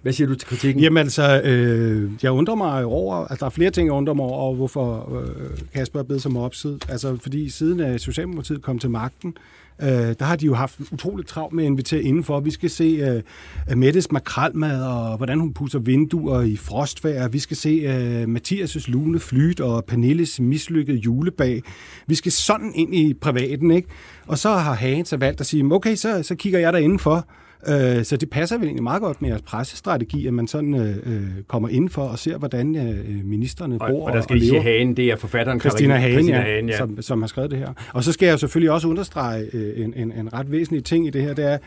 Hvad 0.02 0.12
siger 0.12 0.28
du 0.28 0.34
til 0.34 0.48
kritikken? 0.48 0.82
Jamen 0.82 0.98
altså, 0.98 1.40
øh, 1.44 2.10
jeg 2.22 2.30
undrer 2.30 2.54
mig 2.54 2.84
over, 2.84 3.16
altså 3.16 3.36
der 3.40 3.46
er 3.46 3.50
flere 3.50 3.70
ting, 3.70 3.86
jeg 3.86 3.92
undrer 3.92 4.14
mig 4.14 4.24
over, 4.24 4.54
hvorfor 4.54 5.18
øh, 5.20 5.58
Kasper 5.74 5.98
er 5.98 6.04
blevet 6.04 6.22
som 6.22 6.36
opsid. 6.36 6.78
Altså 6.88 7.16
fordi 7.22 7.48
siden 7.48 7.80
at 7.80 8.00
Socialdemokratiet 8.00 8.62
kom 8.62 8.78
til 8.78 8.90
magten, 8.90 9.36
øh, 9.82 9.88
der 9.88 10.24
har 10.24 10.36
de 10.36 10.46
jo 10.46 10.54
haft 10.54 10.80
utroligt 10.92 11.28
travlt 11.28 11.54
med 11.54 11.64
at 11.64 11.70
invitere 11.70 12.02
indenfor. 12.02 12.40
Vi 12.40 12.50
skal 12.50 12.70
se 12.70 13.22
øh, 13.70 13.78
Mettes 13.78 14.12
makralmad, 14.12 14.82
og 14.82 15.16
hvordan 15.16 15.40
hun 15.40 15.52
pusser 15.52 15.78
vinduer 15.78 16.40
i 16.40 16.56
frostvær. 16.56 17.28
Vi 17.28 17.38
skal 17.38 17.56
se 17.56 17.68
øh, 17.68 18.22
Mathias' 18.22 18.90
lune 18.90 19.18
flyt 19.18 19.60
og 19.60 19.84
Pernilles 19.84 20.40
mislykkede 20.40 20.98
julebag. 20.98 21.62
Vi 22.06 22.14
skal 22.14 22.32
sådan 22.32 22.72
ind 22.74 22.94
i 22.94 23.14
privaten, 23.14 23.70
ikke? 23.70 23.88
Og 24.26 24.38
så 24.38 24.48
har 24.50 24.74
Hagen 24.74 25.04
så 25.04 25.16
valgt 25.16 25.40
at 25.40 25.46
sige, 25.46 25.64
okay, 25.72 25.94
så, 25.94 26.22
så 26.22 26.34
kigger 26.34 26.58
jeg 26.58 26.72
der 26.72 26.78
indenfor. 26.78 27.26
Øh, 27.68 28.04
Så 28.04 28.16
det 28.16 28.30
passer 28.30 28.58
vel 28.58 28.66
egentlig 28.66 28.82
meget 28.82 29.02
godt 29.02 29.22
med 29.22 29.28
jeres 29.30 29.42
pressestrategi, 29.42 30.26
at 30.26 30.34
man 30.34 30.46
sådan 30.46 30.74
øh, 30.74 30.96
øh, 31.06 31.22
kommer 31.46 31.68
indenfor 31.68 32.02
og 32.02 32.18
ser, 32.18 32.38
hvordan 32.38 32.76
øh, 32.76 33.24
ministerne 33.24 33.78
bor 33.78 33.86
og, 33.86 34.02
og 34.02 34.12
der 34.12 34.20
skal 34.20 34.36
og 34.36 34.40
lever. 34.40 34.62
Hagen, 34.62 34.96
det 34.96 35.04
er 35.10 35.16
forfatteren 35.16 35.60
Christina 35.60 35.96
Hagen, 35.96 36.12
Christina 36.14 36.38
ja, 36.38 36.42
Hagen, 36.44 36.68
ja. 36.68 36.76
Som, 36.76 37.02
som 37.02 37.22
har 37.22 37.26
skrevet 37.26 37.50
det 37.50 37.58
her. 37.58 37.72
Og 37.92 38.04
så 38.04 38.12
skal 38.12 38.26
jeg 38.26 38.32
jo 38.32 38.38
selvfølgelig 38.38 38.70
også 38.70 38.88
understrege 38.88 39.46
øh, 39.52 39.84
en, 39.84 39.94
en, 39.96 40.12
en 40.12 40.32
ret 40.32 40.52
væsentlig 40.52 40.84
ting 40.84 41.06
i 41.06 41.10
det 41.10 41.22
her, 41.22 41.34
det 41.34 41.44
er, 41.52 41.58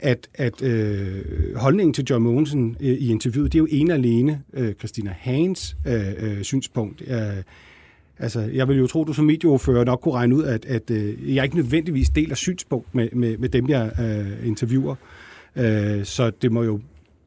at, 0.00 0.28
at 0.34 0.62
øh, 0.62 1.16
holdningen 1.56 1.94
til 1.94 2.04
John 2.10 2.22
Mogensen 2.24 2.76
øh, 2.80 2.86
i 2.88 3.10
interviewet, 3.10 3.52
det 3.52 3.58
er 3.58 3.60
jo 3.60 3.68
en 3.70 3.90
alene 3.90 4.40
øh, 4.54 4.74
Christina 4.74 5.14
Hagens 5.18 5.76
øh, 5.86 6.00
øh, 6.18 6.42
synspunkt. 6.42 7.02
Øh, 7.06 7.16
Altså, 8.20 8.40
jeg 8.40 8.68
vil 8.68 8.78
jo 8.78 8.86
tro, 8.86 9.04
du 9.04 9.12
som 9.12 9.24
medieordfører 9.24 9.84
nok 9.84 10.00
kunne 10.00 10.14
regne 10.14 10.34
ud, 10.36 10.44
at, 10.44 10.66
at 10.66 10.90
øh, 10.90 11.36
jeg 11.36 11.44
ikke 11.44 11.56
nødvendigvis 11.56 12.08
deler 12.08 12.34
synspunkt 12.34 12.94
med, 12.94 13.08
med, 13.12 13.38
med 13.38 13.48
dem, 13.48 13.68
jeg 13.68 13.90
øh, 14.00 14.48
interviewer. 14.48 14.94
Øh, 15.56 16.04
så 16.04 16.30
det 16.30 16.52
må 16.52 16.62
jo 16.62 16.80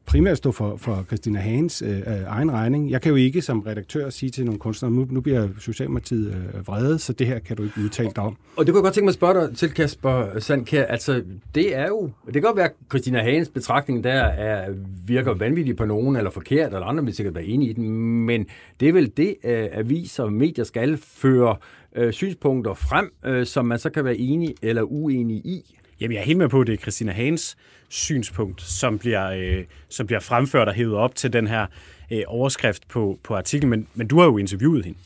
primært 0.06 0.36
stå 0.36 0.52
for, 0.52 0.76
for 0.76 1.04
Christina 1.06 1.38
Hagens 1.38 1.82
øh, 1.82 1.98
øh, 1.98 2.04
egen 2.26 2.52
regning. 2.52 2.90
Jeg 2.90 3.02
kan 3.02 3.10
jo 3.10 3.16
ikke 3.16 3.42
som 3.42 3.60
redaktør 3.60 4.10
sige 4.10 4.30
til 4.30 4.44
nogle 4.44 4.58
kunstnere, 4.60 4.92
nu, 4.92 5.06
nu 5.10 5.20
bliver 5.20 5.48
Socialdemokratiet 5.58 6.34
øh, 6.54 6.66
vrede, 6.66 6.98
så 6.98 7.12
det 7.12 7.26
her 7.26 7.38
kan 7.38 7.56
du 7.56 7.62
ikke 7.62 7.80
udtale 7.84 8.10
dig 8.16 8.24
om. 8.24 8.36
Og 8.56 8.66
det 8.66 8.72
kunne 8.72 8.78
jeg 8.80 8.84
godt 8.84 8.94
tænke 8.94 9.04
mig 9.04 9.10
at 9.10 9.14
spørge 9.14 9.46
dig 9.46 9.56
til, 9.56 9.70
Kasper 9.74 10.38
Sandkær. 10.38 10.84
Altså, 10.84 11.22
det 11.54 11.76
er 11.76 11.86
jo... 11.86 12.10
Det 12.26 12.32
kan 12.32 12.42
godt 12.42 12.56
være, 12.56 12.64
at 12.64 12.72
Christina 12.90 13.22
Hagens 13.22 13.48
betragtning 13.48 14.04
der 14.04 14.22
er, 14.22 14.74
virker 15.06 15.34
vanvittig 15.34 15.76
på 15.76 15.84
nogen, 15.84 16.16
eller 16.16 16.30
forkert, 16.30 16.74
eller 16.74 16.86
andre 16.86 17.04
vil 17.04 17.14
sikkert 17.14 17.34
være 17.34 17.44
enige 17.44 17.70
i 17.70 17.72
den, 17.72 17.88
men 18.26 18.46
det 18.80 18.88
er 18.88 18.92
vel 18.92 19.12
det, 19.16 19.36
øh, 19.44 19.68
aviser 19.72 20.22
og 20.24 20.32
medier 20.32 20.64
skal 20.64 20.96
føre 20.96 21.56
øh, 21.96 22.12
synspunkter 22.12 22.74
frem, 22.74 23.12
øh, 23.24 23.46
som 23.46 23.66
man 23.66 23.78
så 23.78 23.90
kan 23.90 24.04
være 24.04 24.16
enig 24.16 24.54
eller 24.62 24.82
uenig 24.82 25.36
i. 25.36 25.76
Jamen, 26.00 26.14
jeg 26.14 26.20
er 26.20 26.24
helt 26.24 26.38
med 26.38 26.48
på, 26.48 26.60
at 26.60 26.66
det 26.66 26.72
er 26.72 26.76
Christina 26.76 27.12
Hagens 27.12 27.56
synspunkt, 27.92 28.62
som 28.62 28.98
bliver, 28.98 29.30
øh, 29.30 29.64
som 29.88 30.06
bliver 30.06 30.20
fremført 30.20 30.68
og 30.68 30.74
hævet 30.74 30.94
op 30.94 31.14
til 31.14 31.32
den 31.32 31.46
her 31.46 31.66
øh, 32.12 32.22
overskrift 32.26 32.88
på, 32.88 33.18
på 33.22 33.34
artiklen. 33.34 33.70
Men, 33.70 33.86
men 33.94 34.06
du 34.06 34.18
har 34.18 34.24
jo 34.24 34.38
interviewet 34.38 34.84
hende. 34.84 34.98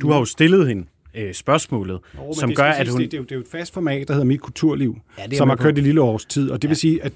Du 0.00 0.10
har 0.10 0.18
jo 0.18 0.24
stillet 0.24 0.68
hende 0.68 0.86
øh, 1.14 1.34
spørgsmålet, 1.34 2.00
oh, 2.18 2.34
som 2.34 2.54
gør, 2.54 2.64
at 2.64 2.88
hun... 2.88 3.00
Det, 3.00 3.10
det, 3.10 3.16
er 3.16 3.18
jo, 3.18 3.24
det 3.24 3.32
er 3.32 3.36
jo 3.36 3.42
et 3.42 3.48
fast 3.48 3.74
format, 3.74 4.08
der 4.08 4.14
hedder 4.14 4.26
Mit 4.26 4.40
Kulturliv, 4.40 4.98
ja, 5.18 5.36
som 5.36 5.48
har 5.48 5.56
kørt 5.56 5.78
i 5.78 5.80
lille 5.80 6.00
års 6.00 6.24
tid, 6.24 6.50
og 6.50 6.62
det 6.62 6.68
ja. 6.68 6.70
vil 6.70 6.76
sige, 6.76 7.04
at 7.04 7.12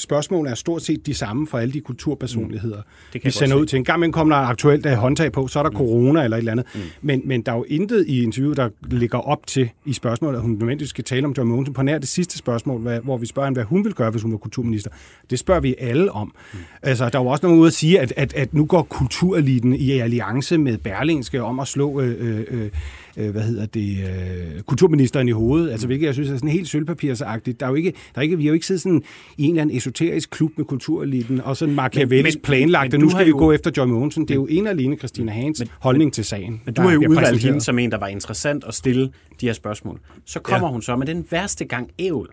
spørgsmålene 0.00 0.50
er 0.50 0.54
stort 0.54 0.82
set 0.82 1.06
de 1.06 1.14
samme 1.14 1.46
for 1.46 1.58
alle 1.58 1.72
de 1.72 1.80
kulturpersonligheder, 1.80 2.76
mm. 2.76 2.82
det 3.12 3.24
vi 3.24 3.30
sender 3.30 3.56
ud 3.56 3.66
til. 3.66 3.76
En 3.76 3.84
gang 3.84 3.98
imellem 3.98 4.12
kommer 4.12 4.36
der 4.36 4.42
aktuelt 4.42 4.84
der 4.84 4.96
håndtag 4.96 5.32
på, 5.32 5.46
så 5.46 5.58
er 5.58 5.62
der 5.62 5.70
mm. 5.70 5.76
corona 5.76 6.24
eller 6.24 6.36
et 6.36 6.38
eller 6.38 6.52
andet. 6.52 6.66
Mm. 6.74 6.80
Men, 7.02 7.22
men 7.24 7.42
der 7.42 7.52
er 7.52 7.56
jo 7.56 7.64
intet 7.68 8.04
i 8.08 8.22
interviewet, 8.22 8.56
der 8.56 8.68
ligger 8.90 9.18
op 9.18 9.46
til 9.46 9.70
i 9.84 9.92
spørgsmålet, 9.92 10.36
at 10.36 10.42
hun 10.42 10.50
nødvendigvis 10.50 10.88
skal 10.88 11.04
tale 11.04 11.26
om 11.26 11.34
John 11.38 11.48
Mogensen. 11.48 11.74
På 11.74 11.82
nær 11.82 11.98
det 11.98 12.08
sidste 12.08 12.38
spørgsmål, 12.38 12.80
hvad, 12.80 13.00
hvor 13.00 13.16
vi 13.16 13.26
spørger 13.26 13.46
hende, 13.46 13.56
hvad 13.56 13.64
hun 13.64 13.84
vil 13.84 13.94
gøre, 13.94 14.10
hvis 14.10 14.22
hun 14.22 14.32
var 14.32 14.38
kulturminister. 14.38 14.90
Det 15.30 15.38
spørger 15.38 15.60
vi 15.60 15.74
alle 15.78 16.12
om. 16.12 16.34
Mm. 16.52 16.58
Altså, 16.82 17.08
der 17.08 17.18
er 17.18 17.22
jo 17.22 17.28
også 17.28 17.46
nogen 17.46 17.60
ude 17.60 17.66
at 17.66 17.72
sige, 17.72 18.00
at, 18.00 18.12
at, 18.16 18.34
at 18.34 18.54
nu 18.54 18.64
går 18.64 18.82
kultureliten 18.82 19.74
i 19.74 19.90
alliance 19.90 20.58
med 20.58 20.78
Berlingske 20.78 21.42
om 21.42 21.60
at 21.60 21.68
slå 21.68 22.00
øh, 22.00 22.44
øh, 22.50 22.70
øh, 23.16 23.30
hvad 23.30 23.42
hedder 23.42 23.66
det, 23.66 23.98
øh, 23.98 24.62
kulturministeren 24.62 25.28
i 25.28 25.30
hovedet, 25.30 25.70
altså 25.70 25.86
hvilket 25.86 26.06
jeg 26.06 26.14
synes 26.14 26.30
er 26.30 26.36
sådan 26.36 26.50
helt 26.50 26.68
sølvpapirsagtigt. 26.68 27.60
Der 27.60 27.66
er 27.66 27.70
jo 27.70 27.76
ikke, 27.76 27.90
der 27.90 28.18
er 28.18 28.22
ikke, 28.22 28.36
vi 28.36 28.44
har 28.44 28.48
jo 28.48 28.54
ikke 28.54 28.66
siddet 28.66 28.82
sådan 28.82 29.02
i 29.36 29.44
en 29.44 29.50
eller 29.50 29.62
anden 29.62 29.76
esoterisk 29.76 30.30
klub 30.30 30.50
med 30.56 30.64
kultureliten, 30.64 31.40
og 31.40 31.56
sådan 31.56 31.74
machiavellisk 31.74 32.42
planlagt, 32.42 32.94
at 32.94 33.00
nu 33.00 33.10
skal 33.10 33.24
vi 33.24 33.30
jo, 33.30 33.38
gå 33.38 33.52
efter 33.52 33.70
John 33.76 33.92
Mogensen. 33.92 34.22
Det 34.22 34.30
er 34.30 34.34
jo 34.34 34.46
en 34.50 34.66
og 34.66 34.70
alene 34.70 34.96
Christina 34.96 35.32
Hans 35.32 35.60
men, 35.60 35.68
holdning 35.80 36.12
til 36.12 36.24
sagen. 36.24 36.62
Men 36.64 36.74
du 36.74 36.82
har 36.82 36.92
jo 36.92 37.00
udvalgt 37.08 37.42
hende 37.42 37.60
som 37.60 37.78
en, 37.78 37.90
der 37.90 37.98
var 37.98 38.08
interessant 38.08 38.64
at 38.64 38.74
stille 38.74 39.10
de 39.40 39.46
her 39.46 39.52
spørgsmål. 39.52 40.00
Så 40.26 40.40
kommer 40.40 40.68
ja. 40.68 40.72
hun 40.72 40.82
så 40.82 40.96
med 40.96 41.06
den 41.06 41.26
værste 41.30 41.64
gang 41.64 41.90
ævl 41.98 42.28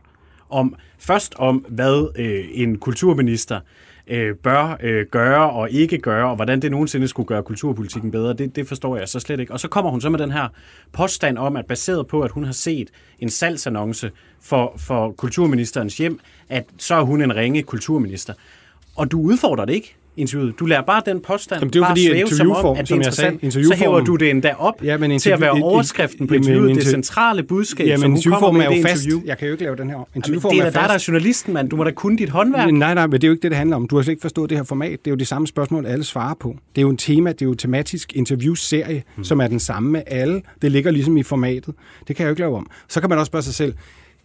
om 0.50 0.76
først 1.00 1.36
om, 1.38 1.66
hvad 1.70 2.08
øh, 2.16 2.46
en 2.52 2.78
kulturminister 2.78 3.60
øh, 4.08 4.36
bør 4.36 4.78
øh, 4.84 5.06
gøre 5.06 5.50
og 5.50 5.72
ikke 5.72 5.98
gøre, 5.98 6.30
og 6.30 6.36
hvordan 6.36 6.62
det 6.62 6.72
nogensinde 6.72 7.08
skulle 7.08 7.28
gøre 7.28 7.44
kulturpolitikken 7.44 8.12
bedre, 8.12 8.34
det, 8.34 8.56
det 8.56 8.68
forstår 8.68 8.98
jeg 8.98 9.10
så 9.10 9.20
slet 9.20 9.40
ikke. 9.40 9.54
Og 9.54 9.60
så 9.60 9.68
kommer 9.68 9.92
hun 9.92 10.02
så 10.02 10.10
med 10.10 10.20
den 10.20 10.32
her 10.32 10.48
påstand 10.92 11.38
om, 11.38 11.56
at 11.56 11.66
baseret 11.66 12.08
på, 12.08 12.22
at 12.22 12.32
hun 12.32 12.44
har 12.44 12.52
set 12.52 12.90
en 13.20 13.30
salgsannonce 13.30 14.12
for, 14.42 14.74
for 14.78 15.12
kulturministerens 15.12 15.98
hjem, 15.98 16.20
at 16.50 16.66
så 16.78 16.96
er 16.96 17.02
hun 17.02 17.22
en 17.22 17.36
ringe 17.36 17.64
kulturminister. 17.64 18.34
Og 18.96 19.12
du 19.12 19.22
udfordrer 19.22 19.66
det 19.66 19.74
ikke 19.74 19.96
interviewet. 20.18 20.60
Du 20.60 20.66
lærer 20.66 20.82
bare 20.82 21.02
den 21.06 21.20
påstand 21.20 21.62
Jamen, 21.62 21.74
det 21.74 21.80
er 21.80 21.84
bare 21.84 21.92
fordi 21.92 22.04
svæve 22.06 22.28
som 22.28 22.52
om, 22.52 22.78
at 22.78 22.88
det 22.88 22.92
er 22.92 22.96
interessant. 22.96 23.54
Sagde, 23.54 23.68
så 23.68 23.74
hæver 23.76 24.00
du 24.00 24.16
det 24.16 24.30
endda 24.30 24.54
op 24.58 24.84
ja, 24.84 24.98
men 24.98 25.20
til 25.20 25.30
at 25.30 25.42
være 25.42 25.52
overskriften 25.52 26.28
på 26.28 26.34
interviewet, 26.34 26.76
det 26.76 26.88
centrale 26.88 27.44
budskab, 27.44 27.88
ja, 27.88 27.98
men 27.98 28.22
som 28.22 28.32
hun 28.32 28.40
kommer 28.40 28.60
med 28.60 28.72
er 28.72 28.78
jo 28.78 28.88
fast. 28.88 29.06
Interview. 29.06 29.28
Jeg 29.28 29.38
kan 29.38 29.48
jo 29.48 29.52
ikke 29.52 29.64
lave 29.64 29.76
den 29.76 29.90
her. 29.90 30.08
Interviewform 30.16 30.52
Jamen, 30.52 30.66
det 30.66 30.76
er, 30.76 30.80
er 30.80 30.82
dig, 30.82 30.90
der 30.90 30.96
er 30.96 31.06
journalisten, 31.08 31.54
mand. 31.54 31.70
Du 31.70 31.76
må 31.76 31.84
da 31.84 31.92
kunne 31.92 32.18
dit 32.18 32.30
håndværk. 32.30 32.74
Nej, 32.74 32.94
nej, 32.94 33.08
men 33.08 33.14
det 33.14 33.24
er 33.24 33.28
jo 33.28 33.34
ikke 33.34 33.42
det, 33.42 33.52
det 33.52 33.58
handler 33.58 33.76
om. 33.76 33.88
Du 33.88 33.96
har 33.96 34.04
slet 34.04 34.12
ikke 34.12 34.22
forstået 34.22 34.50
det 34.50 34.58
her 34.58 34.64
format. 34.64 34.92
Det 34.92 35.08
er 35.08 35.12
jo 35.12 35.18
det 35.18 35.28
samme 35.28 35.48
spørgsmål, 35.48 35.86
alle 35.86 36.04
svarer 36.04 36.34
på. 36.40 36.56
Det 36.76 36.82
er 36.82 36.84
jo 36.84 36.90
en 36.90 36.98
tema, 36.98 37.32
det 37.32 37.42
er 37.42 37.46
jo 37.46 37.52
en 37.52 37.58
tematisk 37.58 38.16
interviewserie, 38.16 39.04
hmm. 39.16 39.24
som 39.24 39.40
er 39.40 39.48
den 39.48 39.60
samme 39.60 39.90
med 39.92 40.02
alle. 40.08 40.42
Det 40.62 40.72
ligger 40.72 40.92
ligesom 40.92 41.18
i 41.18 41.24
formatet. 41.24 41.76
Det 42.08 42.16
kan 42.16 42.24
jeg 42.24 42.28
jo 42.28 42.32
ikke 42.32 42.42
lave 42.42 42.58
om. 42.58 42.70
Så 42.88 43.00
kan 43.00 43.10
man 43.10 43.20
også 43.20 43.30
spørge 43.30 43.44
sig 43.44 43.54
selv, 43.54 43.74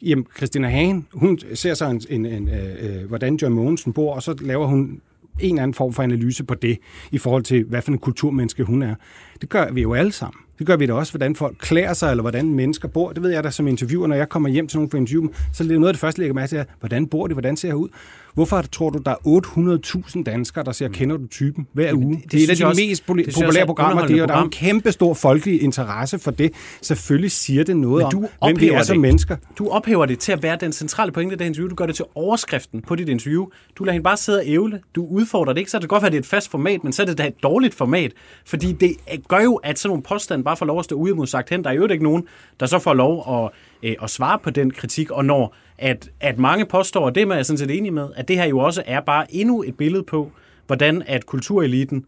Jamen, 0.03 0.27
Christina 0.37 0.69
Hagen, 0.69 1.07
hun 1.13 1.39
ser 1.55 1.75
så 1.75 1.87
en, 1.87 2.03
en, 2.11 2.27
en, 2.27 2.49
øh, 2.49 3.01
øh, 3.03 3.09
hvordan 3.09 3.37
John 3.37 3.55
Mogensen 3.55 3.93
bor, 3.93 4.15
og 4.15 4.23
så 4.23 4.35
laver 4.41 4.67
hun 4.67 5.01
en 5.41 5.55
eller 5.55 5.63
anden 5.63 5.75
form 5.75 5.93
for 5.93 6.03
analyse 6.03 6.45
på 6.45 6.55
det, 6.55 6.79
i 7.11 7.19
forhold 7.19 7.43
til, 7.43 7.65
hvad 7.65 7.83
for 7.83 7.93
en 7.93 7.99
kulturmenneske 7.99 8.65
hun 8.65 8.83
er. 8.83 8.95
Det 9.41 9.49
gør 9.49 9.71
vi 9.71 9.83
jo 9.83 9.95
alle 9.95 10.13
sammen. 10.13 10.41
Det 10.59 10.67
gør 10.67 10.77
vi 10.77 10.87
da 10.87 10.93
også, 10.93 11.13
hvordan 11.13 11.37
folk 11.37 11.57
klæder 11.61 11.93
sig, 11.93 12.11
eller 12.11 12.23
hvordan 12.23 12.55
mennesker 12.55 12.89
bor. 12.89 13.13
Det 13.13 13.23
ved 13.23 13.31
jeg 13.31 13.45
da 13.45 13.51
som 13.51 13.69
interviewer, 13.69 14.07
når 14.07 14.17
jeg 14.17 14.29
kommer 14.29 14.49
hjem 14.49 14.67
til 14.67 14.79
nogen 14.79 14.91
for 14.91 14.99
interview, 14.99 15.29
så 15.53 15.65
er 15.65 15.69
det 15.69 15.81
noget 15.81 15.89
af 15.89 15.95
det 15.95 16.01
første, 16.01 16.21
jeg 16.21 16.23
lægger 16.23 16.35
mærke 16.35 16.49
til, 16.49 16.65
hvordan 16.81 17.07
bor 17.07 17.27
de, 17.27 17.35
hvordan 17.35 17.57
ser 17.57 17.69
jeg 17.69 17.77
ud? 17.77 17.89
Hvorfor 18.35 18.63
tror 18.63 18.91
du, 18.91 18.99
der 18.99 19.11
er 19.11 20.07
800.000 20.17 20.23
danskere, 20.23 20.65
der 20.65 20.73
siger, 20.73 20.89
mm. 20.89 20.95
kender 20.95 21.17
du 21.17 21.27
typen 21.27 21.67
hver 21.73 21.85
Jamen, 21.85 22.05
uge? 22.05 22.15
Det, 22.15 22.23
det, 22.23 22.33
det 22.33 22.39
er 22.41 22.45
et 22.45 22.63
af 22.63 22.75
de 22.75 22.87
mest 22.87 23.07
populære 23.07 23.67
programmer, 23.67 24.07
det, 24.07 24.23
og 24.23 24.29
der 24.29 24.35
er 24.35 24.43
en 24.43 24.51
kæmpe 24.51 24.93
stor 24.93 25.15
folkelig 25.15 25.63
interesse 25.63 26.19
for 26.19 26.31
det. 26.31 26.53
Selvfølgelig 26.83 27.31
siger 27.31 27.65
det 27.65 27.77
noget 27.77 28.07
du 28.13 28.29
om, 28.41 28.51
hvem 28.51 28.61
vi 28.61 28.69
er 28.69 28.83
som 28.83 28.99
mennesker. 28.99 29.37
Du 29.59 29.69
ophæver 29.69 30.07
det 30.07 30.19
til 30.19 30.33
at 30.33 30.43
være 30.43 30.57
den 30.61 30.73
centrale 30.73 31.13
pointe 31.13 31.33
af 31.33 31.39
det 31.39 31.45
interview. 31.45 31.69
Du 31.69 31.75
gør 31.75 31.87
det 31.87 31.97
til 31.97 32.05
overskriften 32.15 32.83
på 32.83 32.95
dit 32.95 33.09
interview. 33.09 33.47
Du 33.79 33.85
lader 33.85 33.93
hende 33.93 34.05
bare 34.05 34.17
sidde 34.17 34.39
og 34.39 34.47
ævle. 34.47 34.81
Du 34.95 35.07
udfordrer 35.07 35.53
det 35.53 35.61
ikke, 35.61 35.71
så 35.71 35.79
det 35.79 35.83
kan 35.83 35.89
godt 35.89 36.03
være, 36.03 36.07
at 36.07 36.13
det 36.13 36.19
er 36.19 36.23
et 36.23 36.27
fast 36.27 36.51
format, 36.51 36.85
men 36.85 36.93
så 36.93 37.03
er 37.03 37.07
det 37.07 37.19
da 37.19 37.27
et 37.27 37.43
dårligt 37.43 37.75
format. 37.75 38.13
Fordi 38.47 38.73
det 38.73 38.97
gør 39.29 39.41
jo, 39.41 39.55
at 39.55 39.79
sådan 39.79 39.91
nogle 39.91 40.03
påstande 40.03 40.45
bare 40.45 40.57
får 40.57 40.67
lov 40.67 40.79
at 40.79 40.85
stå 40.85 40.97
uimodsagt 40.97 41.51
hen. 41.51 41.65
Der 41.65 41.71
er 41.71 41.75
jo 41.75 41.87
ikke 41.87 42.05
nogen, 42.05 42.25
der 42.61 42.67
så 42.67 42.79
får 42.79 42.95
lov 42.95 43.45
at, 43.45 43.51
øh, 43.89 43.97
at 44.03 44.11
svare 44.11 44.39
på 44.39 44.51
den 44.51 44.71
kritik, 44.71 45.11
og 45.11 45.25
når 45.25 45.55
at, 45.83 46.11
at 46.21 46.39
mange 46.39 46.67
påstår, 46.67 47.05
og 47.05 47.15
det 47.15 47.31
er 47.31 47.35
jeg 47.35 47.47
sådan 47.47 47.59
set 47.59 47.71
enig 47.71 47.93
med, 47.93 48.09
at 48.17 48.29
det 48.29 48.37
her 48.37 48.45
jo 48.45 48.59
også 48.59 48.83
er 48.87 49.01
bare 49.01 49.35
endnu 49.35 49.63
et 49.63 49.77
billede 49.77 50.03
på, 50.03 50.31
hvordan 50.67 51.03
at 51.07 51.27
kultureliten 51.27 52.07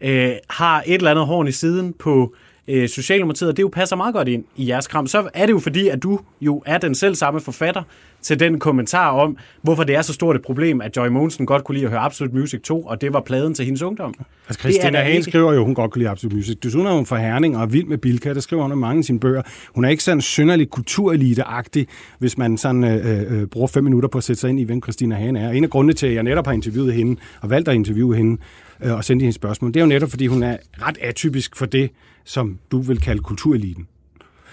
øh, 0.00 0.32
har 0.50 0.82
et 0.86 0.94
eller 0.94 1.10
andet 1.10 1.26
horn 1.26 1.48
i 1.48 1.52
siden 1.52 1.92
på 1.92 2.34
øh, 2.68 2.88
Socialdemokratiet, 2.88 3.50
og 3.50 3.56
det 3.56 3.62
jo 3.62 3.68
passer 3.72 3.96
meget 3.96 4.14
godt 4.14 4.28
ind 4.28 4.44
i 4.56 4.68
jeres 4.68 4.86
kram, 4.86 5.06
så 5.06 5.28
er 5.34 5.46
det 5.46 5.52
jo 5.52 5.58
fordi, 5.58 5.88
at 5.88 6.02
du 6.02 6.20
jo 6.40 6.62
er 6.66 6.78
den 6.78 6.94
selv 6.94 7.14
samme 7.14 7.40
forfatter 7.40 7.82
til 8.22 8.40
den 8.40 8.58
kommentar 8.58 9.10
om, 9.10 9.36
hvorfor 9.62 9.84
det 9.84 9.96
er 9.96 10.02
så 10.02 10.12
stort 10.12 10.36
et 10.36 10.42
problem, 10.42 10.80
at 10.80 10.96
Joy 10.96 11.08
Monsen 11.08 11.46
godt 11.46 11.64
kunne 11.64 11.74
lide 11.74 11.84
at 11.84 11.90
høre 11.90 12.00
Absolute 12.00 12.36
Music 12.36 12.60
2, 12.60 12.82
og 12.82 13.00
det 13.00 13.12
var 13.12 13.20
pladen 13.20 13.54
til 13.54 13.64
hendes 13.64 13.82
ungdom. 13.82 14.14
Altså 14.48 14.60
Christina 14.60 14.98
Hane 14.98 15.10
ikke... 15.10 15.22
skriver 15.22 15.52
jo, 15.52 15.64
hun 15.64 15.74
godt 15.74 15.90
kunne 15.90 16.00
lide 16.00 16.10
Absolute 16.10 16.36
Music. 16.36 16.56
Desuden 16.62 16.86
er 16.86 16.92
hun 16.92 17.06
fra 17.06 17.18
Herning 17.18 17.56
og 17.56 17.62
er 17.62 17.66
vild 17.66 17.86
med 17.86 17.98
Bilka, 17.98 18.34
der 18.34 18.40
skriver 18.40 18.62
hun 18.68 18.78
mange 18.78 18.98
af 18.98 19.04
sine 19.04 19.20
bøger. 19.20 19.42
Hun 19.74 19.84
er 19.84 19.88
ikke 19.88 20.02
sådan 20.02 20.20
synderligt 20.20 20.70
kulturelite-agtig, 20.70 21.86
hvis 22.18 22.38
man 22.38 22.58
sådan 22.58 22.84
øh, 22.84 23.40
øh, 23.40 23.46
bruger 23.46 23.66
fem 23.66 23.84
minutter 23.84 24.08
på 24.08 24.18
at 24.18 24.24
sætte 24.24 24.40
sig 24.40 24.50
ind 24.50 24.60
i, 24.60 24.62
hvem 24.62 24.82
Christina 24.82 25.14
Hane 25.14 25.40
er. 25.40 25.50
En 25.50 25.64
af 25.64 25.70
grundene 25.70 25.92
til, 25.92 26.06
at 26.06 26.14
jeg 26.14 26.22
netop 26.22 26.46
har 26.46 26.52
interviewet 26.52 26.94
hende, 26.94 27.20
og 27.40 27.50
valgt 27.50 27.68
at 27.68 27.74
interviewe 27.74 28.16
hende, 28.16 28.40
øh, 28.82 28.92
og 28.94 29.04
sende 29.04 29.22
hende 29.22 29.34
spørgsmål, 29.34 29.74
det 29.74 29.80
er 29.80 29.84
jo 29.84 29.88
netop, 29.88 30.10
fordi 30.10 30.26
hun 30.26 30.42
er 30.42 30.56
ret 30.82 30.98
atypisk 31.00 31.56
for 31.56 31.66
det, 31.66 31.90
som 32.24 32.58
du 32.70 32.80
vil 32.80 33.00
kalde 33.00 33.22
kultureliten. 33.22 33.86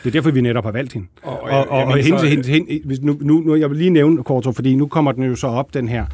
Det 0.03 0.07
er 0.07 0.11
derfor, 0.11 0.32
vi 0.32 0.41
netop 0.41 0.63
har 0.63 0.72
valgt 0.72 0.93
hende. 0.93 1.07
Og, 1.24 1.41
og, 1.41 1.69
og, 1.69 1.84
og 1.84 1.97
hende, 1.97 2.19
så, 2.19 2.26
hende, 2.26 2.47
hende, 2.47 3.05
nu, 3.05 3.17
nu, 3.22 3.39
nu, 3.39 3.55
jeg 3.55 3.69
vil 3.69 3.78
lige 3.78 3.89
nævne, 3.89 4.24
Korto, 4.24 4.51
fordi 4.51 4.76
nu 4.76 4.88
kommer 4.88 5.11
den 5.11 5.24
jo 5.24 5.36
så 5.36 5.47
op, 5.47 5.74
den 5.74 5.88
her 5.88 6.05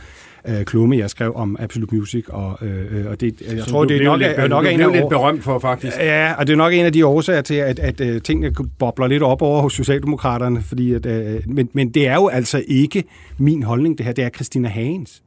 øh, 0.48 0.66
klumme, 0.66 0.98
jeg 0.98 1.10
skrev 1.10 1.36
om 1.36 1.58
Absolute 1.60 1.96
Music, 1.96 2.26
og, 2.28 2.58
øh, 2.62 3.06
og 3.10 3.22
det, 3.22 3.42
jeg 3.42 3.60
så 3.60 3.70
tror, 3.70 3.86
det 3.86 3.98
er 3.98 4.04
nok, 4.04 4.20
lidt, 4.20 4.32
er, 4.36 4.48
nok 4.48 4.66
en 4.66 4.82
af 4.82 4.92
lidt 4.92 5.10
berømt 5.10 5.44
for, 5.44 5.60
faktisk. 5.60 5.98
Ja, 5.98 6.34
og 6.34 6.48
det 6.48 6.54
er 6.54 6.58
nok 6.58 6.74
en 6.74 6.86
af 6.86 6.94
de 6.94 7.06
årsager 7.06 7.42
til, 7.42 7.56
at, 7.56 7.80
at, 7.80 8.02
at 8.02 8.24
tingene 8.24 8.52
bobler 8.80 9.08
lidt 9.08 9.24
op 9.24 9.42
over 9.42 9.62
hos 9.62 9.74
Socialdemokraterne, 9.74 10.62
fordi 10.62 10.94
at, 10.94 11.06
øh, 11.06 11.42
men, 11.46 11.70
men 11.74 11.90
det 11.90 12.08
er 12.08 12.16
jo 12.16 12.28
altså 12.28 12.64
ikke 12.68 13.04
min 13.38 13.64
holdning, 13.64 13.98
det 13.98 14.06
her, 14.06 14.14
det 14.14 14.24
er 14.24 14.30
Christina 14.30 14.68
Hagens. 14.68 15.24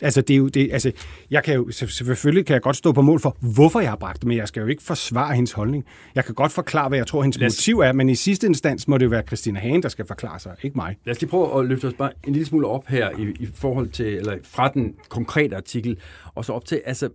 Altså, 0.00 0.20
det 0.20 0.34
er 0.34 0.38
jo, 0.38 0.48
det, 0.48 0.68
altså, 0.72 0.92
jeg 1.30 1.44
kan 1.44 1.54
jo, 1.54 1.70
selvfølgelig 1.70 2.46
kan 2.46 2.54
jeg 2.54 2.62
godt 2.62 2.76
stå 2.76 2.92
på 2.92 3.02
mål 3.02 3.20
for, 3.20 3.36
hvorfor 3.40 3.80
jeg 3.80 3.90
har 3.90 3.96
bragt 3.96 4.20
det, 4.20 4.28
men 4.28 4.36
jeg 4.36 4.48
skal 4.48 4.60
jo 4.60 4.66
ikke 4.66 4.82
forsvare 4.82 5.34
hendes 5.34 5.52
holdning. 5.52 5.84
Jeg 6.14 6.24
kan 6.24 6.34
godt 6.34 6.52
forklare, 6.52 6.88
hvad 6.88 6.98
jeg 6.98 7.06
tror, 7.06 7.22
hendes 7.22 7.36
os... 7.36 7.42
motiv 7.42 7.78
er, 7.78 7.92
men 7.92 8.08
i 8.08 8.14
sidste 8.14 8.46
instans 8.46 8.88
må 8.88 8.98
det 8.98 9.04
jo 9.04 9.10
være 9.10 9.22
Christina 9.22 9.60
Hagen, 9.60 9.82
der 9.82 9.88
skal 9.88 10.06
forklare 10.06 10.38
sig, 10.38 10.56
ikke 10.62 10.76
mig. 10.76 10.96
Lad 11.04 11.14
os 11.14 11.20
lige 11.20 11.30
prøve 11.30 11.60
at 11.60 11.66
løfte 11.66 11.84
os 11.84 11.94
bare 11.94 12.12
en 12.26 12.32
lille 12.32 12.46
smule 12.46 12.66
op 12.66 12.86
her 12.86 13.10
i, 13.18 13.22
i 13.40 13.48
forhold 13.54 13.88
til, 13.88 14.06
eller 14.06 14.38
fra 14.42 14.68
den 14.68 14.94
konkrete 15.08 15.56
artikel, 15.56 15.98
og 16.34 16.44
så 16.44 16.52
op 16.52 16.64
til, 16.64 16.82
altså, 16.84 17.08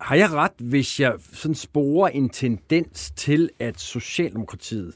har 0.00 0.16
jeg 0.16 0.30
ret, 0.32 0.52
hvis 0.58 1.00
jeg 1.00 1.12
sådan 1.32 1.54
sporer 1.54 2.08
en 2.08 2.28
tendens 2.28 3.10
til, 3.16 3.50
at 3.58 3.80
Socialdemokratiet 3.80 4.94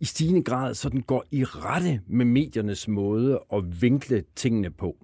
i 0.00 0.04
stigende 0.04 0.42
grad 0.42 0.74
sådan 0.74 1.00
går 1.00 1.24
i 1.30 1.44
rette 1.44 2.00
med 2.06 2.24
mediernes 2.24 2.88
måde 2.88 3.40
at 3.52 3.82
vinkle 3.82 4.24
tingene 4.36 4.70
på? 4.70 4.96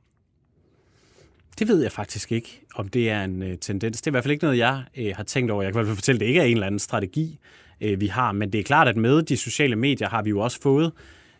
Det 1.58 1.68
ved 1.68 1.82
jeg 1.82 1.92
faktisk 1.92 2.32
ikke, 2.32 2.60
om 2.74 2.88
det 2.88 3.10
er 3.10 3.24
en 3.24 3.42
øh, 3.42 3.58
tendens. 3.58 4.00
Det 4.02 4.06
er 4.06 4.10
i 4.10 4.14
hvert 4.14 4.24
fald 4.24 4.32
ikke 4.32 4.44
noget, 4.44 4.58
jeg 4.58 4.82
øh, 4.96 5.12
har 5.16 5.22
tænkt 5.22 5.50
over. 5.50 5.62
Jeg 5.62 5.72
kan 5.72 5.76
i 5.76 5.80
hvert 5.80 5.86
fald 5.86 5.96
fortælle, 5.96 6.16
at 6.16 6.20
det 6.20 6.26
ikke 6.26 6.40
er 6.40 6.44
en 6.44 6.52
eller 6.52 6.66
anden 6.66 6.78
strategi, 6.78 7.38
øh, 7.80 8.00
vi 8.00 8.06
har. 8.06 8.32
Men 8.32 8.52
det 8.52 8.58
er 8.58 8.64
klart, 8.64 8.88
at 8.88 8.96
med 8.96 9.22
de 9.22 9.36
sociale 9.36 9.76
medier 9.76 10.08
har 10.08 10.22
vi 10.22 10.30
jo 10.30 10.40
også 10.40 10.60
fået, 10.60 10.92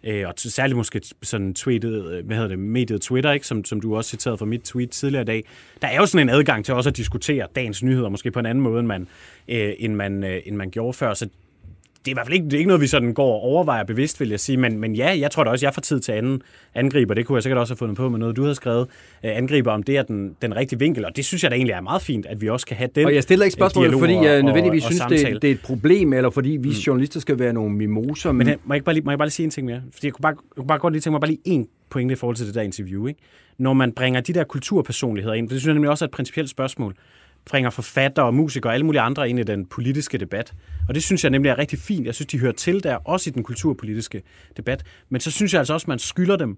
øh, 0.05 0.29
og 0.29 0.35
særligt 0.37 0.77
måske 0.77 1.01
sådan 1.23 1.55
tweetet, 1.55 2.13
øh, 2.13 2.27
hvad 2.27 2.37
hedder 2.37 2.49
det, 2.49 2.59
mediet 2.59 3.01
Twitter, 3.01 3.33
ikke? 3.33 3.47
Som, 3.47 3.65
som 3.65 3.81
du 3.81 3.97
også 3.97 4.11
citerede 4.11 4.39
fra 4.39 4.47
mit 4.47 4.61
tweet 4.61 4.91
tidligere 4.91 5.23
i 5.23 5.27
dag. 5.27 5.45
Der 5.83 5.89
er 5.89 5.97
jo 5.97 6.07
sådan 6.07 6.29
en 6.29 6.35
adgang 6.35 6.65
til 6.65 6.75
også 6.75 6.91
at 6.91 6.97
diskutere 6.97 7.47
dagens 7.57 7.83
nyheder, 7.83 8.09
måske 8.09 8.31
på 8.31 8.39
en 8.39 8.47
anden 8.47 8.65
måde, 8.65 8.79
end 8.81 8.89
man, 8.89 9.09
øh, 9.49 9.73
end 9.79 9.95
man, 9.95 10.25
øh, 10.25 10.41
end 10.45 10.57
man 10.57 10.71
gjorde 10.71 10.93
før. 10.93 11.15
Så 11.15 11.29
det 12.05 12.09
er 12.09 12.13
i 12.13 12.15
hvert 12.15 12.27
fald 12.27 12.35
ikke, 12.35 12.45
det 12.45 12.53
er 12.53 12.59
ikke 12.59 12.69
noget, 12.69 12.81
vi 12.81 12.87
sådan 12.87 13.15
går 13.15 13.35
og 13.35 13.41
overvejer 13.41 13.85
bevidst, 13.85 14.21
vil 14.21 14.29
jeg 14.29 14.41
sige. 14.41 14.57
Men, 14.57 14.79
men 14.79 14.95
ja, 14.95 15.19
jeg 15.19 15.31
tror 15.31 15.45
da 15.45 15.51
også, 15.51 15.67
jeg 15.67 15.75
får 15.75 15.81
tid 15.81 16.01
til 16.01 16.13
anden 16.13 16.43
angriber. 16.75 17.15
Det 17.15 17.27
kunne 17.27 17.37
jeg 17.37 17.43
sikkert 17.43 17.59
også 17.59 17.73
have 17.73 17.79
fundet 17.79 17.97
på 17.97 18.09
med 18.09 18.19
noget, 18.19 18.37
du 18.37 18.43
havde 18.43 18.55
skrevet. 18.55 18.89
Øh, 19.25 19.37
angriber 19.37 19.73
om 19.73 19.83
det 19.83 19.97
er 19.97 20.03
den, 20.03 20.37
den 20.43 20.57
rigtige 20.57 20.79
vinkel. 20.79 21.05
Og 21.05 21.17
det 21.17 21.25
synes 21.25 21.43
jeg 21.43 21.51
da 21.51 21.57
egentlig 21.57 21.73
er 21.73 21.81
meget 21.81 22.03
fint, 22.03 22.27
at 22.27 22.41
vi 22.41 22.49
også 22.49 22.67
kan 22.67 22.77
have 22.77 22.89
den 22.95 23.07
Og 23.07 23.15
jeg 23.15 23.23
stiller 23.23 23.45
ikke 23.45 23.55
spørgsmål, 23.55 23.99
fordi 23.99 24.15
jeg 24.15 24.43
nødvendigvis 24.43 24.85
og, 24.85 24.87
og 24.87 24.93
synes, 24.93 25.23
det, 25.23 25.43
det 25.43 25.51
er 25.51 25.55
et 25.55 25.61
problem, 25.61 26.13
eller 26.13 26.31
fordi 26.31 26.51
vi 26.51 26.69
mm. 26.69 26.75
journalister 26.75 27.21
skal 27.21 27.39
være 27.39 27.53
nogle 27.53 27.77
mimoser. 27.77 28.33
Men, 28.33 28.47
men 28.47 28.57
må, 28.65 28.75
jeg 28.75 28.77
ikke 28.77 28.85
bare 28.85 28.95
lige, 28.95 29.05
må 29.05 29.11
jeg 29.11 29.19
bare 29.19 29.27
lige 29.27 29.33
sige 29.33 29.45
en 29.45 29.51
ting 29.51 29.67
mere? 29.67 29.83
Fordi 29.93 30.07
jeg 30.07 30.13
kunne 30.13 30.23
bare, 30.23 30.31
jeg 30.31 30.57
kunne 30.57 30.67
bare 30.67 30.79
godt 30.79 30.93
lige 30.93 31.01
tænke 31.01 31.13
mig 31.13 31.21
bare 31.21 31.31
lige 31.31 31.43
en 31.45 31.69
pointe 31.91 32.13
i 32.13 32.17
forhold 32.17 32.37
til 32.37 32.47
det 32.47 32.55
der 32.55 32.63
interview. 32.63 33.07
Ikke? 33.07 33.21
Når 33.59 33.73
man 33.73 33.93
bringer 33.93 34.21
de 34.21 34.33
der 34.33 34.45
kulturpersonligheder 34.45 35.35
ind, 35.35 35.49
det 35.49 35.61
synes 35.61 35.67
jeg 35.67 35.75
nemlig 35.75 35.91
også 35.91 36.05
er 36.05 36.07
et 36.07 36.13
principielt 36.13 36.51
spørgsmål 36.51 36.95
bringer 37.45 37.71
forfattere 37.71 38.27
og 38.27 38.35
musikere 38.35 38.71
og 38.71 38.75
alle 38.75 38.87
mulige 38.87 39.01
andre 39.01 39.31
ind 39.31 39.39
i 39.39 39.43
den 39.43 39.67
politiske 39.67 40.19
debat. 40.19 40.55
Og 40.89 40.95
det 40.95 41.03
synes 41.03 41.25
jeg 41.25 41.31
nemlig 41.31 41.51
er 41.51 41.59
rigtig 41.59 41.79
fint. 41.79 42.07
Jeg 42.07 42.15
synes, 42.15 42.27
de 42.27 42.39
hører 42.39 42.53
til 42.53 42.83
der, 42.83 42.97
også 42.97 43.31
i 43.31 43.33
den 43.33 43.43
kulturpolitiske 43.43 44.23
debat. 44.57 44.85
Men 45.09 45.21
så 45.21 45.31
synes 45.31 45.53
jeg 45.53 45.59
altså 45.59 45.73
også, 45.73 45.85
at 45.85 45.89
man 45.89 45.99
skylder 45.99 46.37
dem, 46.37 46.57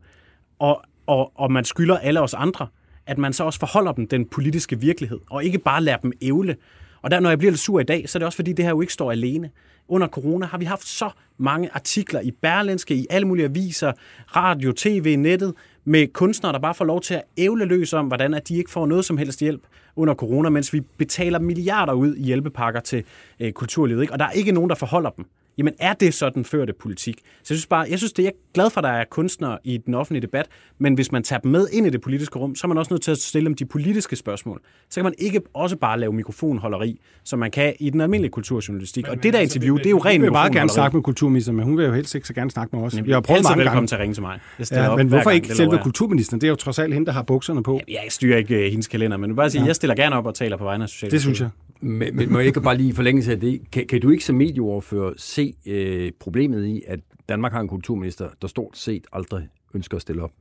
og, 0.59 0.83
og, 1.07 1.33
og 1.35 1.53
man 1.53 1.65
skylder 1.65 1.99
alle 1.99 2.21
os 2.21 2.35
andre, 2.35 2.67
at 3.07 3.19
man 3.19 3.33
så 3.33 3.45
også 3.45 3.59
forholder 3.59 3.93
dem 3.93 4.09
den 4.09 4.29
politiske 4.29 4.81
virkelighed, 4.81 5.19
og 5.31 5.45
ikke 5.45 5.59
bare 5.59 5.83
lader 5.83 5.99
dem 5.99 6.13
ævle 6.23 6.57
Og 7.03 7.11
der, 7.11 7.21
når 7.21 7.29
jeg 7.29 7.39
bliver 7.39 7.53
lidt 7.53 7.61
sur 7.61 7.81
i 7.81 7.85
dag, 7.85 8.09
så 8.09 8.19
er 8.19 8.21
det 8.21 8.27
også 8.27 8.37
fordi, 8.37 8.53
det 8.53 8.65
her 8.65 8.71
jo 8.71 8.81
ikke 8.81 8.93
står 8.93 9.13
alene. 9.13 9.51
Under 9.89 10.09
corona 10.09 10.47
har 10.47 10.59
vi 10.59 10.65
haft 10.65 10.87
så 10.87 11.11
mange 11.39 11.71
artikler 11.73 12.21
i 12.21 12.31
Berlinske, 12.31 12.95
i 12.95 13.07
alle 13.11 13.29
mulige 13.29 13.45
aviser, 13.45 13.93
radio, 14.37 14.73
tv, 14.73 15.17
nettet, 15.17 15.55
med 15.85 16.07
kunstnere, 16.13 16.53
der 16.53 16.59
bare 16.59 16.75
får 16.75 16.85
lov 16.85 17.01
til 17.01 17.15
at 17.15 17.23
ævle 17.37 17.65
løs 17.65 17.93
om, 17.93 18.07
hvordan 18.07 18.35
at 18.35 18.49
de 18.49 18.57
ikke 18.57 18.71
får 18.71 18.87
noget 18.87 19.05
som 19.05 19.19
helst 19.19 19.41
hjælp 19.41 19.63
under 19.97 20.15
corona, 20.15 20.49
mens 20.49 20.73
vi 20.73 20.81
betaler 20.81 21.39
milliarder 21.39 21.93
ud 21.93 22.15
i 22.15 22.23
hjælpepakker 22.23 22.81
til 22.81 23.05
øh, 23.41 23.53
kulturlivet. 23.53 24.03
Ikke? 24.03 24.13
Og 24.13 24.19
der 24.19 24.25
er 24.25 24.31
ikke 24.31 24.53
nogen, 24.53 24.71
der 24.71 24.77
forholder 24.77 25.11
dem. 25.11 25.27
Jamen 25.59 25.75
er 25.79 25.93
det 25.93 26.15
så 26.15 26.31
den 26.31 26.45
førte 26.45 26.73
politik? 26.73 27.19
Så 27.19 27.55
jeg 27.55 27.57
synes 27.57 27.67
bare, 27.67 27.87
jeg 27.91 27.99
synes 27.99 28.13
det 28.13 28.23
er 28.23 28.27
jeg 28.27 28.33
glad 28.55 28.71
for, 28.71 28.81
at 28.81 28.85
der 28.85 28.91
er 28.91 29.05
kunstnere 29.11 29.59
i 29.65 29.77
den 29.77 29.95
offentlige 29.95 30.23
debat, 30.23 30.47
men 30.79 30.95
hvis 30.95 31.13
man 31.13 31.23
tager 31.23 31.41
dem 31.41 31.51
med 31.51 31.67
ind 31.73 31.87
i 31.87 31.91
det 31.91 32.01
politiske 32.01 32.39
rum, 32.39 32.55
så 32.55 32.67
er 32.67 32.69
man 32.69 32.79
også 32.79 32.95
nødt 32.95 33.03
til 33.03 33.11
at 33.11 33.19
stille 33.19 33.47
dem 33.47 33.55
de 33.55 33.65
politiske 33.65 34.17
spørgsmål. 34.17 34.61
Så 34.91 34.95
kan 34.95 35.05
man 35.05 35.15
ikke 35.19 35.41
også 35.55 35.77
bare 35.77 36.01
lave 36.01 36.13
mikrofonholderi, 36.13 37.01
som 37.25 37.39
man 37.39 37.51
kan 37.51 37.75
i 37.81 37.91
den 37.91 38.01
almindelige 38.01 38.31
kulturjournalistik. 38.31 39.05
Men, 39.05 39.11
og 39.11 39.23
det 39.23 39.33
der 39.33 39.39
altså, 39.39 39.59
interview, 39.59 39.77
det 39.77 39.87
er 39.87 39.91
jo 39.91 39.99
rent 39.99 40.19
Hun 40.19 40.23
vil 40.23 40.33
meget 40.33 40.53
gerne 40.53 40.71
snakke 40.71 40.97
med 40.97 41.03
kulturministeren, 41.03 41.57
men 41.57 41.65
hun 41.65 41.79
vil 41.79 41.87
jo 41.87 41.93
helst 41.93 42.15
ikke 42.15 42.27
så 42.27 42.35
gerne 42.35 42.51
snakke 42.51 42.77
med 42.77 42.85
os. 42.85 43.05
Vi 43.05 43.13
har 43.13 43.21
prøvet 43.21 43.43
mange 43.43 43.59
velkommen 43.59 43.77
gange. 43.77 43.87
til 43.87 43.95
at 43.95 44.01
ringe 44.01 44.15
til 44.15 44.23
mig. 44.23 44.41
Ja, 44.71 44.97
men 44.97 45.09
hvorfor 45.09 45.31
ikke 45.31 45.55
selve 45.55 45.79
kulturministeren? 45.83 46.41
Det 46.41 46.47
er 46.47 46.51
jo 46.51 46.57
trods 46.57 46.79
alt 46.79 46.95
hende, 46.95 47.07
der 47.07 47.13
har 47.13 47.23
bukserne 47.23 47.63
på. 47.63 47.81
Ja, 47.89 47.93
jeg 47.93 48.13
styrer 48.13 48.39
ikke 48.39 48.57
uh, 48.57 48.63
hendes 48.63 48.89
kalender, 48.89 49.17
men 49.17 49.37
bare 49.37 49.51
sige, 49.51 49.63
ja. 49.63 49.67
jeg 49.67 49.77
stiller 49.77 49.95
gerne 49.95 50.17
op 50.17 50.27
og 50.27 50.35
taler 50.35 50.57
på 50.57 50.65
vegne 50.65 50.85
af 50.85 50.89
socialt. 50.89 51.13
Det 51.13 51.21
synes 51.21 51.41
jeg. 51.41 51.49
Men, 51.81 52.17
men 52.17 52.33
må 52.33 52.39
jeg 52.39 52.47
ikke 52.47 52.61
bare 52.61 52.77
lige 52.77 52.95
forlænge 52.95 53.33
af 53.33 53.41
det? 53.41 53.71
Kan, 53.73 53.87
kan 53.87 54.01
du 54.01 54.11
ikke 54.11 54.25
som 54.25 54.37
medieoverfører 54.37 55.13
se 55.17 55.55
øh, 55.67 56.13
problemet 56.21 56.67
i, 56.67 56.83
at 56.87 57.01
Danmark 57.29 57.53
har 57.53 57.61
en 57.61 57.69
kulturminister, 57.69 58.31
der 58.43 58.49
stort 58.49 58.79
set 58.79 59.07
aldrig 59.13 59.49
ønsker 59.75 59.97
at 59.97 60.03
stille 60.03 60.23
op? 60.23 60.33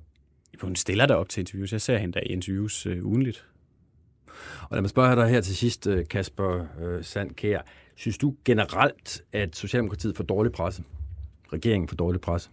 Hun 0.62 0.76
stiller 0.76 1.06
der 1.06 1.16
op 1.16 1.30
til 1.30 1.42
interviews. 1.42 1.72
Jeg 1.72 1.82
ser 1.82 1.98
hende 1.98 2.14
der 2.14 2.20
i 2.20 2.28
interviews 2.28 2.86
øh, 2.86 3.06
ugenligt. 3.06 3.46
Og 4.62 4.70
lad 4.72 4.82
mig 4.82 4.90
spørge 4.90 5.16
dig 5.16 5.30
her 5.30 5.42
til 5.42 5.56
sidst, 5.56 5.88
øh, 5.88 6.08
Kasper 6.08 6.66
øh, 6.82 7.04
Sandkær. 7.04 7.62
Synes 7.96 8.18
du 8.18 8.36
generelt, 8.46 9.24
at 9.34 9.56
Socialdemokratiet 9.56 10.16
får 10.16 10.24
dårlig 10.24 10.52
presse? 10.52 10.84
Regeringen 11.54 11.88
får 11.88 11.96
dårlig 11.96 12.22
presse? 12.22 12.50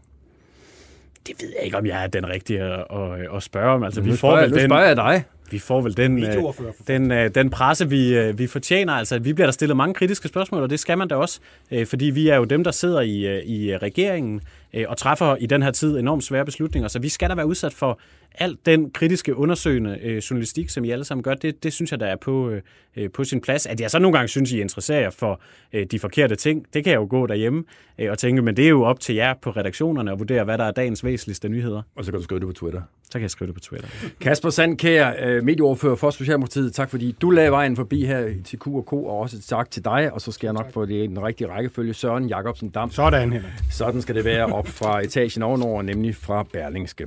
Det 1.27 1.35
ved 1.43 1.49
jeg 1.57 1.65
ikke, 1.65 1.77
om 1.77 1.87
jeg 1.87 2.03
er 2.03 2.07
den 2.07 2.29
rigtige 2.29 2.61
at, 2.61 2.87
at, 2.91 3.37
at 3.37 3.43
spørge 3.43 3.71
om. 3.71 3.83
Altså, 3.83 4.01
vi 4.01 4.11
får 4.11 4.17
spørger, 4.17 4.43
den, 4.43 4.53
nu 4.53 4.61
spørger 4.61 4.87
jeg 4.87 4.97
dig 4.97 5.25
vi 5.51 5.59
får 5.59 5.81
vel 5.81 5.97
den, 5.97 6.25
øh, 6.25 6.45
den, 6.87 7.13
øh, 7.13 7.31
den 7.35 7.51
presse, 7.51 7.89
vi, 7.89 8.15
øh, 8.15 8.39
vi 8.39 8.47
fortjener. 8.47 8.93
Altså, 8.93 9.19
vi 9.19 9.33
bliver 9.33 9.47
der 9.47 9.53
stillet 9.53 9.77
mange 9.77 9.95
kritiske 9.95 10.29
spørgsmål, 10.29 10.63
og 10.63 10.71
det 10.71 10.81
skal 10.81 10.99
man 10.99 11.09
da 11.09 11.15
også, 11.15 11.41
fordi 11.85 12.05
vi 12.05 12.29
er 12.29 12.37
jo 12.37 12.45
dem, 12.45 12.65
der 12.65 12.71
sidder 12.71 13.01
i, 13.01 13.43
i 13.47 13.77
regeringen 13.77 14.41
Øh, 14.75 14.85
og 14.89 14.97
træffer 14.97 15.37
i 15.37 15.47
den 15.47 15.63
her 15.63 15.71
tid 15.71 15.99
enormt 15.99 16.25
svære 16.25 16.45
beslutninger. 16.45 16.89
Så 16.89 16.99
vi 16.99 17.09
skal 17.09 17.31
da 17.31 17.35
være 17.35 17.47
udsat 17.47 17.75
for 17.75 18.01
al 18.35 18.57
den 18.67 18.91
kritiske, 18.91 19.37
undersøgende 19.37 19.99
øh, 20.03 20.17
journalistik, 20.17 20.71
som 20.71 20.85
I 20.85 20.91
alle 20.91 21.05
sammen 21.05 21.23
gør, 21.23 21.35
det, 21.35 21.63
det 21.63 21.73
synes 21.73 21.91
jeg, 21.91 22.01
der 22.01 22.07
er 22.07 22.17
på, 22.17 22.51
øh, 22.51 22.63
øh 22.97 23.11
på 23.11 23.25
sin 23.25 23.41
plads. 23.41 23.67
At 23.67 23.81
jeg 23.81 23.91
så 23.91 23.99
nogle 23.99 24.17
gange 24.19 24.29
synes, 24.29 24.53
I 24.53 24.61
interesserer 24.61 25.01
jer 25.01 25.11
for 25.11 25.41
øh, 25.73 25.87
de 25.87 25.99
forkerte 25.99 26.37
ting, 26.37 26.67
det 26.75 26.85
kan 26.85 26.91
jeg 26.91 26.99
jo 26.99 27.07
gå 27.11 27.27
derhjemme 27.27 27.65
øh, 27.99 28.11
og 28.11 28.19
tænke, 28.19 28.43
men 28.43 28.57
det 28.57 28.65
er 28.65 28.69
jo 28.69 28.83
op 28.83 29.01
til 29.01 29.15
jer 29.15 29.35
på 29.43 29.51
redaktionerne 29.51 30.13
at 30.13 30.19
vurdere, 30.19 30.45
hvad 30.45 30.59
der 30.59 30.65
er 30.65 30.71
dagens 30.71 31.05
væsentligste 31.05 31.49
nyheder. 31.49 31.83
Og 31.97 32.05
så 32.05 32.11
kan 32.11 32.19
du 32.19 32.25
skrive 32.25 32.41
det 32.41 32.49
på 32.49 32.53
Twitter. 32.53 32.83
Så 33.11 33.19
kan 33.19 33.23
jeg 33.23 33.31
skrive 33.31 33.47
det 33.47 33.55
på 33.55 33.61
Twitter. 33.61 33.89
Kasper 34.21 34.51
Sandkær, 34.51 35.13
øh, 35.21 35.45
medieordfører 35.45 35.97
for 35.97 36.11
Socialdemokratiet, 36.11 36.75
tak 36.75 36.91
fordi 36.91 37.17
du 37.21 37.31
lagde 37.31 37.51
vejen 37.51 37.77
forbi 37.77 38.07
her 38.07 38.29
til 38.45 38.59
Q&K, 38.59 38.93
og 38.93 39.19
også 39.19 39.43
tak 39.43 39.71
til 39.71 39.85
dig, 39.85 40.13
og 40.13 40.21
så 40.21 40.33
skal 40.33 40.47
jeg 40.47 40.55
nok 40.55 40.73
få 40.73 40.87
det 40.87 41.05
i 41.05 41.07
den 41.07 41.23
rigtige 41.23 41.49
rækkefølge. 41.49 41.95
Søren 41.95 42.29
Jacobsen 42.29 42.71
Dam. 42.71 42.91
Sådan, 42.91 43.33
Henrik. 43.33 43.53
Sådan 43.71 44.03
skal 44.03 44.15
det 44.15 44.25
være 44.25 44.47
op 44.47 44.69
fra 44.69 45.01
etagen 45.01 45.43
ovenover, 45.43 45.83
nemlig 45.83 46.17
fra 46.17 46.47
Berlingske. 46.53 47.07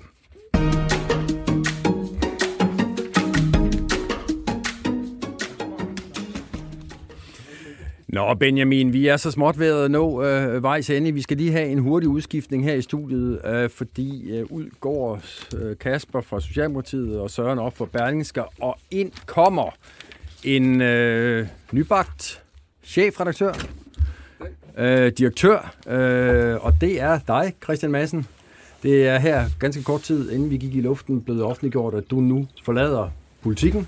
Nå, 8.13 8.33
Benjamin, 8.33 8.93
vi 8.93 9.07
er 9.07 9.17
så 9.17 9.31
småt 9.31 9.59
ved 9.59 9.83
at 9.83 9.91
nå 9.91 10.23
øh, 10.23 10.63
vejs 10.63 10.89
ende. 10.89 11.11
Vi 11.11 11.21
skal 11.21 11.37
lige 11.37 11.51
have 11.51 11.67
en 11.67 11.77
hurtig 11.77 12.09
udskiftning 12.09 12.63
her 12.63 12.73
i 12.73 12.81
studiet, 12.81 13.41
øh, 13.45 13.69
fordi 13.69 14.31
øh, 14.31 14.45
ud 14.49 14.69
går 14.79 15.21
øh, 15.57 15.77
Kasper 15.77 16.21
fra 16.21 16.41
Socialdemokratiet 16.41 17.19
og 17.19 17.29
Søren 17.29 17.59
op 17.59 17.77
for 17.77 17.85
Berlingske, 17.85 18.43
og 18.61 18.77
ind 18.91 19.11
kommer 19.25 19.75
en 20.43 20.81
øh, 20.81 21.47
nybagt 21.71 22.43
chefredaktør, 22.83 23.53
øh, 24.77 25.11
direktør, 25.17 25.75
øh, 25.87 26.65
og 26.65 26.73
det 26.81 27.01
er 27.01 27.19
dig, 27.27 27.53
Christian 27.63 27.91
Madsen. 27.91 28.27
Det 28.83 29.07
er 29.07 29.19
her 29.19 29.45
ganske 29.59 29.83
kort 29.83 30.01
tid, 30.01 30.31
inden 30.31 30.49
vi 30.49 30.57
gik 30.57 30.75
i 30.75 30.81
luften, 30.81 31.21
blevet 31.21 31.43
offentliggjort, 31.43 31.93
at 31.93 32.03
du 32.11 32.19
nu 32.19 32.47
forlader 32.63 33.09
politikken 33.43 33.87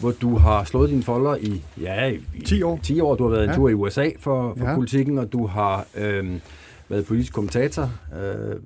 hvor 0.00 0.10
du 0.10 0.36
har 0.36 0.64
slået 0.64 0.90
dine 0.90 1.02
folder 1.02 1.36
i, 1.36 1.62
ja, 1.80 2.12
i 2.34 2.40
10 2.44 2.62
år. 2.62 2.80
10 2.82 3.00
år. 3.00 3.14
Du 3.14 3.22
har 3.22 3.30
været 3.30 3.44
en 3.44 3.50
ja. 3.50 3.56
tur 3.56 3.68
i 3.68 3.74
USA 3.74 4.10
for, 4.18 4.54
for 4.58 4.68
ja. 4.68 4.74
politikken, 4.74 5.18
og 5.18 5.32
du 5.32 5.46
har 5.46 5.86
øh, 5.96 6.40
været 6.88 7.06
politisk 7.06 7.32
kommentator. 7.32 7.90
Øh, 8.14 8.56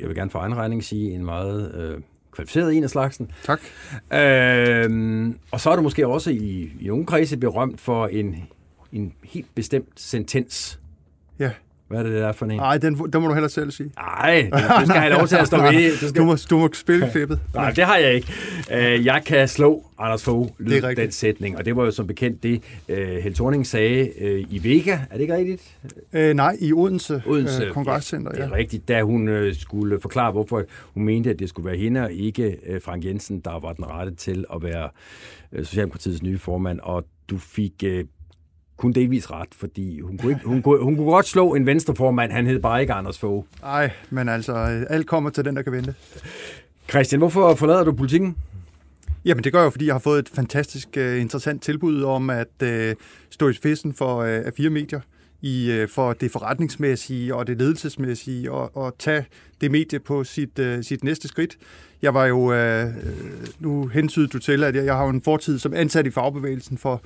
jeg 0.00 0.08
vil 0.08 0.16
gerne 0.16 0.30
for 0.30 0.38
egen 0.38 0.56
regning 0.56 0.84
sige 0.84 1.14
en 1.14 1.24
meget 1.24 1.74
øh, 1.74 2.00
kvalificeret 2.32 2.76
en 2.76 2.84
af 2.84 2.90
slagsen. 2.90 3.30
Tak. 3.44 3.60
Øh, 4.12 5.30
og 5.50 5.60
så 5.60 5.70
er 5.70 5.76
du 5.76 5.82
måske 5.82 6.06
også 6.06 6.30
i, 6.30 6.70
i 6.80 6.86
nogle 6.86 7.06
kredse 7.06 7.36
berømt 7.36 7.80
for 7.80 8.06
en, 8.06 8.48
en 8.92 9.12
helt 9.24 9.54
bestemt 9.54 9.88
sentens. 9.96 10.80
Ja. 11.38 11.50
Hvad 11.88 11.98
er 11.98 12.02
det, 12.02 12.12
der 12.12 12.32
for 12.32 12.46
en? 12.46 12.56
Nej, 12.56 12.78
den, 12.78 12.94
den 13.12 13.22
må 13.22 13.28
du 13.28 13.34
heller 13.34 13.48
selv 13.48 13.70
sige. 13.70 13.92
Nej, 13.96 14.50
du 14.52 14.86
skal 14.86 15.00
have 15.00 15.12
lov 15.12 15.26
til 15.26 15.36
at 15.36 15.46
stå 15.46 15.56
ved. 15.62 15.90
Du, 15.90 16.08
skal... 16.08 16.22
du, 16.22 16.24
må, 16.24 16.36
du 16.50 16.58
må 16.58 16.68
spille 16.72 17.10
flippet. 17.12 17.40
Nej, 17.54 17.70
det 17.70 17.84
har 17.84 17.96
jeg 17.96 18.14
ikke. 18.14 18.32
Øh, 18.72 19.06
jeg 19.06 19.22
kan 19.26 19.48
slå 19.48 19.84
Anders 19.98 20.24
Fogh 20.24 20.48
lyd 20.58 20.96
den 20.96 21.12
sætning, 21.12 21.58
og 21.58 21.64
det 21.64 21.76
var 21.76 21.84
jo 21.84 21.90
som 21.90 22.06
bekendt 22.06 22.42
det, 22.42 22.62
uh, 22.88 22.96
Held 22.96 23.34
Thorning 23.34 23.66
sagde 23.66 24.12
uh, 24.20 24.54
i 24.54 24.60
Vega. 24.62 24.98
Er 25.10 25.12
det 25.12 25.20
ikke 25.20 25.36
rigtigt? 25.36 25.76
Uh, 26.12 26.20
nej, 26.20 26.56
i 26.60 26.72
Odense, 26.72 27.22
Odense 27.26 27.68
uh, 27.68 27.72
Kongresscenter. 27.72 28.32
Ja, 28.34 28.42
det 28.42 28.50
er 28.50 28.56
rigtigt, 28.56 28.88
da 28.88 29.02
hun 29.02 29.50
skulle 29.52 30.00
forklare, 30.00 30.32
hvorfor 30.32 30.64
hun 30.94 31.04
mente, 31.04 31.30
at 31.30 31.38
det 31.38 31.48
skulle 31.48 31.66
være 31.66 31.76
hende 31.76 32.00
og 32.00 32.12
ikke 32.12 32.56
Frank 32.84 33.04
Jensen, 33.04 33.40
der 33.40 33.60
var 33.60 33.72
den 33.72 33.86
rette 33.86 34.14
til 34.14 34.44
at 34.54 34.62
være 34.62 34.88
Socialdemokratiets 35.56 36.22
nye 36.22 36.38
formand, 36.38 36.80
og 36.82 37.04
du 37.30 37.38
fik 37.38 37.84
kun 38.78 38.92
delvis 38.92 39.30
ret, 39.30 39.48
fordi 39.52 40.00
hun 40.00 40.18
kunne, 40.18 40.32
ikke, 40.32 40.44
hun, 40.44 40.62
kunne, 40.62 40.82
hun 40.82 40.96
kunne 40.96 41.10
godt 41.10 41.26
slå 41.26 41.54
en 41.54 41.66
venstreformand, 41.66 42.32
han 42.32 42.46
hed 42.46 42.58
bare 42.58 42.80
ikke 42.80 42.92
Anders 42.92 43.18
Fogh. 43.18 43.44
Nej, 43.62 43.90
men 44.10 44.28
altså, 44.28 44.54
alt 44.90 45.06
kommer 45.06 45.30
til 45.30 45.44
den, 45.44 45.56
der 45.56 45.62
kan 45.62 45.72
vente. 45.72 45.94
Christian, 46.90 47.18
hvorfor 47.18 47.54
forlader 47.54 47.84
du 47.84 47.92
politikken? 47.92 48.36
Jamen 49.24 49.44
det 49.44 49.52
gør 49.52 49.62
jeg, 49.62 49.72
fordi 49.72 49.86
jeg 49.86 49.94
har 49.94 49.98
fået 49.98 50.18
et 50.18 50.28
fantastisk 50.28 50.88
uh, 50.96 51.20
interessant 51.20 51.62
tilbud 51.62 52.02
om 52.02 52.30
at 52.30 52.48
uh, 52.62 52.68
stå 53.30 53.48
i 53.48 53.52
spidsen 53.52 53.94
for 53.94 54.22
uh, 54.22 54.52
fire 54.56 54.70
medier 54.70 55.00
i, 55.42 55.82
uh, 55.82 55.88
for 55.88 56.12
det 56.12 56.30
forretningsmæssige 56.30 57.34
og 57.34 57.46
det 57.46 57.58
ledelsesmæssige 57.58 58.52
og, 58.52 58.76
og 58.76 58.94
tage 58.98 59.24
det 59.60 59.70
medie 59.70 59.98
på 59.98 60.24
sit, 60.24 60.58
uh, 60.58 60.66
sit 60.82 61.04
næste 61.04 61.28
skridt. 61.28 61.58
Jeg 62.02 62.14
var 62.14 62.26
jo, 62.26 62.38
uh, 62.38 62.92
nu 63.58 63.86
hensydede 63.86 64.28
du 64.28 64.38
til, 64.38 64.64
at 64.64 64.76
jeg, 64.76 64.84
jeg 64.84 64.94
har 64.94 65.08
en 65.08 65.22
fortid 65.22 65.58
som 65.58 65.74
ansat 65.74 66.06
i 66.06 66.10
fagbevægelsen 66.10 66.78
for 66.78 67.02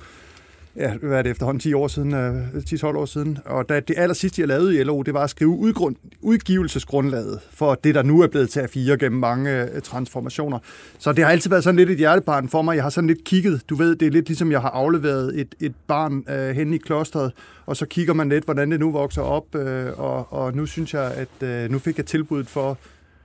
ja, 0.75 0.93
hvad 0.97 1.17
er 1.17 1.21
det 1.21 1.29
efterhånden, 1.29 1.59
10 1.59 1.73
år 1.73 1.87
siden, 1.87 2.13
øh, 2.13 2.47
10-12 2.69 2.85
år 2.85 3.05
siden. 3.05 3.37
Og 3.45 3.69
da 3.69 3.79
det 3.79 3.97
aller 3.97 4.13
sidste, 4.13 4.41
jeg 4.41 4.47
lavede 4.47 4.79
i 4.79 4.83
LO, 4.83 5.01
det 5.01 5.13
var 5.13 5.23
at 5.23 5.29
skrive 5.29 5.49
udgrund, 5.49 5.95
udgivelsesgrundlaget 6.21 7.39
for 7.51 7.75
det, 7.75 7.95
der 7.95 8.03
nu 8.03 8.21
er 8.21 8.27
blevet 8.27 8.49
til 8.49 8.59
A4 8.59 8.95
gennem 8.95 9.19
mange 9.19 9.61
øh, 9.61 9.81
transformationer. 9.81 10.59
Så 10.99 11.13
det 11.13 11.23
har 11.23 11.31
altid 11.31 11.49
været 11.49 11.63
sådan 11.63 11.75
lidt 11.75 11.89
et 11.89 11.97
hjertebarn 11.97 12.49
for 12.49 12.61
mig. 12.61 12.75
Jeg 12.75 12.83
har 12.83 12.89
sådan 12.89 13.07
lidt 13.07 13.23
kigget, 13.23 13.61
du 13.69 13.75
ved, 13.75 13.95
det 13.95 14.05
er 14.05 14.11
lidt 14.11 14.27
ligesom, 14.27 14.51
jeg 14.51 14.61
har 14.61 14.69
afleveret 14.69 15.39
et, 15.39 15.55
et 15.59 15.73
barn 15.87 16.23
øh, 16.29 16.55
hen 16.55 16.73
i 16.73 16.77
klosteret, 16.77 17.31
og 17.65 17.77
så 17.77 17.85
kigger 17.85 18.13
man 18.13 18.29
lidt, 18.29 18.45
hvordan 18.45 18.71
det 18.71 18.79
nu 18.79 18.91
vokser 18.91 19.21
op, 19.21 19.55
øh, 19.55 19.99
og, 19.99 20.33
og 20.33 20.55
nu 20.55 20.65
synes 20.65 20.93
jeg, 20.93 21.11
at 21.11 21.47
øh, 21.47 21.71
nu 21.71 21.79
fik 21.79 21.97
jeg 21.97 22.05
tilbuddet 22.05 22.49
for, 22.49 22.77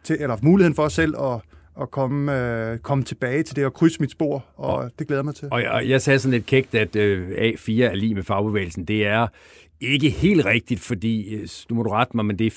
til, 0.05 0.17
eller 0.21 0.37
muligheden 0.43 0.75
for 0.75 0.89
selv 0.89 1.15
at 1.21 1.41
at 1.81 1.91
komme, 1.91 2.39
øh, 2.73 2.79
komme 2.79 3.05
tilbage 3.05 3.43
til 3.43 3.57
det 3.57 3.65
og 3.65 3.75
krydse 3.75 4.01
mit 4.01 4.11
spor, 4.11 4.45
og, 4.57 4.75
og 4.75 4.91
det 4.99 5.07
glæder 5.07 5.23
mig 5.23 5.35
til. 5.35 5.49
Og 5.51 5.63
jeg, 5.63 5.85
jeg 5.89 6.03
sagde 6.03 6.19
sådan 6.19 6.33
lidt 6.33 6.47
kægt, 6.47 6.75
at 6.75 6.97
øh, 6.97 7.29
A4 7.29 7.83
er 7.83 7.95
lige 7.95 8.15
med 8.15 8.23
fagbevægelsen. 8.23 8.85
Det 8.85 9.07
er 9.07 9.27
ikke 9.81 10.11
helt 10.11 10.47
rigtigt, 10.47 10.81
fordi, 10.81 11.35
øh, 11.35 11.49
du 11.69 11.75
må 11.75 11.83
du 11.83 11.91
rette 11.91 12.17
mig, 12.17 12.27
men 12.27 12.39
det 12.39 12.47
er 12.47 12.51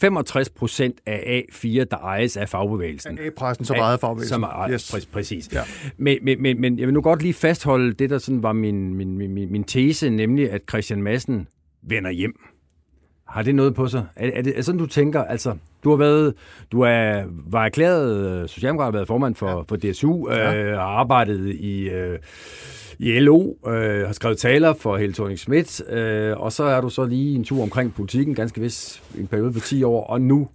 65 0.00 0.50
procent 0.50 1.00
af 1.06 1.44
A4, 1.52 1.68
der 1.68 1.96
ejes 1.96 2.36
af 2.36 2.48
fagbevægelsen. 2.48 3.18
A-pressen, 3.18 3.64
som 3.64 3.76
ejer 3.76 3.96
fagbevægelsen. 3.96 4.34
Som 4.34 4.42
er, 4.42 4.70
yes. 4.70 4.94
præ- 4.94 5.10
præcis. 5.12 5.52
Ja. 5.52 5.62
Men, 5.96 6.18
men, 6.22 6.42
men, 6.42 6.60
men 6.60 6.78
jeg 6.78 6.86
vil 6.86 6.94
nu 6.94 7.00
godt 7.00 7.22
lige 7.22 7.34
fastholde 7.34 7.92
det, 7.92 8.10
der 8.10 8.18
sådan 8.18 8.42
var 8.42 8.52
min, 8.52 8.94
min, 8.94 9.18
min, 9.18 9.52
min 9.52 9.64
tese, 9.64 10.10
nemlig 10.10 10.50
at 10.52 10.60
Christian 10.68 11.02
Madsen 11.02 11.48
vender 11.82 12.10
hjem. 12.10 12.40
Har 13.28 13.42
det 13.42 13.54
noget 13.54 13.74
på 13.74 13.86
sig? 13.86 14.06
Er, 14.16 14.30
er 14.34 14.42
det 14.42 14.58
er 14.58 14.62
sådan, 14.62 14.78
du 14.78 14.86
tænker? 14.86 15.24
Altså, 15.24 15.54
du 15.84 15.90
har 15.90 15.96
været, 15.96 16.34
du 16.72 16.80
er, 16.80 17.22
var 17.46 17.64
erklæret 17.64 18.42
øh, 18.42 18.48
socialdemokrat, 18.48 18.86
har 18.86 18.92
været 18.92 19.06
formand 19.06 19.34
for, 19.34 19.48
ja. 19.48 19.60
for 19.68 19.76
DSU, 19.76 20.30
ja. 20.30 20.56
øh, 20.56 20.78
har 20.78 20.84
arbejdet 20.84 21.54
i, 21.54 21.88
øh, 21.88 22.18
i 22.98 23.18
LO, 23.18 23.54
øh, 23.66 24.06
har 24.06 24.12
skrevet 24.12 24.38
taler 24.38 24.74
for 24.74 24.96
Helle 24.96 25.14
thorning 25.14 25.38
Schmidt, 25.38 25.88
øh, 25.88 26.40
og 26.40 26.52
så 26.52 26.64
er 26.64 26.80
du 26.80 26.88
så 26.88 27.04
lige 27.04 27.34
en 27.34 27.44
tur 27.44 27.62
omkring 27.62 27.94
politikken, 27.94 28.34
ganske 28.34 28.60
vist 28.60 29.02
en 29.18 29.26
periode 29.26 29.52
på 29.52 29.60
10 29.60 29.82
år, 29.82 30.04
og 30.04 30.20
nu 30.20 30.48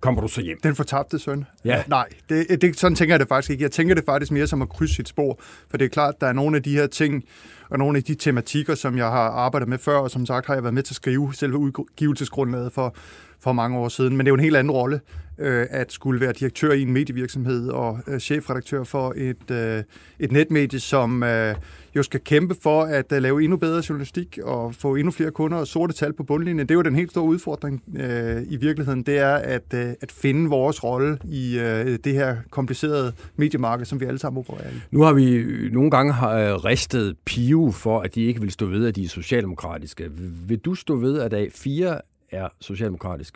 kommer 0.00 0.20
du 0.20 0.28
så 0.28 0.40
hjem. 0.40 0.58
Den 0.62 0.74
fortabte 0.74 1.18
søn? 1.18 1.46
Ja. 1.64 1.82
Nej, 1.86 2.08
det, 2.28 2.62
det, 2.62 2.78
sådan 2.80 2.96
tænker 2.96 3.14
jeg 3.14 3.20
det 3.20 3.28
faktisk 3.28 3.50
ikke. 3.50 3.62
Jeg 3.62 3.70
tænker 3.70 3.94
det 3.94 4.04
faktisk 4.04 4.32
mere 4.32 4.46
som 4.46 4.62
at 4.62 4.68
krydse 4.68 4.94
sit 4.94 5.08
spor, 5.08 5.40
for 5.70 5.76
det 5.76 5.84
er 5.84 5.88
klart, 5.88 6.14
der 6.20 6.26
er 6.26 6.32
nogle 6.32 6.56
af 6.56 6.62
de 6.62 6.72
her 6.72 6.86
ting, 6.86 7.24
og 7.70 7.78
nogle 7.78 7.98
af 7.98 8.04
de 8.04 8.14
tematikker, 8.14 8.74
som 8.74 8.96
jeg 8.96 9.06
har 9.06 9.30
arbejdet 9.30 9.68
med 9.68 9.78
før, 9.78 9.96
og 9.96 10.10
som 10.10 10.26
sagt 10.26 10.46
har 10.46 10.54
jeg 10.54 10.62
været 10.62 10.74
med 10.74 10.82
til 10.82 10.92
at 10.92 10.96
skrive 10.96 11.34
selve 11.34 11.56
udgivelsesgrundlaget 11.56 12.72
for, 12.72 12.94
for 13.40 13.52
mange 13.52 13.78
år 13.78 13.88
siden. 13.88 14.16
Men 14.16 14.26
det 14.26 14.30
er 14.30 14.32
jo 14.32 14.34
en 14.34 14.44
helt 14.44 14.56
anden 14.56 14.70
rolle 14.70 15.00
øh, 15.38 15.66
at 15.70 15.92
skulle 15.92 16.20
være 16.20 16.32
direktør 16.32 16.72
i 16.72 16.82
en 16.82 16.92
medievirksomhed 16.92 17.68
og 17.68 17.98
øh, 18.06 18.18
chefredaktør 18.18 18.84
for 18.84 19.14
et, 19.16 19.50
øh, 19.50 19.82
et 20.18 20.32
netmedie, 20.32 20.80
som 20.80 21.22
øh, 21.22 21.54
jo 21.96 22.02
skal 22.02 22.20
kæmpe 22.20 22.54
for 22.62 22.82
at 22.82 23.12
øh, 23.12 23.22
lave 23.22 23.42
endnu 23.42 23.56
bedre 23.56 23.82
journalistik 23.88 24.38
og 24.42 24.74
få 24.74 24.94
endnu 24.94 25.10
flere 25.10 25.30
kunder 25.30 25.58
og 25.58 25.66
sorte 25.66 25.92
tal 25.92 26.12
på 26.12 26.22
bundlinjen. 26.22 26.68
Det 26.68 26.70
er 26.70 26.74
jo 26.74 26.82
den 26.82 26.94
helt 26.94 27.10
store 27.10 27.24
udfordring 27.24 27.82
øh, 27.96 28.42
i 28.48 28.56
virkeligheden, 28.56 29.02
det 29.02 29.18
er 29.18 29.34
at, 29.34 29.74
øh, 29.74 29.92
at 30.00 30.12
finde 30.12 30.50
vores 30.50 30.84
rolle 30.84 31.18
i 31.24 31.58
øh, 31.58 31.98
det 32.04 32.12
her 32.12 32.36
komplicerede 32.50 33.12
mediemarked, 33.36 33.86
som 33.86 34.00
vi 34.00 34.04
alle 34.04 34.18
sammen 34.18 34.38
opererer 34.38 34.70
i. 34.70 34.74
Nu 34.90 35.02
har 35.02 35.12
vi 35.12 35.44
nogle 35.72 35.90
gange 35.90 36.12
har 36.12 36.64
ristet 36.64 37.16
Pio 37.24 37.70
for, 37.70 38.00
at 38.00 38.14
de 38.14 38.22
ikke 38.22 38.40
vil 38.40 38.50
stå 38.50 38.66
ved, 38.66 38.86
at 38.86 38.96
de 38.96 39.04
er 39.04 39.08
socialdemokratiske. 39.08 40.10
Vil 40.46 40.58
du 40.58 40.74
stå 40.74 40.96
ved, 40.96 41.20
at 41.20 41.34
A4 41.34 42.00
er 42.30 42.48
socialdemokratisk? 42.60 43.34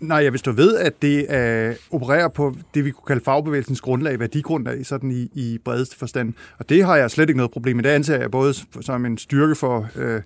Nej, 0.00 0.18
jeg 0.18 0.32
vil 0.32 0.38
stå 0.38 0.52
ved, 0.52 0.76
at 0.76 1.02
det 1.02 1.30
øh, 1.30 1.76
opererer 1.90 2.28
på 2.28 2.54
det, 2.74 2.84
vi 2.84 2.90
kunne 2.90 3.06
kalde 3.06 3.24
fagbevægelsens 3.24 3.80
grundlag, 3.80 4.20
værdigrundlag, 4.20 4.86
sådan 4.86 5.10
i, 5.10 5.30
i 5.34 5.58
bredeste 5.64 5.96
forstand. 5.96 6.34
Og 6.58 6.68
det 6.68 6.84
har 6.84 6.96
jeg 6.96 7.10
slet 7.10 7.28
ikke 7.28 7.36
noget 7.36 7.50
problem 7.50 7.76
med. 7.76 7.84
Det 7.84 7.90
anser 7.90 8.18
jeg 8.20 8.30
både 8.30 8.54
som 8.80 9.06
en 9.06 9.18
styrke 9.18 9.54
for, 9.54 9.88
øh, 9.96 10.22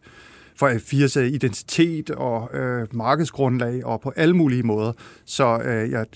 for 0.57 0.69
F4's 0.69 1.21
øh, 1.21 1.27
identitet 1.27 2.11
og 2.11 2.51
øh, 2.55 2.87
markedsgrundlag 2.93 3.85
og 3.85 4.01
på 4.01 4.13
alle 4.17 4.37
mulige 4.37 4.63
måder. 4.63 4.93
Så 5.25 5.59
øh, 5.65 5.91
jeg, 5.91 6.07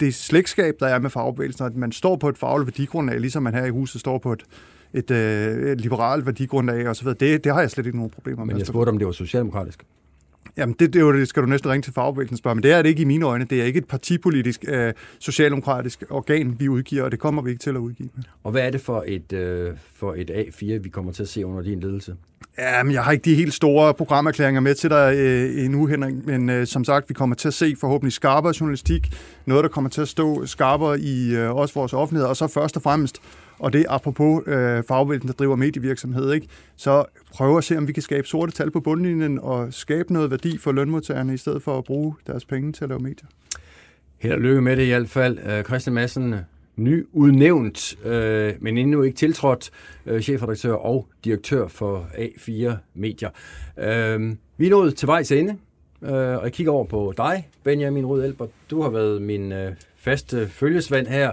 det 0.00 0.14
slægtskab, 0.14 0.74
der 0.80 0.86
er 0.86 0.98
med 0.98 1.10
fagbevægelsen, 1.10 1.66
at 1.66 1.76
man 1.76 1.92
står 1.92 2.16
på 2.16 2.28
et 2.28 2.38
fagligt 2.38 2.66
værdigrundlag, 2.66 3.20
ligesom 3.20 3.42
man 3.42 3.54
her 3.54 3.64
i 3.64 3.70
huset 3.70 4.00
står 4.00 4.18
på 4.18 4.32
et, 4.32 4.42
et, 4.94 5.10
øh, 5.10 5.72
et 5.72 5.80
liberalt 5.80 6.26
værdigrundlag 6.26 6.88
osv., 6.88 7.08
det, 7.08 7.44
det 7.44 7.52
har 7.52 7.60
jeg 7.60 7.70
slet 7.70 7.86
ikke 7.86 7.98
nogen 7.98 8.10
problemer 8.10 8.44
med. 8.44 8.54
Men 8.54 8.58
jeg 8.58 8.66
spurgte, 8.66 8.90
om 8.90 8.98
det 8.98 9.06
var 9.06 9.12
socialdemokratisk. 9.12 9.84
Jamen, 10.56 10.76
det, 10.78 10.92
det, 10.92 11.00
er 11.00 11.04
jo, 11.04 11.12
det 11.12 11.28
skal 11.28 11.42
du 11.42 11.48
næsten 11.48 11.70
ringe 11.70 11.82
til 11.82 11.92
fagbevægelsen 11.92 12.36
spørge, 12.36 12.54
men 12.54 12.62
det 12.62 12.72
er 12.72 12.82
det 12.82 12.88
ikke 12.88 13.02
i 13.02 13.04
mine 13.04 13.26
øjne. 13.26 13.44
Det 13.44 13.60
er 13.60 13.64
ikke 13.64 13.78
et 13.78 13.88
partipolitisk, 13.88 14.64
øh, 14.68 14.92
socialdemokratisk 15.18 16.04
organ, 16.10 16.56
vi 16.58 16.68
udgiver, 16.68 17.04
og 17.04 17.10
det 17.10 17.18
kommer 17.18 17.42
vi 17.42 17.50
ikke 17.50 17.62
til 17.62 17.70
at 17.70 17.76
udgive. 17.76 18.08
Og 18.44 18.50
hvad 18.50 18.62
er 18.62 18.70
det 18.70 18.80
for 18.80 19.04
et, 19.06 19.32
øh, 19.32 19.72
for 19.94 20.14
et 20.14 20.30
A4, 20.30 20.78
vi 20.82 20.88
kommer 20.88 21.12
til 21.12 21.22
at 21.22 21.28
se 21.28 21.46
under 21.46 21.62
din 21.62 21.80
ledelse? 21.80 22.16
Ja, 22.58 22.82
men 22.82 22.92
jeg 22.92 23.04
har 23.04 23.12
ikke 23.12 23.24
de 23.24 23.34
helt 23.34 23.54
store 23.54 23.94
programerklæringer 23.94 24.60
med 24.60 24.74
til 24.74 24.90
dig 24.90 25.14
øh, 25.16 25.64
endnu, 25.64 25.86
Henrik, 25.86 26.14
men 26.26 26.50
øh, 26.50 26.66
som 26.66 26.84
sagt, 26.84 27.08
vi 27.08 27.14
kommer 27.14 27.36
til 27.36 27.48
at 27.48 27.54
se 27.54 27.76
forhåbentlig 27.80 28.12
skarpere 28.12 28.54
journalistik, 28.60 29.12
noget, 29.46 29.62
der 29.62 29.68
kommer 29.68 29.90
til 29.90 30.00
at 30.00 30.08
stå 30.08 30.46
skarpere 30.46 31.00
i 31.00 31.36
øh, 31.36 31.54
også 31.54 31.74
vores 31.74 31.92
offentlighed, 31.92 32.28
og 32.28 32.36
så 32.36 32.46
først 32.46 32.76
og 32.76 32.82
fremmest 32.82 33.20
og 33.58 33.72
det 33.72 33.86
apropos 33.88 34.42
øh, 34.46 34.82
fagbevægelsen, 34.88 35.28
der 35.28 35.34
driver 35.34 35.56
medievirksomhed, 35.56 36.32
ikke? 36.32 36.48
så 36.76 37.04
prøve 37.32 37.58
at 37.58 37.64
se, 37.64 37.76
om 37.78 37.88
vi 37.88 37.92
kan 37.92 38.02
skabe 38.02 38.26
sorte 38.26 38.52
tal 38.52 38.70
på 38.70 38.80
bundlinjen 38.80 39.38
og 39.38 39.74
skabe 39.74 40.12
noget 40.12 40.30
værdi 40.30 40.58
for 40.58 40.72
lønmodtagerne, 40.72 41.34
i 41.34 41.36
stedet 41.36 41.62
for 41.62 41.78
at 41.78 41.84
bruge 41.84 42.14
deres 42.26 42.44
penge 42.44 42.72
til 42.72 42.84
at 42.84 42.88
lave 42.88 43.00
medier. 43.00 43.26
Held 44.18 44.34
og 44.34 44.40
lykke 44.40 44.60
med 44.60 44.76
det 44.76 44.82
i 44.82 44.88
hvert 44.88 45.08
fald. 45.08 45.38
Øh, 45.38 45.64
Christian 45.64 45.94
Madsen, 45.94 46.34
ny 46.76 47.06
udnævnt, 47.12 48.04
øh, 48.04 48.54
men 48.60 48.78
endnu 48.78 49.02
ikke 49.02 49.16
tiltrådt, 49.16 49.70
øh, 50.06 50.20
chefredaktør 50.22 50.72
og 50.72 51.08
direktør 51.24 51.68
for 51.68 52.08
A4 52.14 52.72
Medier. 52.94 53.30
Øh, 53.78 54.36
vi 54.56 54.66
er 54.66 54.70
nået 54.70 54.96
til 54.96 55.08
vejs 55.08 55.32
ende, 55.32 55.56
øh, 56.02 56.10
og 56.12 56.44
jeg 56.44 56.52
kigger 56.52 56.72
over 56.72 56.84
på 56.84 57.14
dig, 57.16 57.48
Benjamin 57.62 58.06
Rød 58.06 58.24
Elbert. 58.24 58.48
Du 58.70 58.82
har 58.82 58.90
været 58.90 59.22
min 59.22 59.52
øh, 59.52 59.72
faste 59.96 60.48
følgesvand 60.48 61.06
her 61.06 61.32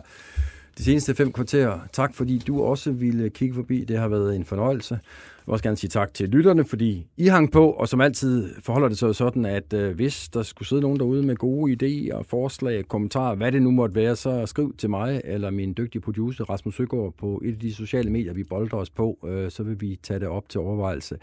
de 0.78 0.84
seneste 0.84 1.16
fem 1.16 1.32
kvarterer. 1.32 1.80
Tak 1.94 2.16
fordi 2.16 2.44
du 2.48 2.64
også 2.64 2.92
ville 2.92 3.30
kigge 3.30 3.56
forbi. 3.56 3.86
Det 3.88 3.98
har 3.98 4.08
været 4.08 4.36
en 4.36 4.46
fornøjelse. 4.46 4.94
Jeg 4.94 5.46
vil 5.46 5.54
også 5.54 5.64
gerne 5.64 5.78
sige 5.78 5.90
tak 5.90 6.14
til 6.14 6.30
lytterne, 6.30 6.66
fordi 6.66 7.08
I 7.18 7.28
hang 7.28 7.52
på, 7.52 7.72
og 7.72 7.88
som 7.88 8.02
altid 8.02 8.50
forholder 8.60 8.88
det 8.88 8.98
sig 8.98 9.16
sådan, 9.16 9.46
at 9.46 9.74
øh, 9.74 9.96
hvis 9.96 10.30
der 10.30 10.44
skulle 10.44 10.68
sidde 10.68 10.82
nogen 10.82 11.00
derude 11.00 11.24
med 11.24 11.36
gode 11.36 11.74
idéer, 11.74 12.24
forslag, 12.24 12.88
kommentarer, 12.88 13.36
hvad 13.36 13.52
det 13.52 13.62
nu 13.62 13.72
måtte 13.72 13.96
være, 13.96 14.16
så 14.16 14.46
skriv 14.46 14.76
til 14.78 14.90
mig 14.90 15.22
eller 15.24 15.50
min 15.50 15.74
dygtige 15.78 16.02
producer 16.02 16.50
Rasmus 16.50 16.76
Søgaard 16.76 17.14
på 17.18 17.42
et 17.46 17.54
af 17.54 17.60
de 17.60 17.74
sociale 17.74 18.10
medier, 18.10 18.34
vi 18.34 18.44
bolder 18.44 18.78
os 18.78 18.90
på, 18.90 19.18
øh, 19.28 19.52
så 19.52 19.64
vil 19.64 19.82
vi 19.82 20.00
tage 20.04 20.20
det 20.20 20.28
op 20.28 20.50
til 20.50 20.60
overvejelse. 20.60 21.18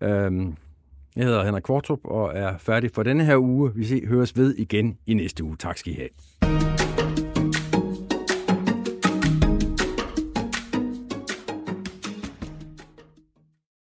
Øh, 0.00 0.32
jeg 1.16 1.24
hedder 1.24 1.44
Henrik 1.44 1.62
Kvartrup 1.62 2.00
og 2.04 2.32
er 2.34 2.58
færdig 2.58 2.90
for 2.94 3.02
denne 3.02 3.24
her 3.24 3.36
uge. 3.36 3.74
Vi 3.74 3.84
ses, 3.84 4.08
høres 4.08 4.36
ved 4.36 4.54
igen 4.54 4.98
i 5.06 5.14
næste 5.14 5.44
uge. 5.44 5.56
Tak 5.56 5.78
skal 5.78 5.92
I 5.92 5.96
have. 5.96 6.63